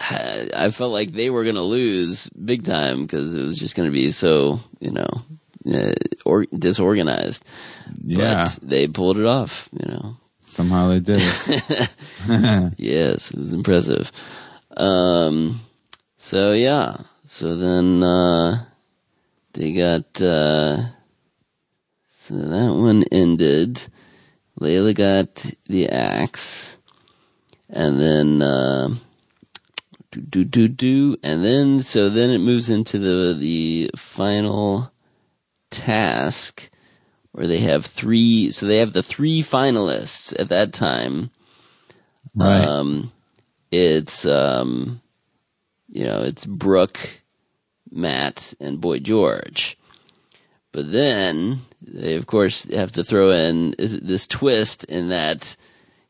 I 0.00 0.48
I 0.56 0.70
felt 0.70 0.92
like 0.92 1.12
they 1.12 1.30
were 1.30 1.44
going 1.44 1.54
to 1.56 1.62
lose 1.62 2.28
big 2.30 2.64
time 2.64 3.02
because 3.02 3.34
it 3.34 3.42
was 3.42 3.56
just 3.56 3.76
going 3.76 3.88
to 3.88 3.92
be 3.92 4.10
so 4.10 4.60
you 4.80 4.90
know 4.90 5.08
uh, 5.72 5.92
or 6.24 6.46
disorganized. 6.46 7.44
yeah. 8.04 8.48
But 8.60 8.68
they 8.68 8.88
pulled 8.88 9.18
it 9.18 9.26
off. 9.26 9.68
You 9.72 9.92
know. 9.92 10.16
Somehow 10.40 10.88
they 10.88 11.00
did 11.00 11.20
it. 11.20 11.90
Yes, 12.78 13.30
it 13.30 13.38
was 13.38 13.52
impressive. 13.52 14.10
Um, 14.76 15.60
so 16.18 16.52
yeah, 16.52 16.98
so 17.24 17.56
then 17.56 18.02
uh, 18.02 18.64
they 19.52 19.72
got 19.72 20.20
uh, 20.22 20.76
so 22.22 22.34
that 22.34 22.72
one 22.72 23.04
ended. 23.12 23.86
Laila 24.58 24.94
got 24.94 25.34
the 25.66 25.88
axe, 25.88 26.76
and 27.68 28.00
then 28.00 28.40
uh, 28.40 28.94
do 30.10 30.20
do 30.20 30.44
do 30.44 30.68
do, 30.68 31.16
and 31.22 31.44
then 31.44 31.80
so 31.80 32.08
then 32.08 32.30
it 32.30 32.38
moves 32.38 32.70
into 32.70 32.98
the 32.98 33.36
the 33.38 33.90
final 33.96 34.90
task 35.70 36.70
where 37.32 37.46
they 37.46 37.58
have 37.58 37.86
three. 37.86 38.50
So 38.50 38.66
they 38.66 38.78
have 38.78 38.92
the 38.92 39.02
three 39.02 39.42
finalists 39.42 40.38
at 40.38 40.48
that 40.48 40.72
time. 40.72 41.30
Right. 42.34 42.64
Um, 42.64 43.12
it's 43.70 44.24
um, 44.26 45.00
you 45.88 46.04
know, 46.04 46.22
it's 46.22 46.44
Brooke, 46.44 47.22
Matt, 47.90 48.54
and 48.60 48.80
Boy 48.80 48.98
George. 48.98 49.78
But 50.72 50.92
then 50.92 51.60
they, 51.80 52.16
of 52.16 52.26
course, 52.26 52.64
have 52.64 52.92
to 52.92 53.04
throw 53.04 53.30
in 53.30 53.74
this 53.78 54.26
twist 54.26 54.84
in 54.84 55.08
that 55.08 55.56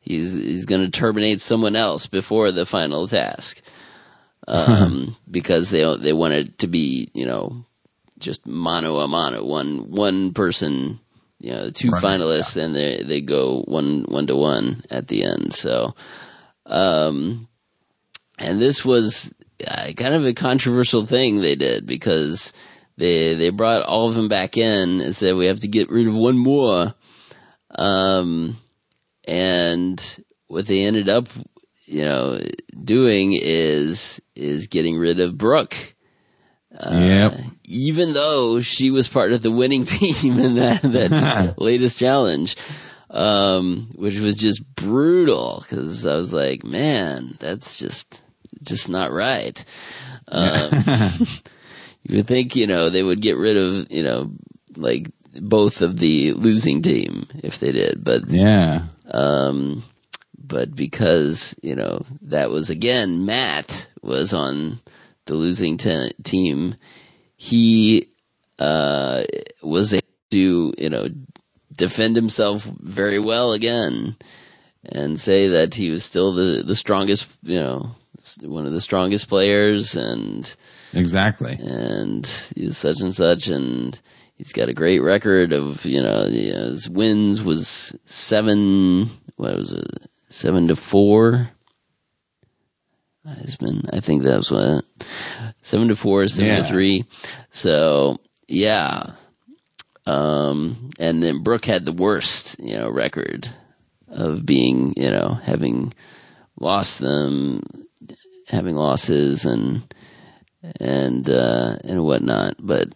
he's 0.00 0.34
he's 0.34 0.66
going 0.66 0.82
to 0.82 0.90
terminate 0.90 1.40
someone 1.40 1.76
else 1.76 2.06
before 2.06 2.50
the 2.50 2.66
final 2.66 3.06
task, 3.06 3.60
um, 4.48 5.16
because 5.30 5.70
they 5.70 5.96
they 5.96 6.12
want 6.12 6.34
it 6.34 6.58
to 6.58 6.66
be 6.66 7.08
you 7.14 7.26
know 7.26 7.64
just 8.18 8.46
mano 8.46 8.98
a 8.98 9.08
mano, 9.08 9.44
one 9.44 9.90
one 9.90 10.32
person, 10.32 11.00
you 11.38 11.52
know, 11.52 11.70
two 11.70 11.90
Right, 11.90 12.02
finalists, 12.02 12.56
and 12.56 12.74
they 12.74 13.02
they 13.02 13.20
go 13.20 13.62
one 13.62 14.04
one 14.08 14.26
to 14.26 14.36
one 14.36 14.82
at 14.90 15.08
the 15.08 15.24
end. 15.24 15.52
So, 15.52 15.94
um, 16.66 17.48
and 18.38 18.60
this 18.60 18.84
was 18.84 19.32
uh, 19.66 19.92
kind 19.96 20.14
of 20.14 20.24
a 20.24 20.32
controversial 20.32 21.06
thing 21.06 21.40
they 21.40 21.54
did 21.54 21.86
because 21.86 22.52
they 22.96 23.34
they 23.34 23.50
brought 23.50 23.82
all 23.82 24.08
of 24.08 24.14
them 24.14 24.28
back 24.28 24.56
in 24.56 25.00
and 25.00 25.14
said 25.14 25.36
we 25.36 25.46
have 25.46 25.60
to 25.60 25.68
get 25.68 25.90
rid 25.90 26.06
of 26.06 26.14
one 26.14 26.38
more. 26.38 26.94
Um, 27.70 28.56
and 29.26 30.24
what 30.46 30.66
they 30.66 30.84
ended 30.84 31.08
up, 31.08 31.28
you 31.84 32.02
know, 32.02 32.40
doing 32.82 33.38
is 33.40 34.20
is 34.34 34.66
getting 34.66 34.96
rid 34.96 35.20
of 35.20 35.36
Brooke. 35.36 35.94
yep. 36.80 37.34
Even 37.68 38.12
though 38.12 38.60
she 38.60 38.90
was 38.90 39.08
part 39.08 39.32
of 39.32 39.42
the 39.42 39.50
winning 39.50 39.84
team 39.86 40.38
in 40.38 40.54
that, 40.56 40.82
that 40.82 41.54
latest 41.58 41.98
challenge, 41.98 42.56
um, 43.10 43.88
which 43.94 44.18
was 44.18 44.36
just 44.36 44.62
brutal 44.74 45.62
because 45.62 46.06
I 46.06 46.16
was 46.16 46.32
like, 46.32 46.64
man, 46.64 47.36
that's 47.38 47.76
just, 47.76 48.22
just 48.62 48.88
not 48.88 49.10
right. 49.10 49.64
Um, 50.28 50.70
you 52.02 52.16
would 52.16 52.26
think, 52.26 52.56
you 52.56 52.66
know, 52.66 52.88
they 52.90 53.02
would 53.02 53.20
get 53.20 53.36
rid 53.36 53.56
of, 53.56 53.90
you 53.90 54.02
know, 54.02 54.32
like 54.76 55.08
both 55.40 55.82
of 55.82 55.98
the 55.98 56.32
losing 56.34 56.82
team 56.82 57.26
if 57.42 57.58
they 57.58 57.72
did, 57.72 58.02
but 58.04 58.28
Yeah. 58.28 58.82
um, 59.10 59.82
but 60.38 60.74
because 60.74 61.54
you 61.60 61.74
know 61.74 62.04
that 62.22 62.50
was 62.50 62.70
again 62.70 63.26
Matt 63.26 63.88
was 64.02 64.32
on 64.32 64.78
the 65.26 65.34
losing 65.34 65.76
te- 65.76 66.12
team, 66.22 66.74
he 67.36 68.06
uh, 68.58 69.22
was 69.62 69.92
able 69.92 70.02
to 70.30 70.74
you 70.78 70.90
know 70.90 71.08
defend 71.76 72.16
himself 72.16 72.64
very 72.64 73.18
well 73.18 73.52
again 73.52 74.16
and 74.84 75.20
say 75.20 75.48
that 75.48 75.74
he 75.74 75.90
was 75.90 76.04
still 76.04 76.32
the 76.32 76.62
the 76.64 76.74
strongest 76.74 77.26
you 77.42 77.60
know 77.60 77.90
one 78.42 78.66
of 78.66 78.72
the 78.72 78.80
strongest 78.80 79.28
players 79.28 79.94
and 79.94 80.54
Exactly. 80.94 81.52
and 81.60 82.26
he's 82.56 82.78
such 82.78 83.00
and 83.00 83.12
such 83.12 83.48
and 83.48 84.00
he's 84.36 84.52
got 84.52 84.68
a 84.68 84.74
great 84.74 85.00
record 85.00 85.52
of 85.52 85.84
you 85.84 86.02
know, 86.02 86.24
his 86.24 86.88
wins 86.88 87.42
was 87.42 87.94
seven 88.06 89.10
what 89.36 89.56
was 89.56 89.72
it 89.72 90.06
seven 90.28 90.68
to 90.68 90.76
four 90.76 91.50
Iceman 93.42 93.82
I 93.92 94.00
think 94.00 94.22
that 94.22 94.38
was 94.38 94.50
what 94.50 94.84
seven 95.66 95.88
to 95.88 95.96
four 95.96 96.26
seven 96.28 96.46
Yeah. 96.46 96.58
to 96.58 96.64
three 96.64 97.04
so 97.50 98.18
yeah 98.46 99.12
um 100.06 100.88
and 101.00 101.22
then 101.22 101.42
Brooke 101.42 101.64
had 101.66 101.84
the 101.84 101.92
worst 101.92 102.56
you 102.60 102.76
know 102.78 102.88
record 102.88 103.48
of 104.08 104.46
being 104.46 104.94
you 104.96 105.10
know 105.10 105.34
having 105.44 105.92
lost 106.60 107.00
them 107.00 107.60
having 108.48 108.76
losses 108.76 109.44
and 109.44 109.82
and 110.80 111.28
uh, 111.28 111.76
and 111.84 112.04
whatnot. 112.04 112.54
But 112.60 112.88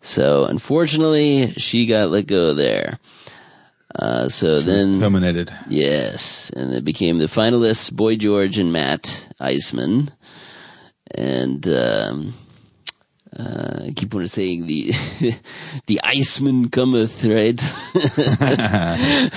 so 0.00 0.44
unfortunately, 0.44 1.52
she 1.52 1.86
got 1.86 2.10
let 2.10 2.26
go 2.26 2.54
there. 2.54 2.98
Uh, 3.94 4.28
so 4.28 4.60
She 4.60 4.66
then, 4.66 5.00
terminated. 5.00 5.52
yes, 5.68 6.50
and 6.50 6.72
it 6.72 6.84
became 6.84 7.18
the 7.18 7.26
finalists: 7.26 7.92
Boy 7.92 8.16
George 8.16 8.56
and 8.58 8.72
Matt 8.72 9.28
Iceman. 9.40 10.10
And 11.14 11.66
um, 11.68 12.34
uh, 13.38 13.84
I 13.86 13.92
keep 13.94 14.14
on 14.14 14.26
saying 14.26 14.66
the 14.66 14.90
the 15.86 16.00
Iceman 16.02 16.68
cometh, 16.70 17.24
right? 17.24 17.60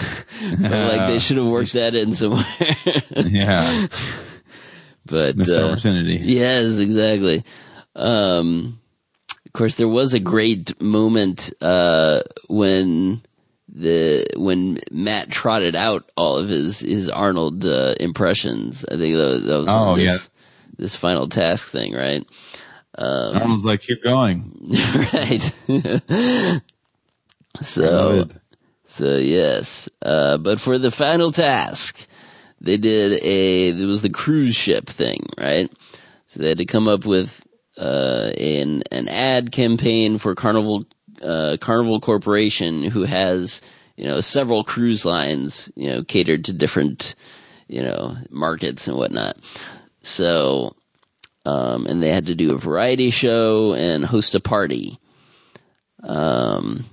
Like 0.60 1.08
they 1.08 1.20
should 1.20 1.38
have 1.38 1.46
worked 1.48 1.74
that 1.74 1.96
in 1.96 2.12
somewhere. 2.14 2.44
Yeah. 3.26 3.88
but 5.06 5.38
Missed 5.38 5.52
uh, 5.52 5.72
opportunity. 5.72 6.16
Yes, 6.22 6.80
exactly. 6.80 7.44
Um, 7.96 8.80
of 9.46 9.54
course, 9.54 9.76
there 9.76 9.88
was 9.88 10.14
a 10.14 10.20
great 10.20 10.82
moment 10.82 11.54
uh, 11.62 12.22
when 12.50 13.22
the 13.70 14.26
when 14.36 14.80
Matt 14.92 15.30
trotted 15.30 15.76
out 15.76 16.10
all 16.18 16.38
of 16.38 16.50
his 16.50 16.80
his 16.80 17.10
Arnold 17.10 17.66
uh, 17.66 17.94
impressions. 18.00 18.84
I 18.92 18.98
think 18.98 19.16
that, 19.16 19.44
that 19.46 19.58
was 19.60 19.68
Oh, 19.70 19.96
this, 19.96 20.30
this 20.84 20.98
final 20.98 21.30
task 21.30 21.70
thing, 21.72 21.94
right? 21.94 22.26
Um, 22.98 23.38
Arnold's 23.38 23.64
like, 23.64 23.82
keep 23.82 24.04
going. 24.04 24.70
right. 25.14 26.62
So, 27.62 28.28
so 28.86 29.18
yes. 29.18 29.88
Uh, 30.02 30.40
but 30.40 30.60
for 30.60 30.80
the 30.80 30.90
final 30.90 31.32
task, 31.32 32.08
they 32.60 32.78
did 32.78 33.22
a, 33.24 33.68
it 33.70 33.86
was 33.86 34.02
the 34.02 34.10
cruise 34.10 34.56
ship 34.56 34.88
thing, 34.88 35.28
right? 35.38 35.72
So 36.26 36.42
they 36.42 36.50
had 36.50 36.58
to 36.58 36.66
come 36.66 36.88
up 36.88 37.06
with, 37.06 37.46
uh, 37.78 38.32
an, 38.40 38.82
an 38.92 39.08
ad 39.08 39.52
campaign 39.52 40.18
for 40.18 40.34
Carnival, 40.34 40.86
uh, 41.22 41.58
Carnival 41.62 42.00
Corporation 42.00 42.86
who 42.86 43.04
has, 43.04 43.62
you 43.98 44.06
know, 44.06 44.20
several 44.20 44.64
cruise 44.64 45.06
lines, 45.06 45.72
you 45.76 45.92
know, 45.92 46.04
catered 46.04 46.46
to 46.46 46.54
different, 46.54 47.14
you 47.68 47.84
know, 47.84 48.18
markets 48.32 48.88
and 48.88 48.98
whatnot. 48.98 49.38
So, 50.04 50.76
um, 51.46 51.86
and 51.88 52.04
they 52.04 52.10
had 52.12 52.28
to 52.28 52.36
do 52.36 52.54
a 52.54 52.58
variety 52.58 53.10
show 53.10 53.74
and 53.74 54.06
host 54.06 54.36
a 54.36 54.40
party. 54.40 55.00
Um, 56.04 56.86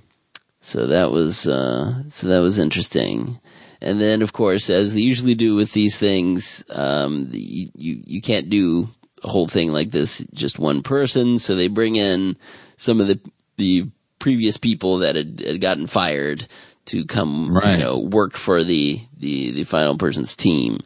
so 0.61 0.87
that 0.87 1.11
was 1.11 1.47
uh, 1.47 2.03
so 2.09 2.27
that 2.27 2.39
was 2.39 2.57
interesting. 2.59 3.39
And 3.81 3.99
then, 3.99 4.21
of 4.21 4.31
course, 4.31 4.69
as 4.69 4.93
they 4.93 5.01
usually 5.01 5.33
do 5.35 5.55
with 5.55 5.73
these 5.73 5.97
things, 5.97 6.63
um, 6.69 7.27
you, 7.31 7.67
you 7.75 8.03
you 8.05 8.21
can't 8.21 8.49
do 8.49 8.89
a 9.23 9.27
whole 9.29 9.47
thing 9.47 9.71
like 9.73 9.91
this 9.91 10.19
just 10.33 10.59
one 10.59 10.81
person. 10.83 11.37
So 11.37 11.55
they 11.55 11.67
bring 11.67 11.95
in 11.95 12.37
some 12.77 13.01
of 13.01 13.07
the 13.07 13.19
the 13.57 13.87
previous 14.19 14.57
people 14.57 14.99
that 14.99 15.15
had, 15.15 15.39
had 15.39 15.61
gotten 15.61 15.87
fired 15.87 16.47
to 16.85 17.05
come, 17.05 17.55
Right. 17.55 17.79
you 17.79 17.83
know, 17.83 17.97
work 17.97 18.33
for 18.33 18.63
the 18.63 19.01
the 19.17 19.51
the 19.51 19.63
final 19.63 19.97
person's 19.97 20.35
team. 20.35 20.79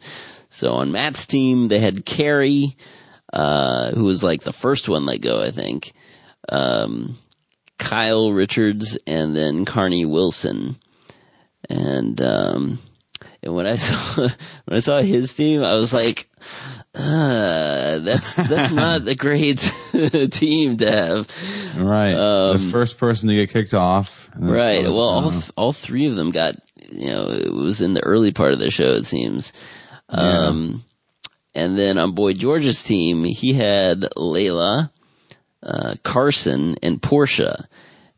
So 0.56 0.72
on 0.72 0.90
Matt's 0.90 1.26
team, 1.26 1.68
they 1.68 1.80
had 1.80 2.06
Kerry, 2.06 2.78
uh, 3.30 3.90
who 3.90 4.04
was 4.04 4.22
like 4.22 4.40
the 4.40 4.54
first 4.54 4.88
one 4.88 5.04
let 5.04 5.20
go, 5.20 5.42
I 5.42 5.50
think. 5.50 5.92
Um, 6.48 7.18
Kyle 7.76 8.32
Richards 8.32 8.96
and 9.06 9.36
then 9.36 9.66
Carnie 9.66 10.06
Wilson. 10.06 10.76
And 11.68 12.22
um 12.22 12.78
and 13.42 13.54
when 13.54 13.66
I 13.66 13.76
saw 13.76 14.28
when 14.64 14.76
I 14.76 14.78
saw 14.78 15.02
his 15.02 15.34
team, 15.34 15.62
I 15.62 15.74
was 15.74 15.92
like, 15.92 16.26
uh, 16.94 17.98
that's 17.98 18.48
that's 18.48 18.72
not 18.72 19.06
a 19.06 19.14
great 19.14 19.58
team 20.30 20.78
to 20.78 20.90
have. 20.90 21.76
Right. 21.76 22.14
Um, 22.14 22.56
the 22.56 22.68
first 22.72 22.96
person 22.96 23.28
to 23.28 23.34
get 23.34 23.50
kicked 23.50 23.74
off. 23.74 24.30
Right. 24.34 24.84
Well, 24.84 25.00
all 25.00 25.30
th- 25.30 25.50
all 25.54 25.74
three 25.74 26.06
of 26.06 26.16
them 26.16 26.30
got 26.30 26.54
you 26.90 27.08
know 27.08 27.28
it 27.28 27.52
was 27.52 27.82
in 27.82 27.92
the 27.92 28.04
early 28.04 28.32
part 28.32 28.54
of 28.54 28.58
the 28.58 28.70
show. 28.70 28.92
It 28.92 29.04
seems. 29.04 29.52
Um, 30.08 30.84
and 31.54 31.78
then 31.78 31.98
on 31.98 32.12
Boy 32.12 32.32
George's 32.32 32.82
team, 32.82 33.24
he 33.24 33.54
had 33.54 34.06
Laila, 34.16 34.90
uh, 35.62 35.94
Carson, 36.02 36.76
and 36.82 37.00
Porsha, 37.00 37.66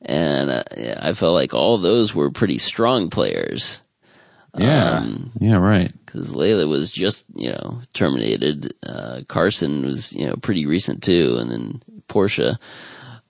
and 0.03 0.51
uh, 0.51 0.63
I 1.01 1.13
felt 1.13 1.35
like 1.35 1.55
all 1.55 1.79
those 1.79 2.15
were 2.15 2.31
pretty 2.31 2.59
strong 2.59 3.11
players 3.11 3.81
yeah. 4.57 4.91
um, 4.91 5.33
yeah, 5.39 5.57
right. 5.57 5.93
because 6.05 6.35
Laila 6.35 6.67
was 6.67 6.91
just 6.91 7.27
you 7.35 7.51
know 7.51 7.81
terminated. 7.93 8.73
Uh, 8.83 9.21
Carson 9.29 9.85
was 9.85 10.13
you 10.13 10.27
know 10.27 10.37
pretty 10.37 10.67
recent 10.67 11.03
too, 11.03 11.37
and 11.41 11.51
then 11.51 11.83
Porsha. 12.09 12.59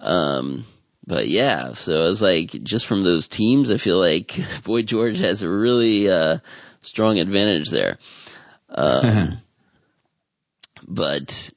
Um, 0.01 0.65
but 1.07 1.29
yeah, 1.29 1.73
so 1.73 2.05
I 2.05 2.09
was 2.09 2.23
like, 2.23 2.51
just 2.51 2.87
from 2.87 3.01
those 3.01 3.29
teams, 3.29 3.71
I 3.71 3.79
feel 3.79 3.99
like 3.99 4.39
Boy 4.65 4.83
George 4.83 5.19
has 5.19 5.43
a 5.43 5.49
really 5.49 6.11
uh, 6.11 6.39
strong 6.83 7.19
advantage 7.19 7.71
there. 7.71 7.99
Um, 8.69 9.39
but 10.87 11.51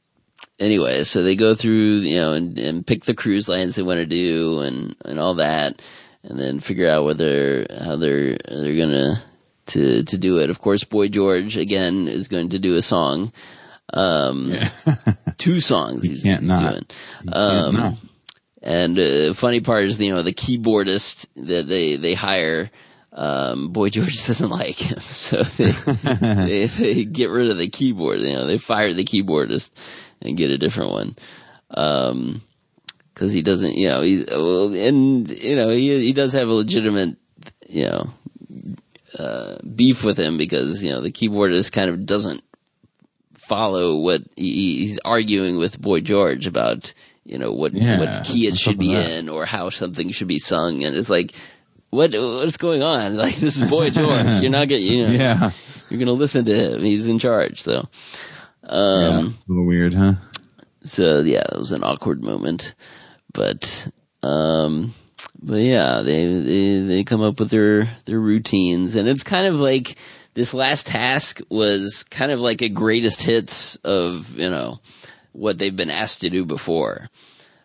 anyway, 0.60 1.04
so 1.04 1.24
they 1.24 1.36
go 1.36 1.56
through, 1.56 2.00
you 2.00 2.20
know, 2.20 2.34
and, 2.34 2.58
and 2.58 2.88
pick 2.88 3.04
the 3.04 3.14
cruise 3.14 3.50
lines 3.50 3.76
they 3.76 3.84
want 3.84 4.00
to 4.00 4.06
do 4.06 4.62
and, 4.62 4.96
and 5.06 5.20
all 5.20 5.36
that, 5.36 5.88
and 6.24 6.40
then 6.40 6.60
figure 6.60 6.90
out 6.90 7.04
whether 7.04 7.66
how 7.84 7.96
they're 7.96 8.38
they're 8.48 8.78
gonna 8.78 9.22
to 9.68 10.04
to 10.04 10.18
do 10.18 10.40
it. 10.40 10.50
Of 10.50 10.60
course, 10.60 10.84
Boy 10.84 11.08
George 11.08 11.58
again 11.58 12.08
is 12.08 12.28
going 12.28 12.50
to 12.50 12.60
do 12.60 12.76
a 12.76 12.82
song, 12.82 13.32
um, 13.94 14.54
two 15.38 15.60
songs 15.60 16.04
he's, 16.04 16.24
can't 16.24 16.42
he's 16.42 16.50
not. 16.50 16.96
doing, 17.24 17.34
um. 17.34 17.98
And 18.64 19.00
uh, 19.00 19.34
funny 19.34 19.60
part 19.60 19.86
is, 19.86 20.00
you 20.00 20.14
know, 20.14 20.22
the 20.22 20.34
keyboardist 20.34 21.26
that 21.36 21.68
they 21.68 21.96
they 21.96 22.14
hire, 22.14 22.70
um, 23.14 23.70
Boy 23.70 23.90
George 23.90 24.26
doesn't 24.28 24.50
like 24.50 24.78
him, 24.78 25.00
so 25.00 25.44
they, 25.44 25.72
they 25.72 26.66
they 26.66 27.06
get 27.06 27.30
rid 27.30 27.50
of 27.50 27.58
the 27.58 27.70
keyboard. 27.70 28.22
You 28.22 28.34
know, 28.34 28.46
they 28.46 28.58
fire 28.58 28.94
the 28.94 29.04
keyboardist 29.04 29.72
and 30.22 30.38
get 30.38 30.52
a 30.52 30.58
different 30.58 30.92
one. 30.92 31.16
Um, 31.72 32.42
because 33.14 33.34
he 33.34 33.42
doesn't, 33.42 33.76
you 33.76 33.88
know, 33.90 34.02
he 34.02 34.26
well, 34.30 34.74
and 34.74 35.30
you 35.30 35.56
know 35.56 35.70
he 35.70 36.00
he 36.00 36.14
does 36.14 36.34
have 36.34 36.50
a 36.50 36.54
legitimate, 36.54 37.18
you 37.70 37.88
know, 37.88 38.10
uh, 39.20 39.58
beef 39.76 40.04
with 40.04 40.18
him 40.18 40.38
because 40.38 40.84
you 40.84 40.92
know 40.92 41.02
the 41.02 41.12
keyboardist 41.12 41.72
kind 41.72 41.90
of 41.90 42.06
doesn't 42.06 42.44
follow 43.38 43.98
what 43.98 44.24
he, 44.38 44.80
he's 44.80 45.00
arguing 45.04 45.58
with 45.58 45.82
Boy 45.82 46.00
George 46.00 46.48
about, 46.48 46.94
you 47.26 47.38
know, 47.38 47.52
what 47.52 47.74
Yeah, 47.74 48.00
what 48.00 48.24
key 48.24 48.48
it 48.48 48.58
should 48.58 48.80
be 48.80 48.96
in 48.96 49.28
or 49.28 49.46
how 49.46 49.70
something 49.70 50.10
should 50.10 50.28
be 50.28 50.40
sung, 50.40 50.84
and 50.84 50.96
it's 50.96 51.10
like. 51.10 51.36
What 51.92 52.14
what's 52.14 52.58
going 52.58 52.82
on? 52.82 53.16
Like 53.22 53.36
this 53.36 53.58
is 53.62 53.70
Boy 53.70 53.90
George. 54.00 54.42
You're 54.42 54.50
not 54.52 54.68
getting 54.68 54.88
you 54.88 55.06
know 55.08 55.14
Yeah. 55.14 55.52
you're 55.90 56.00
gonna 56.00 56.14
listen 56.14 56.44
to 56.46 56.56
him. 56.56 56.82
He's 56.84 57.06
in 57.08 57.20
charge. 57.20 57.62
So 57.62 57.88
yeah. 58.64 58.70
um 58.70 59.36
A 59.48 59.52
little 59.52 59.66
weird, 59.66 59.94
huh? 59.94 60.14
so 60.84 61.20
yeah, 61.22 61.44
it 61.52 61.58
was 61.58 61.72
an 61.72 61.84
awkward 61.84 62.24
moment, 62.24 62.74
but 63.34 63.88
um, 64.24 64.94
but 65.42 65.62
yeah, 65.62 66.02
they 66.02 66.26
they 66.40 66.80
they 66.80 67.04
come 67.04 67.22
up 67.22 67.40
with 67.40 67.50
their 67.52 67.90
their 68.06 68.20
routines, 68.20 68.96
and 68.96 69.08
it's 69.08 69.24
kind 69.24 69.46
of 69.48 69.60
like 69.60 69.96
this 70.34 70.54
last 70.54 70.88
task 70.88 71.40
was 71.50 72.04
kind 72.10 72.32
of 72.32 72.40
like 72.40 72.62
a 72.62 72.70
greatest 72.70 73.22
hits 73.24 73.76
of 73.78 74.36
you 74.38 74.50
know 74.50 74.80
what 75.34 75.58
they've 75.60 75.76
been 75.76 75.90
asked 75.90 76.22
to 76.22 76.30
do 76.30 76.46
before. 76.46 77.10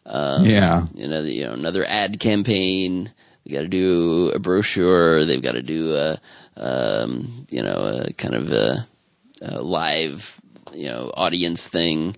Um, 0.04 0.44
yeah. 0.46 0.86
you 0.94 1.08
know, 1.08 1.20
you 1.22 1.44
know, 1.44 1.52
another 1.52 1.84
ad 1.86 2.20
campaign. 2.20 3.12
They 3.46 3.54
got 3.54 3.62
to 3.62 3.68
do 3.68 4.32
a 4.34 4.38
brochure. 4.38 5.24
They've 5.24 5.40
got 5.42 5.52
to 5.52 5.62
do 5.62 5.94
a, 5.96 6.18
um, 6.56 7.46
you 7.50 7.62
know, 7.62 8.02
a 8.04 8.12
kind 8.14 8.34
of 8.34 8.50
a, 8.50 8.86
a 9.40 9.62
live, 9.62 10.40
you 10.74 10.88
know, 10.88 11.12
audience 11.16 11.68
thing. 11.68 12.16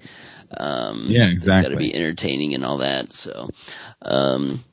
Um, 0.57 1.05
Yeah, 1.09 1.29
It's 1.29 1.45
got 1.63 1.69
to 1.69 1.77
be 1.77 1.95
entertaining 1.95 2.55
and 2.55 2.65
all 2.65 2.79
that. 2.79 3.13
So, 3.13 3.51
um, 4.03 4.65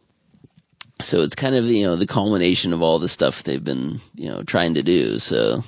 so 1.01 1.21
it's 1.21 1.35
kind 1.35 1.55
of 1.55 1.65
you 1.65 1.85
know 1.85 1.97
the 1.97 2.07
culmination 2.07 2.71
of 2.71 2.81
all 2.81 2.99
the 2.99 3.09
stuff 3.09 3.43
they've 3.43 3.61
been 3.63 3.99
you 4.15 4.29
know 4.29 4.43
trying 4.43 4.75
to 4.75 4.81
do. 4.81 5.19
So 5.19 5.61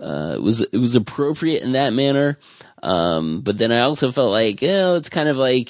uh, 0.00 0.32
it 0.36 0.42
was 0.42 0.62
it 0.62 0.78
was 0.78 0.94
appropriate 0.94 1.62
in 1.62 1.72
that 1.72 1.92
manner. 1.92 2.38
Um, 2.82 3.40
but 3.42 3.58
then 3.58 3.72
I 3.72 3.80
also 3.80 4.10
felt 4.12 4.30
like, 4.30 4.62
you 4.62 4.68
know, 4.68 4.94
it's 4.94 5.08
kind 5.10 5.28
of 5.28 5.36
like 5.36 5.68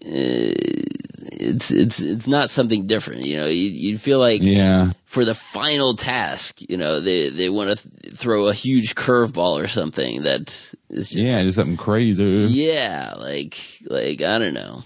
it's 0.00 1.70
it's 1.70 2.00
it's 2.00 2.26
not 2.26 2.50
something 2.50 2.86
different. 2.86 3.22
You 3.22 3.36
know, 3.38 3.46
you 3.46 3.68
you 3.70 3.98
feel 3.98 4.18
like 4.18 4.40
Yeah. 4.42 4.90
for 5.04 5.24
the 5.24 5.34
final 5.34 5.94
task, 5.94 6.60
you 6.68 6.76
know, 6.76 7.00
they 7.00 7.28
they 7.30 7.48
want 7.48 7.76
to 7.78 7.88
th- 8.02 8.14
throw 8.14 8.46
a 8.48 8.52
huge 8.54 8.94
curveball 8.94 9.62
or 9.62 9.66
something 9.66 10.22
that 10.22 10.48
is 10.90 11.10
just 11.10 11.12
Yeah, 11.14 11.42
do 11.42 11.50
something 11.50 11.76
crazy. 11.76 12.24
yeah, 12.50 13.14
like 13.16 13.56
like 13.86 14.20
I 14.22 14.38
don't 14.38 14.54
know. 14.54 14.84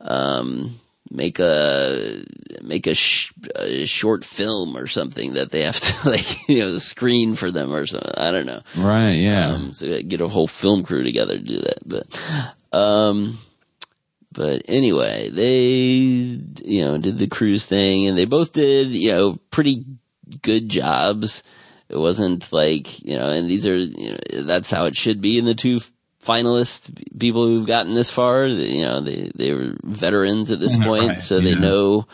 Um 0.00 0.78
make 1.10 1.38
a 1.40 2.22
make 2.62 2.86
a, 2.86 2.94
sh- 2.94 3.32
a 3.56 3.84
short 3.84 4.24
film 4.24 4.74
or 4.78 4.86
something 4.86 5.34
that 5.34 5.50
they 5.50 5.60
have 5.62 5.78
to 5.80 6.08
like 6.08 6.48
you 6.48 6.58
know 6.60 6.78
screen 6.78 7.34
for 7.34 7.50
them 7.50 7.72
or 7.74 7.84
something. 7.86 8.12
I 8.16 8.30
don't 8.30 8.46
know. 8.46 8.60
Right, 8.76 9.12
yeah. 9.12 9.52
Um, 9.52 9.72
so 9.72 10.00
get 10.00 10.20
a 10.20 10.28
whole 10.28 10.46
film 10.46 10.84
crew 10.84 11.02
together 11.02 11.36
to 11.36 11.44
do 11.44 11.58
that. 11.60 11.78
But, 11.84 12.06
um, 12.78 13.38
but 14.32 14.62
anyway, 14.66 15.28
they, 15.30 16.38
you 16.64 16.84
know, 16.84 16.98
did 16.98 17.18
the 17.18 17.26
cruise 17.26 17.66
thing 17.66 18.06
and 18.06 18.16
they 18.16 18.24
both 18.24 18.52
did, 18.52 18.94
you 18.94 19.12
know, 19.12 19.38
pretty 19.50 19.84
good 20.42 20.68
jobs. 20.68 21.42
It 21.88 21.98
wasn't 21.98 22.52
like, 22.52 23.04
you 23.04 23.18
know, 23.18 23.28
and 23.28 23.48
these 23.48 23.66
are, 23.66 23.76
you 23.76 24.12
know, 24.12 24.42
that's 24.44 24.70
how 24.70 24.86
it 24.86 24.96
should 24.96 25.20
be 25.20 25.38
in 25.38 25.44
the 25.44 25.54
two 25.54 25.80
finalist 26.24 26.90
people 27.18 27.46
who've 27.46 27.66
gotten 27.66 27.94
this 27.94 28.10
far. 28.10 28.46
You 28.46 28.84
know, 28.84 29.00
they, 29.00 29.30
they 29.34 29.52
were 29.52 29.74
veterans 29.82 30.50
at 30.50 30.60
this 30.60 30.76
point, 30.82 31.08
Right, 31.08 31.20
so 31.20 31.40
they 31.40 31.50
yeah. 31.50 31.58
know 31.58 32.06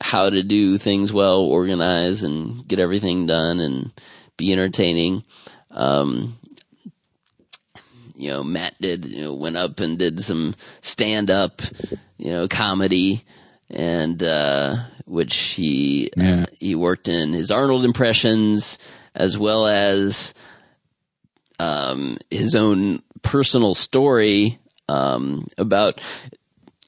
how 0.00 0.28
to 0.28 0.42
do 0.42 0.76
things 0.78 1.12
well, 1.12 1.40
organize 1.40 2.22
and 2.22 2.66
get 2.68 2.78
everything 2.78 3.26
done 3.26 3.60
and 3.60 3.92
be 4.36 4.52
entertaining. 4.52 5.24
Um, 5.70 6.37
you 8.18 8.30
know, 8.30 8.42
Matt 8.42 8.74
did, 8.80 9.04
you 9.06 9.22
know, 9.24 9.34
went 9.34 9.56
up 9.56 9.80
and 9.80 9.98
did 9.98 10.20
some 10.24 10.54
stand 10.82 11.30
up, 11.30 11.62
you 12.18 12.30
know, 12.30 12.48
comedy 12.48 13.24
and, 13.70 14.22
uh, 14.22 14.76
which 15.06 15.36
he, 15.36 16.10
Yeah. 16.16 16.44
he 16.58 16.74
worked 16.74 17.08
in 17.08 17.32
his 17.32 17.50
Arnold 17.50 17.84
impressions 17.84 18.78
as 19.14 19.38
well 19.38 19.66
as, 19.66 20.34
um, 21.60 22.18
his 22.30 22.54
own 22.54 23.00
personal 23.22 23.74
story, 23.74 24.58
um, 24.88 25.46
about 25.56 26.00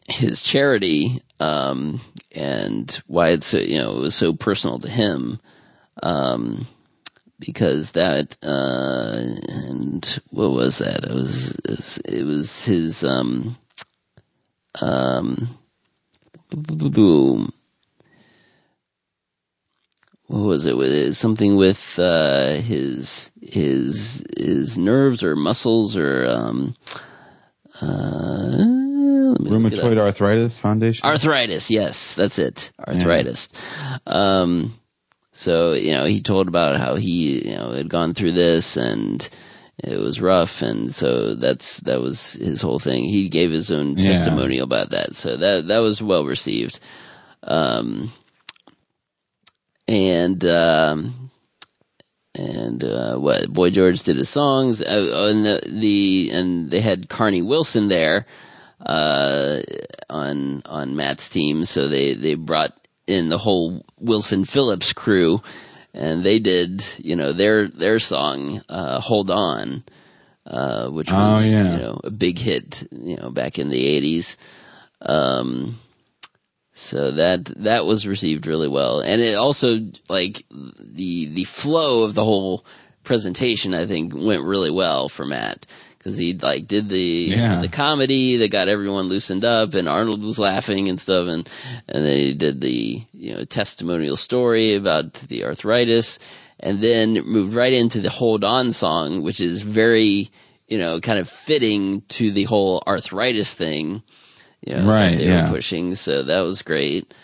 his 0.09 0.43
charity, 0.43 1.21
um, 1.39 2.01
and 2.33 3.01
why 3.07 3.29
it's, 3.31 3.53
you 3.53 3.79
know, 3.79 3.97
it 3.97 4.01
was 4.01 4.15
so 4.15 4.33
personal 4.33 4.79
to 4.79 4.89
him. 4.91 5.39
Um, 6.03 6.67
because 7.41 7.93
that 7.93 8.37
uh 8.43 9.17
and 9.49 10.21
what 10.31 10.51
was 10.53 10.79
that 10.79 11.05
it 11.05 11.11
was 11.13 11.51
it 11.53 11.71
was, 11.71 11.99
it 12.05 12.25
was 12.25 12.65
his 12.65 13.03
um 13.03 13.57
um 14.81 15.49
boom 16.51 17.53
what 20.27 20.41
was 20.43 20.65
it 20.67 20.77
with 20.77 20.93
it? 20.93 21.15
something 21.15 21.57
with 21.57 21.99
uh 21.99 22.53
his 22.61 23.31
his 23.41 24.23
his 24.39 24.79
nerves 24.79 25.25
or 25.25 25.35
muscles 25.35 25.97
or 25.97 26.29
um 26.29 26.77
uh 27.83 28.81
let 29.31 29.41
me 29.41 29.51
look 29.51 29.73
it 29.73 29.79
up. 29.79 29.85
Rheumatoid 29.87 29.99
Arthritis 29.99 30.59
Foundation. 30.59 31.07
Arthritis, 31.09 31.71
yes, 31.71 32.15
that's 32.15 32.39
it. 32.39 32.73
Arthritis. 32.87 33.49
Um, 34.07 34.75
so, 35.41 35.73
you 35.73 35.93
know, 35.93 36.05
he 36.05 36.21
told 36.21 36.49
about 36.49 36.79
how 36.79 36.97
he, 36.97 37.49
you 37.49 37.57
know, 37.57 37.73
had 37.73 37.89
gone 37.89 38.13
through 38.13 38.33
this 38.33 38.77
and 38.77 39.27
it 39.83 39.97
was 39.99 40.21
rough. 40.21 40.61
And 40.61 40.95
so 40.95 41.35
that's, 41.35 41.81
that 41.81 42.03
was 42.03 42.35
his 42.35 42.61
whole 42.61 42.79
thing. 42.79 43.05
He 43.05 43.31
gave 43.31 43.51
his 43.51 43.71
own 43.71 43.97
Yeah. 43.97 44.13
testimonial 44.13 44.65
about 44.65 44.91
that. 44.91 45.15
So 45.15 45.39
that, 45.39 45.69
that 45.69 45.79
was 45.79 46.03
well 46.03 46.27
received. 46.27 46.79
Um, 47.43 48.13
and, 49.89 50.45
um, 50.45 51.31
and 52.35 52.85
uh, 52.85 53.17
what 53.17 53.51
Boy 53.51 53.71
George 53.71 54.03
did 54.03 54.17
his 54.17 54.29
songs, 54.29 54.83
uh, 54.83 55.29
and 55.31 55.47
the 55.47 55.61
the 55.67 56.31
and 56.33 56.71
they 56.71 56.81
had 56.81 57.09
Carnie 57.09 57.43
Wilson 57.43 57.89
there, 57.89 58.25
uh, 58.85 59.61
on 60.09 60.63
on 60.65 60.95
Matt's 60.95 61.29
team, 61.29 61.65
so 61.65 61.89
they 61.89 62.15
they 62.15 62.35
brought 62.37 62.73
in 63.11 63.29
the 63.29 63.39
whole 63.39 63.85
Wilson 63.99 64.45
Phillips 64.45 64.93
crew, 64.93 65.43
and 65.93 66.23
they 66.25 66.39
did 66.39 66.85
you 66.99 67.17
know 67.17 67.33
their 67.33 67.69
their 67.69 67.99
song 67.99 68.63
uh, 68.69 69.01
"Hold 69.01 69.31
On," 69.31 69.83
uh, 70.47 70.89
which 70.89 71.11
Oh, 71.13 71.33
was 71.33 71.53
yeah. 71.53 71.73
you 71.77 71.83
know 71.83 72.01
a 72.05 72.11
big 72.11 72.39
hit 72.39 72.87
you 72.91 73.17
know 73.17 73.31
back 73.31 73.59
in 73.59 73.69
the 73.69 73.87
eighties. 73.87 74.37
Um, 75.03 75.79
so 76.73 77.11
that 77.11 77.47
that 77.57 77.85
was 77.85 78.07
received 78.07 78.47
really 78.47 78.69
well, 78.69 79.01
and 79.01 79.21
it 79.21 79.35
also 79.35 79.81
like 80.09 80.45
the 80.51 81.27
the 81.27 81.45
flow 81.45 82.05
of 82.05 82.15
the 82.15 82.25
whole 82.25 82.65
presentation. 83.03 83.75
I 83.75 83.87
think 83.87 84.15
went 84.15 84.45
really 84.45 84.71
well 84.71 85.09
for 85.09 85.27
Matt 85.27 85.67
because 86.01 86.17
he 86.17 86.33
like 86.33 86.67
did 86.67 86.89
the 86.89 87.27
Yeah. 87.29 87.61
the 87.61 87.69
comedy 87.69 88.39
that 88.39 88.51
got 88.51 88.69
everyone 88.69 89.09
loosened 89.09 89.45
up, 89.45 89.75
and 89.75 89.87
Arnold 89.89 90.23
was 90.25 90.39
laughing 90.39 90.89
and 90.89 90.99
stuff, 90.99 91.29
and 91.29 91.49
and 91.89 92.05
then 92.07 92.17
he 92.17 92.33
did 92.35 92.61
the 92.63 93.03
you 93.13 93.35
know 93.35 93.45
testimonial 93.45 94.17
story 94.17 94.75
about 94.75 95.13
the 95.15 95.45
arthritis, 95.45 96.19
and 96.59 96.81
then 96.83 97.15
moved 97.27 97.55
right 97.55 97.73
into 97.75 98.01
the 98.01 98.11
Hold 98.11 98.45
On 98.45 98.73
song, 98.73 99.23
which 99.23 99.41
is 99.41 99.61
very 99.63 100.31
you 100.69 100.79
know 100.79 101.01
kind 101.01 101.19
of 101.19 101.29
fitting 101.29 102.01
to 102.09 102.31
the 102.31 102.45
whole 102.45 102.83
arthritis 102.87 103.53
thing 103.53 104.03
you 104.67 104.75
know, 104.77 104.91
Right, 104.91 105.17
they 105.17 105.27
yeah. 105.27 105.49
were 105.49 105.55
pushing. 105.57 105.95
So 105.95 106.23
that 106.25 106.41
was 106.41 106.61
great. 106.61 107.15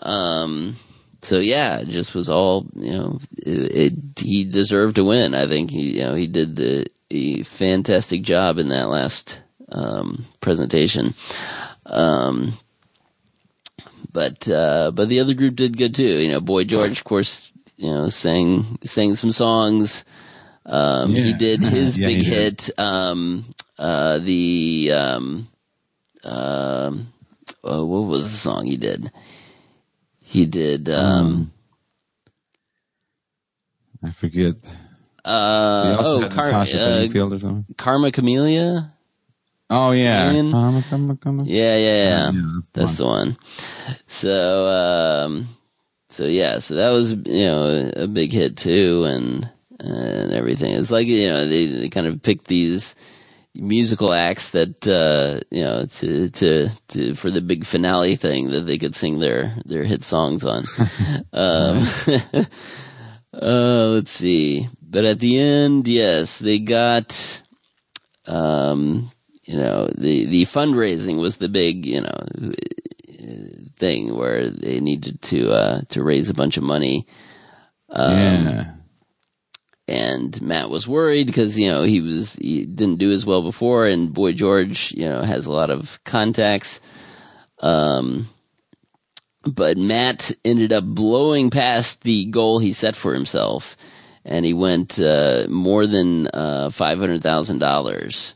Um, 0.00 0.76
so 1.22 1.38
yeah, 1.40 1.78
it 1.80 1.88
just 1.88 2.14
was 2.14 2.28
all, 2.30 2.66
you 2.74 2.90
know, 2.90 3.18
it, 3.36 3.92
it, 3.92 4.18
he 4.18 4.44
deserved 4.44 4.96
to 4.96 5.04
win. 5.04 5.34
I 5.34 5.46
think 5.46 5.70
he, 5.70 5.98
you 5.98 6.04
know, 6.04 6.14
he 6.14 6.26
did 6.26 6.56
the 6.56 6.86
a 7.10 7.42
fantastic 7.42 8.22
job 8.22 8.58
in 8.58 8.68
that 8.68 8.88
last, 8.88 9.40
um, 9.72 10.24
presentation. 10.40 11.14
Um, 11.86 12.54
but, 14.12 14.48
uh, 14.48 14.90
but 14.94 15.08
the 15.08 15.20
other 15.20 15.34
group 15.34 15.56
did 15.56 15.76
good 15.76 15.94
too. 15.94 16.04
You 16.18 16.30
know, 16.30 16.40
Boy 16.40 16.64
George, 16.64 16.98
of 16.98 17.04
course, 17.04 17.50
you 17.76 17.90
know, 17.90 18.08
sang, 18.08 18.78
sang 18.84 19.14
some 19.14 19.30
songs. 19.30 20.04
Um, 20.64 21.10
he 21.10 21.32
did 21.34 21.60
his 21.62 21.96
Yeah, 21.96 22.08
big 22.08 22.16
he 22.18 22.22
did. 22.30 22.60
hit, 22.66 22.78
um, 22.78 23.44
uh, 23.78 24.18
the, 24.18 24.90
um, 24.92 25.48
um, 26.24 27.12
uh, 27.62 27.84
what 27.84 28.00
was 28.08 28.30
the 28.30 28.36
song 28.36 28.64
he 28.66 28.76
did? 28.76 29.10
He 30.24 30.44
did. 30.46 30.88
Um, 30.88 31.52
I 34.02 34.10
forget. 34.10 34.56
Uh, 35.26 35.96
oh, 35.98 36.20
had 36.20 36.30
Car- 36.30 36.46
Natasha 36.46 36.80
uh, 36.80 36.88
Bedingfield 36.88 37.32
or 37.32 37.38
something. 37.40 37.74
Karma 37.76 38.12
Chameleon. 38.12 38.90
Oh 39.68 39.90
yeah. 39.90 40.30
Ian? 40.30 40.52
Karma, 40.52 40.84
karma, 40.88 41.16
karma. 41.16 41.42
Yeah, 41.44 41.76
yeah, 41.76 41.94
yeah. 41.94 42.30
Yeah, 42.30 42.50
that's 42.54 42.70
the 42.70 42.80
that's 42.80 42.96
the 42.96 43.06
one. 43.06 43.36
So, 44.06 44.68
um, 44.68 45.48
so 46.08 46.24
yeah, 46.24 46.58
so 46.60 46.74
that 46.74 46.90
was 46.90 47.10
you 47.10 47.46
know 47.46 47.90
a 47.96 48.06
big 48.06 48.32
hit 48.32 48.56
too, 48.56 49.04
and 49.04 49.50
and 49.80 50.32
everything. 50.32 50.72
It's 50.72 50.90
like 50.90 51.08
you 51.08 51.28
know 51.28 51.48
they 51.48 51.66
they 51.66 51.88
kind 51.88 52.06
of 52.06 52.22
picked 52.22 52.46
these 52.46 52.94
musical 53.56 54.12
acts 54.12 54.50
that 54.50 54.86
uh, 54.86 55.40
you 55.50 55.64
know 55.64 55.86
to 55.86 56.30
to 56.30 56.68
to 56.88 57.14
for 57.14 57.30
the 57.30 57.40
big 57.40 57.64
finale 57.64 58.14
thing 58.14 58.50
that 58.50 58.66
they 58.66 58.78
could 58.78 58.94
sing 58.94 59.18
their 59.18 59.56
their 59.64 59.82
hit 59.82 60.04
songs 60.04 60.44
on. 60.44 60.62
um, 61.32 61.84
uh, 63.32 63.86
let's 63.88 64.12
see, 64.12 64.68
but 64.96 65.04
at 65.04 65.20
the 65.20 65.38
end, 65.38 65.86
yes, 65.86 66.38
they 66.38 66.58
got 66.58 67.42
um, 68.26 69.10
you 69.44 69.54
know, 69.58 69.90
the, 69.94 70.24
the 70.24 70.44
fundraising 70.44 71.18
was 71.18 71.36
the 71.36 71.50
big, 71.50 71.84
you 71.84 72.00
know, 72.00 72.54
thing 73.76 74.16
where 74.16 74.48
they 74.48 74.80
needed 74.80 75.20
to, 75.20 75.52
uh, 75.52 75.80
to 75.90 76.02
raise 76.02 76.30
a 76.30 76.34
bunch 76.34 76.56
of 76.56 76.62
money. 76.62 77.06
Um, 77.90 78.16
yeah. 78.16 78.74
and 79.86 80.40
Matt 80.40 80.70
was 80.70 80.88
worried 80.88 81.26
because, 81.26 81.58
you 81.58 81.70
know, 81.70 81.82
he 81.82 82.00
was, 82.00 82.32
he 82.36 82.64
didn't 82.64 82.96
do 82.96 83.12
as 83.12 83.26
well 83.26 83.42
before 83.42 83.84
and 83.84 84.14
Boy 84.14 84.32
George, 84.32 84.92
you 84.92 85.06
know, 85.06 85.20
has 85.20 85.44
a 85.44 85.52
lot 85.52 85.68
of 85.68 86.02
contacts. 86.04 86.80
Um, 87.60 88.30
but 89.44 89.76
Matt 89.76 90.32
ended 90.42 90.72
up 90.72 90.84
blowing 90.84 91.50
past 91.50 92.00
the 92.00 92.24
goal 92.24 92.60
he 92.60 92.72
set 92.72 92.96
for 92.96 93.12
himself 93.12 93.76
and 94.26 94.44
he 94.44 94.52
went, 94.52 95.00
uh, 95.00 95.46
more 95.48 95.86
than, 95.86 96.26
uh, 96.34 96.68
$500,000. 96.68 98.34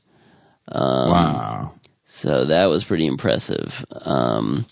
Um, 0.69 1.11
wow. 1.11 1.73
So 2.07 2.47
that 2.47 2.67
was 2.67 2.85
pretty 2.85 3.07
impressive. 3.07 3.85
Um, 3.91 4.67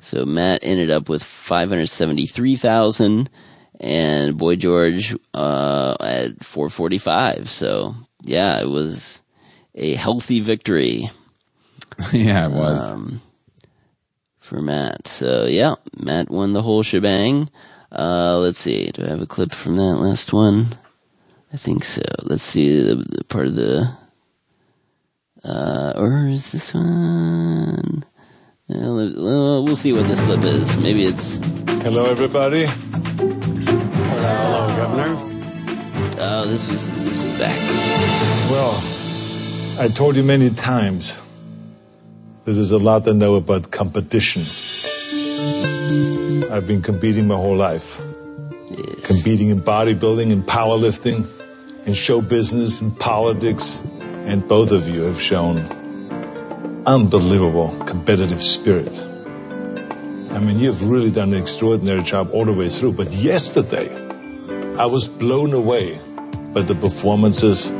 so 0.00 0.24
Matt 0.24 0.60
ended 0.62 0.90
up 0.90 1.08
with 1.08 1.22
573,000 1.22 3.30
and 3.80 4.36
Boy 4.36 4.56
George, 4.56 5.16
uh, 5.34 5.96
at 6.00 6.44
445. 6.44 7.48
So 7.48 7.94
yeah, 8.22 8.60
it 8.60 8.68
was 8.68 9.22
a 9.74 9.94
healthy 9.94 10.40
victory. 10.40 11.10
yeah, 12.12 12.46
it 12.46 12.52
was. 12.52 12.88
Um, 12.88 13.22
for 14.38 14.60
Matt. 14.60 15.06
So 15.06 15.46
yeah, 15.46 15.76
Matt 15.96 16.28
won 16.28 16.52
the 16.52 16.62
whole 16.62 16.82
shebang. 16.82 17.48
Uh, 17.92 18.38
let's 18.38 18.58
see. 18.58 18.90
Do 18.92 19.04
I 19.04 19.08
have 19.10 19.22
a 19.22 19.26
clip 19.26 19.52
from 19.52 19.76
that 19.76 19.96
last 19.96 20.32
one? 20.32 20.68
I 21.52 21.56
think 21.56 21.82
so. 21.82 22.02
Let's 22.22 22.42
see 22.42 22.80
the, 22.82 22.94
the 22.94 23.24
part 23.24 23.48
of 23.48 23.56
the, 23.56 23.90
uh, 25.42 25.92
or 25.96 26.28
is 26.28 26.52
this 26.52 26.72
one? 26.72 28.04
Uh, 28.72 29.60
we'll 29.62 29.74
see 29.74 29.92
what 29.92 30.06
this 30.06 30.20
clip 30.20 30.42
is. 30.44 30.76
Maybe 30.76 31.04
it's, 31.04 31.38
Hello, 31.82 32.04
everybody. 32.04 32.66
Hello, 32.66 34.68
Governor. 34.76 35.16
oh, 36.20 36.44
this 36.46 36.68
was, 36.68 36.86
this 37.00 37.24
was 37.24 37.38
back. 37.38 37.58
Well, 38.50 38.80
I 39.80 39.88
told 39.88 40.16
you 40.16 40.22
many 40.22 40.50
times 40.50 41.18
that 42.44 42.52
there's 42.52 42.70
a 42.70 42.78
lot 42.78 43.02
to 43.04 43.14
know 43.14 43.34
about 43.34 43.72
competition. 43.72 44.42
I've 46.50 46.66
been 46.66 46.82
competing 46.82 47.28
my 47.28 47.36
whole 47.36 47.56
life. 47.56 47.96
Yes. 48.68 49.06
Competing 49.06 49.50
in 49.50 49.60
bodybuilding 49.60 50.32
and 50.32 50.42
powerlifting, 50.42 51.24
in 51.86 51.94
show 51.94 52.20
business 52.20 52.80
and 52.80 52.98
politics, 52.98 53.80
and 54.26 54.46
both 54.48 54.72
of 54.72 54.88
you 54.88 55.02
have 55.02 55.20
shown 55.20 55.58
unbelievable 56.86 57.68
competitive 57.86 58.42
spirit. 58.42 58.90
I 60.32 60.40
mean, 60.40 60.58
you've 60.58 60.88
really 60.90 61.12
done 61.12 61.32
an 61.34 61.40
extraordinary 61.40 62.02
job 62.02 62.30
all 62.32 62.44
the 62.44 62.52
way 62.52 62.68
through. 62.68 62.94
But 62.94 63.12
yesterday, 63.12 63.88
I 64.76 64.86
was 64.86 65.06
blown 65.06 65.52
away 65.52 66.00
by 66.52 66.62
the 66.62 66.74
performances, 66.74 67.70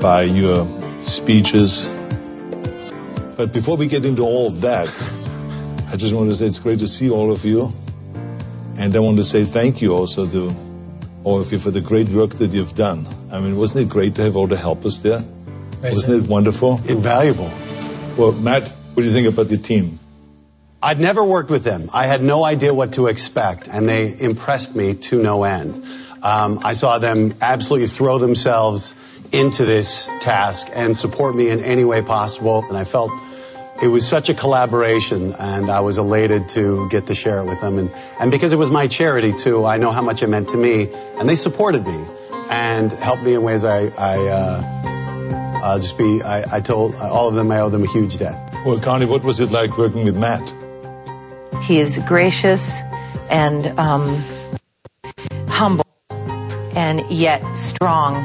by 0.00 0.22
your 0.22 0.64
speeches. 1.02 1.88
But 3.36 3.52
before 3.52 3.76
we 3.76 3.88
get 3.88 4.04
into 4.04 4.22
all 4.22 4.46
of 4.46 4.60
that, 4.60 4.86
I 5.90 5.96
just 5.96 6.14
want 6.14 6.28
to 6.28 6.34
say 6.36 6.44
it's 6.44 6.58
great 6.58 6.78
to 6.80 6.86
see 6.86 7.10
all 7.10 7.32
of 7.32 7.44
you. 7.44 7.72
And 8.76 8.94
I 8.94 8.98
want 8.98 9.16
to 9.16 9.24
say 9.24 9.44
thank 9.44 9.80
you 9.80 9.94
also 9.94 10.26
to 10.28 10.54
all 11.24 11.40
of 11.40 11.50
you 11.50 11.58
for 11.58 11.70
the 11.70 11.80
great 11.80 12.08
work 12.10 12.32
that 12.32 12.50
you've 12.50 12.74
done. 12.74 13.06
I 13.32 13.40
mean, 13.40 13.56
wasn't 13.56 13.86
it 13.86 13.88
great 13.88 14.14
to 14.16 14.22
have 14.22 14.36
all 14.36 14.46
the 14.46 14.56
helpers 14.56 15.02
there? 15.02 15.22
Wasn't 15.82 16.24
it 16.24 16.28
wonderful? 16.28 16.80
Invaluable. 16.86 17.50
Well, 18.18 18.32
Matt, 18.32 18.68
what 18.92 19.02
do 19.02 19.04
you 19.04 19.14
think 19.14 19.28
about 19.28 19.48
the 19.48 19.56
team? 19.56 19.98
I'd 20.82 21.00
never 21.00 21.24
worked 21.24 21.50
with 21.50 21.64
them. 21.64 21.88
I 21.92 22.06
had 22.06 22.22
no 22.22 22.44
idea 22.44 22.72
what 22.74 22.92
to 22.92 23.06
expect, 23.06 23.68
and 23.68 23.88
they 23.88 24.14
impressed 24.20 24.76
me 24.76 24.94
to 24.94 25.22
no 25.22 25.44
end. 25.44 25.82
Um, 26.22 26.60
I 26.64 26.74
saw 26.74 26.98
them 26.98 27.34
absolutely 27.40 27.88
throw 27.88 28.18
themselves 28.18 28.94
into 29.32 29.64
this 29.64 30.08
task 30.20 30.68
and 30.72 30.96
support 30.96 31.34
me 31.34 31.48
in 31.48 31.60
any 31.60 31.84
way 31.84 32.02
possible, 32.02 32.64
and 32.68 32.76
I 32.76 32.84
felt 32.84 33.10
it 33.82 33.88
was 33.88 34.06
such 34.06 34.28
a 34.28 34.34
collaboration, 34.34 35.34
and 35.38 35.70
I 35.70 35.80
was 35.80 35.98
elated 35.98 36.48
to 36.50 36.88
get 36.88 37.06
to 37.06 37.14
share 37.14 37.38
it 37.38 37.44
with 37.44 37.60
them. 37.60 37.78
And, 37.78 37.90
and 38.20 38.30
because 38.30 38.52
it 38.52 38.56
was 38.56 38.70
my 38.70 38.88
charity, 38.88 39.32
too, 39.32 39.64
I 39.64 39.76
know 39.76 39.92
how 39.92 40.02
much 40.02 40.22
it 40.22 40.28
meant 40.28 40.48
to 40.48 40.56
me, 40.56 40.88
and 41.18 41.28
they 41.28 41.36
supported 41.36 41.86
me 41.86 42.04
and 42.50 42.90
helped 42.92 43.22
me 43.22 43.34
in 43.34 43.42
ways 43.42 43.64
I, 43.64 43.86
I 43.96 44.16
uh, 44.26 45.60
I'll 45.62 45.78
just 45.78 45.96
be, 45.96 46.22
I, 46.22 46.56
I 46.56 46.60
told 46.60 46.94
all 46.96 47.28
of 47.28 47.34
them 47.34 47.50
I 47.52 47.60
owe 47.60 47.68
them 47.68 47.84
a 47.84 47.88
huge 47.88 48.18
debt. 48.18 48.36
Well, 48.64 48.80
Connie, 48.80 49.06
what 49.06 49.22
was 49.22 49.38
it 49.38 49.50
like 49.52 49.78
working 49.78 50.04
with 50.04 50.16
Matt? 50.16 50.42
He 51.62 51.78
is 51.78 51.98
gracious 52.08 52.80
and 53.30 53.66
um, 53.78 54.16
humble, 55.48 55.84
and 56.74 57.02
yet 57.10 57.42
strong 57.54 58.24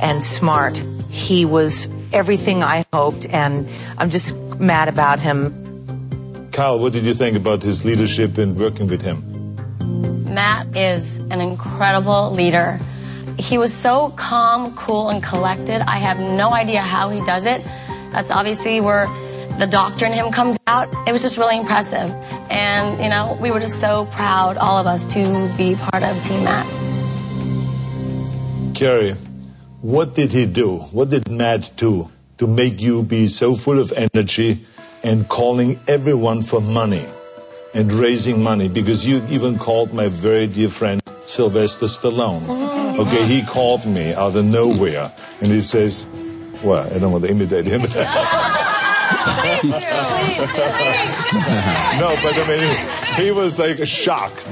and 0.00 0.22
smart. 0.22 0.76
He 1.10 1.44
was 1.44 1.86
everything 2.14 2.62
I 2.62 2.84
hoped, 2.92 3.26
and 3.26 3.68
I'm 3.98 4.08
just 4.08 4.34
mad 4.58 4.88
about 4.88 5.18
him. 5.18 5.52
Kyle, 6.52 6.78
what 6.78 6.92
did 6.92 7.04
you 7.04 7.12
think 7.12 7.36
about 7.36 7.62
his 7.62 7.84
leadership 7.84 8.38
and 8.38 8.56
working 8.56 8.86
with 8.86 9.02
him? 9.02 9.22
Matt 10.32 10.76
is 10.76 11.18
an 11.30 11.40
incredible 11.40 12.30
leader. 12.30 12.78
He 13.38 13.58
was 13.58 13.74
so 13.74 14.10
calm, 14.16 14.74
cool, 14.76 15.10
and 15.10 15.22
collected. 15.22 15.82
I 15.82 15.98
have 15.98 16.18
no 16.20 16.54
idea 16.54 16.80
how 16.80 17.10
he 17.10 17.20
does 17.26 17.44
it. 17.46 17.62
That's 18.12 18.30
obviously 18.30 18.80
where 18.80 19.06
the 19.58 19.66
doctor 19.66 20.06
in 20.06 20.12
him 20.12 20.30
comes 20.30 20.56
out. 20.68 20.88
It 21.08 21.12
was 21.12 21.20
just 21.20 21.36
really 21.36 21.58
impressive. 21.58 22.10
And, 22.50 23.02
you 23.02 23.08
know, 23.08 23.36
we 23.40 23.50
were 23.50 23.60
just 23.60 23.80
so 23.80 24.06
proud, 24.12 24.56
all 24.56 24.78
of 24.78 24.86
us, 24.86 25.04
to 25.06 25.52
be 25.56 25.74
part 25.74 26.04
of 26.04 26.22
Team 26.24 26.44
Matt. 26.44 26.66
Kerry, 28.76 29.14
what 29.84 30.14
did 30.14 30.32
he 30.32 30.46
do? 30.46 30.78
What 30.92 31.10
did 31.10 31.30
Matt 31.30 31.70
do 31.76 32.08
to 32.38 32.46
make 32.46 32.80
you 32.80 33.02
be 33.02 33.28
so 33.28 33.54
full 33.54 33.78
of 33.78 33.92
energy 33.92 34.60
and 35.02 35.28
calling 35.28 35.78
everyone 35.86 36.40
for 36.40 36.62
money 36.62 37.04
and 37.74 37.92
raising 37.92 38.42
money? 38.42 38.70
Because 38.70 39.04
you 39.04 39.22
even 39.28 39.58
called 39.58 39.92
my 39.92 40.08
very 40.08 40.46
dear 40.46 40.70
friend 40.70 41.02
Sylvester 41.26 41.84
Stallone. 41.84 42.48
Okay, 42.98 43.26
he 43.26 43.42
called 43.42 43.84
me 43.84 44.14
out 44.14 44.34
of 44.34 44.46
nowhere 44.46 45.12
and 45.42 45.48
he 45.48 45.60
says, 45.60 46.06
well, 46.62 46.90
I 46.90 46.98
don't 46.98 47.12
want 47.12 47.24
to 47.24 47.30
imitate 47.30 47.66
him. 47.66 47.82
no, 52.00 52.16
but 52.22 52.32
I 52.34 52.44
mean, 52.48 53.22
he 53.22 53.32
was 53.32 53.58
like 53.58 53.86
shocked. 53.86 54.46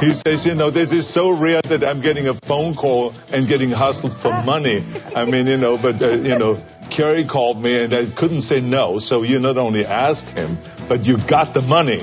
He 0.00 0.12
says, 0.12 0.46
you 0.46 0.54
know, 0.54 0.70
this 0.70 0.92
is 0.92 1.06
so 1.06 1.38
rare 1.38 1.60
that 1.68 1.84
I'm 1.84 2.00
getting 2.00 2.26
a 2.26 2.34
phone 2.34 2.72
call 2.74 3.12
and 3.34 3.46
getting 3.46 3.70
hustled 3.70 4.14
for 4.14 4.30
money. 4.44 4.82
I 5.14 5.26
mean, 5.26 5.46
you 5.46 5.58
know, 5.58 5.76
but, 5.76 6.02
uh, 6.02 6.08
you 6.08 6.38
know, 6.38 6.56
Kerry 6.88 7.22
called 7.22 7.62
me 7.62 7.84
and 7.84 7.92
I 7.92 8.06
couldn't 8.06 8.40
say 8.40 8.62
no. 8.62 8.98
So 8.98 9.22
you 9.22 9.38
not 9.38 9.58
only 9.58 9.84
asked 9.84 10.30
him, 10.38 10.56
but 10.88 11.06
you 11.06 11.18
got 11.26 11.52
the 11.52 11.60
money. 11.62 12.00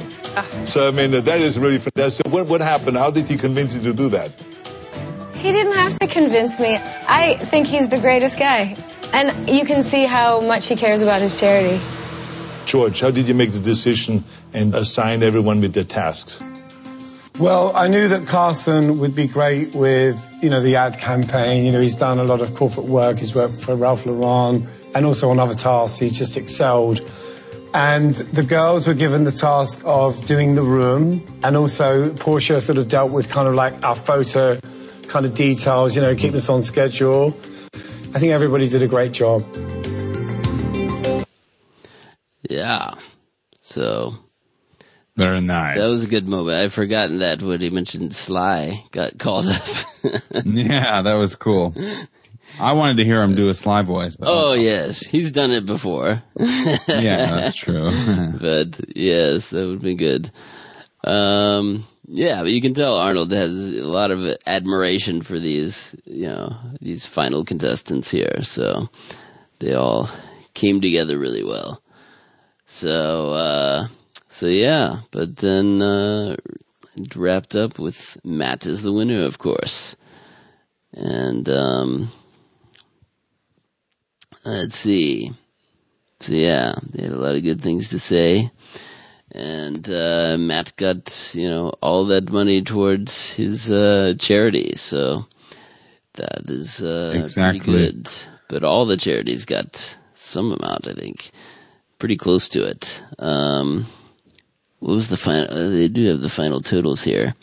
So, 0.65 0.88
I 0.88 0.91
mean, 0.91 1.10
that 1.11 1.40
is 1.40 1.57
really 1.57 1.80
fantastic. 1.80 2.28
What, 2.32 2.48
what 2.48 2.61
happened? 2.61 2.98
How 2.98 3.10
did 3.10 3.28
he 3.28 3.36
convince 3.36 3.74
you 3.74 3.82
to 3.82 3.94
do 3.94 4.10
that? 4.10 4.32
He 5.34 5.52
didn't 5.52 5.74
have 5.74 5.98
to 5.98 6.07
convince 6.07 6.60
me. 6.60 6.78
I 7.07 7.36
think 7.40 7.65
he's 7.65 7.90
the 7.90 7.99
greatest 7.99 8.38
guy. 8.38 8.76
And 9.11 9.49
you 9.49 9.65
can 9.65 9.82
see 9.82 10.06
how 10.06 10.41
much 10.41 10.68
he 10.68 10.76
cares 10.76 11.02
about 11.02 11.22
his 11.22 11.40
charity. 11.40 11.82
George, 12.68 12.99
how 12.99 13.10
did 13.10 13.28
you 13.28 13.34
make 13.34 13.53
the 13.53 13.60
decision 13.60 14.24
and 14.53 14.76
assign 14.76 15.24
everyone 15.24 15.61
with 15.61 15.74
their 15.74 15.84
tasks? 15.84 16.44
Well, 17.39 17.72
I 17.76 17.88
knew 17.88 18.07
that 18.07 18.26
Carson 18.26 18.97
would 18.97 19.15
be 19.15 19.27
great 19.27 19.76
with, 19.76 20.27
you 20.41 20.49
know, 20.49 20.59
the 20.59 20.76
ad 20.76 20.97
campaign. 20.97 21.65
You 21.65 21.72
know, 21.72 21.80
he's 21.80 21.95
done 21.95 22.18
a 22.18 22.23
lot 22.23 22.41
of 22.41 22.55
corporate 22.55 22.88
work. 22.88 23.19
He's 23.19 23.35
worked 23.35 23.61
for 23.61 23.76
Ralph 23.76 24.07
Lauren 24.07 24.68
and 24.95 25.05
also 25.05 25.30
on 25.30 25.38
other 25.38 25.53
tasks. 25.53 25.99
He's 25.99 26.18
just 26.18 26.35
excelled. 26.35 26.99
And 27.76 28.15
the 28.15 28.41
girls 28.41 28.88
were 28.88 28.95
given 28.95 29.23
the 29.23 29.31
task 29.31 29.80
of 29.85 30.26
doing 30.26 30.55
the 30.55 30.64
room, 30.64 31.23
and 31.43 31.55
also 31.55 32.09
Porsha 32.09 32.59
sort 32.59 32.80
of 32.80 32.88
dealt 32.88 33.11
with 33.11 33.30
kind 33.30 33.47
of 33.47 33.53
like 33.53 33.84
our 33.84 33.93
photo 33.93 34.59
kind 35.07 35.23
of 35.23 35.35
details, 35.35 35.95
you 35.95 36.01
know, 36.01 36.15
keep 36.15 36.34
us 36.34 36.49
on 36.49 36.64
schedule. 36.64 37.27
I 38.15 38.19
think 38.19 38.31
everybody 38.31 38.68
did 38.68 38.81
a 38.81 38.88
great 38.88 39.11
job. 39.11 39.43
Yeah. 42.49 42.95
So 43.59 44.15
Very 45.18 45.41
nice. 45.41 45.77
that 45.77 45.84
was 45.84 46.03
a 46.06 46.07
good 46.07 46.27
moment. 46.27 46.57
I've 46.57 46.73
forgotten 46.73 47.19
that 47.19 47.41
when 47.41 47.60
he 47.60 47.72
mentioned 47.72 48.14
Sly 48.14 48.84
got 48.91 49.18
called 49.18 49.48
up. 49.48 49.68
yeah, 50.45 51.02
that 51.02 51.15
was 51.15 51.35
cool. 51.35 51.73
I 52.60 52.73
wanted 52.73 52.98
to 52.98 53.03
hear 53.03 53.22
him 53.23 53.34
do 53.34 53.48
a 53.48 53.53
Sly 53.53 53.81
voice, 53.81 54.15
but 54.15 54.27
oh 54.30 54.53
yes, 54.53 54.99
he's 55.02 55.31
done 55.31 55.52
it 55.52 55.65
before. 55.65 56.22
yeah, 56.39 57.26
that's 57.26 57.56
true. 57.65 57.91
but 58.39 58.80
yes, 58.95 59.49
that 59.49 59.68
would 59.68 59.81
be 59.81 59.95
good. 59.95 60.30
Um, 61.03 61.84
yeah, 62.07 62.41
but 62.41 62.52
you 62.52 62.61
can 62.61 62.73
tell 62.73 62.95
Arnold 62.98 63.31
has 63.31 63.73
a 63.73 63.88
lot 63.88 64.11
of 64.11 64.38
admiration 64.45 65.22
for 65.23 65.39
these, 65.39 65.95
you 66.06 66.27
know, 66.27 66.56
these 66.80 67.06
final 67.06 67.44
contestants 67.44 68.10
here. 68.10 68.44
So 68.44 68.89
they 69.60 69.73
all 69.73 70.10
came 70.53 70.80
together 70.80 71.18
really 71.18 71.44
well. 71.44 71.81
So, 72.65 73.31
uh, 73.31 73.88
so 74.38 74.45
yeah, 74.45 74.99
but 75.09 75.38
then, 75.38 75.81
uh, 75.81 76.35
wrapped 77.15 77.55
up 77.55 77.80
with 77.80 78.23
Matt 78.23 78.68
as 78.68 78.84
the 78.84 78.91
winner, 78.91 79.23
of 79.23 79.39
course. 79.39 79.95
And, 80.93 81.49
um, 81.49 82.09
let's 84.45 84.76
see. 84.76 85.34
So 86.19 86.34
yeah, 86.34 86.76
they 86.88 87.01
had 87.01 87.14
a 87.14 87.18
lot 87.18 87.35
of 87.35 87.41
good 87.41 87.61
things 87.61 87.89
to 87.89 87.97
say. 87.97 88.51
And, 89.31 89.89
uh, 89.89 90.38
Matt 90.38 90.76
got, 90.76 91.31
you 91.34 91.49
know, 91.49 91.69
all 91.81 92.05
that 92.05 92.31
money 92.31 92.61
towards 92.61 93.31
his, 93.31 93.72
uh, 93.72 94.14
charity. 94.19 94.73
So 94.76 95.26
that 96.14 96.47
is, 96.47 96.84
uh, 96.84 97.14
Exactly. 97.15 97.59
pretty 97.59 97.72
good. 97.72 98.11
But 98.49 98.64
all 98.64 98.85
the 98.85 98.97
charities 98.97 99.45
got 99.45 99.97
some 100.14 100.51
amount, 100.51 100.88
I 100.88 100.93
think. 100.93 101.31
Pretty 101.97 102.18
close 102.18 102.47
to 102.49 102.64
it. 102.64 103.01
Um, 103.18 103.88
what 104.79 104.93
was 104.93 105.07
the 105.07 105.17
final? 105.17 105.51
Uh, 105.51 105.69
they 105.69 105.87
do 105.87 106.07
have 106.07 106.21
the 106.21 106.29
final 106.29 106.61
totals 106.61 107.03
here. 107.03 107.35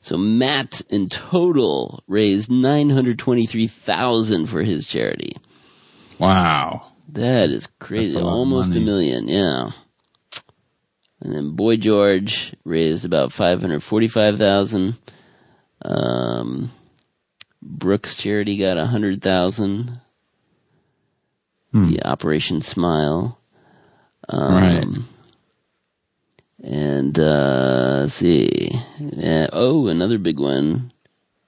So 0.00 0.16
Matt 0.16 0.82
in 0.90 1.08
total 1.08 2.02
raised 2.06 2.50
nine 2.50 2.90
hundred 2.90 3.18
twenty-three 3.18 3.66
thousand 3.66 4.46
for 4.46 4.62
his 4.62 4.86
charity. 4.86 5.36
Wow. 6.18 6.92
That 7.10 7.50
is 7.50 7.68
crazy. 7.78 8.18
A 8.18 8.24
Almost 8.24 8.76
a 8.76 8.80
million, 8.80 9.28
yeah. 9.28 9.70
And 11.20 11.32
then 11.32 11.50
Boy 11.56 11.76
George 11.76 12.54
raised 12.64 13.04
about 13.04 13.32
five 13.32 13.60
hundred 13.60 13.82
forty-five 13.82 14.38
thousand. 14.38 14.96
Um, 15.82 16.70
Brooke's 17.62 18.14
Charity 18.14 18.56
got 18.58 18.78
a 18.78 18.86
hundred 18.86 19.22
thousand. 19.22 20.00
Hmm. 21.72 21.88
The 21.88 22.02
Operation 22.04 22.60
Smile. 22.60 23.38
Um, 24.28 24.54
Right. 24.54 24.98
And 26.62 27.18
uh, 27.18 28.00
let's 28.02 28.14
see. 28.14 28.70
Uh, 29.22 29.46
oh, 29.52 29.86
another 29.88 30.18
big 30.18 30.38
one. 30.40 30.92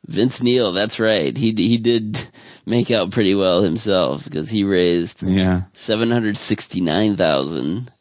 Vince 0.07 0.43
Neil, 0.43 0.73
That's 0.73 0.99
right. 0.99 1.37
He 1.37 1.53
he 1.57 1.79
did 1.79 2.29
make 2.67 2.91
out 2.91 3.11
pretty 3.11 3.35
well 3.35 3.63
himself 3.63 4.25
because 4.25 4.51
he 4.51 4.65
raised 4.65 5.23
Yeah. 5.23 5.65
seven 5.73 6.11
hundred 6.11 6.37
sixty 6.37 6.81
nine 6.81 7.17
thousand 7.17 7.93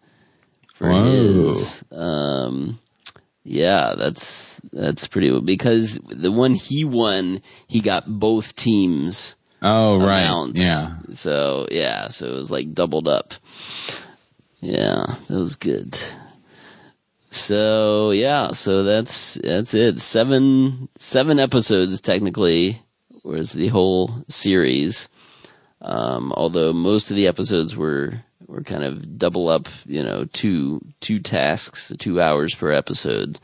for 0.74 0.90
Whoa. 0.90 1.50
his. 1.50 1.84
Um, 1.92 2.80
yeah, 3.44 3.94
that's 3.96 4.60
that's 4.74 5.08
pretty 5.08 5.30
well 5.30 5.42
because 5.42 6.00
the 6.08 6.32
one 6.32 6.56
he 6.56 6.84
won, 6.84 7.42
he 7.68 7.80
got 7.80 8.06
both 8.08 8.56
teams 8.56 9.36
Oh, 9.62 10.00
right. 10.00 10.52
Yeah. 10.54 10.96
So 11.12 11.68
yeah, 11.70 12.08
so 12.08 12.26
it 12.28 12.34
was 12.34 12.50
like 12.50 12.74
doubled 12.74 13.08
up. 13.08 13.34
Yeah, 14.62 15.16
that 15.28 15.38
was 15.38 15.56
good. 15.58 16.00
So 17.32 18.12
yeah, 18.12 18.52
so 18.52 18.84
that's 18.84 19.36
that's 19.36 19.74
it. 19.74 20.00
Seven 20.00 20.90
seven 20.98 21.40
episodes 21.40 22.02
technically 22.02 22.82
was 23.24 23.54
the 23.54 23.68
whole 23.68 24.24
series. 24.28 25.10
Um, 25.82 26.34
although 26.36 26.74
most 26.74 27.10
of 27.10 27.16
the 27.16 27.28
episodes 27.28 27.76
were 27.76 28.24
were 28.48 28.62
kind 28.64 28.84
of 28.84 29.18
double 29.18 29.48
up, 29.48 29.70
you 29.86 30.04
know, 30.04 30.26
two 30.26 30.82
two 31.00 31.20
tasks, 31.20 31.92
two 32.00 32.20
hours 32.20 32.56
per 32.56 32.72
episode. 32.72 33.40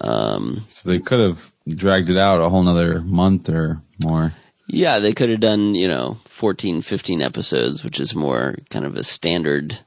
Um, 0.00 0.64
So 0.68 0.88
they 0.88 1.00
could 1.00 1.20
have 1.20 1.52
dragged 1.68 2.08
it 2.08 2.16
out 2.16 2.40
a 2.40 2.48
whole 2.48 2.62
nother 2.62 3.02
month 3.02 3.48
or 3.48 3.80
more. 4.02 4.32
Yeah, 4.68 5.00
they 5.00 5.12
could 5.12 5.28
have 5.28 5.40
done, 5.40 5.74
you 5.74 5.86
know, 5.86 6.18
14, 6.24 6.80
15 6.80 7.20
episodes, 7.20 7.84
which 7.84 8.00
is 8.00 8.14
more 8.14 8.54
kind 8.70 8.86
of 8.86 8.96
a 8.96 9.02
standard, 9.02 9.80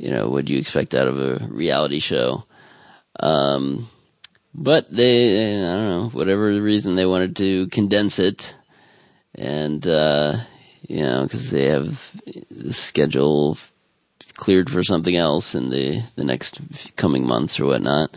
you 0.00 0.10
know, 0.10 0.30
what 0.30 0.46
do 0.46 0.54
you 0.54 0.58
expect 0.58 0.94
out 0.94 1.06
of 1.06 1.20
a 1.20 1.46
reality 1.46 1.98
show. 1.98 2.44
Um, 3.20 3.86
but 4.54 4.90
they, 4.90 5.58
I 5.62 5.76
don't 5.76 5.88
know, 5.88 6.08
whatever 6.08 6.54
the 6.54 6.62
reason 6.62 6.94
they 6.94 7.04
wanted 7.04 7.36
to 7.36 7.66
condense 7.66 8.18
it. 8.18 8.54
And, 9.34 9.86
uh, 9.86 10.38
you 10.88 11.02
know, 11.02 11.24
because 11.24 11.50
they 11.50 11.66
have 11.66 12.10
the 12.50 12.72
schedule 12.72 13.58
cleared 14.36 14.70
for 14.70 14.82
something 14.82 15.14
else 15.14 15.54
in 15.54 15.68
the, 15.68 16.02
the 16.16 16.24
next 16.24 16.58
coming 16.96 17.26
months 17.26 17.60
or 17.60 17.66
whatnot. 17.66 18.10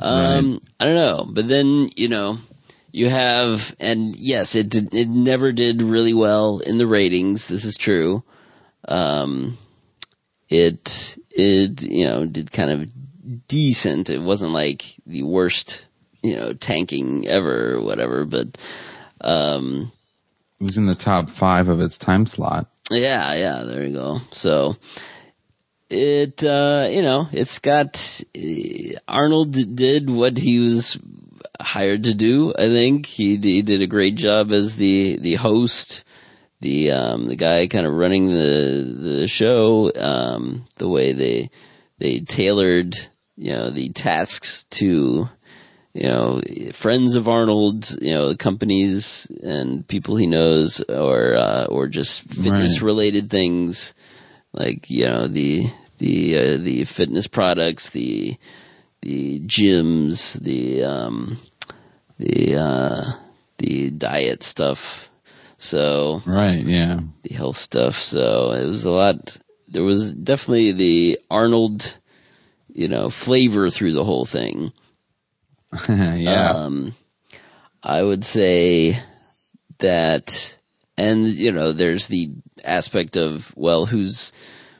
Um, 0.00 0.60
I 0.80 0.86
don't 0.86 0.94
know, 0.96 1.24
but 1.28 1.48
then, 1.48 1.88
you 1.94 2.08
know, 2.08 2.38
you 2.90 3.08
have, 3.08 3.76
and 3.78 4.16
yes, 4.16 4.56
it 4.56 4.68
did, 4.68 4.92
it 4.92 5.08
never 5.08 5.52
did 5.52 5.82
really 5.82 6.14
well 6.14 6.58
in 6.58 6.78
the 6.78 6.86
ratings. 6.86 7.46
This 7.46 7.64
is 7.64 7.76
true. 7.76 8.24
Um, 8.88 9.56
it 10.48 11.16
it 11.30 11.82
you 11.82 12.04
know 12.06 12.26
did 12.26 12.52
kind 12.52 12.70
of 12.70 13.46
decent. 13.48 14.08
It 14.10 14.22
wasn't 14.22 14.52
like 14.52 14.96
the 15.06 15.22
worst 15.22 15.86
you 16.22 16.36
know 16.36 16.52
tanking 16.52 17.26
ever 17.26 17.74
or 17.76 17.80
whatever, 17.82 18.24
but 18.24 18.56
um, 19.20 19.92
It 20.60 20.64
was 20.64 20.76
in 20.76 20.86
the 20.86 20.94
top 20.94 21.30
five 21.30 21.68
of 21.68 21.80
its 21.80 21.98
time 21.98 22.26
slot. 22.26 22.66
yeah, 22.90 23.34
yeah, 23.34 23.62
there 23.64 23.84
you 23.84 23.92
go. 23.94 24.20
So 24.30 24.76
it, 25.88 26.42
uh, 26.42 26.88
you 26.90 27.02
know, 27.02 27.28
it's 27.32 27.58
got 27.58 28.22
uh, 28.36 28.98
Arnold 29.08 29.76
did 29.76 30.10
what 30.10 30.38
he 30.38 30.58
was 30.58 30.98
hired 31.60 32.04
to 32.04 32.14
do. 32.14 32.52
I 32.58 32.66
think 32.68 33.06
he 33.06 33.36
he 33.36 33.62
did 33.62 33.80
a 33.82 33.86
great 33.86 34.14
job 34.16 34.52
as 34.52 34.76
the 34.76 35.16
the 35.20 35.34
host, 35.36 36.04
the 36.60 36.90
um 36.90 37.26
the 37.26 37.36
guy 37.36 37.66
kind 37.66 37.86
of 37.86 37.94
running 37.94 38.28
the 38.28 38.96
the 38.98 39.26
show. 39.26 39.92
Um, 39.94 40.66
the 40.76 40.88
way 40.88 41.12
they 41.12 41.50
they 41.98 42.20
tailored 42.20 42.96
you 43.36 43.52
know 43.52 43.70
the 43.70 43.90
tasks 43.90 44.64
to 44.70 45.28
you 45.96 46.02
know, 46.02 46.42
friends 46.72 47.14
of 47.14 47.26
Arnold, 47.26 47.96
you 48.02 48.12
know, 48.12 48.34
companies 48.34 49.26
and 49.42 49.88
people 49.88 50.16
he 50.16 50.26
knows, 50.26 50.82
or 50.90 51.34
uh, 51.34 51.64
or 51.70 51.88
just 51.88 52.20
fitness 52.20 52.82
related 52.82 53.30
things, 53.30 53.94
like 54.52 54.90
you 54.90 55.06
know 55.06 55.26
the 55.26 55.70
the 55.96 56.36
uh, 56.36 56.56
the 56.58 56.84
fitness 56.84 57.26
products, 57.26 57.88
the 57.88 58.36
the 59.00 59.40
gyms, 59.40 60.38
the 60.38 60.84
um, 60.84 61.38
the 62.18 62.56
uh, 62.56 63.12
the 63.56 63.88
diet 63.88 64.42
stuff. 64.42 65.05
So 65.66 66.22
Right, 66.24 66.62
yeah. 66.62 67.00
the 67.22 67.34
health 67.34 67.56
stuff. 67.56 67.96
So 67.96 68.52
it 68.52 68.66
was 68.66 68.84
a 68.84 68.92
lot. 68.92 69.36
There 69.66 69.82
was 69.82 70.12
definitely 70.12 70.72
the 70.72 71.18
Arnold, 71.28 71.96
you 72.72 72.86
know, 72.86 73.10
flavor 73.10 73.68
through 73.68 73.92
the 73.92 74.04
whole 74.04 74.24
thing. 74.24 74.72
yeah. 75.88 76.52
Um, 76.52 76.94
I 77.82 78.02
would 78.02 78.24
say 78.24 79.00
that, 79.78 80.56
and 80.96 81.24
you 81.26 81.50
know, 81.50 81.72
there's 81.72 82.06
the 82.06 82.30
aspect 82.64 83.16
of 83.16 83.52
well, 83.56 83.86
whose 83.86 84.32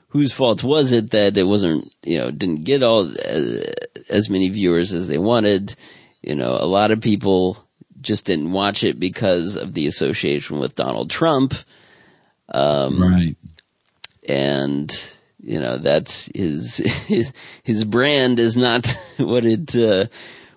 whose 0.09 0.33
fault 0.33 0.63
was 0.63 0.93
it 0.93 1.11
that 1.11 1.37
it 1.37 1.43
wasn't, 1.43 1.93
you 2.05 2.19
know, 2.19 2.31
didn't 2.31 2.65
get 2.65 2.83
all 2.83 3.07
uh, 3.07 3.61
as 4.09 4.31
many 4.31 4.49
viewers 4.49 4.93
as 4.93 5.09
they 5.09 5.19
wanted. 5.19 5.75
You 6.23 6.37
know, 6.37 6.57
a 6.59 6.67
lot 6.67 6.91
of 6.93 7.01
people 7.01 7.66
just 8.07 8.25
didn't 8.25 8.53
watch 8.53 8.85
it 8.85 8.99
because 8.99 9.57
of 9.57 9.75
the 9.75 9.87
association 9.87 10.59
with 10.59 10.75
Donald 10.75 11.11
Trump. 11.11 11.55
Um, 12.49 13.03
right. 13.03 13.37
and 14.29 15.17
you 15.41 15.59
know 15.59 15.79
that's 15.79 16.31
his 16.35 16.77
his 17.09 17.33
his 17.65 17.85
brand 17.85 18.39
is 18.39 18.57
not 18.57 18.97
what 19.19 19.45
it 19.45 19.75
uh, 19.75 20.07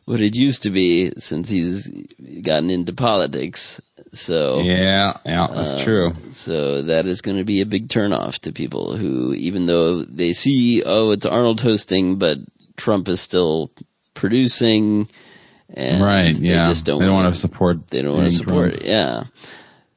what 0.06 0.22
it 0.22 0.36
used 0.36 0.64
to 0.64 0.72
be 0.72 1.12
since 1.18 1.50
he's 1.50 1.88
gotten 2.42 2.70
into 2.70 2.94
politics. 2.94 3.80
So 4.12 4.62
Yeah, 4.62 5.18
yeah, 5.24 5.48
that's 5.52 5.76
uh, 5.76 5.84
true. 5.84 6.14
So 6.32 6.82
that 6.82 7.06
is 7.06 7.22
going 7.22 7.38
to 7.38 7.44
be 7.44 7.62
a 7.62 7.66
big 7.66 7.90
turnoff 7.90 8.40
to 8.40 8.52
people 8.52 8.98
who, 8.98 9.34
even 9.34 9.68
though 9.68 10.02
they 10.02 10.34
see, 10.34 10.82
oh, 10.84 11.12
it's 11.12 11.28
Arnold 11.28 11.62
hosting, 11.62 12.18
but 12.18 12.40
Trump 12.76 13.08
is 13.08 13.22
still 13.22 13.72
producing, 14.16 15.08
and 15.74 16.04
right. 16.04 16.36
they 16.36 16.50
Yeah. 16.50 16.68
just 16.68 16.86
don't 16.86 17.00
they 17.00 17.06
don't 17.06 17.16
wanna- 17.16 17.36
support. 17.36 17.88
they 17.90 18.02
don't 18.02 18.16
want 18.18 18.30
to 18.30 18.36
support 18.36 18.74
it. 18.74 18.86
Yeah. 18.86 19.24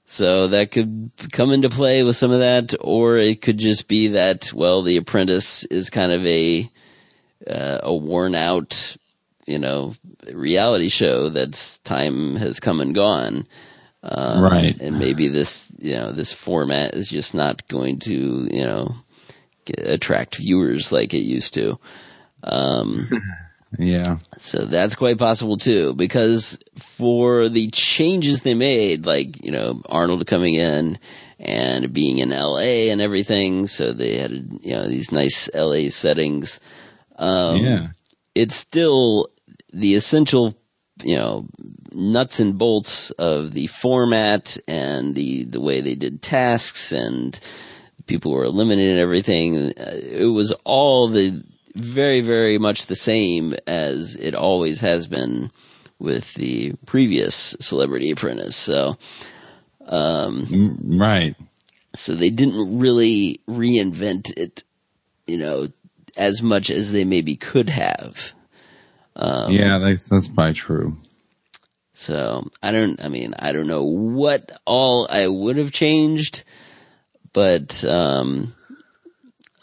So 0.06 0.48
that 0.48 0.70
could 0.72 1.10
come 1.32 1.52
into 1.52 1.70
play 1.70 2.02
with 2.02 2.16
some 2.16 2.30
of 2.32 2.40
that, 2.40 2.74
or 2.80 3.16
it 3.16 3.40
could 3.40 3.56
just 3.58 3.88
be 3.88 4.08
that, 4.08 4.52
well, 4.52 4.82
The 4.82 4.98
Apprentice 4.98 5.64
is 5.64 5.88
kind 5.88 6.12
of 6.12 6.26
a, 6.26 6.70
uh, 7.48 7.78
a 7.82 7.94
worn 7.94 8.34
out, 8.34 8.96
you 9.46 9.58
know, 9.58 9.94
reality 10.30 10.90
show 10.90 11.30
that's 11.30 11.78
time 11.78 12.36
has 12.36 12.60
come 12.60 12.80
and 12.80 12.94
gone. 12.94 13.46
Um, 14.02 14.42
Right. 14.42 14.78
And 14.80 14.98
maybe 14.98 15.28
this, 15.28 15.68
you 15.78 15.96
know, 15.96 16.12
this 16.12 16.30
format 16.32 16.92
is 16.94 17.08
just 17.08 17.32
not 17.34 17.66
going 17.68 17.98
to, 18.00 18.48
you 18.52 18.64
know, 18.64 18.96
get, 19.64 19.78
attract 19.80 20.36
viewers 20.36 20.92
like 20.92 21.14
it 21.14 21.22
used 21.22 21.54
to. 21.54 21.78
Um, 22.44 23.08
Yeah. 23.78 24.18
so 24.38 24.64
that's 24.64 24.94
quite 24.94 25.18
possible 25.18 25.56
too, 25.56 25.94
because 25.94 26.58
for 26.76 27.48
the 27.48 27.68
changes 27.70 28.42
they 28.42 28.54
made, 28.54 29.06
like, 29.06 29.42
you 29.44 29.50
know, 29.50 29.82
Arnold 29.88 30.26
coming 30.26 30.54
in 30.54 30.98
and 31.38 31.92
being 31.92 32.18
in 32.18 32.30
LA 32.30 32.90
and 32.90 33.00
everything, 33.00 33.66
so 33.66 33.92
they 33.92 34.18
had, 34.18 34.32
you 34.60 34.72
know, 34.74 34.86
these 34.86 35.10
nice 35.10 35.48
LA 35.54 35.88
settings. 35.88 36.60
Um, 37.16 37.56
Yeah. 37.56 37.86
It's 38.34 38.54
still 38.54 39.28
the 39.72 39.94
essential, 39.94 40.54
you 41.02 41.16
know, 41.16 41.46
nuts 41.94 42.40
and 42.40 42.56
bolts 42.56 43.10
of 43.12 43.52
the 43.52 43.66
format 43.66 44.56
and 44.68 45.14
the, 45.14 45.44
the 45.44 45.60
way 45.60 45.80
they 45.80 45.94
did 45.94 46.22
tasks 46.22 46.92
and 46.92 47.38
people 48.06 48.32
were 48.32 48.44
eliminated 48.44 48.92
and 48.92 49.00
everything. 49.00 49.56
Uh, 49.56 49.72
It 49.76 50.32
was 50.32 50.52
all 50.64 51.08
the 51.08 51.42
very, 51.74 52.20
very 52.20 52.58
much 52.58 52.86
the 52.86 52.94
same 52.94 53.54
as 53.66 54.16
it 54.16 54.34
always 54.34 54.80
has 54.80 55.06
been 55.06 55.50
with 55.98 56.34
the 56.34 56.74
previous 56.86 57.56
Celebrity 57.60 58.10
Apprentice. 58.10 58.56
So, 58.56 58.98
um, 59.86 60.78
Right. 60.82 61.34
so 61.94 62.14
they 62.14 62.30
didn't 62.30 62.78
really 62.78 63.40
reinvent 63.48 64.36
it, 64.36 64.64
you 65.26 65.38
know, 65.38 65.68
as 66.16 66.42
much 66.42 66.70
as 66.70 66.92
they 66.92 67.04
maybe 67.04 67.36
could 67.36 67.68
have. 67.70 68.32
Um, 69.14 69.52
yeah, 69.52 69.78
that's 69.78 70.08
that's 70.08 70.28
probably 70.28 70.54
true. 70.54 70.96
So 71.92 72.48
I 72.62 72.72
don't. 72.72 73.02
I 73.04 73.08
mean, 73.08 73.34
I 73.38 73.52
don't 73.52 73.66
know 73.66 73.84
what 73.84 74.50
all 74.64 75.06
I 75.10 75.28
would 75.28 75.58
have 75.58 75.70
changed, 75.70 76.42
but 77.32 77.84
um, 77.84 78.54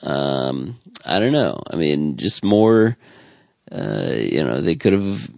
um, 0.04 0.79
I 1.06 1.20
don't 1.20 1.32
know. 1.34 1.62
I 1.72 1.76
mean, 1.76 2.18
just 2.18 2.44
more. 2.44 2.98
Uh, 3.72 4.16
you 4.18 4.44
know, 4.44 4.62
they 4.62 4.76
could 4.76 4.94
have 4.94 5.30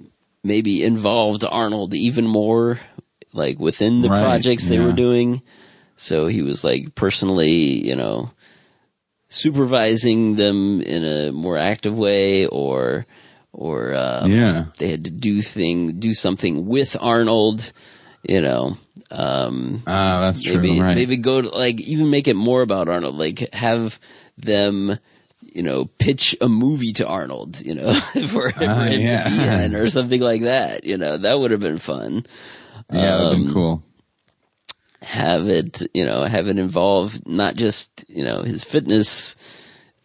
maybe 0.44 0.84
involved 0.84 1.44
Arnold 1.44 1.94
even 1.94 2.26
more, 2.26 2.80
like 3.34 3.60
within 3.60 4.02
the 4.02 4.10
Right, 4.10 4.22
projects 4.22 4.66
they 4.68 4.80
were 4.80 4.94
doing. 4.94 5.42
So 5.98 6.28
he 6.28 6.42
was 6.42 6.64
like 6.64 6.96
personally, 6.96 7.86
you 7.88 7.96
know, 7.96 8.32
supervising 9.30 10.36
them 10.36 10.82
in 10.82 11.04
a 11.04 11.32
more 11.32 11.58
active 11.58 11.98
way, 11.98 12.46
or 12.48 13.06
or 13.54 13.94
um, 13.96 14.32
Yeah. 14.32 14.66
they 14.80 14.90
had 14.90 15.04
to 15.06 15.12
do 15.12 15.42
thing 15.42 16.00
do 16.00 16.14
something 16.14 16.66
with 16.68 16.96
Arnold, 17.02 17.72
you 18.24 18.42
know. 18.42 18.78
Um, 19.12 19.84
Ah, 19.86 20.22
that's 20.22 20.42
true. 20.42 20.56
maybe 20.56 20.82
right. 20.82 20.96
maybe 20.96 21.18
go 21.18 21.42
to 21.42 21.50
like 21.50 21.82
even 21.82 22.10
make 22.10 22.28
it 22.28 22.36
more 22.36 22.62
about 22.62 22.90
Arnold, 22.90 23.18
like 23.18 23.54
have 23.54 24.00
them. 24.38 24.98
You 25.52 25.64
know, 25.64 25.86
pitch 26.00 26.36
a 26.42 26.48
movie 26.48 26.94
to 26.94 27.08
Arnold. 27.08 27.62
You 27.62 27.76
know, 27.76 27.94
for, 28.28 28.50
for 28.52 28.64
Ah, 28.64 28.84
him 28.86 29.02
yeah. 29.02 29.24
to 29.26 29.30
be 29.30 29.64
in, 29.66 29.76
or 29.76 29.88
something 29.88 30.22
like 30.22 30.42
that. 30.42 30.84
You 30.86 30.98
know, 30.98 31.18
that 31.18 31.40
would 31.40 31.52
have 31.52 31.60
been 31.60 31.78
fun. 31.78 32.26
yeah, 32.92 33.18
that 33.18 33.20
would 33.24 33.30
have 33.32 33.38
been 33.40 33.48
um, 33.48 33.54
cool. 33.54 33.84
Have 35.04 35.48
it, 35.50 35.82
you 35.96 36.06
know, 36.06 36.24
have 36.26 36.48
it 36.48 36.60
involve 36.60 37.26
not 37.28 37.56
just 37.56 38.06
you 38.08 38.24
know 38.24 38.44
his 38.44 38.64
fitness 38.64 39.36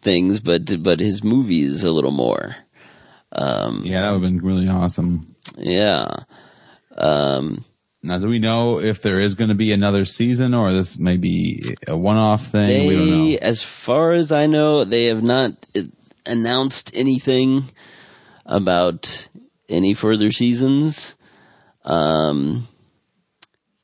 things, 0.01 0.39
but 0.39 0.81
but 0.83 0.99
his 0.99 1.23
movies 1.23 1.83
a 1.83 1.91
little 1.91 2.11
more. 2.11 2.55
Um, 3.31 3.83
Yeah, 3.85 4.01
that 4.01 4.07
would 4.11 4.23
have 4.23 4.31
been 4.33 4.39
really 4.45 4.67
awesome. 4.67 5.35
yeah. 5.57 6.07
Um, 6.97 7.63
Now, 8.07 8.19
do 8.19 8.29
we 8.29 8.39
know 8.39 8.79
if 8.79 9.01
there 9.01 9.19
is 9.19 9.35
going 9.35 9.49
to 9.49 9.55
be 9.55 9.73
another 9.73 10.05
season 10.05 10.53
or 10.53 10.71
this 10.71 10.97
may 10.97 11.17
be 11.17 11.75
a 11.87 11.97
one-off 11.97 12.47
thing? 12.47 12.87
we 12.87 12.95
don't 12.95 13.09
know. 13.09 13.37
As 13.41 13.61
far 13.61 14.13
as 14.13 14.31
I 14.31 14.45
know, 14.45 14.85
they 14.85 15.07
have 15.07 15.21
not 15.21 15.67
uh, 15.75 15.81
announced 16.25 16.89
anything 16.93 17.65
about 18.45 19.27
any 19.67 19.93
further 19.93 20.31
seasons. 20.31 21.15
Um, 21.83 22.69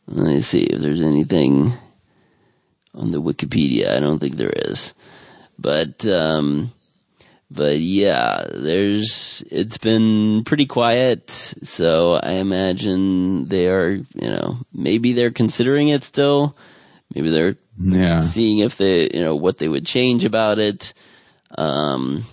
let 0.08 0.28
me 0.28 0.40
see 0.40 0.64
if 0.64 0.80
there's 0.80 1.02
anything 1.02 1.74
on 2.95 3.12
the 3.12 3.22
Wikipedia. 3.22 3.90
I 3.90 4.00
don't 4.00 4.20
think 4.20 4.38
there 4.38 4.54
is, 4.56 4.94
but 5.60 6.08
um, 6.08 6.72
but 7.54 7.78
yeah, 7.80 8.46
there's. 8.52 9.44
It's 9.52 9.78
been 9.78 10.44
pretty 10.44 10.66
quiet, 10.66 11.30
so 11.64 12.16
I 12.22 12.34
imagine 12.34 13.48
they 13.48 13.68
are. 13.68 13.92
You 13.92 14.06
know, 14.34 14.58
maybe 14.74 15.14
they're 15.14 15.32
considering 15.32 15.90
it 15.90 16.04
still. 16.04 16.56
Maybe 17.14 17.30
they're 17.30 17.58
Yeah. 17.80 18.22
seeing 18.22 18.60
if 18.60 18.78
they, 18.78 19.10
you 19.14 19.20
know, 19.24 19.36
what 19.36 19.58
they 19.60 19.68
would 19.68 19.86
change 19.86 20.24
about 20.24 20.58
it. 20.60 20.94
Um, 21.56 22.24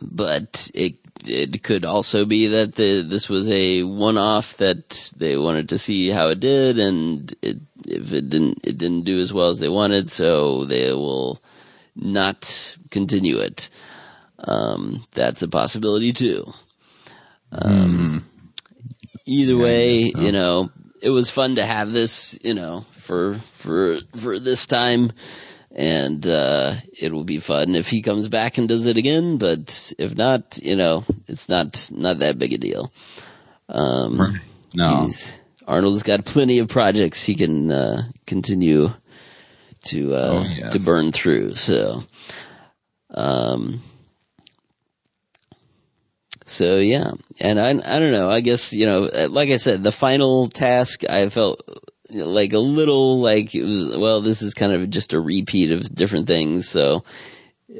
but 0.00 0.70
it 0.74 0.94
it 1.26 1.62
could 1.62 1.84
also 1.84 2.24
be 2.24 2.46
that 2.48 2.74
the 2.76 3.02
this 3.02 3.28
was 3.28 3.48
a 3.50 3.82
one 3.82 4.16
off 4.18 4.56
that 4.56 5.10
they 5.16 5.36
wanted 5.36 5.68
to 5.68 5.78
see 5.78 6.08
how 6.10 6.28
it 6.28 6.40
did, 6.40 6.78
and 6.78 7.32
it 7.42 7.58
if 7.86 8.12
it 8.12 8.28
didn't 8.30 8.58
it 8.64 8.78
didn't 8.78 9.04
do 9.04 9.20
as 9.20 9.32
well 9.32 9.48
as 9.48 9.58
they 9.58 9.68
wanted, 9.68 10.10
so 10.10 10.64
they 10.64 10.92
will 10.92 11.40
not 11.94 12.76
continue 12.90 13.38
it. 13.38 13.68
Um, 14.38 15.06
that's 15.12 15.42
a 15.42 15.48
possibility 15.48 16.12
too. 16.12 16.52
Um, 17.52 18.24
either 19.26 19.56
way, 19.56 20.10
so. 20.10 20.20
you 20.20 20.32
know, 20.32 20.70
it 21.02 21.10
was 21.10 21.30
fun 21.30 21.56
to 21.56 21.64
have 21.64 21.92
this, 21.92 22.38
you 22.42 22.54
know, 22.54 22.82
for 22.92 23.34
for 23.34 23.98
for 24.16 24.38
this 24.38 24.66
time, 24.66 25.10
and 25.74 26.26
uh, 26.26 26.74
it 27.00 27.12
will 27.12 27.24
be 27.24 27.38
fun 27.38 27.74
if 27.74 27.88
he 27.88 28.02
comes 28.02 28.28
back 28.28 28.58
and 28.58 28.68
does 28.68 28.86
it 28.86 28.96
again. 28.96 29.36
But 29.36 29.92
if 29.98 30.16
not, 30.16 30.58
you 30.62 30.76
know, 30.76 31.04
it's 31.26 31.48
not 31.48 31.90
not 31.92 32.18
that 32.20 32.38
big 32.38 32.52
a 32.52 32.58
deal. 32.58 32.92
Um, 33.68 34.40
No. 34.74 35.10
Arnold's 35.66 36.02
got 36.02 36.24
plenty 36.24 36.58
of 36.58 36.68
projects 36.68 37.22
he 37.22 37.34
can 37.34 37.70
uh, 37.70 38.02
continue 38.26 38.92
to 39.84 40.14
uh, 40.14 40.44
Oh, 40.44 40.54
yes. 40.54 40.72
to 40.72 40.80
burn 40.80 41.12
through. 41.12 41.54
So, 41.54 42.04
um, 43.14 43.80
so 46.46 46.78
yeah, 46.78 47.12
and 47.38 47.60
I 47.60 47.70
I 47.70 47.98
don't 47.98 48.12
know. 48.12 48.30
I 48.30 48.40
guess 48.40 48.72
you 48.72 48.86
know, 48.86 49.08
like 49.30 49.50
I 49.50 49.56
said, 49.56 49.82
the 49.82 49.92
final 49.92 50.48
task 50.48 51.04
I 51.08 51.28
felt 51.28 51.62
like 52.12 52.52
a 52.52 52.58
little 52.58 53.20
like 53.20 53.54
it 53.54 53.62
was. 53.62 53.96
Well, 53.96 54.20
this 54.20 54.42
is 54.42 54.54
kind 54.54 54.72
of 54.72 54.90
just 54.90 55.12
a 55.12 55.20
repeat 55.20 55.72
of 55.72 55.94
different 55.94 56.26
things. 56.26 56.68
So. 56.68 57.04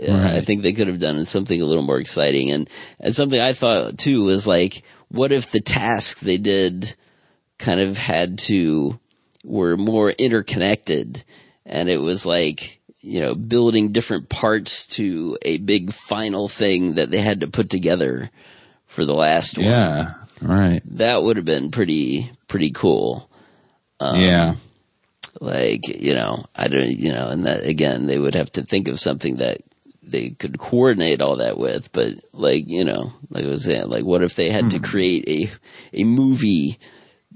Uh, 0.09 0.35
I 0.37 0.41
think 0.41 0.63
they 0.63 0.73
could 0.73 0.87
have 0.87 1.01
done 1.01 1.25
something 1.25 1.61
a 1.61 1.65
little 1.65 1.83
more 1.83 1.99
exciting, 1.99 2.53
and, 2.53 2.71
and 3.01 3.13
something 3.13 3.41
I 3.41 3.53
thought 3.53 3.99
too 3.99 4.23
was 4.23 4.47
like, 4.47 4.85
what 5.09 5.33
if 5.33 5.51
the 5.51 5.59
task 5.61 6.21
they 6.21 6.39
did 6.39 6.95
kind 7.59 7.81
of 7.81 7.99
had 7.99 8.39
to 8.39 9.01
were 9.43 9.77
more 9.77 10.11
interconnected 10.11 11.25
and 11.67 11.89
it 11.89 11.99
was 11.99 12.25
like 12.27 12.81
you 13.01 13.21
know 13.21 13.35
building 13.35 13.93
different 13.93 14.29
parts 14.29 14.87
to 14.87 15.39
a 15.43 15.59
big 15.59 15.93
final 15.93 16.49
thing 16.49 16.95
that 16.95 17.11
they 17.11 17.21
had 17.21 17.41
to 17.41 17.47
put 17.49 17.71
together 17.71 18.31
for 18.87 19.05
the 19.05 19.15
last 19.15 19.57
one 19.57 19.67
Yeah. 19.67 20.15
Right. 20.43 20.81
that 20.97 21.23
would 21.23 21.37
have 21.37 21.45
been 21.47 21.71
pretty 21.71 22.31
pretty 22.49 22.71
cool 22.71 23.31
um, 24.01 24.19
yeah. 24.19 24.55
like 25.41 25.87
you 25.89 26.15
know 26.15 26.45
i 26.57 26.67
don't 26.69 26.89
you 26.89 27.13
know 27.13 27.29
and 27.29 27.45
that 27.45 27.65
again 27.65 28.07
they 28.07 28.19
would 28.19 28.35
have 28.35 28.51
to 28.53 28.63
think 28.63 28.89
of 28.89 28.99
something 28.99 29.37
that 29.37 29.59
they 30.03 30.31
could 30.31 30.59
coordinate 30.59 31.21
all 31.23 31.37
that 31.37 31.57
with 31.59 31.93
but 31.93 32.15
like 32.33 32.69
you 32.69 32.85
know 32.85 33.13
like 33.31 33.45
i 33.45 33.49
was 33.49 33.65
saying 33.65 33.89
like 33.89 34.05
what 34.05 34.23
if 34.23 34.35
they 34.35 34.51
had 34.51 34.71
to 34.71 34.79
create 34.81 35.25
a 35.29 36.01
a 36.01 36.05
movie 36.05 36.79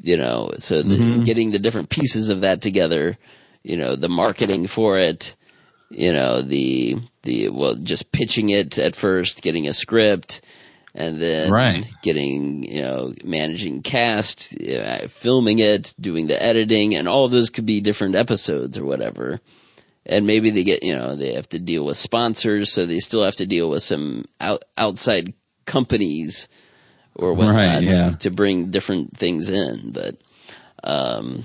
you 0.02 0.16
know 0.16 0.50
so 0.58 0.82
the, 0.82 1.22
getting 1.24 1.50
the 1.52 1.58
different 1.58 1.88
pieces 1.90 2.30
of 2.30 2.40
that 2.40 2.60
together 2.62 3.16
you 3.64 3.76
know 3.76 3.96
the 3.96 4.08
marketing 4.08 4.66
for 4.68 4.98
it 4.98 5.34
you 5.90 6.12
know 6.12 6.40
the 6.42 6.96
the 7.22 7.48
well 7.48 7.74
just 7.74 8.12
pitching 8.12 8.50
it 8.50 8.78
at 8.78 8.94
first 8.94 9.42
getting 9.42 9.66
a 9.66 9.72
script 9.72 10.40
and 10.94 11.20
then 11.20 11.50
Right. 11.50 11.84
getting 12.02 12.62
you 12.62 12.80
know 12.82 13.12
managing 13.24 13.82
cast, 13.82 14.54
uh, 14.60 15.08
filming 15.08 15.58
it, 15.58 15.92
doing 16.00 16.28
the 16.28 16.40
editing, 16.40 16.94
and 16.94 17.08
all 17.08 17.26
those 17.28 17.50
could 17.50 17.66
be 17.66 17.80
different 17.80 18.14
episodes 18.14 18.78
or 18.78 18.84
whatever. 18.84 19.40
And 20.06 20.24
maybe 20.24 20.50
they 20.50 20.62
get 20.62 20.84
you 20.84 20.94
know 20.94 21.16
they 21.16 21.32
have 21.34 21.48
to 21.48 21.58
deal 21.58 21.84
with 21.84 21.96
sponsors, 21.96 22.72
so 22.72 22.86
they 22.86 23.00
still 23.00 23.24
have 23.24 23.34
to 23.36 23.46
deal 23.46 23.68
with 23.68 23.82
some 23.82 24.26
out, 24.40 24.64
outside 24.78 25.32
companies 25.66 26.48
or 27.16 27.32
whatnot 27.34 27.54
Right, 27.56 27.82
yeah. 27.82 28.10
to 28.10 28.30
bring 28.30 28.70
different 28.70 29.16
things 29.16 29.50
in. 29.50 29.90
But 29.90 30.14
um, 30.84 31.42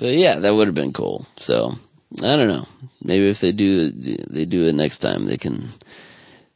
but 0.00 0.14
yeah, 0.14 0.36
that 0.40 0.54
would 0.54 0.66
have 0.66 0.74
been 0.74 0.92
cool. 0.94 1.26
So 1.38 1.74
I 2.22 2.36
don't 2.36 2.48
know. 2.48 2.66
Maybe 3.04 3.28
if 3.28 3.40
they 3.40 3.52
do 3.52 3.90
they 3.90 4.46
do 4.46 4.66
it 4.66 4.74
next 4.74 4.98
time, 4.98 5.26
they 5.26 5.36
can 5.36 5.68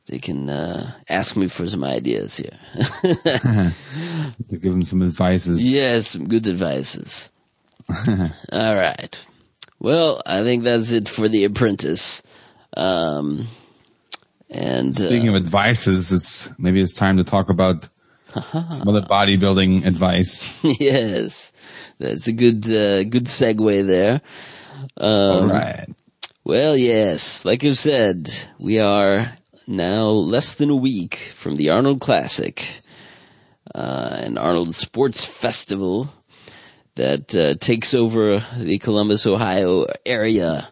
they 0.07 0.19
can 0.19 0.49
uh, 0.49 0.93
ask 1.09 1.37
me 1.37 1.47
for 1.47 1.67
some 1.67 1.85
ideas 1.85 2.37
here. 2.39 2.59
To 4.49 4.57
give 4.59 4.73
them 4.73 4.83
some 4.83 5.03
advices. 5.03 5.71
yes, 5.71 6.09
some 6.09 6.29
good 6.29 6.47
advices. 6.47 7.31
All 8.53 8.75
right. 8.75 9.25
Well, 9.79 10.21
I 10.27 10.43
think 10.43 10.65
that's 10.65 10.91
it 10.91 11.09
for 11.09 11.29
The 11.29 11.45
Apprentice. 11.45 12.23
Um, 12.77 13.47
and 14.51 14.95
Speaking 14.95 15.29
uh, 15.29 15.37
of 15.37 15.37
advices, 15.37 16.13
it's 16.13 16.51
maybe 16.59 16.81
it's 16.81 16.95
time 16.95 17.17
to 17.19 17.25
talk 17.25 17.49
about 17.51 17.89
some 18.71 18.89
other 18.89 19.03
bodybuilding 19.03 19.87
advice. 19.87 20.49
yes, 20.63 21.53
that's 22.05 22.27
a 22.27 22.33
good 22.33 22.65
uh, 22.67 23.05
good 23.05 23.27
segue 23.27 23.87
there. 23.87 24.21
Um, 24.97 25.33
All 25.33 25.47
right. 25.47 25.87
Well, 26.45 26.77
yes, 26.77 27.45
like 27.45 27.63
you 27.63 27.73
said, 27.73 28.31
we 28.59 28.79
are 28.79 29.33
now 29.67 30.09
less 30.09 30.53
than 30.53 30.71
a 30.71 30.77
week 30.77 31.17
from 31.35 31.57
the 31.57 31.71
Arnold 31.71 32.01
Classic, 32.01 32.69
uh, 33.75 34.17
an 34.19 34.37
Arnold 34.37 34.75
Sports 34.75 35.25
Festival 35.25 36.13
that 36.97 37.35
uh, 37.35 37.55
takes 37.55 37.95
over 37.95 38.41
the 38.59 38.79
Columbus, 38.79 39.27
Ohio 39.27 39.87
area 40.05 40.69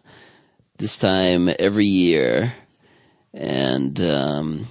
this 0.77 0.97
time 0.97 1.49
every 1.59 1.87
year. 1.87 2.53
And 3.33 3.99
um, 4.01 4.67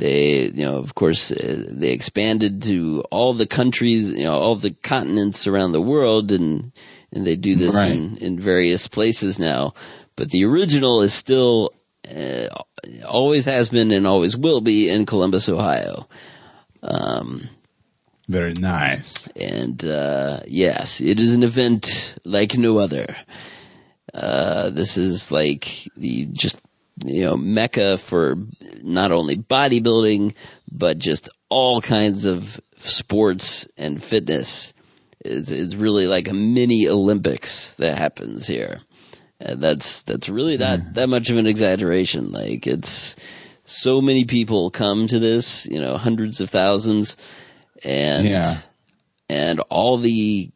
they, 0.00 0.46
you 0.50 0.64
know, 0.64 0.76
of 0.78 0.94
course, 0.94 1.30
uh, 1.30 1.64
they 1.70 1.92
expanded 1.92 2.62
to 2.64 3.04
all 3.12 3.32
the 3.34 3.46
countries, 3.46 4.12
you 4.12 4.24
know, 4.24 4.34
all 4.34 4.56
the 4.56 4.72
continents 4.82 5.46
around 5.46 5.72
the 5.72 5.80
world, 5.80 6.32
and 6.32 6.72
and 7.12 7.26
they 7.26 7.36
do 7.36 7.54
this 7.54 7.74
Right. 7.74 7.92
in, 7.92 8.16
in 8.18 8.40
various 8.40 8.88
places 8.88 9.38
now. 9.38 9.74
But 10.16 10.30
the 10.30 10.44
original 10.44 11.02
is 11.02 11.12
still 11.14 11.70
uh, 12.08 12.46
always 13.06 13.44
has 13.44 13.68
been 13.68 13.92
and 13.92 14.06
always 14.06 14.36
will 14.36 14.60
be 14.60 14.88
in 14.88 15.06
Columbus, 15.06 15.48
Ohio. 15.48 16.06
Um, 16.82 17.48
Very 18.28 18.54
nice. 18.54 19.28
and 19.36 19.84
uh, 19.84 20.40
yes, 20.46 21.00
it 21.00 21.20
is 21.20 21.34
an 21.34 21.42
event 21.42 22.14
like 22.24 22.56
no 22.56 22.78
other. 22.78 23.14
Uh, 24.14 24.70
this 24.70 24.96
is 24.96 25.30
like 25.30 25.88
the 25.96 26.26
just 26.32 26.58
you 27.04 27.24
know 27.24 27.36
mecca 27.36 27.98
for 27.98 28.36
not 28.82 29.12
only 29.12 29.36
bodybuilding 29.36 30.34
but 30.70 30.98
just 30.98 31.28
all 31.48 31.80
kinds 31.80 32.24
of 32.24 32.60
sports 32.76 33.68
and 33.76 34.02
fitness. 34.02 34.72
It's, 35.22 35.50
it's 35.50 35.74
really 35.74 36.06
like 36.06 36.28
a 36.28 36.34
mini 36.34 36.88
Olympics 36.88 37.72
that 37.72 37.98
happens 37.98 38.46
here. 38.46 38.80
And 39.38 39.60
that's 39.60 40.02
that's 40.02 40.28
really 40.28 40.56
not 40.56 40.80
hmm. 40.80 40.92
that 40.94 41.08
much 41.08 41.30
of 41.30 41.36
an 41.36 41.46
exaggeration. 41.46 42.30
Like 42.30 42.66
it's 42.66 43.16
so 43.64 44.00
many 44.00 44.24
people 44.24 44.70
come 44.70 45.06
to 45.06 45.18
this, 45.18 45.66
you 45.66 45.80
know, 45.80 45.96
hundreds 45.96 46.40
of 46.40 46.50
thousands, 46.50 47.16
and 47.82 48.26
Yeah. 48.26 48.58
and 49.28 49.60
all 49.70 49.96
the 49.96 50.50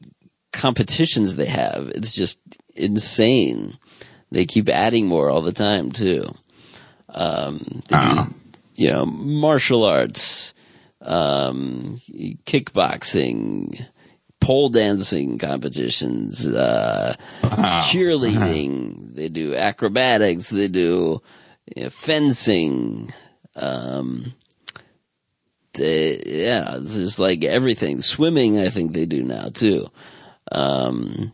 competitions 0.52 1.36
they 1.36 1.46
have. 1.46 1.88
It's 1.94 2.12
just 2.12 2.38
insane. 2.74 3.78
They 4.34 4.46
keep 4.46 4.68
adding 4.68 5.06
more 5.06 5.30
all 5.30 5.42
the 5.42 5.52
time 5.52 5.92
too. 5.92 6.24
Um, 7.08 7.82
they 7.88 7.96
do, 7.96 8.34
you 8.74 8.90
know, 8.90 9.06
martial 9.06 9.84
arts, 9.84 10.54
um, 11.00 12.00
kickboxing, 12.44 13.80
pole 14.40 14.70
dancing 14.70 15.38
competitions, 15.38 16.44
uh, 16.44 17.14
cheerleading. 17.44 19.14
They 19.14 19.28
do 19.28 19.54
acrobatics. 19.54 20.50
They 20.50 20.66
do 20.66 21.22
you 21.76 21.84
know, 21.84 21.90
fencing. 21.90 23.12
Um, 23.54 24.34
they, 25.74 26.20
yeah, 26.26 26.76
it's 26.78 26.94
just 26.94 27.20
like 27.20 27.44
everything. 27.44 28.02
Swimming, 28.02 28.58
I 28.58 28.68
think 28.68 28.92
they 28.92 29.06
do 29.06 29.22
now 29.22 29.50
too. 29.50 29.86
Um, 30.50 31.32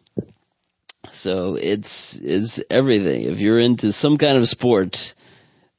so 1.12 1.56
it's 1.56 2.16
it's 2.16 2.60
everything. 2.70 3.22
If 3.22 3.40
you're 3.40 3.58
into 3.58 3.92
some 3.92 4.16
kind 4.16 4.38
of 4.38 4.48
sport, 4.48 5.14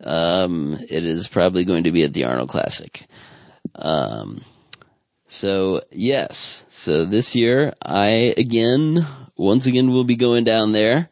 um, 0.03 0.77
it 0.89 1.05
is 1.05 1.27
probably 1.27 1.65
going 1.65 1.83
to 1.85 1.91
be 1.91 2.03
at 2.03 2.13
the 2.13 2.25
Arnold 2.25 2.49
Classic. 2.49 3.05
Um, 3.75 4.41
so 5.27 5.81
yes, 5.91 6.65
so 6.69 7.05
this 7.05 7.35
year 7.35 7.73
I 7.83 8.33
again, 8.37 9.05
once 9.37 9.65
again, 9.65 9.91
will 9.91 10.03
be 10.03 10.15
going 10.15 10.43
down 10.43 10.73
there. 10.73 11.09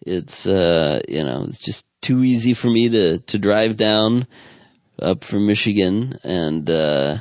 It's 0.00 0.46
uh, 0.46 1.00
you 1.08 1.24
know, 1.24 1.44
it's 1.44 1.58
just 1.58 1.86
too 2.00 2.22
easy 2.22 2.54
for 2.54 2.68
me 2.68 2.88
to 2.88 3.18
to 3.18 3.38
drive 3.38 3.76
down 3.76 4.26
up 5.00 5.24
from 5.24 5.46
Michigan, 5.46 6.18
and 6.22 6.68
uh, 6.70 7.18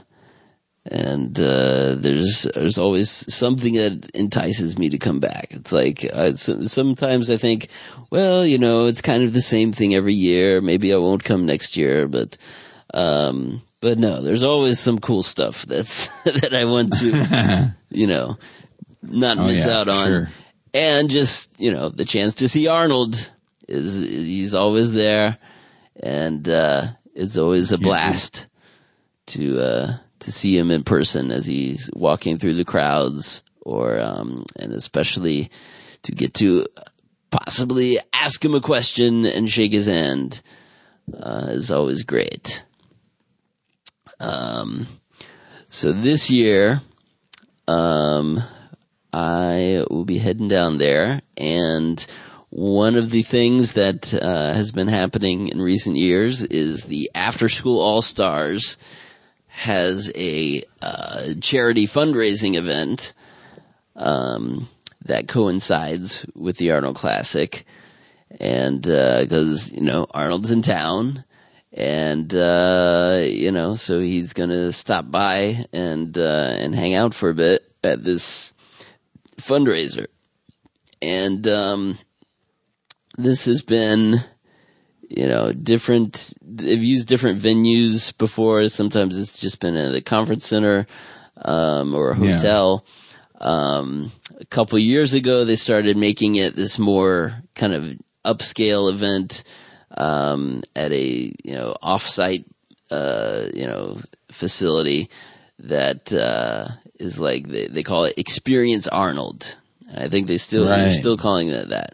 and 0.91 1.37
uh, 1.39 1.95
there's 1.95 2.47
there's 2.53 2.77
always 2.77 3.09
something 3.33 3.73
that 3.73 4.09
entices 4.13 4.77
me 4.77 4.89
to 4.89 4.97
come 4.97 5.19
back. 5.19 5.47
It's 5.51 5.71
like 5.71 6.05
uh, 6.13 6.33
so, 6.33 6.61
sometimes 6.63 7.29
I 7.29 7.37
think, 7.37 7.67
well, 8.11 8.45
you 8.45 8.57
know, 8.59 8.85
it's 8.85 9.01
kind 9.01 9.23
of 9.23 9.33
the 9.33 9.41
same 9.41 9.71
thing 9.71 9.95
every 9.95 10.13
year. 10.13 10.61
Maybe 10.61 10.93
I 10.93 10.97
won't 10.97 11.23
come 11.23 11.45
next 11.45 11.75
year, 11.75 12.07
but 12.07 12.37
um, 12.93 13.61
but 13.81 13.97
no, 13.97 14.21
there's 14.21 14.43
always 14.43 14.79
some 14.79 14.99
cool 14.99 15.23
stuff 15.23 15.65
that's 15.65 16.07
that 16.23 16.53
I 16.53 16.65
want 16.65 16.93
to, 16.99 17.73
you 17.89 18.07
know, 18.07 18.37
not 19.01 19.37
Oh, 19.39 19.47
miss 19.47 19.65
yeah, 19.65 19.77
out 19.79 19.87
on, 19.87 20.07
sure. 20.07 20.29
and 20.73 21.09
just 21.09 21.49
you 21.59 21.73
know 21.73 21.89
the 21.89 22.05
chance 22.05 22.35
to 22.35 22.47
see 22.47 22.67
Arnold 22.67 23.31
is 23.67 23.99
he's 24.01 24.53
always 24.53 24.91
there, 24.91 25.39
and 26.01 26.47
uh, 26.47 26.87
it's 27.15 27.37
always 27.37 27.71
a 27.71 27.77
blast 27.79 28.45
to 29.27 29.59
uh, 29.59 29.93
to 30.25 30.31
see 30.31 30.57
him 30.57 30.71
in 30.71 30.83
person 30.83 31.29
as 31.29 31.45
he's 31.45 31.89
walking 31.93 32.39
through 32.39 32.55
the 32.55 32.65
crowds, 32.65 33.43
or 33.61 33.99
um, 33.99 34.43
and 34.57 34.73
especially 34.73 35.51
to 36.01 36.11
get 36.11 36.33
to 36.33 36.65
possibly 37.29 37.99
ask 38.11 38.43
him 38.43 38.55
a 38.55 38.61
question 38.61 39.27
and 39.27 39.47
shake 39.47 39.71
his 39.71 39.85
hand 39.85 40.41
uh, 41.13 41.49
is 41.49 41.71
always 41.71 42.03
great. 42.03 42.65
Um, 44.19 44.87
so 45.69 45.91
this 45.91 46.31
year, 46.31 46.81
um, 47.67 48.41
I 49.13 49.85
will 49.91 50.05
be 50.05 50.17
heading 50.17 50.47
down 50.47 50.79
there, 50.79 51.21
and 51.37 52.03
one 52.49 52.95
of 52.95 53.11
the 53.11 53.21
things 53.21 53.73
that 53.73 54.11
uh, 54.11 54.53
has 54.53 54.71
been 54.71 54.87
happening 54.87 55.49
in 55.49 55.61
recent 55.61 55.97
years 55.97 56.41
is 56.41 56.85
the 56.85 57.11
After 57.13 57.47
School 57.47 57.79
All 57.79 58.01
Stars 58.01 58.77
has 59.55 60.11
a 60.15 60.61
uh, 60.81 61.33
charity 61.39 61.87
fundraising 61.87 62.55
event 62.55 63.13
um, 63.95 64.67
that 65.05 65.29
coincides 65.29 66.25
with 66.35 66.57
the 66.57 66.71
Arnold 66.71 66.97
Classic, 66.97 67.65
and 68.39 68.81
because 68.81 69.71
you 69.71 69.81
know 69.81 70.07
Arnold's 70.13 70.51
in 70.51 70.61
town, 70.61 71.23
and 71.71 72.33
uh, 72.35 73.21
you 73.23 73.49
know 73.49 73.75
so 73.75 74.01
he's 74.01 74.33
gonna 74.33 74.73
stop 74.73 75.09
by 75.09 75.65
and 75.71 76.17
uh, 76.17 76.55
and 76.57 76.75
hang 76.75 76.93
out 76.93 77.13
for 77.13 77.29
a 77.29 77.33
bit 77.33 77.63
at 77.81 78.03
this 78.03 78.51
fundraiser, 79.37 80.07
and 81.01 81.47
um, 81.47 81.97
this 83.17 83.45
has 83.45 83.61
been 83.61 84.15
you 85.09 85.27
know 85.27 85.51
different. 85.53 86.33
They've 86.41 86.83
used 86.83 87.07
different 87.07 87.39
venues 87.39 88.15
before. 88.17 88.67
Sometimes 88.67 89.17
it's 89.17 89.39
just 89.39 89.59
been 89.59 89.75
at 89.75 89.93
a 89.95 90.01
conference 90.01 90.45
center 90.45 90.87
um, 91.43 91.93
or 91.95 92.11
a 92.11 92.19
Yeah. 92.19 92.37
hotel. 92.37 92.85
Um, 93.41 94.11
a 94.39 94.45
couple 94.45 94.79
years 94.79 95.13
ago, 95.13 95.43
they 95.45 95.55
started 95.55 95.97
making 95.97 96.35
it 96.35 96.55
this 96.55 96.79
more 96.79 97.41
kind 97.53 97.73
of 97.73 97.97
upscale 98.23 98.89
event 98.89 99.43
um, 99.97 100.63
at 100.75 100.91
a 100.91 101.31
you 101.43 101.53
know 101.53 101.75
offsite 101.83 102.45
uh, 102.91 103.45
you 103.53 103.65
know 103.65 103.99
facility 104.31 105.09
that 105.59 106.13
uh, 106.13 106.67
is 106.99 107.19
like 107.19 107.47
they, 107.47 107.67
they 107.67 107.83
call 107.83 108.05
it 108.05 108.13
Experience 108.17 108.87
Arnold. 108.87 109.57
And 109.89 110.03
I 110.03 110.09
think 110.09 110.27
they 110.27 110.37
still 110.37 110.65
they're 110.65 110.91
still 110.91 111.17
calling 111.17 111.49
it 111.49 111.69
that. 111.69 111.93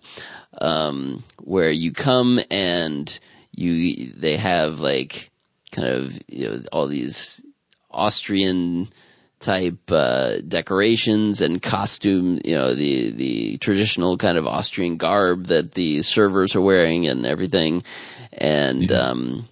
Um, 0.62 1.24
where 1.40 1.72
you 1.72 1.92
come 1.92 2.40
and 2.52 3.20
you 3.56 4.12
they 4.14 4.38
have 4.38 4.80
like 4.80 5.32
kind 5.72 5.88
of 5.88 6.20
you 6.28 6.48
know 6.48 6.62
all 6.72 6.88
these 6.88 7.42
Austrian 7.90 8.88
type 9.40 9.92
uh, 9.92 10.40
decorations 10.48 11.42
and 11.42 11.62
costume. 11.62 12.40
You 12.46 12.56
know, 12.56 12.74
the 12.74 13.10
the 13.10 13.58
traditional 13.58 14.18
kind 14.18 14.38
of 14.38 14.48
Austrian 14.48 14.98
garb 14.98 15.48
that 15.48 15.74
the 15.74 16.02
servers 16.02 16.56
are 16.56 16.62
wearing 16.62 17.08
and 17.08 17.26
everything, 17.26 17.84
and 18.32 18.92
um, 18.92 19.50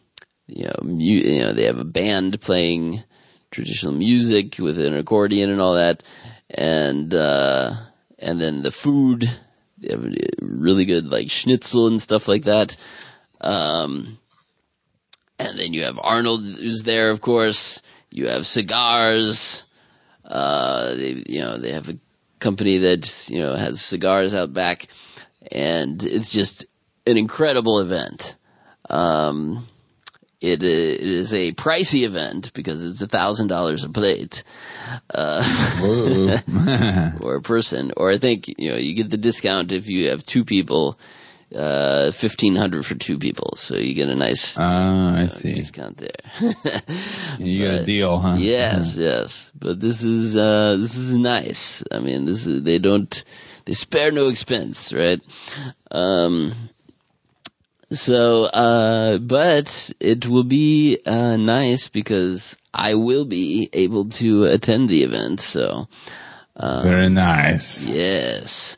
you 0.48 0.65
know, 0.65 0.76
mu- 0.84 0.94
you 1.03 1.40
know, 1.40 1.53
they 1.53 1.65
have 1.65 1.80
a 1.80 1.84
band 1.84 2.40
playing 2.40 3.03
traditional 3.52 3.94
music 3.94 4.57
with 4.60 4.80
an 4.80 4.95
accordion 4.95 5.49
and 5.49 5.60
all 5.60 5.76
that, 5.76 6.03
and 6.49 7.14
uh, 7.14 7.73
and 8.19 8.40
then 8.40 8.64
the 8.64 8.72
food. 8.72 9.26
They 9.80 9.92
have 9.92 10.06
really 10.42 10.86
good 10.86 11.08
like 11.10 11.30
schnitzel 11.30 11.88
and 11.88 12.02
stuff 12.02 12.28
like 12.28 12.44
that. 12.44 12.76
Um, 13.42 14.20
and 15.38 15.58
then 15.58 15.74
you 15.74 15.84
have 15.84 16.00
Arnold 16.04 16.42
who's 16.44 16.84
there, 16.84 17.10
of 17.10 17.22
course. 17.22 17.82
You 18.12 18.28
have 18.28 18.46
cigars. 18.46 19.64
Uh, 20.26 20.94
they, 20.96 21.24
you 21.28 21.40
know, 21.40 21.58
they 21.58 21.72
have 21.72 21.90
a 21.90 21.98
company 22.40 22.78
that, 22.80 23.30
you 23.30 23.40
know, 23.40 23.56
has 23.56 23.82
cigars 23.82 24.34
out 24.34 24.54
back 24.54 24.88
and 25.52 26.04
it's 26.06 26.30
just 26.30 26.66
an 27.08 27.18
incredible 27.18 27.80
event. 27.80 28.36
Um, 28.90 29.66
it, 30.41 30.64
it 30.64 31.02
is 31.02 31.34
a 31.34 31.52
pricey 31.53 32.06
event 32.06 32.52
because 32.53 32.86
it's 32.86 33.02
a 33.02 33.07
thousand 33.07 33.48
dollars 33.48 33.84
a 33.84 33.90
plate, 33.90 34.44
uh, 35.14 35.44
or 37.22 37.36
a 37.36 37.41
person. 37.41 37.91
Or 37.98 38.10
I 38.10 38.18
think, 38.18 38.48
you 38.57 38.72
know, 38.72 38.78
you 38.78 38.94
get 38.94 39.10
the 39.10 39.18
discount 39.18 39.72
if 39.72 39.88
you 39.88 40.10
have 40.10 40.26
two 40.26 40.45
people, 40.45 40.98
uh, 41.56 42.11
fifteen 42.11 42.56
hundred 42.56 42.86
for 42.86 42.95
two 42.95 43.18
people. 43.18 43.53
So 43.57 43.76
you 43.76 43.94
get 43.94 44.07
a 44.10 44.16
nice 44.16 44.57
Ah, 44.57 45.16
I 45.16 45.24
uh, 45.24 45.28
see. 45.28 45.53
discount 45.53 45.98
there. 45.98 46.22
You 47.40 47.66
got 47.66 47.82
a 47.82 47.86
deal, 47.86 48.18
huh? 48.20 48.36
Yes, 48.38 48.95
yes. 48.98 49.52
But 49.57 49.80
this 49.80 50.03
is 50.03 50.36
uh 50.36 50.76
this 50.80 50.95
is 50.98 51.18
nice. 51.18 51.84
I 51.91 51.99
mean, 51.99 52.26
this 52.26 52.45
is 52.48 52.64
they 52.64 52.80
don't 52.80 53.24
they 53.66 53.74
spare 53.74 54.11
no 54.11 54.28
expense, 54.30 54.94
right? 54.94 55.22
Um 55.91 56.53
so 57.91 58.45
uh 58.45 59.18
but 59.18 59.91
it 59.99 60.26
will 60.28 60.44
be 60.44 60.99
uh 61.06 61.38
nice 61.38 61.88
because 61.88 62.56
I 62.74 62.94
will 62.95 63.26
be 63.26 63.70
able 63.74 64.06
to 64.10 64.45
attend 64.45 64.90
the 64.90 65.03
event, 65.03 65.40
so 65.40 65.88
um, 66.56 66.84
Very 66.84 67.10
nice. 67.10 67.86
Yes. 67.86 68.78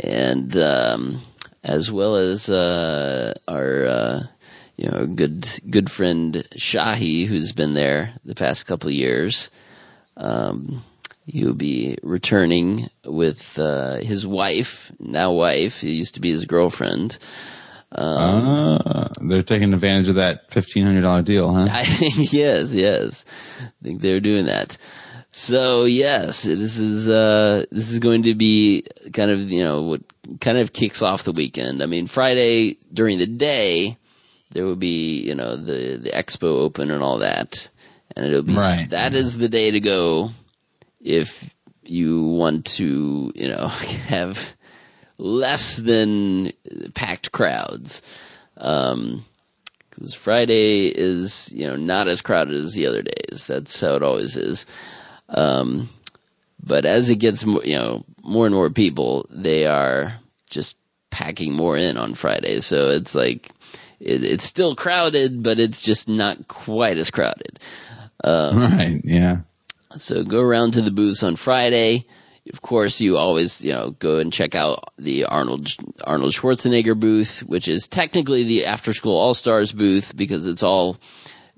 And 0.00 0.56
um 0.56 1.20
as 1.64 1.90
well 1.90 2.16
as 2.16 2.48
uh 2.48 3.34
our 3.48 3.86
uh 3.86 4.20
you 4.78 4.88
know, 4.88 5.06
good 5.06 5.60
good 5.68 5.90
friend 5.90 6.46
Shahi, 6.54 7.26
who's 7.26 7.50
been 7.52 7.74
there 7.74 8.14
the 8.24 8.36
past 8.36 8.66
couple 8.66 8.88
of 8.88 8.94
years. 8.94 9.50
Um, 10.16 10.84
he'll 11.26 11.54
be 11.54 11.98
returning 12.02 12.88
with 13.04 13.58
uh, 13.58 13.96
his 13.96 14.24
wife, 14.26 14.92
now 15.00 15.32
wife. 15.32 15.80
He 15.80 15.94
used 15.94 16.14
to 16.14 16.20
be 16.20 16.30
his 16.30 16.46
girlfriend. 16.46 17.18
Um, 17.90 18.78
Ah, 18.84 19.08
they're 19.22 19.42
taking 19.42 19.72
advantage 19.72 20.08
of 20.08 20.16
that 20.16 20.50
fifteen 20.50 20.84
hundred 20.84 21.02
dollar 21.02 21.22
deal, 21.22 21.52
huh? 21.52 21.68
I 21.70 21.84
think 21.84 22.32
yes, 22.32 22.72
yes. 22.74 23.24
I 23.60 23.70
think 23.82 24.00
they're 24.02 24.20
doing 24.20 24.46
that. 24.46 24.76
So 25.32 25.84
yes, 25.84 26.42
this 26.42 26.76
is 26.78 27.08
uh, 27.08 27.64
this 27.70 27.90
is 27.90 27.98
going 27.98 28.24
to 28.24 28.34
be 28.34 28.84
kind 29.12 29.30
of 29.30 29.50
you 29.50 29.64
know 29.64 29.82
what 29.82 30.02
kind 30.40 30.58
of 30.58 30.72
kicks 30.72 31.00
off 31.00 31.22
the 31.24 31.32
weekend. 31.32 31.82
I 31.82 31.86
mean, 31.86 32.06
Friday 32.06 32.76
during 32.92 33.18
the 33.18 33.26
day 33.26 33.96
there 34.52 34.64
will 34.66 34.76
be 34.76 35.20
you 35.26 35.34
know 35.34 35.56
the 35.56 35.96
the 35.96 36.10
expo 36.10 36.44
open 36.44 36.90
and 36.90 37.02
all 37.02 37.18
that, 37.18 37.68
and 38.16 38.26
it'll 38.26 38.42
be 38.42 38.54
Right. 38.54 38.90
that 38.90 39.14
is 39.14 39.38
the 39.38 39.48
day 39.48 39.70
to 39.70 39.80
go 39.80 40.30
if 41.00 41.54
you 41.84 42.32
want 42.32 42.64
to 42.66 43.32
you 43.34 43.48
know 43.48 43.68
have 44.08 44.54
less 45.18 45.76
than 45.76 46.52
packed 46.94 47.32
crowds. 47.32 48.02
Um, 48.56 49.24
because 49.90 50.14
Friday 50.14 50.86
is 50.86 51.52
you 51.52 51.66
know 51.66 51.76
not 51.76 52.06
as 52.08 52.20
crowded 52.20 52.54
as 52.54 52.74
the 52.74 52.86
other 52.86 53.02
days. 53.02 53.46
That's 53.46 53.80
how 53.80 53.94
it 53.96 54.02
always 54.02 54.36
is. 54.36 54.66
Um, 55.28 55.88
but 56.62 56.84
as 56.84 57.10
it 57.10 57.16
gets 57.16 57.44
more, 57.44 57.64
you 57.64 57.76
know 57.76 58.04
more 58.22 58.46
and 58.46 58.54
more 58.54 58.70
people, 58.70 59.26
they 59.30 59.66
are 59.66 60.14
just 60.50 60.76
packing 61.10 61.54
more 61.54 61.76
in 61.76 61.96
on 61.96 62.14
Friday. 62.14 62.60
So 62.60 62.90
it's 62.90 63.14
like 63.14 63.50
it, 64.00 64.22
it's 64.22 64.44
still 64.44 64.74
crowded, 64.74 65.42
but 65.42 65.58
it's 65.58 65.82
just 65.82 66.08
not 66.08 66.46
quite 66.48 66.98
as 66.98 67.10
crowded. 67.10 67.58
Um, 68.22 68.56
right. 68.58 69.00
Yeah. 69.04 69.40
so 69.96 70.22
go 70.22 70.40
around 70.40 70.72
to 70.72 70.80
the 70.80 70.90
booths 70.90 71.22
on 71.22 71.36
Friday. 71.36 72.06
Of 72.52 72.62
course, 72.62 73.00
you 73.00 73.16
always 73.16 73.64
you 73.64 73.72
know 73.72 73.90
go 73.98 74.18
and 74.18 74.32
check 74.32 74.54
out 74.54 74.92
the 74.96 75.24
Arnold 75.24 75.68
Arnold 76.04 76.32
Schwarzenegger 76.32 76.98
booth, 76.98 77.40
which 77.40 77.68
is 77.68 77.88
technically 77.88 78.44
the 78.44 78.66
After 78.66 78.92
School 78.92 79.16
All 79.16 79.34
Stars 79.34 79.72
booth 79.72 80.16
because 80.16 80.46
it's 80.46 80.62
all 80.62 80.96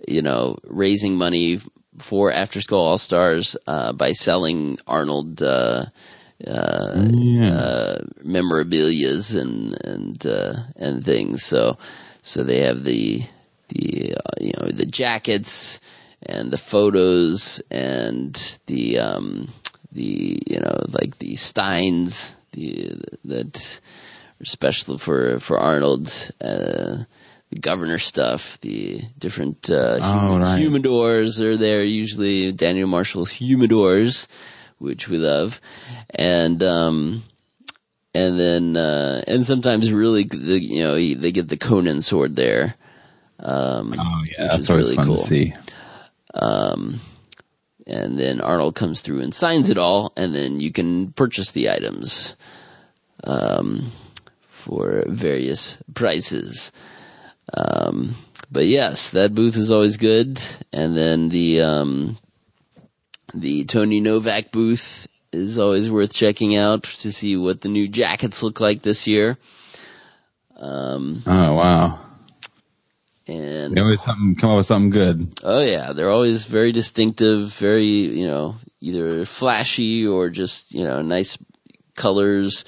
you 0.08 0.22
know 0.22 0.58
raising 0.64 1.16
money 1.16 1.60
for 1.98 2.32
After 2.32 2.60
School 2.60 2.80
All 2.80 2.98
Stars 2.98 3.56
uh, 3.66 3.92
by 3.92 4.12
selling 4.12 4.78
Arnold 4.86 5.42
uh, 5.42 5.86
uh, 6.46 7.08
uh, 7.44 7.98
memorabilia's 8.24 9.34
and 9.34 9.76
and 9.84 10.26
uh, 10.26 10.54
and 10.76 11.04
things. 11.04 11.42
So 11.42 11.76
so 12.22 12.42
they 12.42 12.60
have 12.60 12.84
the 12.84 13.22
the 13.68 14.14
uh, 14.16 14.30
you 14.40 14.52
know 14.58 14.68
the 14.68 14.86
jackets 14.86 15.80
and 16.22 16.50
the 16.50 16.58
photos 16.58 17.60
and 17.70 18.58
the 18.66 18.98
um, 18.98 19.48
the 19.92 20.42
you 20.46 20.60
know 20.60 20.84
like 20.88 21.18
the 21.18 21.34
steins 21.36 22.34
the 22.52 22.92
that 23.24 23.80
are 24.40 24.44
special 24.44 24.98
for 24.98 25.38
for 25.40 25.58
Arnold. 25.58 26.30
Uh, 26.40 27.04
the 27.52 27.58
governor 27.58 27.98
stuff, 27.98 28.60
the 28.60 29.00
different 29.18 29.68
uh, 29.70 29.98
Oh, 30.00 30.38
right. 30.38 30.56
humidors 30.60 31.40
are 31.40 31.56
there 31.56 31.82
usually. 31.82 32.52
Daniel 32.52 32.86
Marshall's 32.86 33.32
humidors, 33.32 34.28
which 34.78 35.08
we 35.08 35.18
love, 35.18 35.60
and 36.10 36.62
um, 36.62 37.24
and 38.14 38.38
then 38.38 38.76
uh, 38.76 39.24
and 39.26 39.44
sometimes 39.44 39.92
really 39.92 40.22
the, 40.22 40.62
you 40.62 40.84
know 40.84 40.94
he- 40.94 41.14
they 41.14 41.32
get 41.32 41.48
the 41.48 41.56
Conan 41.56 42.02
sword 42.02 42.36
there. 42.36 42.76
Um, 43.40 43.94
Oh 43.98 44.22
yeah, 44.30 44.42
which 44.44 44.50
that's 44.52 44.58
is 44.60 44.70
always 44.70 44.84
really 44.84 44.96
fun 44.96 45.06
cool. 45.06 45.16
to 45.16 45.22
see. 45.24 45.52
Um, 46.34 47.00
and 47.86 48.18
then 48.18 48.40
Arnold 48.40 48.74
comes 48.74 49.00
through 49.00 49.20
and 49.20 49.34
signs 49.34 49.70
it 49.70 49.78
all, 49.78 50.12
and 50.16 50.34
then 50.34 50.60
you 50.60 50.72
can 50.72 51.12
purchase 51.12 51.50
the 51.52 51.70
items 51.70 52.34
um, 53.24 53.90
for 54.48 55.04
various 55.06 55.78
prices. 55.94 56.72
Um, 57.54 58.14
but 58.50 58.66
yes, 58.66 59.10
that 59.10 59.34
booth 59.34 59.56
is 59.56 59.70
always 59.70 59.96
good, 59.96 60.42
and 60.72 60.96
then 60.96 61.28
the 61.28 61.60
um, 61.60 62.18
the 63.34 63.64
Tony 63.64 64.00
Novak 64.00 64.52
booth 64.52 65.06
is 65.32 65.58
always 65.58 65.90
worth 65.90 66.12
checking 66.12 66.56
out 66.56 66.82
to 66.82 67.12
see 67.12 67.36
what 67.36 67.60
the 67.60 67.68
new 67.68 67.88
jackets 67.88 68.42
look 68.42 68.60
like 68.60 68.82
this 68.82 69.06
year. 69.06 69.38
Um, 70.56 71.22
Oh 71.26 71.54
wow. 71.54 71.98
And 73.30 73.74
They 73.76 73.80
always 73.80 74.02
something 74.02 74.34
come 74.36 74.50
up 74.50 74.56
with 74.58 74.66
something 74.66 74.90
good. 74.90 75.28
Oh 75.42 75.60
yeah, 75.62 75.92
they're 75.92 76.10
always 76.10 76.46
very 76.46 76.72
distinctive, 76.72 77.52
very 77.54 77.84
you 77.86 78.26
know 78.26 78.56
either 78.80 79.24
flashy 79.24 80.06
or 80.06 80.28
just 80.30 80.74
you 80.74 80.84
know 80.84 81.00
nice 81.02 81.38
colors. 81.94 82.64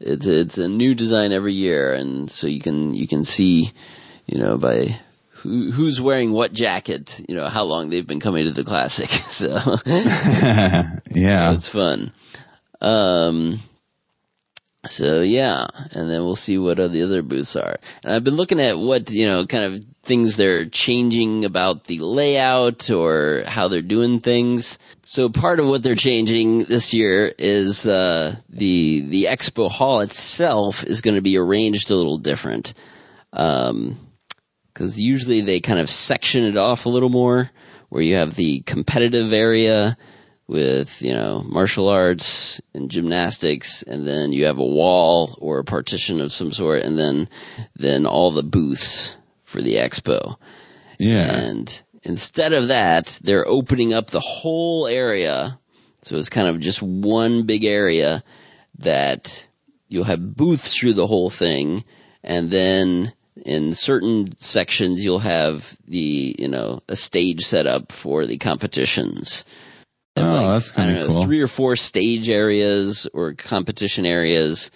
It's 0.00 0.26
it's 0.26 0.58
a 0.58 0.68
new 0.68 0.94
design 0.94 1.32
every 1.32 1.52
year, 1.54 1.92
and 1.94 2.30
so 2.30 2.46
you 2.46 2.60
can 2.60 2.94
you 2.94 3.06
can 3.06 3.22
see 3.24 3.70
you 4.26 4.38
know 4.38 4.56
by 4.58 4.98
who 5.30 5.70
who's 5.70 6.00
wearing 6.00 6.32
what 6.32 6.52
jacket, 6.52 7.24
you 7.28 7.34
know 7.36 7.48
how 7.48 7.64
long 7.64 7.90
they've 7.90 8.06
been 8.06 8.20
coming 8.20 8.44
to 8.46 8.52
the 8.52 8.64
classic. 8.64 9.08
So 9.30 9.48
Yeah. 11.14 11.52
it's 11.52 11.68
fun. 11.68 12.12
Um, 12.80 13.60
so 14.86 15.20
yeah, 15.20 15.66
and 15.92 16.10
then 16.10 16.24
we'll 16.24 16.34
see 16.34 16.56
what 16.58 16.76
the 16.78 17.02
other 17.02 17.22
booths 17.22 17.54
are. 17.56 17.76
And 18.02 18.12
I've 18.12 18.24
been 18.24 18.36
looking 18.36 18.60
at 18.60 18.78
what 18.78 19.10
you 19.10 19.26
know, 19.26 19.44
kind 19.46 19.64
of 19.64 19.84
things 20.02 20.36
they're 20.36 20.64
changing 20.64 21.44
about 21.44 21.84
the 21.84 21.98
layout 21.98 22.90
or 22.90 23.44
how 23.46 23.68
they're 23.68 23.82
doing 23.82 24.20
things. 24.20 24.78
So 25.04 25.28
part 25.28 25.60
of 25.60 25.66
what 25.66 25.82
they're 25.82 25.94
changing 25.94 26.64
this 26.64 26.94
year 26.94 27.32
is 27.38 27.86
uh, 27.86 28.36
the 28.48 29.00
the 29.00 29.24
expo 29.24 29.70
hall 29.70 30.00
itself 30.00 30.84
is 30.84 31.00
going 31.00 31.16
to 31.16 31.22
be 31.22 31.36
arranged 31.36 31.90
a 31.90 31.96
little 31.96 32.18
different. 32.18 32.74
Um, 33.32 33.98
because 34.72 34.98
usually 34.98 35.42
they 35.42 35.60
kind 35.60 35.78
of 35.78 35.90
section 35.90 36.44
it 36.44 36.56
off 36.56 36.86
a 36.86 36.88
little 36.88 37.10
more, 37.10 37.50
where 37.90 38.02
you 38.02 38.14
have 38.14 38.34
the 38.34 38.60
competitive 38.60 39.32
area 39.32 39.96
with 40.46 41.02
you 41.02 41.12
know 41.12 41.42
martial 41.42 41.88
arts 41.88 42.60
and 42.72 42.90
gymnastics, 42.90 43.82
and 43.82 44.06
then 44.06 44.32
you 44.32 44.46
have 44.46 44.58
a 44.58 44.64
wall 44.64 45.36
or 45.38 45.58
a 45.58 45.64
partition 45.64 46.20
of 46.20 46.32
some 46.32 46.52
sort, 46.52 46.82
and 46.82 46.98
then 46.98 47.28
then 47.76 48.06
all 48.06 48.30
the 48.30 48.42
booths 48.42 49.16
for 49.50 49.60
the 49.60 49.74
expo. 49.74 50.36
Yeah. 50.98 51.34
And 51.36 51.82
instead 52.02 52.52
of 52.52 52.68
that, 52.68 53.18
they're 53.22 53.46
opening 53.46 53.92
up 53.92 54.08
the 54.08 54.20
whole 54.20 54.86
area. 54.86 55.58
So 56.02 56.16
it's 56.16 56.30
kind 56.30 56.48
of 56.48 56.60
just 56.60 56.80
one 56.80 57.42
big 57.42 57.64
area 57.64 58.22
that 58.78 59.46
you'll 59.88 60.04
have 60.04 60.36
booths 60.36 60.74
through 60.76 60.94
the 60.94 61.06
whole 61.08 61.30
thing. 61.30 61.84
And 62.22 62.50
then 62.50 63.12
in 63.44 63.72
certain 63.72 64.36
sections, 64.36 65.02
you'll 65.04 65.18
have 65.20 65.76
the, 65.86 66.36
you 66.38 66.48
know, 66.48 66.80
a 66.88 66.96
stage 66.96 67.44
set 67.44 67.66
up 67.66 67.92
for 67.92 68.24
the 68.26 68.38
competitions. 68.38 69.44
Oh, 70.16 70.22
Like, 70.22 70.46
that's 70.48 70.72
I 70.78 70.84
don't 70.84 70.86
kind 70.86 70.98
of 70.98 71.08
know, 71.08 71.14
cool. 71.14 71.24
three 71.24 71.40
or 71.40 71.46
four 71.48 71.76
stage 71.76 72.28
areas 72.28 73.06
or 73.12 73.32
competition 73.34 74.06
areas 74.06 74.70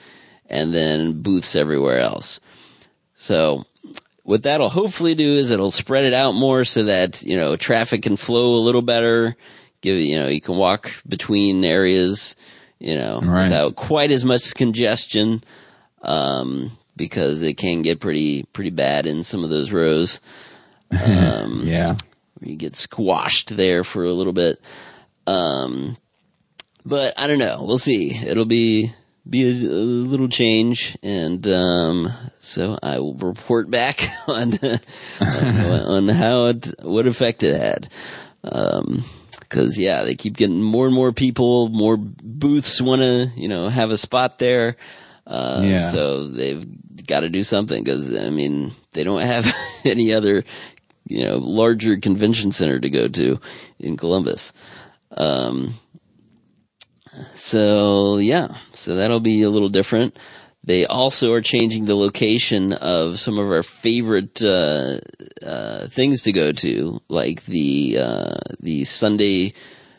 and 0.47 0.75
then 0.75 1.23
booths 1.23 1.57
everywhere 1.57 2.01
else. 2.01 2.41
So 3.15 3.65
what 4.25 4.43
that'll 4.43 4.69
hopefully 4.71 5.15
do 5.15 5.35
is 5.37 5.51
it'll 5.51 5.71
spread 5.71 6.05
it 6.05 6.13
out 6.13 6.33
more 6.33 6.65
so 6.65 6.83
that, 6.85 7.23
you 7.23 7.37
know, 7.37 7.57
traffic 7.57 8.03
can 8.03 8.17
flow 8.17 8.57
a 8.57 8.65
little 8.65 8.83
better. 8.83 9.37
Give, 9.81 9.97
you 9.97 10.19
know, 10.19 10.29
you 10.29 10.41
can 10.41 10.57
walk 10.57 10.91
between 11.07 11.65
areas, 11.65 12.35
you 12.81 12.95
know, 12.97 13.21
Right. 13.21 13.45
without 13.45 13.77
quite 13.77 14.11
as 14.11 14.25
much 14.25 14.55
congestion. 14.55 15.43
Um, 16.03 16.73
because 16.97 17.41
it 17.41 17.55
can 17.57 17.83
get 17.83 17.99
pretty, 18.01 18.45
pretty 18.53 18.71
bad 18.71 19.07
in 19.07 19.23
some 19.23 19.43
of 19.45 19.51
those 19.51 19.71
rows. 19.73 20.21
Um, 20.93 21.63
yeah. 21.65 21.97
you 22.41 22.55
get 22.57 22.77
squashed 22.77 23.57
there 23.57 23.83
for 23.85 24.05
a 24.05 24.13
little 24.13 24.33
bit. 24.35 24.61
Um, 25.27 25.97
but 26.87 27.15
I 27.19 27.27
don't 27.27 27.39
know. 27.39 27.63
We'll 27.65 27.79
see. 27.79 28.17
It'll 28.25 28.45
be 28.45 28.93
be 29.29 29.45
a, 29.49 29.53
a 29.53 29.81
little 30.11 30.29
change, 30.29 30.97
and 31.03 31.47
um, 31.49 32.13
so 32.39 32.79
I 32.83 32.99
will 32.99 33.15
report 33.15 33.71
back 33.71 34.07
on 34.29 34.59
on, 35.21 35.71
on 35.71 36.09
how 36.09 36.47
it 36.47 36.75
what 36.83 37.07
effect 37.07 37.43
it 37.43 37.57
had. 37.57 37.89
Because 38.43 39.79
yeah, 39.79 40.03
they 40.05 40.15
keep 40.15 40.37
getting 40.37 40.63
more 40.63 40.87
and 40.87 40.95
more 40.95 41.13
people, 41.13 41.69
more 41.69 41.97
booths 41.97 42.83
want 42.83 43.01
to 43.03 43.31
you 43.37 43.49
know 43.49 43.69
have 43.69 43.91
a 43.91 43.97
spot 43.97 44.39
there. 44.39 44.77
Uh, 45.27 45.63
Yeah. 45.65 45.91
So 45.91 46.29
they've 46.29 46.65
got 47.07 47.21
to 47.21 47.29
do 47.31 47.43
something 47.43 47.83
because 47.83 48.15
I 48.15 48.31
mean 48.31 48.73
they 48.93 49.05
don't 49.05 49.23
have 49.23 49.51
any 49.85 50.13
other 50.13 50.45
you 51.09 51.25
know 51.25 51.39
larger 51.39 51.97
convention 51.97 52.53
center 52.53 52.79
to 52.79 52.91
go 52.91 53.09
to 53.09 53.41
in 53.79 53.97
Columbus. 53.97 54.53
Um, 55.17 55.75
so 57.35 58.19
yeah, 58.19 58.57
so 58.73 58.95
that'll 58.97 59.21
be 59.21 59.43
a 59.43 59.51
little 59.51 59.69
different. 59.69 60.19
They 60.63 60.87
also 60.87 61.33
are 61.35 61.43
changing 61.43 61.85
the 61.85 61.95
location 61.95 62.73
of 62.73 63.19
some 63.19 63.39
of 63.39 63.47
our 63.47 63.63
favorite 63.63 64.43
uh, 64.43 64.99
uh, 65.45 65.87
things 65.89 66.23
to 66.23 66.33
go 66.33 66.53
to, 66.53 67.01
like 67.09 67.45
the 67.45 67.99
uh, 68.01 68.35
the 68.61 68.85
Sunday 68.85 69.53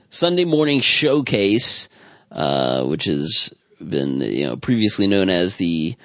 Sunday 0.10 0.46
morning 0.46 0.80
showcase, 0.80 1.88
uh, 2.32 2.84
which 2.84 3.06
has 3.06 3.54
been 3.80 4.22
you 4.22 4.48
know 4.48 4.58
previously 4.58 5.06
known 5.06 5.30
as 5.30 5.58
the 5.58 5.96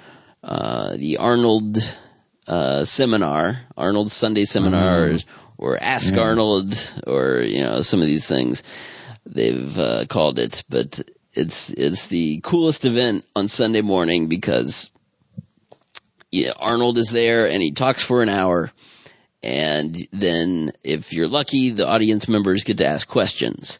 uh, 0.43 0.95
the 0.95 1.17
Arnold 1.17 1.77
uh, 2.47 2.83
seminar, 2.85 3.61
Arnold 3.77 4.11
Sunday 4.11 4.45
seminars, 4.45 5.25
or 5.57 5.81
Ask 5.81 6.13
Yeah. 6.13 6.21
Arnold, 6.21 6.75
or 7.07 7.41
you 7.41 7.63
know 7.63 7.81
some 7.81 7.99
of 7.99 8.05
these 8.05 8.27
things 8.27 8.61
they've 9.25 9.77
uh, 9.77 10.05
called 10.05 10.39
it, 10.39 10.63
but 10.69 11.01
it's 11.33 11.69
it's 11.71 12.07
the 12.07 12.39
coolest 12.43 12.85
event 12.85 13.25
on 13.35 13.47
Sunday 13.47 13.81
morning 13.81 14.27
because 14.27 14.89
yeah, 16.31 16.51
Arnold 16.59 16.97
is 16.97 17.09
there 17.09 17.47
and 17.47 17.61
he 17.61 17.71
talks 17.71 18.01
for 18.01 18.21
an 18.21 18.29
hour, 18.29 18.71
and 19.43 19.95
then 20.11 20.71
if 20.83 21.13
you're 21.13 21.27
lucky, 21.27 21.69
the 21.69 21.87
audience 21.87 22.27
members 22.27 22.63
get 22.63 22.77
to 22.77 22.85
ask 22.85 23.07
questions. 23.07 23.79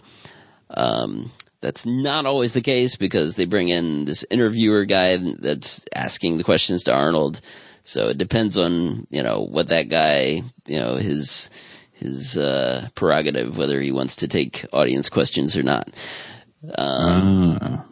Um, 0.70 1.32
that's 1.62 1.86
not 1.86 2.26
always 2.26 2.54
the 2.54 2.62
case 2.62 2.96
because 2.96 3.36
they 3.36 3.46
bring 3.46 3.70
in 3.70 4.06
this 4.06 4.26
interviewer 4.30 4.86
guy 4.86 5.18
that's 5.18 5.86
asking 5.96 6.38
the 6.38 6.44
questions 6.44 6.84
to 6.84 6.94
Arnold. 6.94 7.40
So 7.84 8.10
it 8.10 8.18
depends 8.18 8.58
on 8.58 9.08
you 9.10 9.24
know 9.24 9.42
what 9.42 9.68
that 9.68 9.90
guy 9.90 10.42
you 10.66 10.80
know 10.80 10.96
his 10.96 11.50
his 12.02 12.36
uh, 12.38 12.90
prerogative 12.96 13.58
whether 13.58 13.80
he 13.80 13.92
wants 13.92 14.16
to 14.18 14.28
take 14.28 14.66
audience 14.74 15.08
questions 15.10 15.56
or 15.56 15.64
not. 15.64 15.90
Um, 16.78 17.84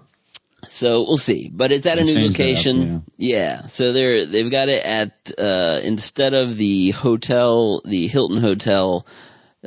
So 0.68 1.02
we'll 1.02 1.18
see, 1.18 1.50
but 1.52 1.72
it's 1.72 1.86
at 1.88 1.98
a 1.98 2.04
new 2.04 2.14
that 2.14 2.20
up, 2.26 2.30
location. 2.30 3.04
yeah. 3.18 3.66
so 3.66 3.92
they're 3.92 4.26
they've 4.26 4.52
got 4.52 4.70
it 4.70 4.86
at 4.86 5.12
uh, 5.40 5.80
instead 5.84 6.34
of 6.36 6.58
the 6.58 6.92
hotel, 6.92 7.82
the 7.86 8.08
Hilton 8.08 8.38
Hotel 8.38 9.06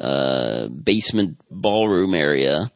uh, 0.01 0.69
basement 0.69 1.39
ballroom 1.51 2.15
area. 2.15 2.71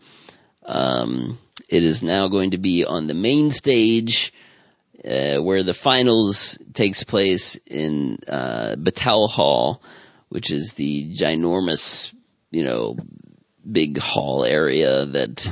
Um, 0.65 1.39
it 1.69 1.85
is 1.85 2.03
now 2.03 2.27
going 2.27 2.51
to 2.51 2.59
be 2.59 2.85
on 2.85 3.07
the 3.07 3.15
main 3.15 3.51
stage 3.53 4.33
uh, 5.05 5.37
where 5.37 5.63
the 5.63 5.75
finals 5.75 6.59
takes 6.75 7.05
place 7.05 7.55
in 7.67 8.19
uh, 8.29 8.75
Battelle 8.77 9.31
Hall, 9.31 9.81
which 10.29 10.51
is 10.51 10.75
the 10.75 11.13
ginormous, 11.15 12.13
you 12.51 12.65
know, 12.65 12.97
big 13.71 13.99
hall 13.99 14.45
area 14.45 15.05
that 15.05 15.45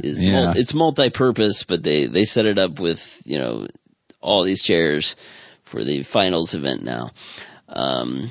is 0.02 0.22
Yeah. 0.22 0.32
mul- 0.46 0.54
it's 0.56 0.72
multi-purpose, 0.74 1.64
but 1.64 1.82
they 1.82 2.06
they 2.06 2.24
set 2.24 2.46
it 2.46 2.58
up 2.58 2.78
with 2.80 3.20
you 3.24 3.38
know 3.38 3.66
all 4.20 4.42
these 4.42 4.62
chairs 4.62 5.16
for 5.64 5.84
the 5.84 6.02
finals 6.02 6.54
event 6.54 6.82
now. 6.82 7.10
Um, 7.68 8.30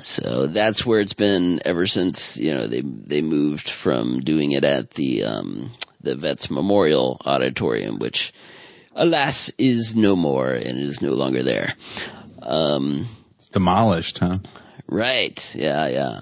so 0.00 0.46
that's 0.46 0.86
where 0.86 1.00
it's 1.00 1.12
been 1.12 1.60
ever 1.66 1.86
since 1.86 2.38
you 2.38 2.54
know 2.54 2.66
they 2.66 2.80
they 2.80 3.20
moved 3.22 3.68
from 3.68 4.20
doing 4.20 4.52
it 4.52 4.64
at 4.64 4.92
the 4.92 5.24
um, 5.24 5.70
the 6.00 6.14
Vets 6.14 6.50
Memorial 6.50 7.20
Auditorium, 7.26 7.98
which 7.98 8.32
alas 8.94 9.50
is 9.58 9.94
no 9.94 10.16
more 10.16 10.50
and 10.52 10.78
is 10.78 11.02
no 11.02 11.12
longer 11.12 11.42
there. 11.42 11.74
Um, 12.42 13.06
demolished, 13.52 14.18
huh? 14.18 14.34
Right. 14.86 15.54
Yeah. 15.54 15.86
Yeah. 15.88 16.20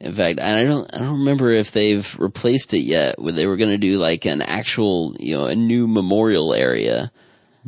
In 0.00 0.12
fact, 0.12 0.38
and 0.40 0.58
I 0.58 0.64
don't, 0.64 0.94
I 0.94 0.98
don't 0.98 1.20
remember 1.20 1.50
if 1.50 1.72
they've 1.72 2.18
replaced 2.18 2.74
it 2.74 2.80
yet. 2.82 3.18
Where 3.18 3.32
they 3.32 3.46
were 3.46 3.56
going 3.56 3.70
to 3.70 3.78
do 3.78 3.98
like 3.98 4.24
an 4.26 4.42
actual, 4.42 5.16
you 5.18 5.36
know, 5.36 5.46
a 5.46 5.54
new 5.54 5.86
memorial 5.86 6.52
area, 6.52 7.10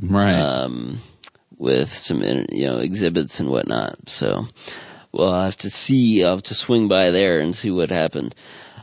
Right. 0.00 0.38
um, 0.38 0.98
with 1.56 1.88
some, 1.88 2.22
you 2.22 2.66
know, 2.66 2.78
exhibits 2.78 3.40
and 3.40 3.48
whatnot. 3.48 4.08
So, 4.08 4.48
we'll 5.12 5.32
have 5.32 5.56
to 5.58 5.70
see. 5.70 6.22
I'll 6.24 6.32
have 6.32 6.42
to 6.44 6.54
swing 6.54 6.88
by 6.88 7.10
there 7.10 7.40
and 7.40 7.54
see 7.54 7.70
what 7.70 7.90
happened. 7.90 8.34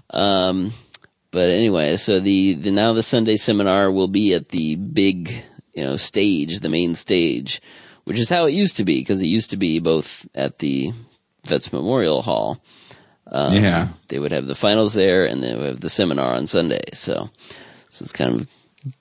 Um, 0.10 0.72
but 1.32 1.50
anyway, 1.50 1.96
so 1.98 2.20
the, 2.20 2.54
the 2.54 2.72
now 2.72 2.94
the 2.94 3.04
Sunday 3.04 3.36
seminar 3.38 3.92
will 3.92 4.08
be 4.08 4.34
at 4.34 4.50
the 4.50 4.76
big, 4.76 5.32
you 5.76 5.84
know, 5.84 5.96
stage, 5.96 6.60
the 6.60 6.70
main 6.70 6.96
stage, 6.96 7.62
which 8.04 8.20
is 8.20 8.30
how 8.30 8.46
it 8.46 8.54
used 8.54 8.78
to 8.78 8.84
be 8.84 9.00
because 9.00 9.22
it 9.22 9.28
used 9.28 9.50
to 9.52 9.58
be 9.58 9.80
both 9.80 10.28
at 10.36 10.60
the 10.60 10.92
Vets 11.46 11.72
Memorial 11.74 12.22
Hall. 12.22 12.64
Um, 13.32 13.54
Yeah. 13.54 13.88
They 14.10 14.20
would 14.20 14.32
have 14.32 14.48
the 14.48 14.56
finals 14.56 14.94
there 14.94 15.26
and 15.26 15.44
they 15.44 15.56
would 15.56 15.66
have 15.66 15.80
the 15.82 15.90
seminar 15.90 16.34
on 16.34 16.46
Sunday. 16.46 16.84
So, 16.94 17.30
so 17.90 18.04
it's 18.04 18.12
kind 18.12 18.42
of 18.42 18.48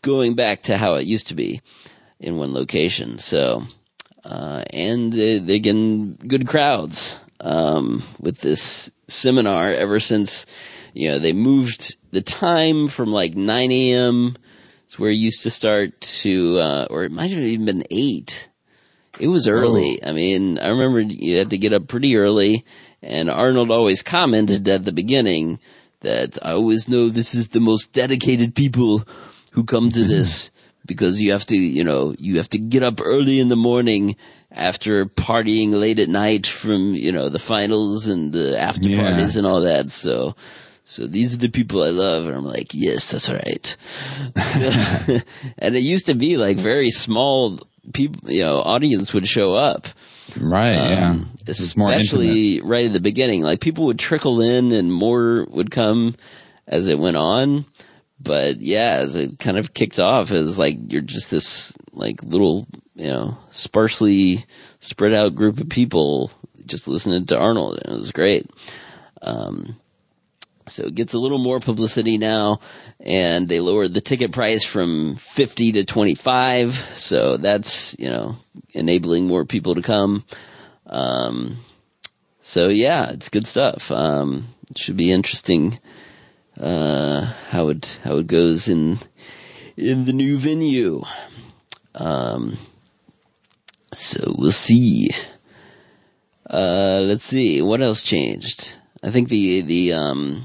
going 0.03 0.35
back 0.35 0.62
to 0.62 0.77
how 0.77 0.95
it 0.95 1.07
used 1.07 1.29
to 1.29 1.35
be 1.35 1.61
in 2.20 2.37
one 2.37 2.55
location. 2.55 3.19
So, 3.19 3.65
uh, 4.24 4.62
and 4.73 5.12
they, 5.12 5.39
they're 5.39 5.59
getting 5.59 6.15
good 6.15 6.47
crowds, 6.47 7.19
um, 7.41 8.05
with 8.20 8.41
this 8.41 8.91
seminar 9.09 9.73
ever 9.73 9.99
since, 9.99 10.47
you 10.95 11.09
know, 11.09 11.19
they 11.19 11.33
moved 11.33 11.97
the 12.12 12.23
time 12.23 12.87
from 12.87 13.12
like 13.12 13.35
9 13.35 13.73
a.m. 13.73 14.37
is 14.89 14.99
where 14.99 15.11
it 15.11 15.15
used 15.15 15.43
to 15.43 15.51
start 15.51 16.01
to, 16.01 16.59
uh, 16.59 16.87
or 16.89 17.03
it 17.03 17.11
might 17.11 17.31
have 17.31 17.41
even 17.41 17.66
been 17.66 17.85
8. 17.91 18.49
It 19.23 19.28
was 19.28 19.47
early. 19.47 20.01
Oh. 20.03 20.09
I 20.09 20.12
mean, 20.12 20.59
I 20.59 20.66
remember 20.69 20.99
you 21.01 21.39
had 21.39 21.51
to 21.51 21.57
get 21.59 21.73
up 21.73 21.86
pretty 21.86 22.16
early, 22.16 22.65
and 23.01 23.31
Arnold 23.31 23.70
always 23.70 24.03
commented 24.03 24.69
at 24.69 24.85
the 24.85 24.90
beginning 24.93 25.61
that 26.01 26.36
I 26.44 26.55
always 26.55 26.89
know 26.89 27.09
this 27.09 27.32
is 27.32 27.51
the 27.51 27.61
most 27.61 27.93
dedicated 27.93 28.57
people 28.57 29.05
who 29.53 29.62
come 29.62 29.93
to 29.93 30.03
this 30.15 30.51
because 30.85 31.20
you 31.20 31.31
have 31.31 31.47
to, 31.47 31.57
you 31.57 31.85
know, 31.85 32.16
you 32.19 32.39
have 32.39 32.49
to 32.49 32.59
get 32.59 32.82
up 32.82 33.01
early 33.01 33.39
in 33.39 33.47
the 33.49 33.55
morning 33.55 34.16
after 34.51 35.07
partying 35.07 35.73
late 35.73 36.01
at 36.01 36.09
night 36.09 36.44
from, 36.44 36.93
you 36.93 37.12
know, 37.12 37.28
the 37.28 37.39
finals 37.39 38.09
and 38.09 38.32
the 38.32 38.59
after 38.61 38.89
Yeah. 38.89 39.03
parties 39.09 39.36
and 39.36 39.47
all 39.47 39.61
that. 39.61 39.90
So, 39.90 40.35
so 40.82 41.07
these 41.07 41.32
are 41.32 41.39
the 41.39 41.49
people 41.49 41.85
I 41.85 41.90
love. 41.90 42.27
And 42.27 42.35
I'm 42.35 42.44
like, 42.44 42.74
yes, 42.74 43.12
that's 43.12 43.31
right. 43.31 43.77
and 45.59 45.77
it 45.77 45.82
used 45.85 46.07
to 46.07 46.15
be 46.15 46.36
like 46.36 46.57
very 46.57 46.90
small 46.90 47.61
people, 47.93 48.31
you 48.31 48.43
know, 48.43 48.61
audience 48.61 49.13
would 49.13 49.27
show 49.27 49.55
up. 49.55 49.89
right. 50.39 50.75
yeah. 50.75 51.11
Um, 51.11 51.31
more 51.77 51.91
especially 51.91 52.61
right 52.61 52.87
at 52.87 52.93
the 52.93 53.01
beginning. 53.01 53.43
Like 53.43 53.61
people 53.61 53.87
would 53.87 53.99
trickle 53.99 54.41
in 54.41 54.73
and 54.73 54.93
more 54.93 55.45
would 55.51 55.71
come 55.71 56.15
as 56.67 56.87
it 56.87 56.99
went 56.99 57.17
on. 57.17 57.65
But 58.21 58.61
yeah, 58.61 58.99
as 59.01 59.17
it 59.17 59.41
kind 59.41 59.59
of 59.59 59.75
kicked 59.75 59.99
off, 59.99 60.31
it 60.31 60.41
was 60.41 60.59
like 60.59 60.93
you're 60.93 61.03
just 61.03 61.31
this 61.31 61.73
like 61.93 62.23
little, 62.23 62.69
you 62.95 63.09
know, 63.09 63.39
sparsely 63.51 64.45
spread 64.79 65.13
out 65.13 65.35
group 65.35 65.59
of 65.61 65.69
people 65.69 66.31
just 66.67 66.87
listening 66.87 67.27
to 67.27 67.39
Arnold, 67.39 67.81
and 67.85 67.95
it 67.95 67.99
was 67.99 68.13
great. 68.13 68.49
Um, 69.23 69.77
so 70.69 70.85
it 70.85 70.95
gets 70.95 71.15
a 71.15 71.19
little 71.19 71.39
more 71.39 71.61
publicity 71.61 72.19
now, 72.19 72.61
and 73.01 73.49
they 73.49 73.61
lowered 73.61 73.95
the 73.95 74.01
ticket 74.01 74.33
price 74.33 74.65
from 74.65 75.17
50 75.17 75.73
to 75.73 75.85
25. 75.85 76.75
So 76.95 77.37
that's, 77.37 77.97
you 77.99 78.09
know, 78.09 78.37
enabling 78.73 79.27
more 79.27 79.45
people 79.45 79.75
to 79.75 79.83
come. 79.83 80.25
Um, 80.87 81.59
so 82.41 82.69
yeah, 82.69 83.11
it's 83.11 83.29
good 83.29 83.47
stuff. 83.47 83.91
Um, 83.91 84.49
it 84.71 84.79
should 84.79 84.97
be 84.97 85.13
interesting, 85.13 85.79
uh, 86.61 87.33
how 87.51 87.69
it, 87.69 87.99
how 88.05 88.17
it 88.17 88.27
goes 88.27 88.69
in, 88.69 88.99
in 89.77 90.05
the 90.05 90.13
new 90.13 90.39
venue. 90.39 91.03
Um, 91.95 92.57
so 93.93 94.35
we'll 94.39 94.53
see. 94.53 95.11
Uh, 96.49 97.01
let's 97.03 97.25
see 97.25 97.63
what 97.63 97.83
else 97.83 98.03
changed. 98.03 98.77
I 99.05 99.11
think 99.11 99.29
the 99.29 99.63
the 99.63 99.93
um, 99.95 100.45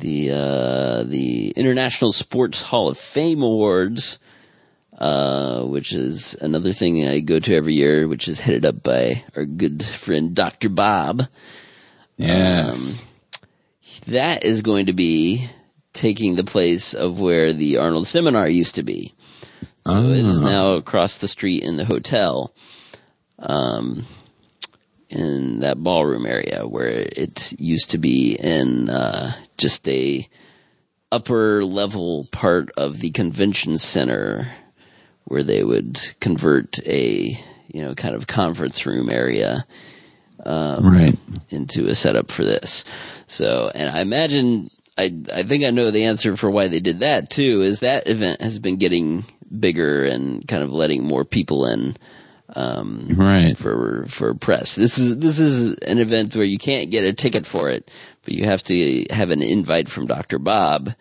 the 0.00 0.30
uh, 0.32 1.02
the 1.04 1.50
International 1.50 2.12
Sports 2.12 2.62
Hall 2.62 2.88
of 2.88 2.98
Fame 2.98 3.42
Awards, 3.42 4.18
uh, 4.98 5.62
which 5.62 5.92
is 5.92 6.34
another 6.40 6.72
thing 6.72 7.06
I 7.06 7.20
go 7.20 7.38
to 7.38 7.54
every 7.54 7.74
year, 7.74 8.08
which 8.08 8.28
is 8.28 8.40
headed 8.40 8.64
up 8.64 8.82
by 8.82 9.24
our 9.36 9.44
good 9.44 9.82
friend 9.84 10.34
Dr. 10.34 10.68
Bob. 10.68 11.22
Yes. 12.16 13.02
Um, 13.02 13.06
that 14.08 14.44
is 14.44 14.62
going 14.62 14.86
to 14.86 14.92
be 14.92 15.48
taking 15.92 16.36
the 16.36 16.44
place 16.44 16.94
of 16.94 17.18
where 17.20 17.52
the 17.52 17.76
Arnold 17.78 18.06
Seminar 18.06 18.48
used 18.48 18.74
to 18.76 18.82
be. 18.82 19.12
So 19.86 20.04
it 20.10 20.24
is 20.24 20.42
Ah. 20.42 20.44
now 20.44 20.72
across 20.74 21.16
the 21.16 21.28
street 21.28 21.62
in 21.62 21.76
the 21.78 21.84
hotel, 21.86 22.52
um, 23.38 24.04
in 25.08 25.60
that 25.60 25.82
ballroom 25.82 26.26
area 26.26 26.66
where 26.66 26.88
it 27.16 27.52
used 27.58 27.90
to 27.90 27.98
be 27.98 28.34
in 28.38 28.88
uh, 28.90 29.32
just 29.60 29.86
a 29.88 30.26
upper 31.12 31.64
level 31.64 32.26
part 32.32 32.70
of 32.76 33.00
the 33.00 33.10
convention 33.10 33.78
center, 33.78 34.52
where 35.24 35.42
they 35.42 35.62
would 35.62 36.00
convert 36.20 36.78
a 36.86 37.38
you 37.68 37.82
know 37.82 37.94
kind 37.94 38.14
of 38.14 38.26
conference 38.26 38.84
room 38.86 39.08
area 39.12 39.64
um, 40.44 40.84
Right. 40.88 41.16
into 41.50 41.86
a 41.88 41.94
setup 41.94 42.30
for 42.30 42.44
this. 42.44 42.84
So, 43.26 43.70
and 43.74 43.94
I 43.96 44.00
imagine, 44.00 44.70
I, 44.96 45.12
I 45.34 45.42
think 45.42 45.64
I 45.64 45.70
know 45.70 45.90
the 45.90 46.04
answer 46.04 46.36
for 46.36 46.50
why 46.50 46.68
they 46.68 46.80
did 46.80 47.00
that 47.00 47.28
too, 47.30 47.62
is 47.62 47.80
that 47.80 48.08
event 48.08 48.40
has 48.40 48.58
been 48.58 48.76
getting 48.76 49.24
bigger 49.58 50.04
and 50.04 50.46
kind 50.48 50.62
of 50.62 50.72
letting 50.72 51.04
more 51.04 51.24
people 51.24 51.66
in, 51.66 51.96
um, 52.56 53.08
Right. 53.16 53.56
for, 53.56 54.06
for 54.08 54.32
press. 54.34 54.74
This 54.74 54.98
is, 54.98 55.18
this 55.18 55.38
is 55.38 55.76
an 55.86 55.98
event 55.98 56.34
where 56.34 56.44
you 56.44 56.58
can't 56.58 56.90
get 56.90 57.04
a 57.04 57.12
ticket 57.12 57.44
for 57.46 57.68
it, 57.68 57.90
but 58.30 58.36
you 58.36 58.44
have 58.44 58.62
to 58.62 59.06
have 59.10 59.30
an 59.30 59.42
invite 59.42 59.88
from 59.88 60.06
Dr. 60.06 60.38
Bob 60.38 60.94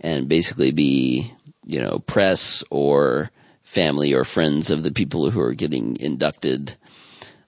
and 0.00 0.28
basically 0.28 0.70
be, 0.70 1.32
you 1.66 1.80
know, 1.80 1.98
press 1.98 2.62
or 2.70 3.32
family 3.64 4.14
or 4.14 4.22
friends 4.22 4.70
of 4.70 4.84
the 4.84 4.92
people 4.92 5.28
who 5.30 5.40
are 5.40 5.54
getting 5.54 5.96
inducted, 5.98 6.76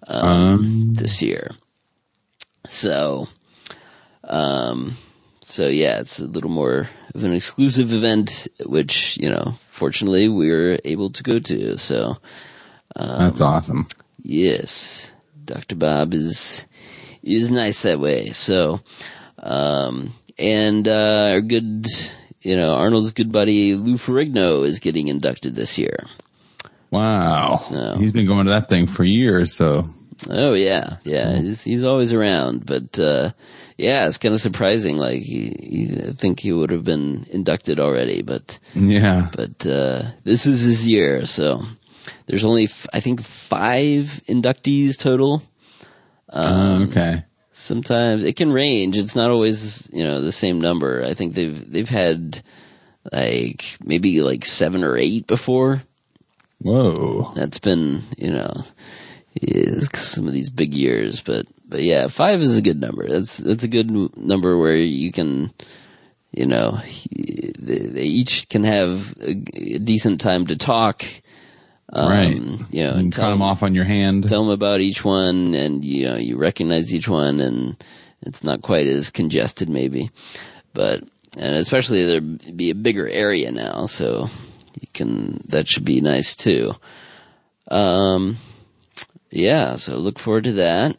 um, 0.09 0.94
this 0.94 1.23
year. 1.23 1.52
So, 2.66 3.28
um, 4.24 4.97
so 5.43 5.69
yeah, 5.69 6.01
it's 6.01 6.19
a 6.19 6.27
little 6.27 6.51
more 6.51 6.90
of 7.15 7.23
an 7.23 7.32
exclusive 7.32 7.93
event, 7.93 8.48
which, 8.66 9.16
you 9.16 9.31
know, 9.31 9.55
fortunately 9.61 10.28
we 10.28 10.51
were 10.51 10.77
able 10.85 11.11
to 11.11 11.23
go 11.23 11.39
to. 11.39 11.78
So, 11.78 12.16
um, 12.97 13.19
That's 13.19 13.40
awesome. 13.40 13.86
Yes, 14.20 15.12
Dr. 15.44 15.77
Bob 15.77 16.15
is 16.15 16.66
is 17.23 17.51
nice 17.51 17.82
that 17.82 18.01
way. 18.01 18.31
So, 18.31 18.81
um, 19.41 20.12
and 20.39 20.87
uh, 20.89 21.31
our 21.33 21.41
good, 21.41 21.87
you 22.43 22.57
know, 22.57 22.75
Arnold's 22.75 23.12
good 23.12 23.33
buddy 23.33 23.75
Lou 23.75 23.95
Ferrigno 23.95 24.65
is 24.65 24.79
getting 24.79 25.09
inducted 25.09 25.55
this 25.57 25.79
year. 25.79 26.07
Wow. 26.91 27.57
So- 27.57 27.97
He's 27.99 28.12
been 28.12 28.27
going 28.27 28.47
to 28.47 28.53
that 28.53 28.69
thing 28.69 28.87
for 28.87 29.05
years, 29.05 29.53
so 29.53 29.89
Oh 30.29 30.53
yeah, 30.53 30.97
yeah, 31.05 31.35
he's 31.37 31.62
he's 31.62 31.83
always 31.85 32.12
around, 32.12 32.67
but 32.67 32.99
uh, 32.99 33.31
yeah, 33.79 34.07
it's 34.07 34.19
kind 34.19 34.35
of 34.35 34.41
surprising. 34.43 34.99
Like 34.99 35.23
he, 35.23 35.49
he, 35.59 35.97
I 36.09 36.12
think 36.12 36.41
he 36.41 36.53
would 36.53 36.71
have 36.71 36.85
been 36.85 37.25
inducted 37.31 37.81
already, 37.81 38.21
but 38.21 38.59
yeah. 38.75 39.31
but 39.35 39.67
uh, 39.67 40.03
this 40.25 40.45
is 40.45 40.61
his 40.61 40.87
year, 40.87 41.25
so 41.25 41.62
there's 42.27 42.45
only 42.45 42.65
f- 42.65 42.87
I 42.93 43.01
think 43.01 43.23
five 43.23 44.21
inductees 44.29 44.99
total. 44.99 45.43
Um, 46.29 46.83
okay. 46.91 47.25
Sometimes 47.61 48.24
it 48.24 48.37
can 48.37 48.53
range. 48.53 48.97
It's 48.97 49.15
not 49.15 49.31
always 49.31 49.87
you 49.93 50.03
know 50.03 50.23
the 50.23 50.32
same 50.32 50.62
number. 50.62 51.05
I 51.05 51.12
think 51.12 51.35
they've 51.35 51.70
they've 51.70 51.89
had 51.89 52.43
like 53.12 53.77
maybe 53.85 54.23
like 54.23 54.47
seven 54.47 54.82
or 54.82 54.97
eight 54.97 55.27
before. 55.27 55.82
Whoa. 56.62 57.32
That's 57.35 57.59
been 57.59 58.03
you 58.16 58.31
know 58.31 58.65
is 59.43 59.89
some 59.93 60.27
of 60.27 60.32
these 60.32 60.49
big 60.49 60.73
years, 60.73 61.20
but 61.20 61.47
but 61.69 61.82
yeah, 61.82 62.09
five 62.09 62.41
is 62.41 62.57
a 62.57 62.62
good 62.62 62.81
number. 62.81 63.07
That's 63.07 63.37
that's 63.37 63.62
a 63.62 63.69
good 63.69 63.91
number 64.16 64.57
where 64.57 64.77
you 64.77 65.12
can 65.12 65.53
you 66.32 66.47
know 66.47 66.81
they, 67.12 67.78
they 67.78 68.05
each 68.05 68.49
can 68.49 68.65
have 68.65 69.15
a, 69.20 69.32
a 69.74 69.78
decent 69.78 70.19
time 70.19 70.47
to 70.47 70.57
talk. 70.57 71.05
Um, 71.93 72.11
right. 72.11 72.37
You 72.71 72.85
know, 72.85 72.97
you 72.97 73.11
cut 73.11 73.31
them 73.31 73.43
off 73.43 73.62
on 73.62 73.75
your 73.75 73.85
hand. 73.85 74.29
tell 74.29 74.45
them 74.45 74.53
about 74.53 74.81
each 74.81 75.05
one 75.05 75.55
and 75.55 75.85
you 75.85 76.07
know 76.07 76.17
you 76.17 76.37
recognize 76.37 76.95
each 76.95 77.09
one 77.09 77.41
and 77.41 77.83
it's 78.23 78.45
not 78.45 78.62
quite 78.62 78.87
as 78.87 79.11
congested 79.11 79.69
maybe 79.69 80.11
but 80.73 81.03
and 81.37 81.55
especially 81.55 82.05
there'd 82.05 82.57
be 82.57 82.71
a 82.71 82.75
bigger 82.75 83.09
area 83.09 83.51
now 83.51 83.87
so 83.87 84.29
you 84.81 84.87
can 84.93 85.41
that 85.49 85.67
should 85.67 85.85
be 85.85 86.01
nice 86.01 86.37
too 86.37 86.75
um 87.71 88.37
yeah 89.31 89.75
so 89.75 89.97
look 89.97 90.19
forward 90.19 90.45
to 90.45 90.53
that 90.53 90.97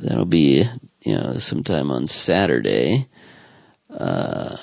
that'll 0.00 0.24
be 0.24 0.64
you 1.02 1.14
know 1.14 1.34
sometime 1.38 1.90
on 1.90 2.06
saturday 2.06 3.06
uh 3.98 4.56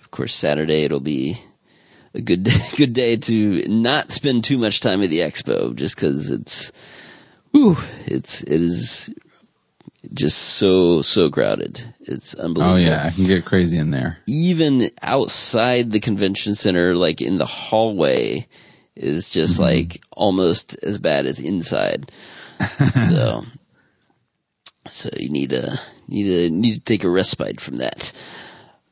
of 0.00 0.10
course 0.10 0.34
saturday 0.34 0.84
it'll 0.84 1.00
be 1.00 1.36
a 2.14 2.20
good 2.20 2.44
day, 2.44 2.58
good 2.76 2.92
day 2.92 3.16
to 3.16 3.66
not 3.68 4.10
spend 4.10 4.44
too 4.44 4.58
much 4.58 4.80
time 4.80 5.02
at 5.02 5.10
the 5.10 5.20
expo 5.20 5.74
just 5.74 5.94
because 5.96 6.30
it's 6.30 6.72
whew, 7.52 7.76
it's 8.06 8.42
it 8.42 8.60
is 8.60 9.12
just 10.14 10.38
so 10.38 11.02
so 11.02 11.28
crowded. 11.30 11.92
It's 12.00 12.34
unbelievable 12.34 12.76
Oh 12.76 12.76
yeah, 12.78 13.04
I 13.04 13.10
can 13.10 13.24
get 13.24 13.44
crazy 13.44 13.76
in 13.78 13.90
there. 13.90 14.18
even 14.26 14.90
outside 15.02 15.90
the 15.90 16.00
convention 16.00 16.54
center 16.54 16.94
like 16.94 17.20
in 17.20 17.38
the 17.38 17.46
hallway 17.46 18.46
is 18.96 19.28
just 19.30 19.58
like 19.60 20.02
almost 20.12 20.76
as 20.82 20.98
bad 20.98 21.26
as 21.26 21.38
inside. 21.40 22.10
So 23.08 23.44
so 24.88 25.10
you 25.16 25.28
need 25.30 25.50
to 25.50 25.78
need 26.08 26.24
to 26.24 26.50
need 26.50 26.74
to 26.74 26.80
take 26.80 27.04
a 27.04 27.10
respite 27.10 27.60
from 27.60 27.76
that. 27.76 28.12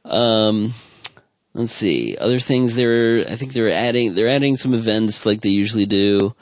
Um 0.04 0.72
let's 1.56 1.72
see 1.72 2.16
other 2.20 2.38
things 2.38 2.74
they're 2.74 3.20
i 3.28 3.36
think 3.36 3.52
they're 3.52 3.70
adding 3.70 4.14
they're 4.14 4.28
adding 4.28 4.56
some 4.56 4.74
events 4.74 5.26
like 5.26 5.40
they 5.40 5.48
usually 5.48 5.86
do 5.86 6.34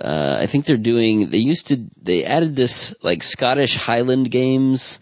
uh, 0.00 0.38
I 0.40 0.46
think 0.46 0.64
they're 0.64 0.76
doing. 0.76 1.30
They 1.30 1.38
used 1.38 1.66
to. 1.68 1.84
They 2.00 2.24
added 2.24 2.54
this 2.54 2.94
like 3.02 3.22
Scottish 3.22 3.76
Highland 3.76 4.30
games, 4.30 5.00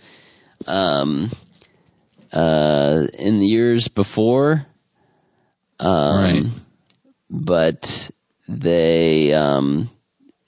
um, 0.67 1.31
uh, 2.33 3.07
in 3.19 3.39
the 3.39 3.47
years 3.47 3.89
before. 3.89 4.67
Um, 5.79 6.17
Right. 6.17 6.45
But 7.29 8.11
they, 8.49 9.35
um, 9.35 9.91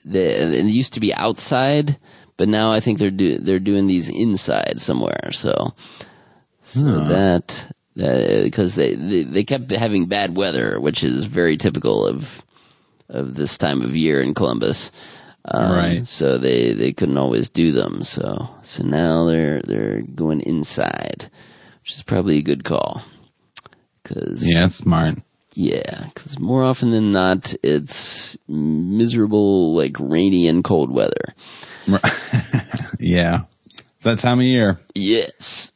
they 0.05 0.27
it 0.27 0.65
used 0.65 0.93
to 0.93 0.99
be 0.99 1.13
outside, 1.13 1.97
but 2.37 2.47
now 2.47 2.71
I 2.71 2.79
think 2.79 2.97
they're 2.97 3.11
do, 3.11 3.37
they're 3.37 3.59
doing 3.59 3.85
these 3.85 4.09
inside 4.09 4.79
somewhere. 4.79 5.31
So, 5.31 5.75
so 6.63 6.81
that 6.81 7.09
that 7.09 7.75
because 8.43 8.75
they, 8.75 8.95
they 8.95 9.23
they 9.23 9.43
kept 9.43 9.69
having 9.71 10.05
bad 10.05 10.37
weather, 10.37 10.79
which 10.79 11.03
is 11.03 11.25
very 11.25 11.57
typical 11.57 12.05
of 12.05 12.41
of 13.09 13.35
this 13.35 13.57
time 13.57 13.81
of 13.81 13.95
year 13.95 14.21
in 14.21 14.33
Columbus. 14.33 14.91
Um, 15.45 15.71
Right. 15.71 16.05
So 16.07 16.37
they, 16.37 16.73
they 16.73 16.91
couldn't 16.93 17.17
always 17.17 17.49
do 17.49 17.71
them. 17.71 18.03
So 18.03 18.49
so 18.61 18.83
now 18.83 19.25
they're 19.25 19.61
they're 19.61 20.01
going 20.01 20.41
inside, 20.41 21.29
which 21.81 21.93
is 21.95 22.03
probably 22.03 22.37
a 22.37 22.41
good 22.43 22.63
call. 22.63 23.01
Cause 24.03 24.41
Yeah, 24.43 24.61
that's 24.61 24.75
smart. 24.75 25.17
yeah, 25.53 26.05
because 26.13 26.39
more 26.39 26.63
often 26.63 26.91
than 26.91 27.11
not, 27.11 27.53
it's 27.63 28.37
miserable, 28.47 29.75
like 29.75 29.95
rainy 29.99 30.47
and 30.47 30.63
cold 30.63 30.91
weather. 30.91 31.33
Yeah. 32.99 33.41
It's 33.95 34.03
that 34.03 34.19
time 34.19 34.39
of 34.39 34.45
year. 34.45 34.77
Yes. 34.93 35.71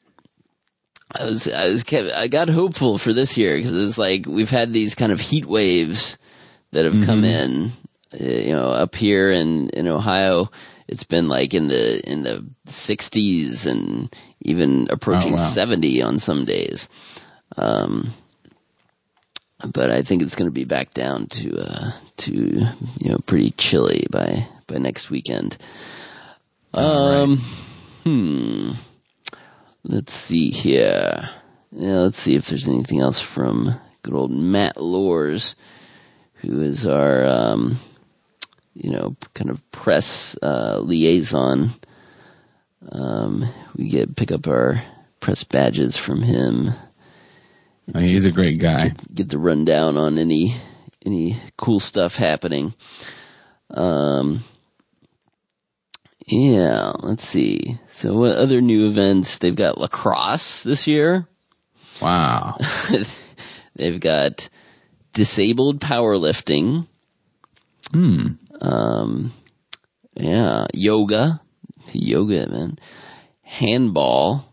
I 1.16 1.26
was, 1.26 1.48
I 1.48 1.70
was, 1.70 1.84
kept, 1.84 2.12
I 2.14 2.28
got 2.28 2.50
hopeful 2.50 2.98
for 2.98 3.14
this 3.14 3.38
year 3.38 3.56
because 3.56 3.74
it 3.74 3.78
was 3.80 3.98
like 3.98 4.26
we've 4.26 4.50
had 4.50 4.74
these 4.74 4.96
kind 4.96 5.12
of 5.12 5.20
heat 5.20 5.46
waves 5.46 6.18
that 6.72 6.86
have 6.86 7.06
come 7.06 7.24
in. 7.24 7.72
Uh, 8.14 8.24
you 8.24 8.52
know, 8.54 8.70
up 8.70 8.96
here 8.96 9.32
in 9.32 9.70
in 9.70 9.88
Ohio, 9.88 10.50
it's 10.88 11.04
been 11.04 11.28
like 11.28 11.54
in 11.54 11.68
the 11.68 12.02
in 12.10 12.24
the 12.24 12.48
60s 12.68 13.66
and 13.66 14.14
even 14.42 14.88
approaching 14.90 15.34
Oh, 15.34 15.38
wow. 15.38 15.50
70 15.50 16.02
on 16.02 16.20
some 16.20 16.46
days. 16.46 16.90
Um, 17.58 18.12
but 19.66 19.90
I 19.92 20.02
think 20.02 20.22
it's 20.22 20.36
going 20.36 20.48
to 20.48 20.52
be 20.52 20.66
back 20.66 20.94
down 20.94 21.28
to 21.28 21.58
uh, 21.60 21.92
to 22.18 22.34
you 22.34 23.10
know 23.10 23.18
pretty 23.26 23.52
chilly 23.52 24.06
by 24.12 24.48
by 24.68 24.78
next 24.78 25.10
weekend. 25.10 25.58
Um, 26.74 27.38
hmm. 28.04 28.72
Let's 29.86 30.14
see 30.14 30.50
here. 30.52 31.30
Yeah, 31.72 32.00
let's 32.00 32.20
see 32.20 32.36
if 32.36 32.48
there's 32.48 32.68
anything 32.68 33.02
else 33.02 33.20
from 33.20 33.74
good 34.02 34.14
old 34.14 34.32
Matt 34.32 34.78
Lors, 34.78 35.56
who 36.36 36.62
is 36.62 36.86
our 36.86 37.26
um, 37.26 37.78
you 38.74 38.92
know 38.92 39.16
kind 39.34 39.50
of 39.50 39.70
press 39.72 40.38
uh, 40.42 40.80
liaison. 40.80 41.72
Um, 42.92 43.46
we 43.76 43.90
get 43.90 44.16
pick 44.16 44.32
up 44.32 44.48
our 44.48 44.84
press 45.20 45.44
badges 45.44 45.98
from 45.98 46.22
him. 46.22 46.72
He's 47.94 48.26
a 48.26 48.32
great 48.32 48.60
guy. 48.60 48.94
Get 49.14 49.30
the 49.30 49.38
rundown 49.38 49.98
on 49.98 50.18
any 50.18 50.56
any 51.06 51.38
cool 51.58 51.80
stuff 51.80 52.16
happening. 52.16 52.74
Um, 53.70 54.44
yeah, 56.26 56.94
let's 57.00 57.28
see. 57.28 57.78
So, 57.94 58.18
what 58.18 58.38
other 58.38 58.62
new 58.62 58.88
events? 58.88 59.38
They've 59.38 59.56
got 59.56 59.78
lacrosse 59.78 60.64
this 60.64 60.88
year. 60.88 61.28
Wow. 62.02 62.58
They've 63.76 64.00
got 64.00 64.50
disabled 65.14 65.80
powerlifting. 65.80 66.88
Hmm. 67.92 68.28
Um, 68.62 69.34
yeah, 70.16 70.68
yoga, 70.74 71.42
yoga, 71.92 72.50
man, 72.50 72.80
handball. 73.42 74.50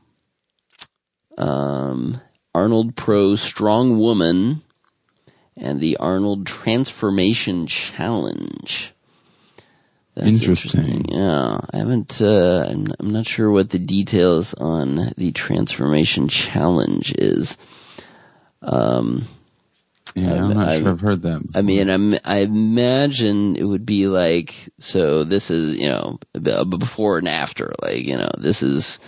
Um, 1.38 2.20
Arnold 2.55 2.97
Pro 2.97 3.36
Strong 3.36 3.98
Woman, 3.98 4.62
and 5.56 5.80
the 5.80 5.97
Arnold 5.98 6.47
Transformation 6.47 7.66
Challenge. 7.66 8.92
Interesting. 10.16 11.05
Yeah, 11.09 11.61
I 11.73 11.77
haven't. 11.78 12.20
Uh, 12.20 12.66
I'm, 12.69 12.87
I'm 12.99 13.11
not 13.11 13.27
sure 13.27 13.51
what 13.51 13.70
the 13.70 13.78
details 13.78 14.53
on 14.55 15.12
the 15.16 15.32
Transformation 15.32 16.28
Challenge 16.28 17.15
is. 17.19 17.57
Um, 18.62 19.24
Yeah, 20.15 20.32
I'm, 20.35 20.39
I'm- 20.45 20.55
not 20.55 20.69
I'm- 20.69 20.82
sure 20.82 20.91
I've 20.91 21.01
heard 21.01 21.23
that. 21.23 21.43
I 21.55 21.62
mean, 21.62 21.89
I'm, 21.89 22.16
I 22.24 22.39
imagine 22.39 23.57
it 23.57 23.65
would 23.65 23.87
be 23.87 24.09
like, 24.09 24.69
so 24.78 25.24
this 25.24 25.51
is, 25.51 25.77
you 25.78 25.89
know, 25.89 26.19
before 26.32 27.19
and 27.19 27.28
after. 27.28 27.73
Like, 27.81 28.05
you 28.05 28.16
know, 28.16 28.31
this 28.37 28.62
is 28.62 28.99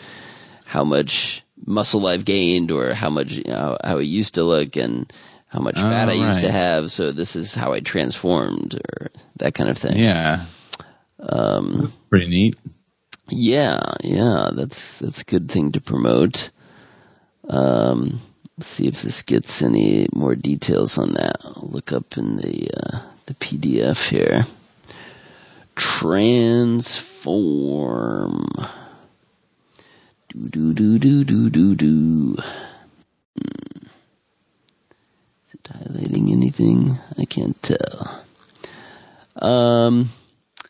how 0.67 0.85
much 0.85 1.43
muscle 1.67 2.07
I've 2.07 2.25
gained 2.25 2.71
or 2.71 2.95
how 2.95 3.11
much, 3.11 3.33
you 3.33 3.45
know, 3.53 3.77
how 3.85 3.99
it 3.99 4.05
used 4.05 4.35
to 4.35 4.45
look 4.45 4.77
and 4.77 5.13
how 5.49 5.61
much 5.61 5.77
fat 5.77 6.09
I 6.09 6.13
Oh, 6.13 6.27
used 6.27 6.41
to 6.41 6.51
have. 6.53 6.91
So 6.91 7.11
this 7.13 7.37
is 7.37 7.55
how 7.55 7.73
I 7.73 7.81
transformed 7.81 8.77
or 8.77 9.11
that 9.37 9.55
kind 9.55 9.69
of 9.69 9.77
thing. 9.77 9.99
Yeah. 9.99 10.45
Um, 11.23 11.91
Pretty 12.11 12.29
neat. 12.29 12.57
yeah, 13.31 13.81
yeah, 14.03 14.51
that's 14.53 14.99
that's 14.99 15.21
a 15.23 15.25
good 15.25 15.51
thing 15.51 15.71
to 15.73 15.81
promote. 15.81 16.51
Um, 17.49 18.21
let's 18.59 18.67
see 18.69 18.87
if 18.89 19.03
this 19.03 19.23
gets 19.23 19.63
any 19.63 20.09
more 20.15 20.35
details 20.35 20.99
on 20.99 21.13
that. 21.15 21.37
I'll 21.45 21.69
look 21.71 21.93
up 21.93 22.17
in 22.19 22.37
the 22.39 22.69
uh, 22.77 22.99
the 23.27 23.35
PDF 23.35 24.09
here. 24.09 24.47
Transform. 25.77 26.93
Do 30.29 30.49
do 30.49 30.73
do 30.75 30.99
do 30.99 31.25
do 31.25 31.51
do 31.51 31.75
do. 31.75 32.37
Hmm. 33.37 33.87
Is 35.47 35.55
it 35.55 35.63
highlighting 35.65 36.33
anything? 36.33 36.99
I 37.19 37.25
can't 37.27 37.61
tell. 37.63 38.25
Um, 39.37 40.09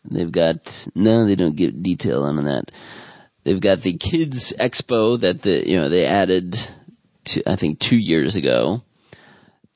they've 0.09 0.31
got 0.31 0.87
no, 0.95 1.25
they 1.25 1.35
don't 1.35 1.55
give 1.55 1.81
detail 1.81 2.23
on 2.23 2.37
that. 2.45 2.71
They've 3.43 3.59
got 3.59 3.81
the 3.81 3.93
kids 3.97 4.53
expo 4.59 5.19
that 5.19 5.41
the 5.41 5.67
you 5.69 5.79
know 5.79 5.89
they 5.89 6.05
added 6.05 6.59
to 7.25 7.43
I 7.49 7.55
think 7.55 7.79
two 7.79 7.97
years 7.97 8.35
ago. 8.35 8.83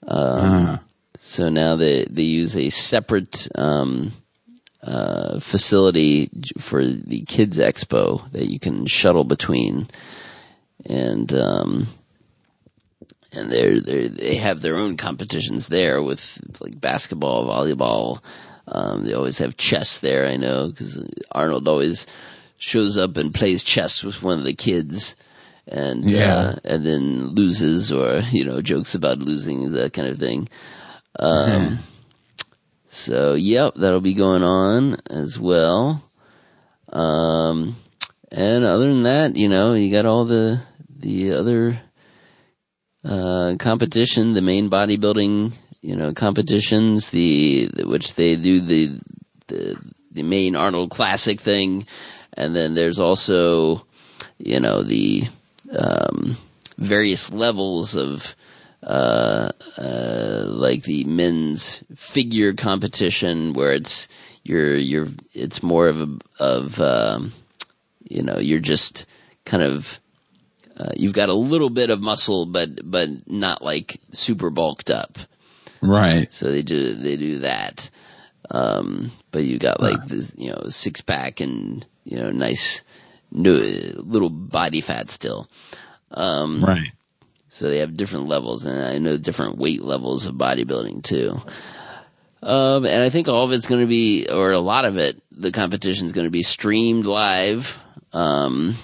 Um, 0.07 0.79
So 1.19 1.49
now 1.49 1.75
they 1.75 2.05
they 2.05 2.23
use 2.23 2.55
a 2.55 2.69
separate 2.69 3.47
um, 3.55 4.11
uh, 4.81 5.39
facility 5.39 6.29
for 6.57 6.85
the 6.85 7.21
kids 7.23 7.57
expo 7.57 8.29
that 8.31 8.49
you 8.49 8.59
can 8.59 8.85
shuttle 8.85 9.25
between, 9.25 9.87
and 10.85 11.33
um, 11.33 11.87
and 13.33 13.51
they're 13.51 13.81
they 13.81 14.07
they 14.07 14.35
have 14.35 14.61
their 14.61 14.77
own 14.77 14.95
competitions 14.95 15.67
there 15.67 16.01
with 16.01 16.39
like 16.61 16.79
basketball, 16.79 17.45
volleyball. 17.47 18.23
Um, 18.69 19.05
they 19.05 19.13
always 19.13 19.37
have 19.39 19.57
chess 19.57 19.99
there. 19.99 20.27
I 20.27 20.35
know 20.35 20.67
because 20.69 20.99
Arnold 21.31 21.67
always 21.67 22.05
shows 22.57 22.97
up 22.97 23.17
and 23.17 23.33
plays 23.33 23.63
chess 23.63 24.03
with 24.03 24.21
one 24.23 24.37
of 24.39 24.43
the 24.43 24.53
kids, 24.53 25.15
and 25.67 26.09
Yeah. 26.09 26.35
uh, 26.37 26.55
and 26.65 26.85
then 26.85 27.27
loses 27.29 27.91
or 27.91 28.21
you 28.31 28.43
know 28.43 28.61
jokes 28.61 28.93
about 28.95 29.19
losing 29.19 29.71
that 29.73 29.93
kind 29.93 30.07
of 30.07 30.17
thing. 30.17 30.49
Um, 31.19 31.79
so 32.89 33.33
yep, 33.35 33.75
that'll 33.75 34.01
be 34.01 34.13
going 34.13 34.43
on 34.43 34.97
as 35.09 35.39
well. 35.39 36.03
Um, 36.91 37.75
and 38.31 38.63
other 38.65 38.87
than 38.87 39.03
that, 39.03 39.35
you 39.35 39.47
know, 39.49 39.73
you 39.73 39.91
got 39.91 40.05
all 40.05 40.25
the 40.25 40.61
the 40.99 41.31
other 41.33 41.79
uh, 43.05 43.55
competition, 43.59 44.33
the 44.33 44.41
main 44.41 44.69
bodybuilding, 44.69 45.53
you 45.81 45.95
know, 45.95 46.13
competitions, 46.13 47.09
the, 47.09 47.69
which 47.85 48.15
they 48.15 48.35
do 48.35 48.59
the 48.59 48.99
the 49.47 49.77
the 50.11 50.23
main 50.23 50.55
Arnold 50.55 50.89
Classic 50.89 51.39
thing, 51.39 51.85
and 52.33 52.55
then 52.55 52.75
there's 52.75 52.99
also, 52.99 53.85
you 54.37 54.59
know, 54.59 54.81
the 54.81 55.23
um, 55.77 56.37
various 56.77 57.31
levels 57.31 57.95
of 57.95 58.35
uh, 58.83 59.51
uh, 59.77 60.43
like 60.47 60.83
the 60.83 61.03
men's 61.05 61.83
figure 61.95 62.53
competition 62.53 63.53
where 63.53 63.73
it's 63.73 64.07
you're 64.43 64.75
you're 64.75 65.07
it's 65.33 65.61
more 65.61 65.87
of 65.87 66.01
a 66.01 66.17
of 66.39 66.79
um, 66.79 67.33
you 68.07 68.21
know 68.21 68.37
you're 68.37 68.59
just 68.59 69.05
kind 69.45 69.63
of 69.63 69.99
uh, 70.77 70.91
you've 70.95 71.13
got 71.13 71.29
a 71.29 71.33
little 71.33 71.69
bit 71.69 71.89
of 71.89 72.01
muscle 72.01 72.45
but 72.45 72.69
but 72.83 73.09
not 73.27 73.61
like 73.61 73.99
super 74.11 74.49
bulked 74.49 74.89
up 74.89 75.17
Right. 75.81 76.31
so 76.31 76.51
they 76.51 76.61
do 76.61 76.93
they 76.93 77.17
do 77.17 77.39
that 77.39 77.89
um, 78.49 79.11
but 79.31 79.43
you 79.43 79.59
got 79.59 79.81
like 79.81 80.05
this 80.05 80.33
you 80.37 80.51
know 80.51 80.69
six 80.69 81.01
pack 81.01 81.39
and 81.41 81.85
you 82.05 82.17
know 82.17 82.31
nice 82.31 82.81
no, 83.31 83.51
little 83.51 84.29
body 84.29 84.81
fat 84.81 85.09
still 85.09 85.49
um, 86.11 86.63
Right. 86.63 86.91
so 87.49 87.67
they 87.67 87.79
have 87.79 87.97
different 87.97 88.27
levels, 88.27 88.63
and 88.63 88.81
I 88.81 88.97
know 88.97 89.17
different 89.17 89.57
weight 89.57 89.81
levels 89.81 90.25
of 90.25 90.35
bodybuilding 90.35 91.03
too. 91.03 91.37
Um, 92.41 92.85
and 92.85 93.03
I 93.03 93.09
think 93.09 93.27
all 93.27 93.43
of 93.43 93.51
it's 93.51 93.67
going 93.67 93.81
to 93.81 93.87
be, 93.87 94.27
or 94.31 94.51
a 94.51 94.59
lot 94.59 94.85
of 94.85 94.97
it, 94.97 95.21
the 95.31 95.51
competition 95.51 96.05
is 96.05 96.13
going 96.13 96.27
to 96.27 96.31
be 96.31 96.43
streamed 96.43 97.05
live. 97.05 97.77
Um, 98.13 98.75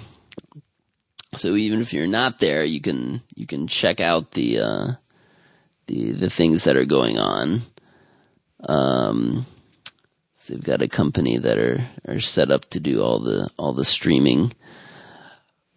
so 1.36 1.56
even 1.56 1.80
if 1.80 1.94
you're 1.94 2.08
not 2.08 2.40
there, 2.40 2.64
you 2.66 2.82
can 2.82 3.22
you 3.36 3.48
can 3.48 3.68
check 3.68 4.02
out 4.02 4.32
the 4.32 4.60
uh, 4.60 4.88
the 6.12 6.30
things 6.30 6.64
that 6.64 6.76
are 6.78 6.86
going 6.86 7.18
on. 7.18 7.62
Um, 8.68 9.46
they've 10.48 10.64
got 10.64 10.82
a 10.82 10.88
company 10.88 11.38
that 11.38 11.58
are 11.58 11.86
are 12.08 12.20
set 12.20 12.52
up 12.52 12.66
to 12.72 12.80
do 12.80 13.02
all 13.02 13.20
the 13.20 13.50
all 13.58 13.74
the 13.74 13.84
streaming. 13.86 14.52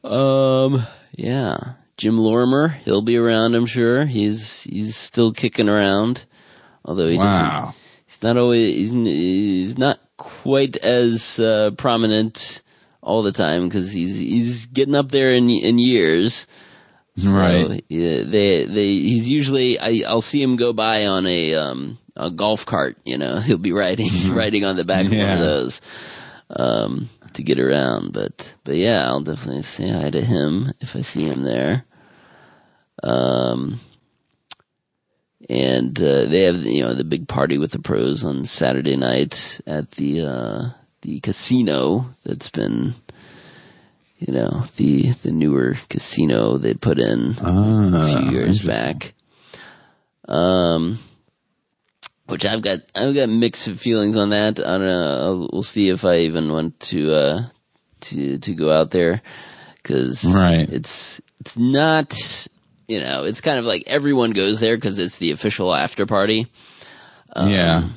Um, 0.05 0.87
yeah, 1.13 1.57
Jim 1.97 2.17
Lorimer, 2.19 2.69
he'll 2.85 3.03
be 3.03 3.17
around. 3.17 3.55
I'm 3.55 3.67
sure 3.67 4.05
he's 4.07 4.63
he's 4.63 4.97
still 4.97 5.33
kicking 5.33 5.69
around, 5.69 6.25
although 6.85 7.09
he 7.09 7.19
Wow. 7.19 7.25
doesn't. 7.25 7.83
He's 8.07 8.23
not 8.23 8.37
always. 8.37 8.75
He's, 8.75 8.91
he's 8.93 9.79
not 9.79 9.99
quite 10.17 10.77
as 10.79 11.39
uh, 11.41 11.73
prominent 11.77 12.63
all 13.03 13.23
the 13.23 13.33
time 13.33 13.69
because 13.69 13.93
he's 13.93 14.19
he's 14.19 14.67
getting 14.67 14.95
up 14.95 15.11
there 15.11 15.33
in 15.33 15.51
in 15.51 15.79
years. 15.79 16.47
So, 17.17 17.33
Right. 17.33 17.85
Yeah, 17.89 18.23
they 18.25 18.65
they 18.67 18.87
he's 18.89 19.29
usually 19.29 19.79
I 19.81 20.03
I'll 20.07 20.21
see 20.21 20.43
him 20.43 20.57
go 20.57 20.73
by 20.73 21.07
on 21.07 21.27
a 21.27 21.55
um 21.55 21.99
a 22.15 22.31
golf 22.31 22.67
cart. 22.67 22.99
You 23.05 23.17
know, 23.19 23.39
he'll 23.45 23.59
be 23.59 23.73
riding 23.73 24.11
riding 24.35 24.65
on 24.65 24.77
the 24.77 24.85
back 24.85 25.07
of 25.07 25.13
one 25.13 25.21
of 25.31 25.39
those 25.39 25.81
um 26.51 27.09
to 27.33 27.43
get 27.43 27.59
around. 27.59 28.13
But 28.13 28.55
but 28.65 28.77
yeah, 28.77 29.07
I'll 29.07 29.23
definitely 29.23 29.63
say 29.63 29.89
hi 29.89 30.11
to 30.11 30.23
him 30.23 30.73
if 30.81 30.95
I 30.95 31.01
see 31.01 31.25
him 31.25 31.43
there. 31.43 31.85
Um. 33.03 33.81
And 35.49 36.01
uh, 36.01 36.25
they 36.25 36.43
have 36.43 36.63
you 36.63 36.83
know 36.83 36.93
the 36.95 37.05
big 37.05 37.29
party 37.29 37.57
with 37.57 37.71
the 37.71 37.79
pros 37.79 38.25
on 38.25 38.45
Saturday 38.47 38.97
night 38.97 39.61
at 39.67 39.93
the 39.93 40.23
uh, 40.23 40.63
the 41.03 41.21
casino 41.21 42.07
that's 42.25 42.51
been, 42.51 42.95
you 44.19 44.33
know, 44.33 44.65
the 44.77 45.11
the 45.23 45.31
newer 45.33 45.75
casino 45.91 46.57
they 46.59 46.75
put 46.75 46.99
in 46.99 47.37
a 47.41 47.43
Ah, 47.45 48.07
few 48.19 48.31
years 48.31 48.61
back. 48.61 49.13
Um, 50.29 50.99
which 52.27 52.45
I've 52.45 52.63
got 52.63 52.81
I've 52.95 53.15
got 53.15 53.29
mixed 53.29 53.69
feelings 53.73 54.17
on 54.17 54.31
that. 54.31 54.59
I 54.59 54.63
don't 54.79 54.81
know. 54.87 55.21
I'll, 55.25 55.49
we'll 55.53 55.63
see 55.63 55.89
if 55.89 56.05
I 56.05 56.19
even 56.21 56.51
want 56.51 56.79
to 56.81 57.15
uh, 57.15 57.43
to 58.03 58.39
to 58.39 58.55
go 58.55 58.73
out 58.73 58.91
there 58.91 59.23
because 59.77 60.25
Right. 60.25 60.69
it's 60.69 61.21
it's 61.41 61.57
not 61.57 62.49
you 62.89 63.01
know 63.01 63.23
it's 63.25 63.41
kind 63.41 63.59
of 63.59 63.65
like 63.65 63.85
everyone 63.87 64.33
goes 64.33 64.59
there 64.61 64.77
because 64.77 64.99
it's 64.99 65.19
the 65.19 65.31
official 65.31 65.73
after 65.73 66.07
party. 66.07 66.47
Um, 67.35 67.51
yeah. 67.51 67.89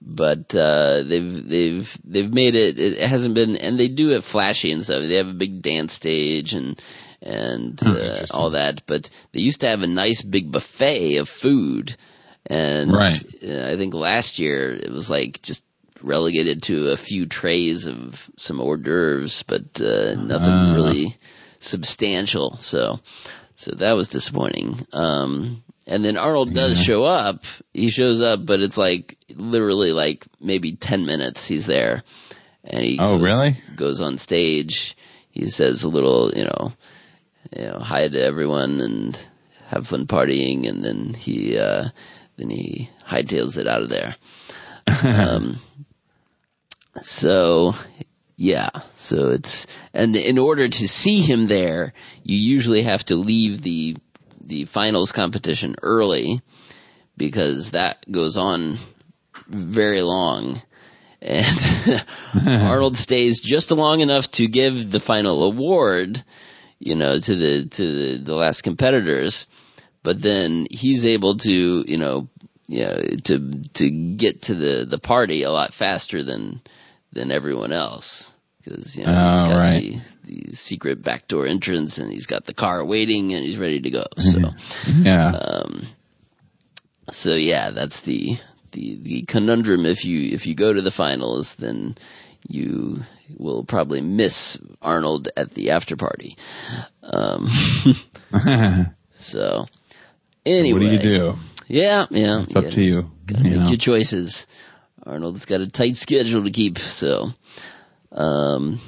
But 0.00 0.54
uh, 0.54 1.02
they've 1.02 1.48
they've 1.48 1.98
they've 2.04 2.32
made 2.32 2.54
it. 2.54 2.78
It 2.78 2.98
hasn't 3.00 3.34
been, 3.34 3.56
and 3.56 3.78
they 3.78 3.88
do 3.88 4.10
it 4.10 4.24
flashy 4.24 4.72
and 4.72 4.82
stuff. 4.82 5.02
They 5.02 5.14
have 5.16 5.28
a 5.30 5.34
big 5.34 5.62
dance 5.62 5.92
stage 5.94 6.54
and 6.54 6.80
and 7.22 7.78
Hmm, 7.82 7.94
uh, 7.94 8.26
all 8.32 8.50
that. 8.50 8.82
But 8.86 9.10
they 9.32 9.40
used 9.40 9.60
to 9.60 9.68
have 9.68 9.82
a 9.82 9.86
nice 9.86 10.22
big 10.22 10.50
buffet 10.50 11.16
of 11.16 11.28
food, 11.28 11.96
and 12.46 12.92
Right. 12.92 13.22
uh, 13.46 13.66
I 13.72 13.76
think 13.76 13.92
last 13.94 14.38
year 14.38 14.72
it 14.74 14.90
was 14.90 15.10
like 15.10 15.42
just 15.42 15.64
relegated 16.02 16.62
to 16.62 16.88
a 16.88 16.96
few 16.96 17.26
trays 17.26 17.86
of 17.86 18.30
some 18.38 18.58
hors 18.58 18.78
d'oeuvres, 18.78 19.42
but 19.46 19.80
uh, 19.82 20.14
nothing 20.14 20.52
Ah. 20.54 20.74
really 20.74 21.14
substantial. 21.58 22.56
So 22.62 23.00
so 23.54 23.72
that 23.72 23.92
was 23.92 24.08
disappointing. 24.08 24.86
Um, 24.94 25.62
and 25.86 26.04
then 26.04 26.16
Arnold 26.16 26.54
does 26.54 26.80
show 26.82 27.04
up. 27.04 27.44
He 27.74 27.88
shows 27.88 28.20
up, 28.20 28.44
but 28.46 28.60
it's 28.60 28.76
like 28.78 29.16
literally 29.34 29.92
like 29.92 30.26
maybe 30.40 30.72
10 30.72 31.06
minutes 31.06 31.46
he's 31.46 31.66
there. 31.66 32.02
And 32.64 32.84
he 32.84 32.98
Oh, 33.00 33.16
goes, 33.16 33.22
really? 33.24 33.62
goes 33.76 34.00
on 34.00 34.18
stage. 34.18 34.96
He 35.30 35.46
says 35.46 35.82
a 35.82 35.88
little, 35.88 36.30
you 36.36 36.44
know, 36.44 36.72
you 37.56 37.64
know, 37.64 37.78
hi 37.78 38.06
to 38.08 38.20
everyone 38.22 38.80
and 38.80 39.20
have 39.68 39.86
fun 39.86 40.06
partying. 40.06 40.68
And 40.68 40.84
then 40.84 41.14
he, 41.14 41.58
uh, 41.58 41.88
then 42.36 42.50
he 42.50 42.90
hightails 43.08 43.56
it 43.56 43.66
out 43.66 43.82
of 43.82 43.88
there. 43.88 44.16
um, 45.04 45.56
so 47.02 47.74
yeah, 48.36 48.70
so 48.94 49.30
it's 49.30 49.66
and 49.94 50.16
in 50.16 50.38
order 50.38 50.68
to 50.68 50.88
see 50.88 51.20
him 51.20 51.46
there, 51.46 51.92
you 52.22 52.36
usually 52.36 52.82
have 52.82 53.04
to 53.06 53.16
leave 53.16 53.62
the 53.62 53.96
the 54.50 54.64
finals 54.66 55.12
competition 55.12 55.76
early 55.82 56.42
because 57.16 57.70
that 57.70 58.04
goes 58.10 58.36
on 58.36 58.76
very 59.46 60.02
long. 60.02 60.60
And 61.22 61.46
Arnold 62.46 62.96
stays 62.96 63.40
just 63.40 63.70
long 63.70 64.00
enough 64.00 64.30
to 64.32 64.46
give 64.48 64.90
the 64.90 65.00
final 65.00 65.42
award, 65.44 66.24
you 66.78 66.94
know, 66.94 67.18
to 67.18 67.36
the 67.36 67.66
to 67.66 67.92
the, 68.16 68.24
the 68.24 68.34
last 68.34 68.62
competitors, 68.62 69.46
but 70.02 70.22
then 70.22 70.66
he's 70.70 71.04
able 71.04 71.36
to, 71.36 71.84
you 71.86 71.96
know, 71.98 72.28
you 72.68 72.86
know, 72.86 72.96
to 73.24 73.62
to 73.74 73.90
get 74.16 74.42
to 74.42 74.54
the 74.54 74.84
the 74.84 74.98
party 74.98 75.42
a 75.42 75.52
lot 75.52 75.74
faster 75.74 76.22
than 76.22 76.60
than 77.12 77.30
everyone 77.30 77.72
else 77.72 78.32
because 78.64 78.96
you 78.96 79.04
know 79.04 79.12
he's 79.12 79.42
Oh, 79.42 79.46
got 79.52 79.58
right. 79.58 79.80
the, 79.82 80.00
the 80.30 80.52
secret 80.56 81.02
backdoor 81.02 81.46
entrance 81.46 81.98
and 81.98 82.12
he's 82.12 82.26
got 82.26 82.44
the 82.44 82.54
car 82.54 82.84
waiting 82.84 83.32
and 83.34 83.44
he's 83.44 83.58
ready 83.58 83.80
to 83.80 83.90
go. 83.90 84.04
So, 84.18 84.50
Yeah. 85.02 85.30
um, 85.32 85.82
so 87.10 87.34
yeah, 87.34 87.70
that's 87.70 88.00
the 88.00 88.38
the 88.72 88.96
the 89.02 89.22
conundrum. 89.22 89.84
If 89.86 90.04
you 90.04 90.30
if 90.32 90.46
you 90.46 90.54
go 90.54 90.72
to 90.72 90.80
the 90.82 90.90
finals, 90.92 91.54
then 91.56 91.96
you 92.48 93.02
will 93.36 93.64
probably 93.64 94.00
miss 94.00 94.56
Arnold 94.82 95.28
at 95.36 95.54
the 95.54 95.70
after 95.70 95.96
party. 95.96 96.36
Um, 97.02 97.48
so 99.10 99.66
anyway, 100.46 100.78
What 100.80 100.86
do 100.86 100.92
you 100.92 100.98
do? 100.98 101.34
Yeah, 101.68 102.06
yeah, 102.10 102.42
It's 102.42 102.54
up 102.56 102.64
gotta- 102.64 102.76
to 102.76 102.82
you. 102.82 103.10
Gotta 103.26 103.44
you 103.44 103.50
make 103.50 103.60
know. 103.60 103.68
your 103.68 103.78
choices. 103.78 104.46
Arnold's 105.04 105.44
got 105.46 105.60
a 105.60 105.66
tight 105.68 105.96
schedule 105.96 106.44
to 106.44 106.50
keep, 106.50 106.78
so. 106.78 107.32
Um, 108.12 108.80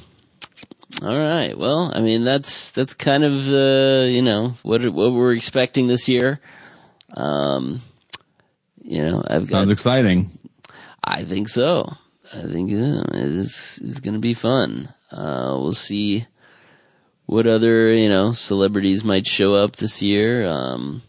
all 1.01 1.19
right. 1.19 1.57
Well, 1.57 1.91
I 1.95 2.01
mean, 2.01 2.25
that's 2.25 2.71
that's 2.73 2.95
kind 2.95 3.25
of 3.25 3.49
uh, 3.49 4.05
you 4.07 4.23
know 4.23 4.55
what 4.63 4.85
what 4.89 5.13
we're 5.13 5.33
expecting 5.33 5.87
this 5.87 6.09
year. 6.09 6.41
Um, 7.15 7.81
you 8.83 9.05
know, 9.05 9.23
I've 9.27 9.49
got 9.49 9.59
Sounds 9.59 9.71
exciting. 9.71 10.31
I 11.03 11.25
think 11.25 11.49
so. 11.49 11.97
I 12.33 12.43
think 12.43 12.73
uh, 12.73 13.05
it 13.15 13.15
is 13.15 13.79
is 13.83 14.01
going 14.01 14.15
to 14.15 14.21
be 14.21 14.35
fun. 14.35 14.89
Uh, 15.11 15.57
we'll 15.59 15.73
see 15.73 16.27
what 17.27 17.47
other 17.47 17.93
you 17.93 18.09
know 18.09 18.33
celebrities 18.33 19.03
might 19.03 19.27
show 19.27 19.55
up 19.55 19.77
this 19.77 20.03
year. 20.03 20.47
Um, 20.47 21.03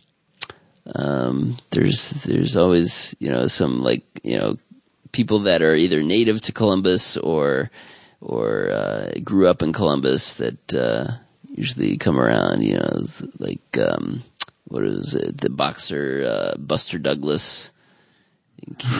um, 0.95 1.57
there's 1.71 2.11
there's 2.23 2.55
always 2.55 3.15
you 3.19 3.29
know 3.29 3.47
some 3.47 3.79
like 3.79 4.03
you 4.23 4.37
know 4.37 4.57
people 5.11 5.39
that 5.39 5.61
are 5.61 5.75
either 5.75 6.01
native 6.01 6.41
to 6.41 6.51
Columbus 6.51 7.17
or 7.17 7.69
or 8.23 8.71
uh, 8.71 9.11
grew 9.23 9.47
up 9.47 9.61
in 9.61 9.73
Columbus 9.73 10.33
that 10.35 10.73
uh, 10.73 11.11
usually 11.53 11.97
come 11.97 12.17
around. 12.19 12.63
You 12.63 12.77
know, 12.79 13.03
like 13.39 13.77
um, 13.77 14.23
what 14.65 14.83
is 14.85 15.13
it? 15.13 15.41
The 15.41 15.49
boxer 15.49 16.23
uh, 16.25 16.57
Buster 16.57 16.97
Douglas. 16.97 17.69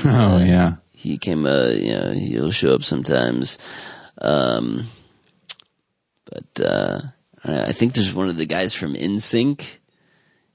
Oh 0.06 0.38
yeah. 0.44 0.76
He 0.92 1.18
came, 1.18 1.46
uh, 1.46 1.68
you 1.68 1.94
know, 1.94 2.12
he'll 2.12 2.52
show 2.52 2.74
up 2.76 2.84
sometimes. 2.84 3.58
Um, 4.22 4.86
but, 6.26 6.66
uh, 6.66 7.02
I 7.44 7.72
think 7.74 7.94
there's 7.94 8.14
one 8.14 8.30
of 8.30 8.38
the 8.38 8.46
guys 8.46 8.74
from 8.74 8.94
NSYNC 8.96 9.80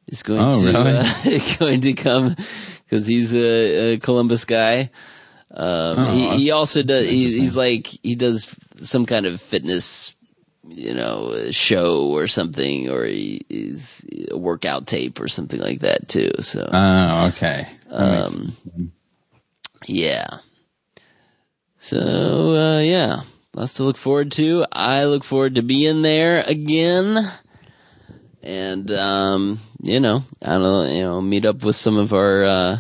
is 0.06 0.22
going 0.22 0.40
Oh, 0.40 0.62
to, 0.62 0.72
really? 0.72 0.96
uh, 0.96 1.56
going 1.58 1.80
to 1.82 1.92
come 1.92 2.34
because 2.84 3.06
he's 3.06 3.34
a, 3.34 3.92
a 3.94 3.98
Columbus 3.98 4.44
guy. 4.46 4.90
Um, 5.50 5.98
Oh, 5.98 6.10
he, 6.12 6.44
he 6.44 6.50
also 6.50 6.82
does, 6.82 7.06
he's, 7.08 7.34
he's 7.34 7.56
like, 7.56 7.86
he 7.86 8.14
does 8.14 8.54
some 8.76 9.06
kind 9.06 9.24
of 9.26 9.40
fitness, 9.40 10.14
you 10.66 10.92
know, 10.94 11.50
show 11.50 12.08
or 12.10 12.26
something, 12.26 12.90
or 12.90 13.04
he 13.06 13.40
is 13.48 14.04
a 14.30 14.36
workout 14.36 14.86
tape 14.86 15.20
or 15.20 15.28
something 15.28 15.60
like 15.60 15.80
that 15.80 16.08
too. 16.08 16.30
So, 16.40 16.68
Oh, 16.70 17.28
okay. 17.28 17.66
Um, 17.90 18.56
yeah. 19.86 20.26
So, 21.78 22.54
uh, 22.54 22.80
yeah, 22.80 23.20
lots 23.54 23.74
to 23.74 23.84
look 23.84 23.96
forward 23.96 24.32
to. 24.32 24.66
I 24.72 25.04
look 25.04 25.24
forward 25.24 25.54
to 25.54 25.62
being 25.62 26.02
there 26.02 26.42
again. 26.46 27.16
And, 28.42 28.90
um, 28.92 29.60
you 29.82 30.00
know, 30.00 30.22
I 30.44 30.52
don't 30.52 30.62
know, 30.62 30.82
you 30.84 31.02
know, 31.02 31.20
meet 31.20 31.44
up 31.46 31.62
with 31.64 31.76
some 31.76 31.96
of 31.96 32.12
our, 32.12 32.44
uh, 32.44 32.78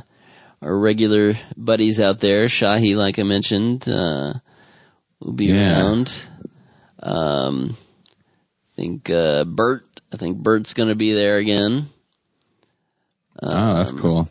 our 0.62 0.76
regular 0.76 1.34
buddies 1.56 2.00
out 2.00 2.20
there. 2.20 2.46
Shahi, 2.46 2.96
like 2.96 3.18
I 3.18 3.22
mentioned, 3.22 3.88
uh, 3.88 4.34
will 5.20 5.32
be 5.34 5.46
Yeah. 5.46 5.80
around. 5.80 6.26
Um, 7.02 7.76
I 8.72 8.76
think, 8.76 9.10
uh, 9.10 9.44
Bert, 9.44 9.84
I 10.12 10.16
think 10.16 10.38
Bert's 10.38 10.74
gonna 10.74 10.94
be 10.94 11.12
there 11.12 11.36
again. 11.38 11.86
oh, 13.42 13.74
that's 13.74 13.92
Um, 13.92 13.98
cool. 13.98 14.28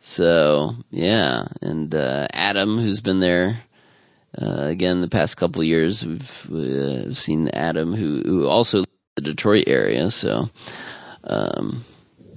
So 0.00 0.76
yeah, 0.90 1.46
and 1.60 1.94
uh, 1.94 2.26
Adam, 2.32 2.78
who's 2.78 3.00
been 3.00 3.20
there 3.20 3.62
uh, 4.40 4.62
again 4.64 5.00
the 5.02 5.08
past 5.08 5.36
couple 5.36 5.60
of 5.60 5.66
years, 5.66 6.04
we've 6.04 6.50
uh, 6.50 7.12
seen 7.12 7.48
Adam, 7.48 7.94
who 7.94 8.22
who 8.24 8.46
also 8.48 8.78
lives 8.78 8.88
in 9.18 9.24
the 9.24 9.30
Detroit 9.30 9.64
area. 9.66 10.08
So 10.10 10.48
um, 11.24 11.84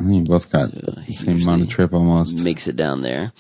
I 0.04 0.06
mean, 0.06 0.24
both 0.26 0.52
got 0.52 0.70
So 0.72 0.80
the 0.80 1.14
same 1.14 1.42
amount 1.42 1.62
of 1.64 1.70
trip 1.70 1.94
almost. 1.94 2.44
makes 2.44 2.68
it 2.68 2.76
down 2.76 3.02
there. 3.02 3.32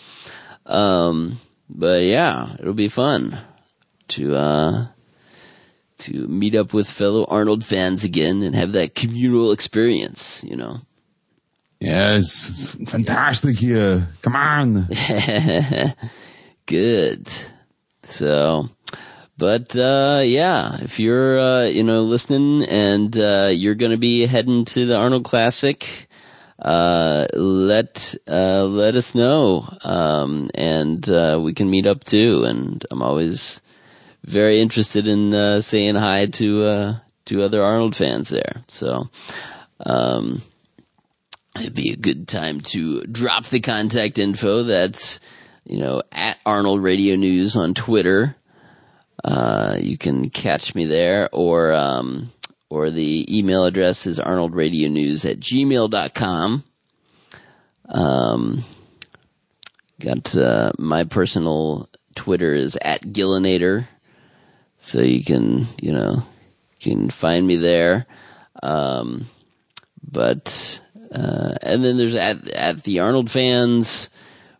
Um, 0.65 1.37
but 1.69 2.03
yeah, 2.03 2.55
it'll 2.59 2.73
be 2.73 2.87
fun 2.87 3.37
to 4.09 4.35
uh, 4.35 4.85
to 5.99 6.27
meet 6.27 6.55
up 6.55 6.73
with 6.73 6.89
fellow 6.89 7.25
Arnold 7.25 7.65
fans 7.65 8.03
again 8.05 8.43
and 8.43 8.55
have 8.55 8.71
that 8.73 8.95
communal 8.95 9.51
experience. 9.51 10.41
You 10.43 10.55
know. 10.55 10.77
Yes, 11.81 12.47
it's 12.47 12.89
fantastic 12.89 13.57
here. 13.57 14.07
Come 14.21 14.35
on. 14.37 14.87
Good. 16.65 17.27
So, 18.03 18.69
but 19.37 19.75
uh, 19.75 20.21
yeah, 20.23 20.77
if 20.81 20.97
you're 20.97 21.37
uh, 21.39 21.63
you 21.65 21.83
know 21.83 22.03
listening 22.03 22.63
and 22.69 23.17
uh, 23.17 23.49
you're 23.51 23.75
going 23.75 23.91
to 23.91 23.97
be 23.97 24.25
heading 24.25 24.63
to 24.65 24.85
the 24.85 24.95
Arnold 24.95 25.25
Classic, 25.25 26.07
uh, 26.59 27.27
let 27.33 28.15
uh, 28.27 28.63
let 28.65 28.95
us 28.95 29.15
know, 29.15 29.67
um, 29.83 30.49
and 30.55 31.09
uh, 31.09 31.39
we 31.41 31.53
can 31.53 31.69
meet 31.69 31.85
up 31.85 32.03
too. 32.03 32.43
And 32.45 32.85
I'm 32.91 33.01
always 33.01 33.61
very 34.23 34.59
interested 34.59 35.07
in 35.07 35.33
uh, 35.33 35.59
saying 35.61 35.95
hi 35.95 36.27
to 36.27 36.63
uh, 36.63 36.95
to 37.25 37.43
other 37.43 37.63
Arnold 37.63 37.95
fans 37.95 38.29
there. 38.29 38.63
So. 38.67 39.09
Um, 39.85 40.41
it'd 41.59 41.75
be 41.75 41.91
a 41.91 41.97
good 41.97 42.27
time 42.27 42.61
to 42.61 43.03
drop 43.03 43.45
the 43.45 43.59
contact 43.59 44.17
info. 44.17 44.63
That's, 44.63 45.19
you 45.65 45.77
know, 45.77 46.01
at 46.11 46.39
Arnold 46.45 46.81
Radio 46.81 47.15
News 47.15 47.55
on 47.55 47.73
Twitter. 47.73 48.35
uh, 49.23 49.77
you 49.79 49.97
can 49.97 50.29
catch 50.29 50.75
me 50.75 50.85
there, 50.85 51.29
or 51.31 51.71
um, 51.71 52.31
or 52.73 52.89
the 52.89 53.37
email 53.37 53.65
address 53.65 54.07
is 54.07 54.17
arnoldradionews 54.17 55.29
at 55.29 55.39
gmail.com. 55.39 56.63
Um, 57.87 58.63
got 60.01 60.35
uh, 60.35 60.71
my 60.79 61.03
personal 61.03 61.87
Twitter 62.15 62.55
is 62.55 62.75
at 62.81 63.01
Gillinator, 63.01 63.85
so 64.77 65.01
you 65.01 65.23
can 65.23 65.67
you 65.83 65.91
know 65.91 66.23
you 66.79 66.91
can 66.91 67.09
find 67.11 67.45
me 67.45 67.57
there. 67.57 68.07
Um, 68.63 69.27
but 70.11 70.81
uh, 71.13 71.53
and 71.61 71.83
then 71.83 71.97
there's 71.97 72.15
at 72.15 72.47
at 72.49 72.83
the 72.85 73.01
Arnold 73.01 73.29
fans, 73.29 74.09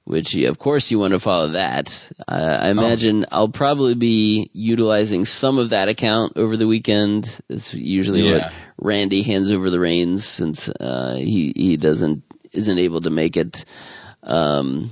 which 0.06 0.36
of 0.36 0.60
course 0.60 0.92
you 0.92 1.00
want 1.00 1.14
to 1.14 1.20
follow 1.20 1.50
that. 1.50 2.12
Uh, 2.28 2.60
I 2.62 2.70
imagine 2.70 3.26
I'll 3.32 3.48
probably 3.50 3.94
be 3.96 4.50
utilizing 4.54 5.26
some 5.26 5.58
of 5.58 5.70
that 5.70 5.88
account 5.90 6.34
over 6.36 6.58
the 6.58 6.68
weekend. 6.68 7.40
It's 7.50 7.74
usually 7.74 8.22
Yeah. 8.24 8.38
what 8.40 8.54
Randy 8.78 9.22
hands 9.22 9.52
over 9.52 9.70
the 9.70 9.80
reins 9.80 10.26
since 10.26 10.68
uh, 10.70 11.16
he 11.18 11.54
he 11.56 11.78
doesn't 11.78 12.24
isn't 12.52 12.78
able 12.80 13.02
to 13.02 13.10
make 13.10 13.38
it. 13.38 13.64
Um, 14.24 14.92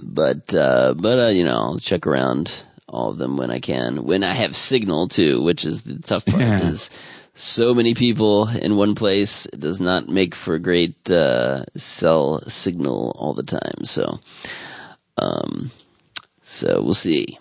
but 0.00 0.54
uh, 0.54 0.94
but 0.96 1.18
uh, 1.18 1.30
you 1.30 1.44
know 1.44 1.52
I'll 1.54 1.78
check 1.78 2.06
around 2.06 2.64
all 2.88 3.10
of 3.10 3.18
them 3.18 3.36
when 3.36 3.50
I 3.50 3.60
can. 3.60 4.04
When 4.04 4.24
I 4.24 4.32
have 4.32 4.54
signal 4.56 5.08
too, 5.08 5.42
which 5.42 5.64
is 5.64 5.82
the 5.82 5.98
tough 5.98 6.24
part. 6.26 6.40
Yeah. 6.40 6.68
Is 6.68 6.90
so 7.34 7.74
many 7.74 7.94
people 7.94 8.48
in 8.48 8.76
one 8.76 8.94
place 8.94 9.46
it 9.46 9.60
does 9.60 9.80
not 9.80 10.08
make 10.08 10.34
for 10.34 10.54
a 10.54 10.60
great 10.60 11.10
uh, 11.10 11.64
cell 11.76 12.40
signal 12.48 13.14
all 13.18 13.34
the 13.34 13.42
time. 13.42 13.84
So 13.84 14.20
um, 15.16 15.70
so 16.42 16.82
we'll 16.82 16.94
see. 16.94 17.38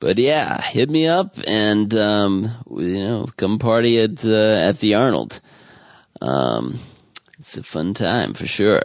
But 0.00 0.18
yeah, 0.18 0.60
hit 0.60 0.90
me 0.90 1.06
up 1.06 1.36
and 1.46 1.94
um, 1.94 2.50
you 2.70 3.04
know 3.04 3.28
come 3.36 3.58
party 3.58 4.00
at 4.00 4.24
uh, 4.24 4.68
at 4.68 4.78
the 4.78 4.94
Arnold. 4.94 5.40
Um, 6.20 6.78
it's 7.38 7.56
a 7.56 7.62
fun 7.62 7.94
time 7.94 8.34
for 8.34 8.46
sure. 8.46 8.82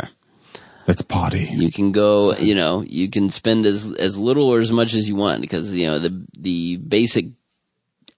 Let's 0.87 1.01
party. 1.01 1.47
You 1.49 1.71
can 1.71 1.91
go, 1.91 2.33
you 2.35 2.53
know, 2.55 2.81
you 2.81 3.09
can 3.09 3.29
spend 3.29 3.65
as 3.65 3.91
as 3.93 4.17
little 4.17 4.49
or 4.49 4.59
as 4.59 4.71
much 4.71 4.93
as 4.93 5.07
you 5.07 5.15
want 5.15 5.41
because 5.41 5.71
you 5.75 5.87
know 5.87 5.99
the 5.99 6.25
the 6.37 6.77
basic 6.77 7.27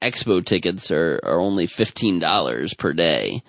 expo 0.10 0.44
tickets 0.46 0.92
are 0.92 1.20
are 1.24 1.40
only 1.40 1.68
fifteen 1.68 2.20
dollars 2.20 2.74
per 2.74 2.94
day. 2.94 3.44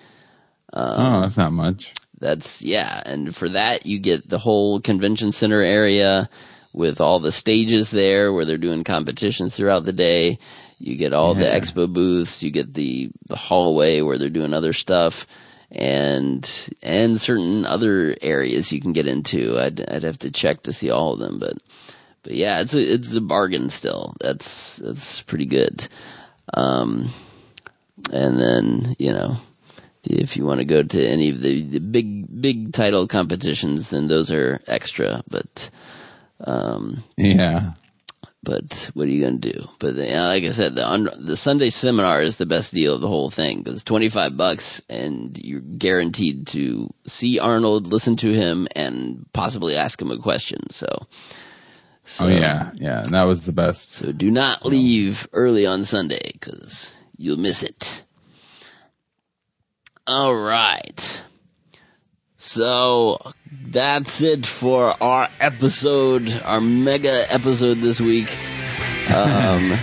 Um, 0.73 0.93
oh, 0.97 1.21
that's 1.21 1.37
not 1.37 1.53
much. 1.53 1.93
That's 2.19 2.61
yeah, 2.61 3.01
and 3.05 3.35
for 3.35 3.49
that 3.49 3.85
you 3.85 3.99
get 3.99 4.27
the 4.27 4.39
whole 4.39 4.79
convention 4.79 5.31
center 5.31 5.61
area 5.61 6.29
with 6.73 7.01
all 7.01 7.19
the 7.19 7.31
stages 7.31 7.91
there 7.91 8.31
where 8.31 8.45
they're 8.45 8.57
doing 8.57 8.83
competitions 8.83 9.55
throughout 9.55 9.85
the 9.85 9.93
day. 9.93 10.37
You 10.79 10.95
get 10.95 11.13
all 11.13 11.33
the 11.33 11.45
expo 11.45 11.91
booths. 11.91 12.43
You 12.43 12.51
get 12.51 12.73
the 12.73 13.09
the 13.27 13.35
hallway 13.35 14.01
where 14.01 14.17
they're 14.17 14.29
doing 14.29 14.53
other 14.53 14.73
stuff, 14.73 15.25
and 15.71 16.69
and 16.83 17.19
certain 17.19 17.65
other 17.65 18.15
areas 18.21 18.71
you 18.71 18.79
can 18.79 18.93
get 18.93 19.07
into. 19.07 19.59
I'd 19.59 19.89
I'd 19.89 20.03
have 20.03 20.19
to 20.19 20.31
check 20.31 20.63
to 20.63 20.73
see 20.73 20.91
all 20.91 21.13
of 21.13 21.19
them, 21.19 21.39
but 21.39 21.57
but 22.23 22.33
yeah, 22.33 22.59
it's 22.61 22.73
a 22.73 22.81
it's 22.81 23.15
a 23.15 23.21
bargain 23.21 23.69
still. 23.69 24.15
That's 24.19 24.75
that's 24.77 25.21
pretty 25.23 25.45
good. 25.45 25.87
Um, 26.53 27.09
and 28.11 28.39
then 28.39 28.95
you 28.99 29.11
know 29.11 29.37
if 30.03 30.37
you 30.37 30.45
want 30.45 30.59
to 30.59 30.65
go 30.65 30.83
to 30.83 31.05
any 31.05 31.29
of 31.29 31.41
the, 31.41 31.61
the 31.61 31.79
big 31.79 32.41
big 32.41 32.71
title 32.73 33.07
competitions, 33.07 33.89
then 33.89 34.07
those 34.07 34.31
are 34.31 34.61
extra. 34.67 35.23
But 35.29 35.69
um, 36.45 37.03
Yeah. 37.17 37.73
but 38.43 38.89
what 38.93 39.07
are 39.07 39.11
you 39.11 39.21
going 39.21 39.41
to 39.41 39.51
do? 39.51 39.67
But 39.79 39.97
uh, 39.97 40.27
like 40.27 40.43
I 40.43 40.51
said, 40.51 40.75
the 40.75 41.17
the 41.19 41.35
Sunday 41.35 41.69
seminar 41.69 42.21
is 42.21 42.37
the 42.37 42.45
best 42.45 42.73
deal 42.73 42.95
of 42.95 43.01
the 43.01 43.07
whole 43.07 43.29
thing 43.29 43.63
because 43.63 43.83
twenty 43.83 44.07
five 44.07 44.37
bucks 44.37 44.81
and 44.89 45.37
you're 45.43 45.59
guaranteed 45.61 46.47
to 46.47 46.93
see 47.05 47.39
Arnold, 47.39 47.87
listen 47.87 48.15
to 48.17 48.31
him, 48.31 48.67
and 48.75 49.25
possibly 49.33 49.75
ask 49.75 50.01
him 50.01 50.11
a 50.11 50.17
question. 50.17 50.69
So. 50.69 51.07
So, 52.07 52.25
oh 52.25 52.29
yeah, 52.29 52.71
yeah. 52.75 53.03
That 53.09 53.23
was 53.23 53.45
the 53.45 53.51
best. 53.51 53.91
So 53.91 54.13
do 54.13 54.31
not 54.31 54.65
leave 54.65 55.27
early 55.33 55.65
on 55.65 55.83
Sunday 55.83 56.31
because 56.31 56.93
you'll 57.17 57.37
miss 57.37 57.63
it. 57.63 58.03
All 60.07 60.33
right. 60.33 61.23
So 62.37 63.19
that's 63.65 64.21
it 64.21 64.45
for 64.45 64.95
our 65.03 65.27
episode, 65.41 66.31
our 66.45 66.61
mega 66.61 67.25
episode 67.31 67.79
this 67.79 67.99
week. 67.99 68.29
Um, 69.13 69.71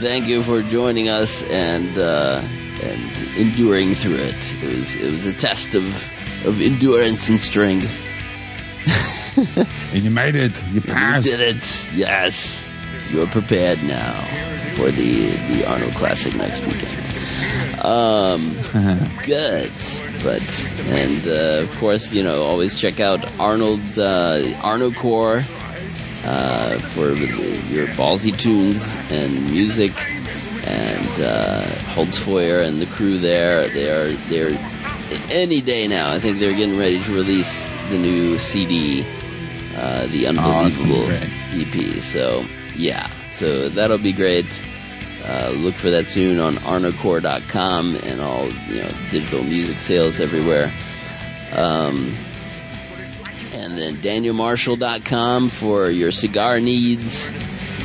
thank 0.00 0.26
you 0.26 0.42
for 0.42 0.60
joining 0.60 1.08
us 1.08 1.42
and 1.44 1.96
uh, 1.98 2.42
and 2.82 3.38
enduring 3.38 3.94
through 3.94 4.16
it. 4.16 4.54
It 4.62 4.76
was 4.76 4.96
it 4.96 5.12
was 5.12 5.24
a 5.24 5.32
test 5.32 5.74
of 5.74 5.86
of 6.44 6.60
endurance 6.60 7.30
and 7.30 7.40
strength. 7.40 8.06
and 9.92 10.02
you 10.02 10.10
made 10.10 10.34
it. 10.34 10.62
You 10.72 10.80
passed. 10.80 11.26
You 11.26 11.36
did 11.36 11.56
it. 11.56 11.92
Yes. 11.92 12.64
You're 13.10 13.26
prepared 13.26 13.82
now 13.82 14.14
for 14.76 14.90
the 14.90 15.30
the 15.48 15.66
Arnold 15.66 15.92
Classic 15.94 16.34
next 16.36 16.60
weekend. 16.64 17.84
Um, 17.84 18.54
good. 19.24 19.72
But 20.22 20.68
and 20.86 21.26
uh, 21.26 21.62
of 21.62 21.76
course, 21.78 22.12
you 22.12 22.22
know, 22.22 22.42
always 22.44 22.78
check 22.78 23.00
out 23.00 23.24
Arnold 23.40 23.80
uh, 23.98 24.38
Arnocorps 24.62 25.44
uh, 26.24 26.78
for 26.78 27.10
your 27.12 27.86
ballsy 27.88 28.36
tunes 28.36 28.96
and 29.10 29.50
music. 29.50 29.92
And 30.62 31.20
uh, 31.20 31.64
Holtzfeuer 31.94 32.66
and 32.66 32.80
the 32.82 32.86
crew 32.86 33.18
there, 33.18 33.68
they 33.68 33.90
are 33.90 34.12
they're 34.28 34.58
any 35.30 35.60
day 35.60 35.88
now. 35.88 36.12
I 36.12 36.20
think 36.20 36.38
they're 36.38 36.54
getting 36.54 36.78
ready 36.78 37.02
to 37.02 37.14
release 37.14 37.72
the 37.88 37.98
new 37.98 38.38
CD, 38.38 39.04
uh, 39.80 40.06
the 40.08 40.26
Oh, 40.26 40.66
it's 40.66 40.76
gonna 40.76 40.88
be 40.88 40.94
Unbelievable 40.94 41.96
EP. 41.96 42.00
So 42.02 42.44
yeah, 42.74 43.08
so 43.32 43.68
that'll 43.70 43.98
be 43.98 44.12
great. 44.12 44.62
Uh, 45.24 45.50
look 45.56 45.74
for 45.74 45.90
that 45.90 46.06
soon 46.06 46.38
on 46.38 46.56
arnocorps.com 46.56 47.96
and 47.96 48.20
all 48.20 48.50
you 48.68 48.82
know 48.82 48.90
digital 49.10 49.42
music 49.42 49.78
sales 49.78 50.20
everywhere. 50.20 50.72
Um, 51.52 52.14
and 53.52 53.76
then 53.76 53.96
danielmarshall.com 53.96 55.48
for 55.48 55.90
your 55.90 56.10
cigar 56.10 56.60
needs 56.60 57.28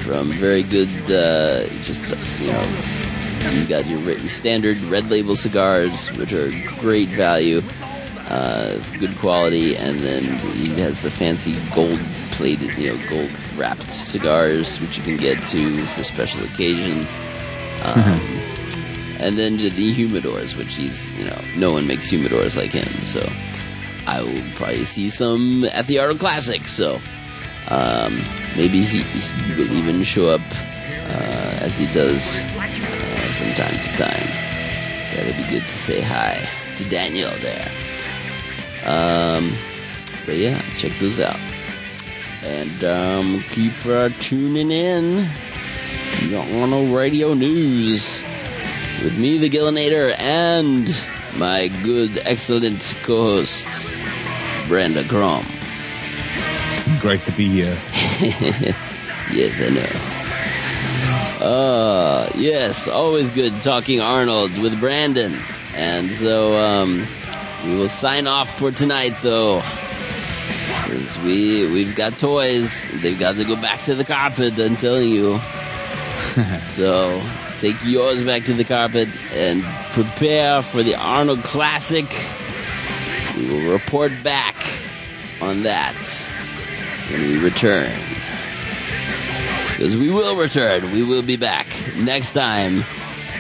from 0.04 0.32
very 0.32 0.62
good, 0.62 0.90
uh, 1.10 1.68
just 1.82 2.42
you 2.42 2.52
know, 2.52 3.52
you 3.52 3.68
got 3.68 3.88
your 3.88 4.18
standard 4.28 4.78
red 4.84 5.10
label 5.10 5.36
cigars, 5.36 6.10
which 6.18 6.32
are 6.32 6.50
great 6.80 7.10
value, 7.10 7.62
uh, 8.28 8.80
good 9.00 9.16
quality, 9.18 9.76
and 9.76 10.00
then 10.00 10.24
he 10.54 10.70
has 10.82 11.02
the 11.02 11.12
fancy 11.12 11.56
gold 11.74 12.00
plated, 12.32 12.76
you 12.78 12.94
know, 12.94 13.10
gold 13.10 13.32
wrapped 13.56 13.90
cigars, 13.90 14.80
which 14.82 14.98
you 14.98 15.04
can 15.04 15.18
get 15.18 15.38
too 15.48 15.84
for 15.88 16.04
special 16.04 16.44
occasions. 16.44 17.16
Um, 17.84 18.20
and 19.20 19.38
then 19.38 19.58
to 19.60 19.70
the 19.70 19.94
humidors, 19.94 20.58
which 20.58 20.76
he's, 20.76 21.12
you 21.12 21.26
know, 21.26 21.40
no 21.56 21.72
one 21.72 21.88
makes 21.88 22.12
humidors 22.12 22.58
like 22.58 22.72
him, 22.72 23.04
so 23.04 23.22
I 24.08 24.22
will 24.22 24.42
probably 24.56 24.86
see 24.86 25.10
some 25.10 25.66
at 25.66 25.88
the 25.88 26.00
Arnold 26.00 26.20
Classic, 26.20 26.68
so 26.68 27.00
um, 27.70 28.22
maybe 28.58 28.82
he, 28.82 29.02
he 29.04 29.54
will 29.54 29.72
even 29.72 30.04
show 30.04 30.30
up 30.30 30.42
uh, 30.52 31.60
as 31.62 31.78
he 31.78 31.86
does 31.88 32.54
uh, 32.56 32.62
from 33.38 33.54
time 33.54 33.80
to 33.84 33.90
time. 33.98 34.30
That'd 35.16 35.38
be 35.38 35.50
good 35.50 35.64
to 35.64 35.78
say 35.78 36.02
hi 36.02 36.48
to 36.78 36.90
Daniel 36.90 37.32
there. 37.42 37.72
Um, 38.86 39.53
but 40.26 40.36
yeah, 40.38 40.62
check 40.78 40.98
those 40.99 41.20
out. 41.20 41.40
And 42.44 42.84
um, 42.84 43.44
keep 43.49 43.74
uh, 43.86 44.10
tuning 44.20 44.72
in. 44.72 45.28
Arnold 46.34 46.91
Radio 46.91 47.34
News 47.34 48.22
with 49.03 49.18
me, 49.18 49.38
the 49.38 49.49
Gillinator, 49.49 50.18
and 50.18 50.88
my 51.38 51.68
good, 51.84 52.20
excellent 52.26 52.95
co-host, 53.03 53.68
Brandon 54.68 55.07
Crom. 55.07 55.45
Great 56.99 57.24
to 57.26 57.32
be 57.34 57.48
here. 57.48 57.78
yes, 59.32 59.62
I 59.62 59.70
know. 59.70 61.45
Uh, 61.45 62.32
yes, 62.36 62.88
always 62.88 63.30
good 63.30 63.60
talking 63.62 64.02
Arnold 64.02 64.57
with 64.57 64.80
Brandon. 64.80 65.38
And 65.76 66.10
so, 66.12 66.57
um, 66.57 67.06
we 67.66 67.76
will 67.76 67.88
sign 67.88 68.28
off 68.28 68.60
for 68.60 68.72
tonight, 68.72 69.16
though. 69.22 69.62
Because 70.84 71.18
we, 71.20 71.66
we've 71.72 71.96
got 71.96 72.20
toys. 72.20 72.86
They've 73.02 73.18
got 73.18 73.36
to 73.36 73.44
go 73.44 73.56
back 73.56 73.82
to 73.82 73.96
the 73.96 74.04
carpet, 74.04 74.60
I'm 74.60 74.76
telling 74.78 75.10
you. 75.10 75.40
so, 76.74 77.22
take 77.60 77.76
yours 77.84 78.22
back 78.24 78.44
to 78.44 78.54
the 78.54 78.64
carpet 78.64 79.10
and 79.34 79.64
prepare 79.94 80.62
for 80.62 80.84
the 80.84 80.96
Arnold 80.96 81.44
Classic. 81.44 82.06
We 83.36 83.48
will 83.48 83.72
report 83.72 84.12
back 84.24 84.56
on 85.42 85.64
that 85.64 85.96
when 87.10 87.22
we 87.22 87.40
return. 87.40 88.00
Because 89.70 89.98
we 89.98 90.10
will 90.10 90.36
return. 90.36 90.92
We 90.92 91.04
will 91.04 91.24
be 91.24 91.36
back 91.36 91.66
next 91.98 92.32
time 92.34 92.86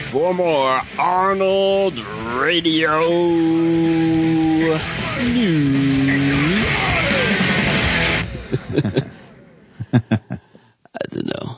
for 0.05 0.33
more 0.33 0.81
Arnold 0.97 1.99
Radio 2.39 2.99
News. 5.23 6.65
I 9.93 11.05
don't 11.09 11.25
know. 11.25 11.57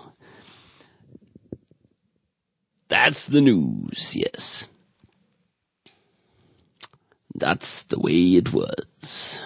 That's 2.88 3.26
the 3.28 3.42
news, 3.42 4.16
yes. 4.16 4.68
That's 7.36 7.84
the 7.84 8.00
way 8.00 8.36
it 8.36 8.54
was. 8.54 9.42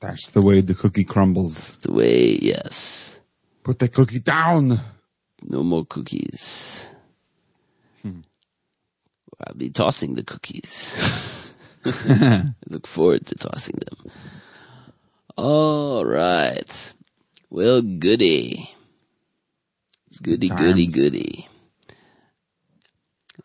That's 0.00 0.30
the 0.30 0.42
way 0.42 0.60
the 0.60 0.74
cookie 0.74 1.04
crumbles. 1.04 1.76
The 1.78 1.92
way, 1.92 2.38
yes. 2.40 3.18
Put 3.64 3.78
the 3.78 3.88
cookie 3.88 4.20
down. 4.20 4.78
No 5.42 5.62
more 5.62 5.84
cookies. 5.86 6.86
I'll 9.44 9.54
be 9.54 9.70
tossing 9.70 10.14
the 10.14 10.24
cookies. 10.24 10.94
I 11.84 12.46
look 12.68 12.86
forward 12.86 13.26
to 13.26 13.34
tossing 13.34 13.76
them. 13.76 14.12
All 15.36 16.04
right. 16.04 16.92
Well, 17.50 17.82
goody. 17.82 18.70
Goody, 20.22 20.48
goody, 20.48 20.86
goody. 20.86 21.48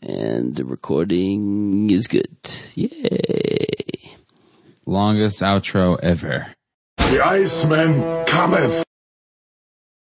And 0.01 0.55
the 0.55 0.65
recording 0.65 1.91
is 1.91 2.07
good. 2.07 2.37
Yay. 2.75 4.15
Longest 4.85 5.41
outro 5.41 5.99
ever. 6.01 6.53
The 6.97 7.21
Iceman 7.23 8.25
cometh. 8.25 8.85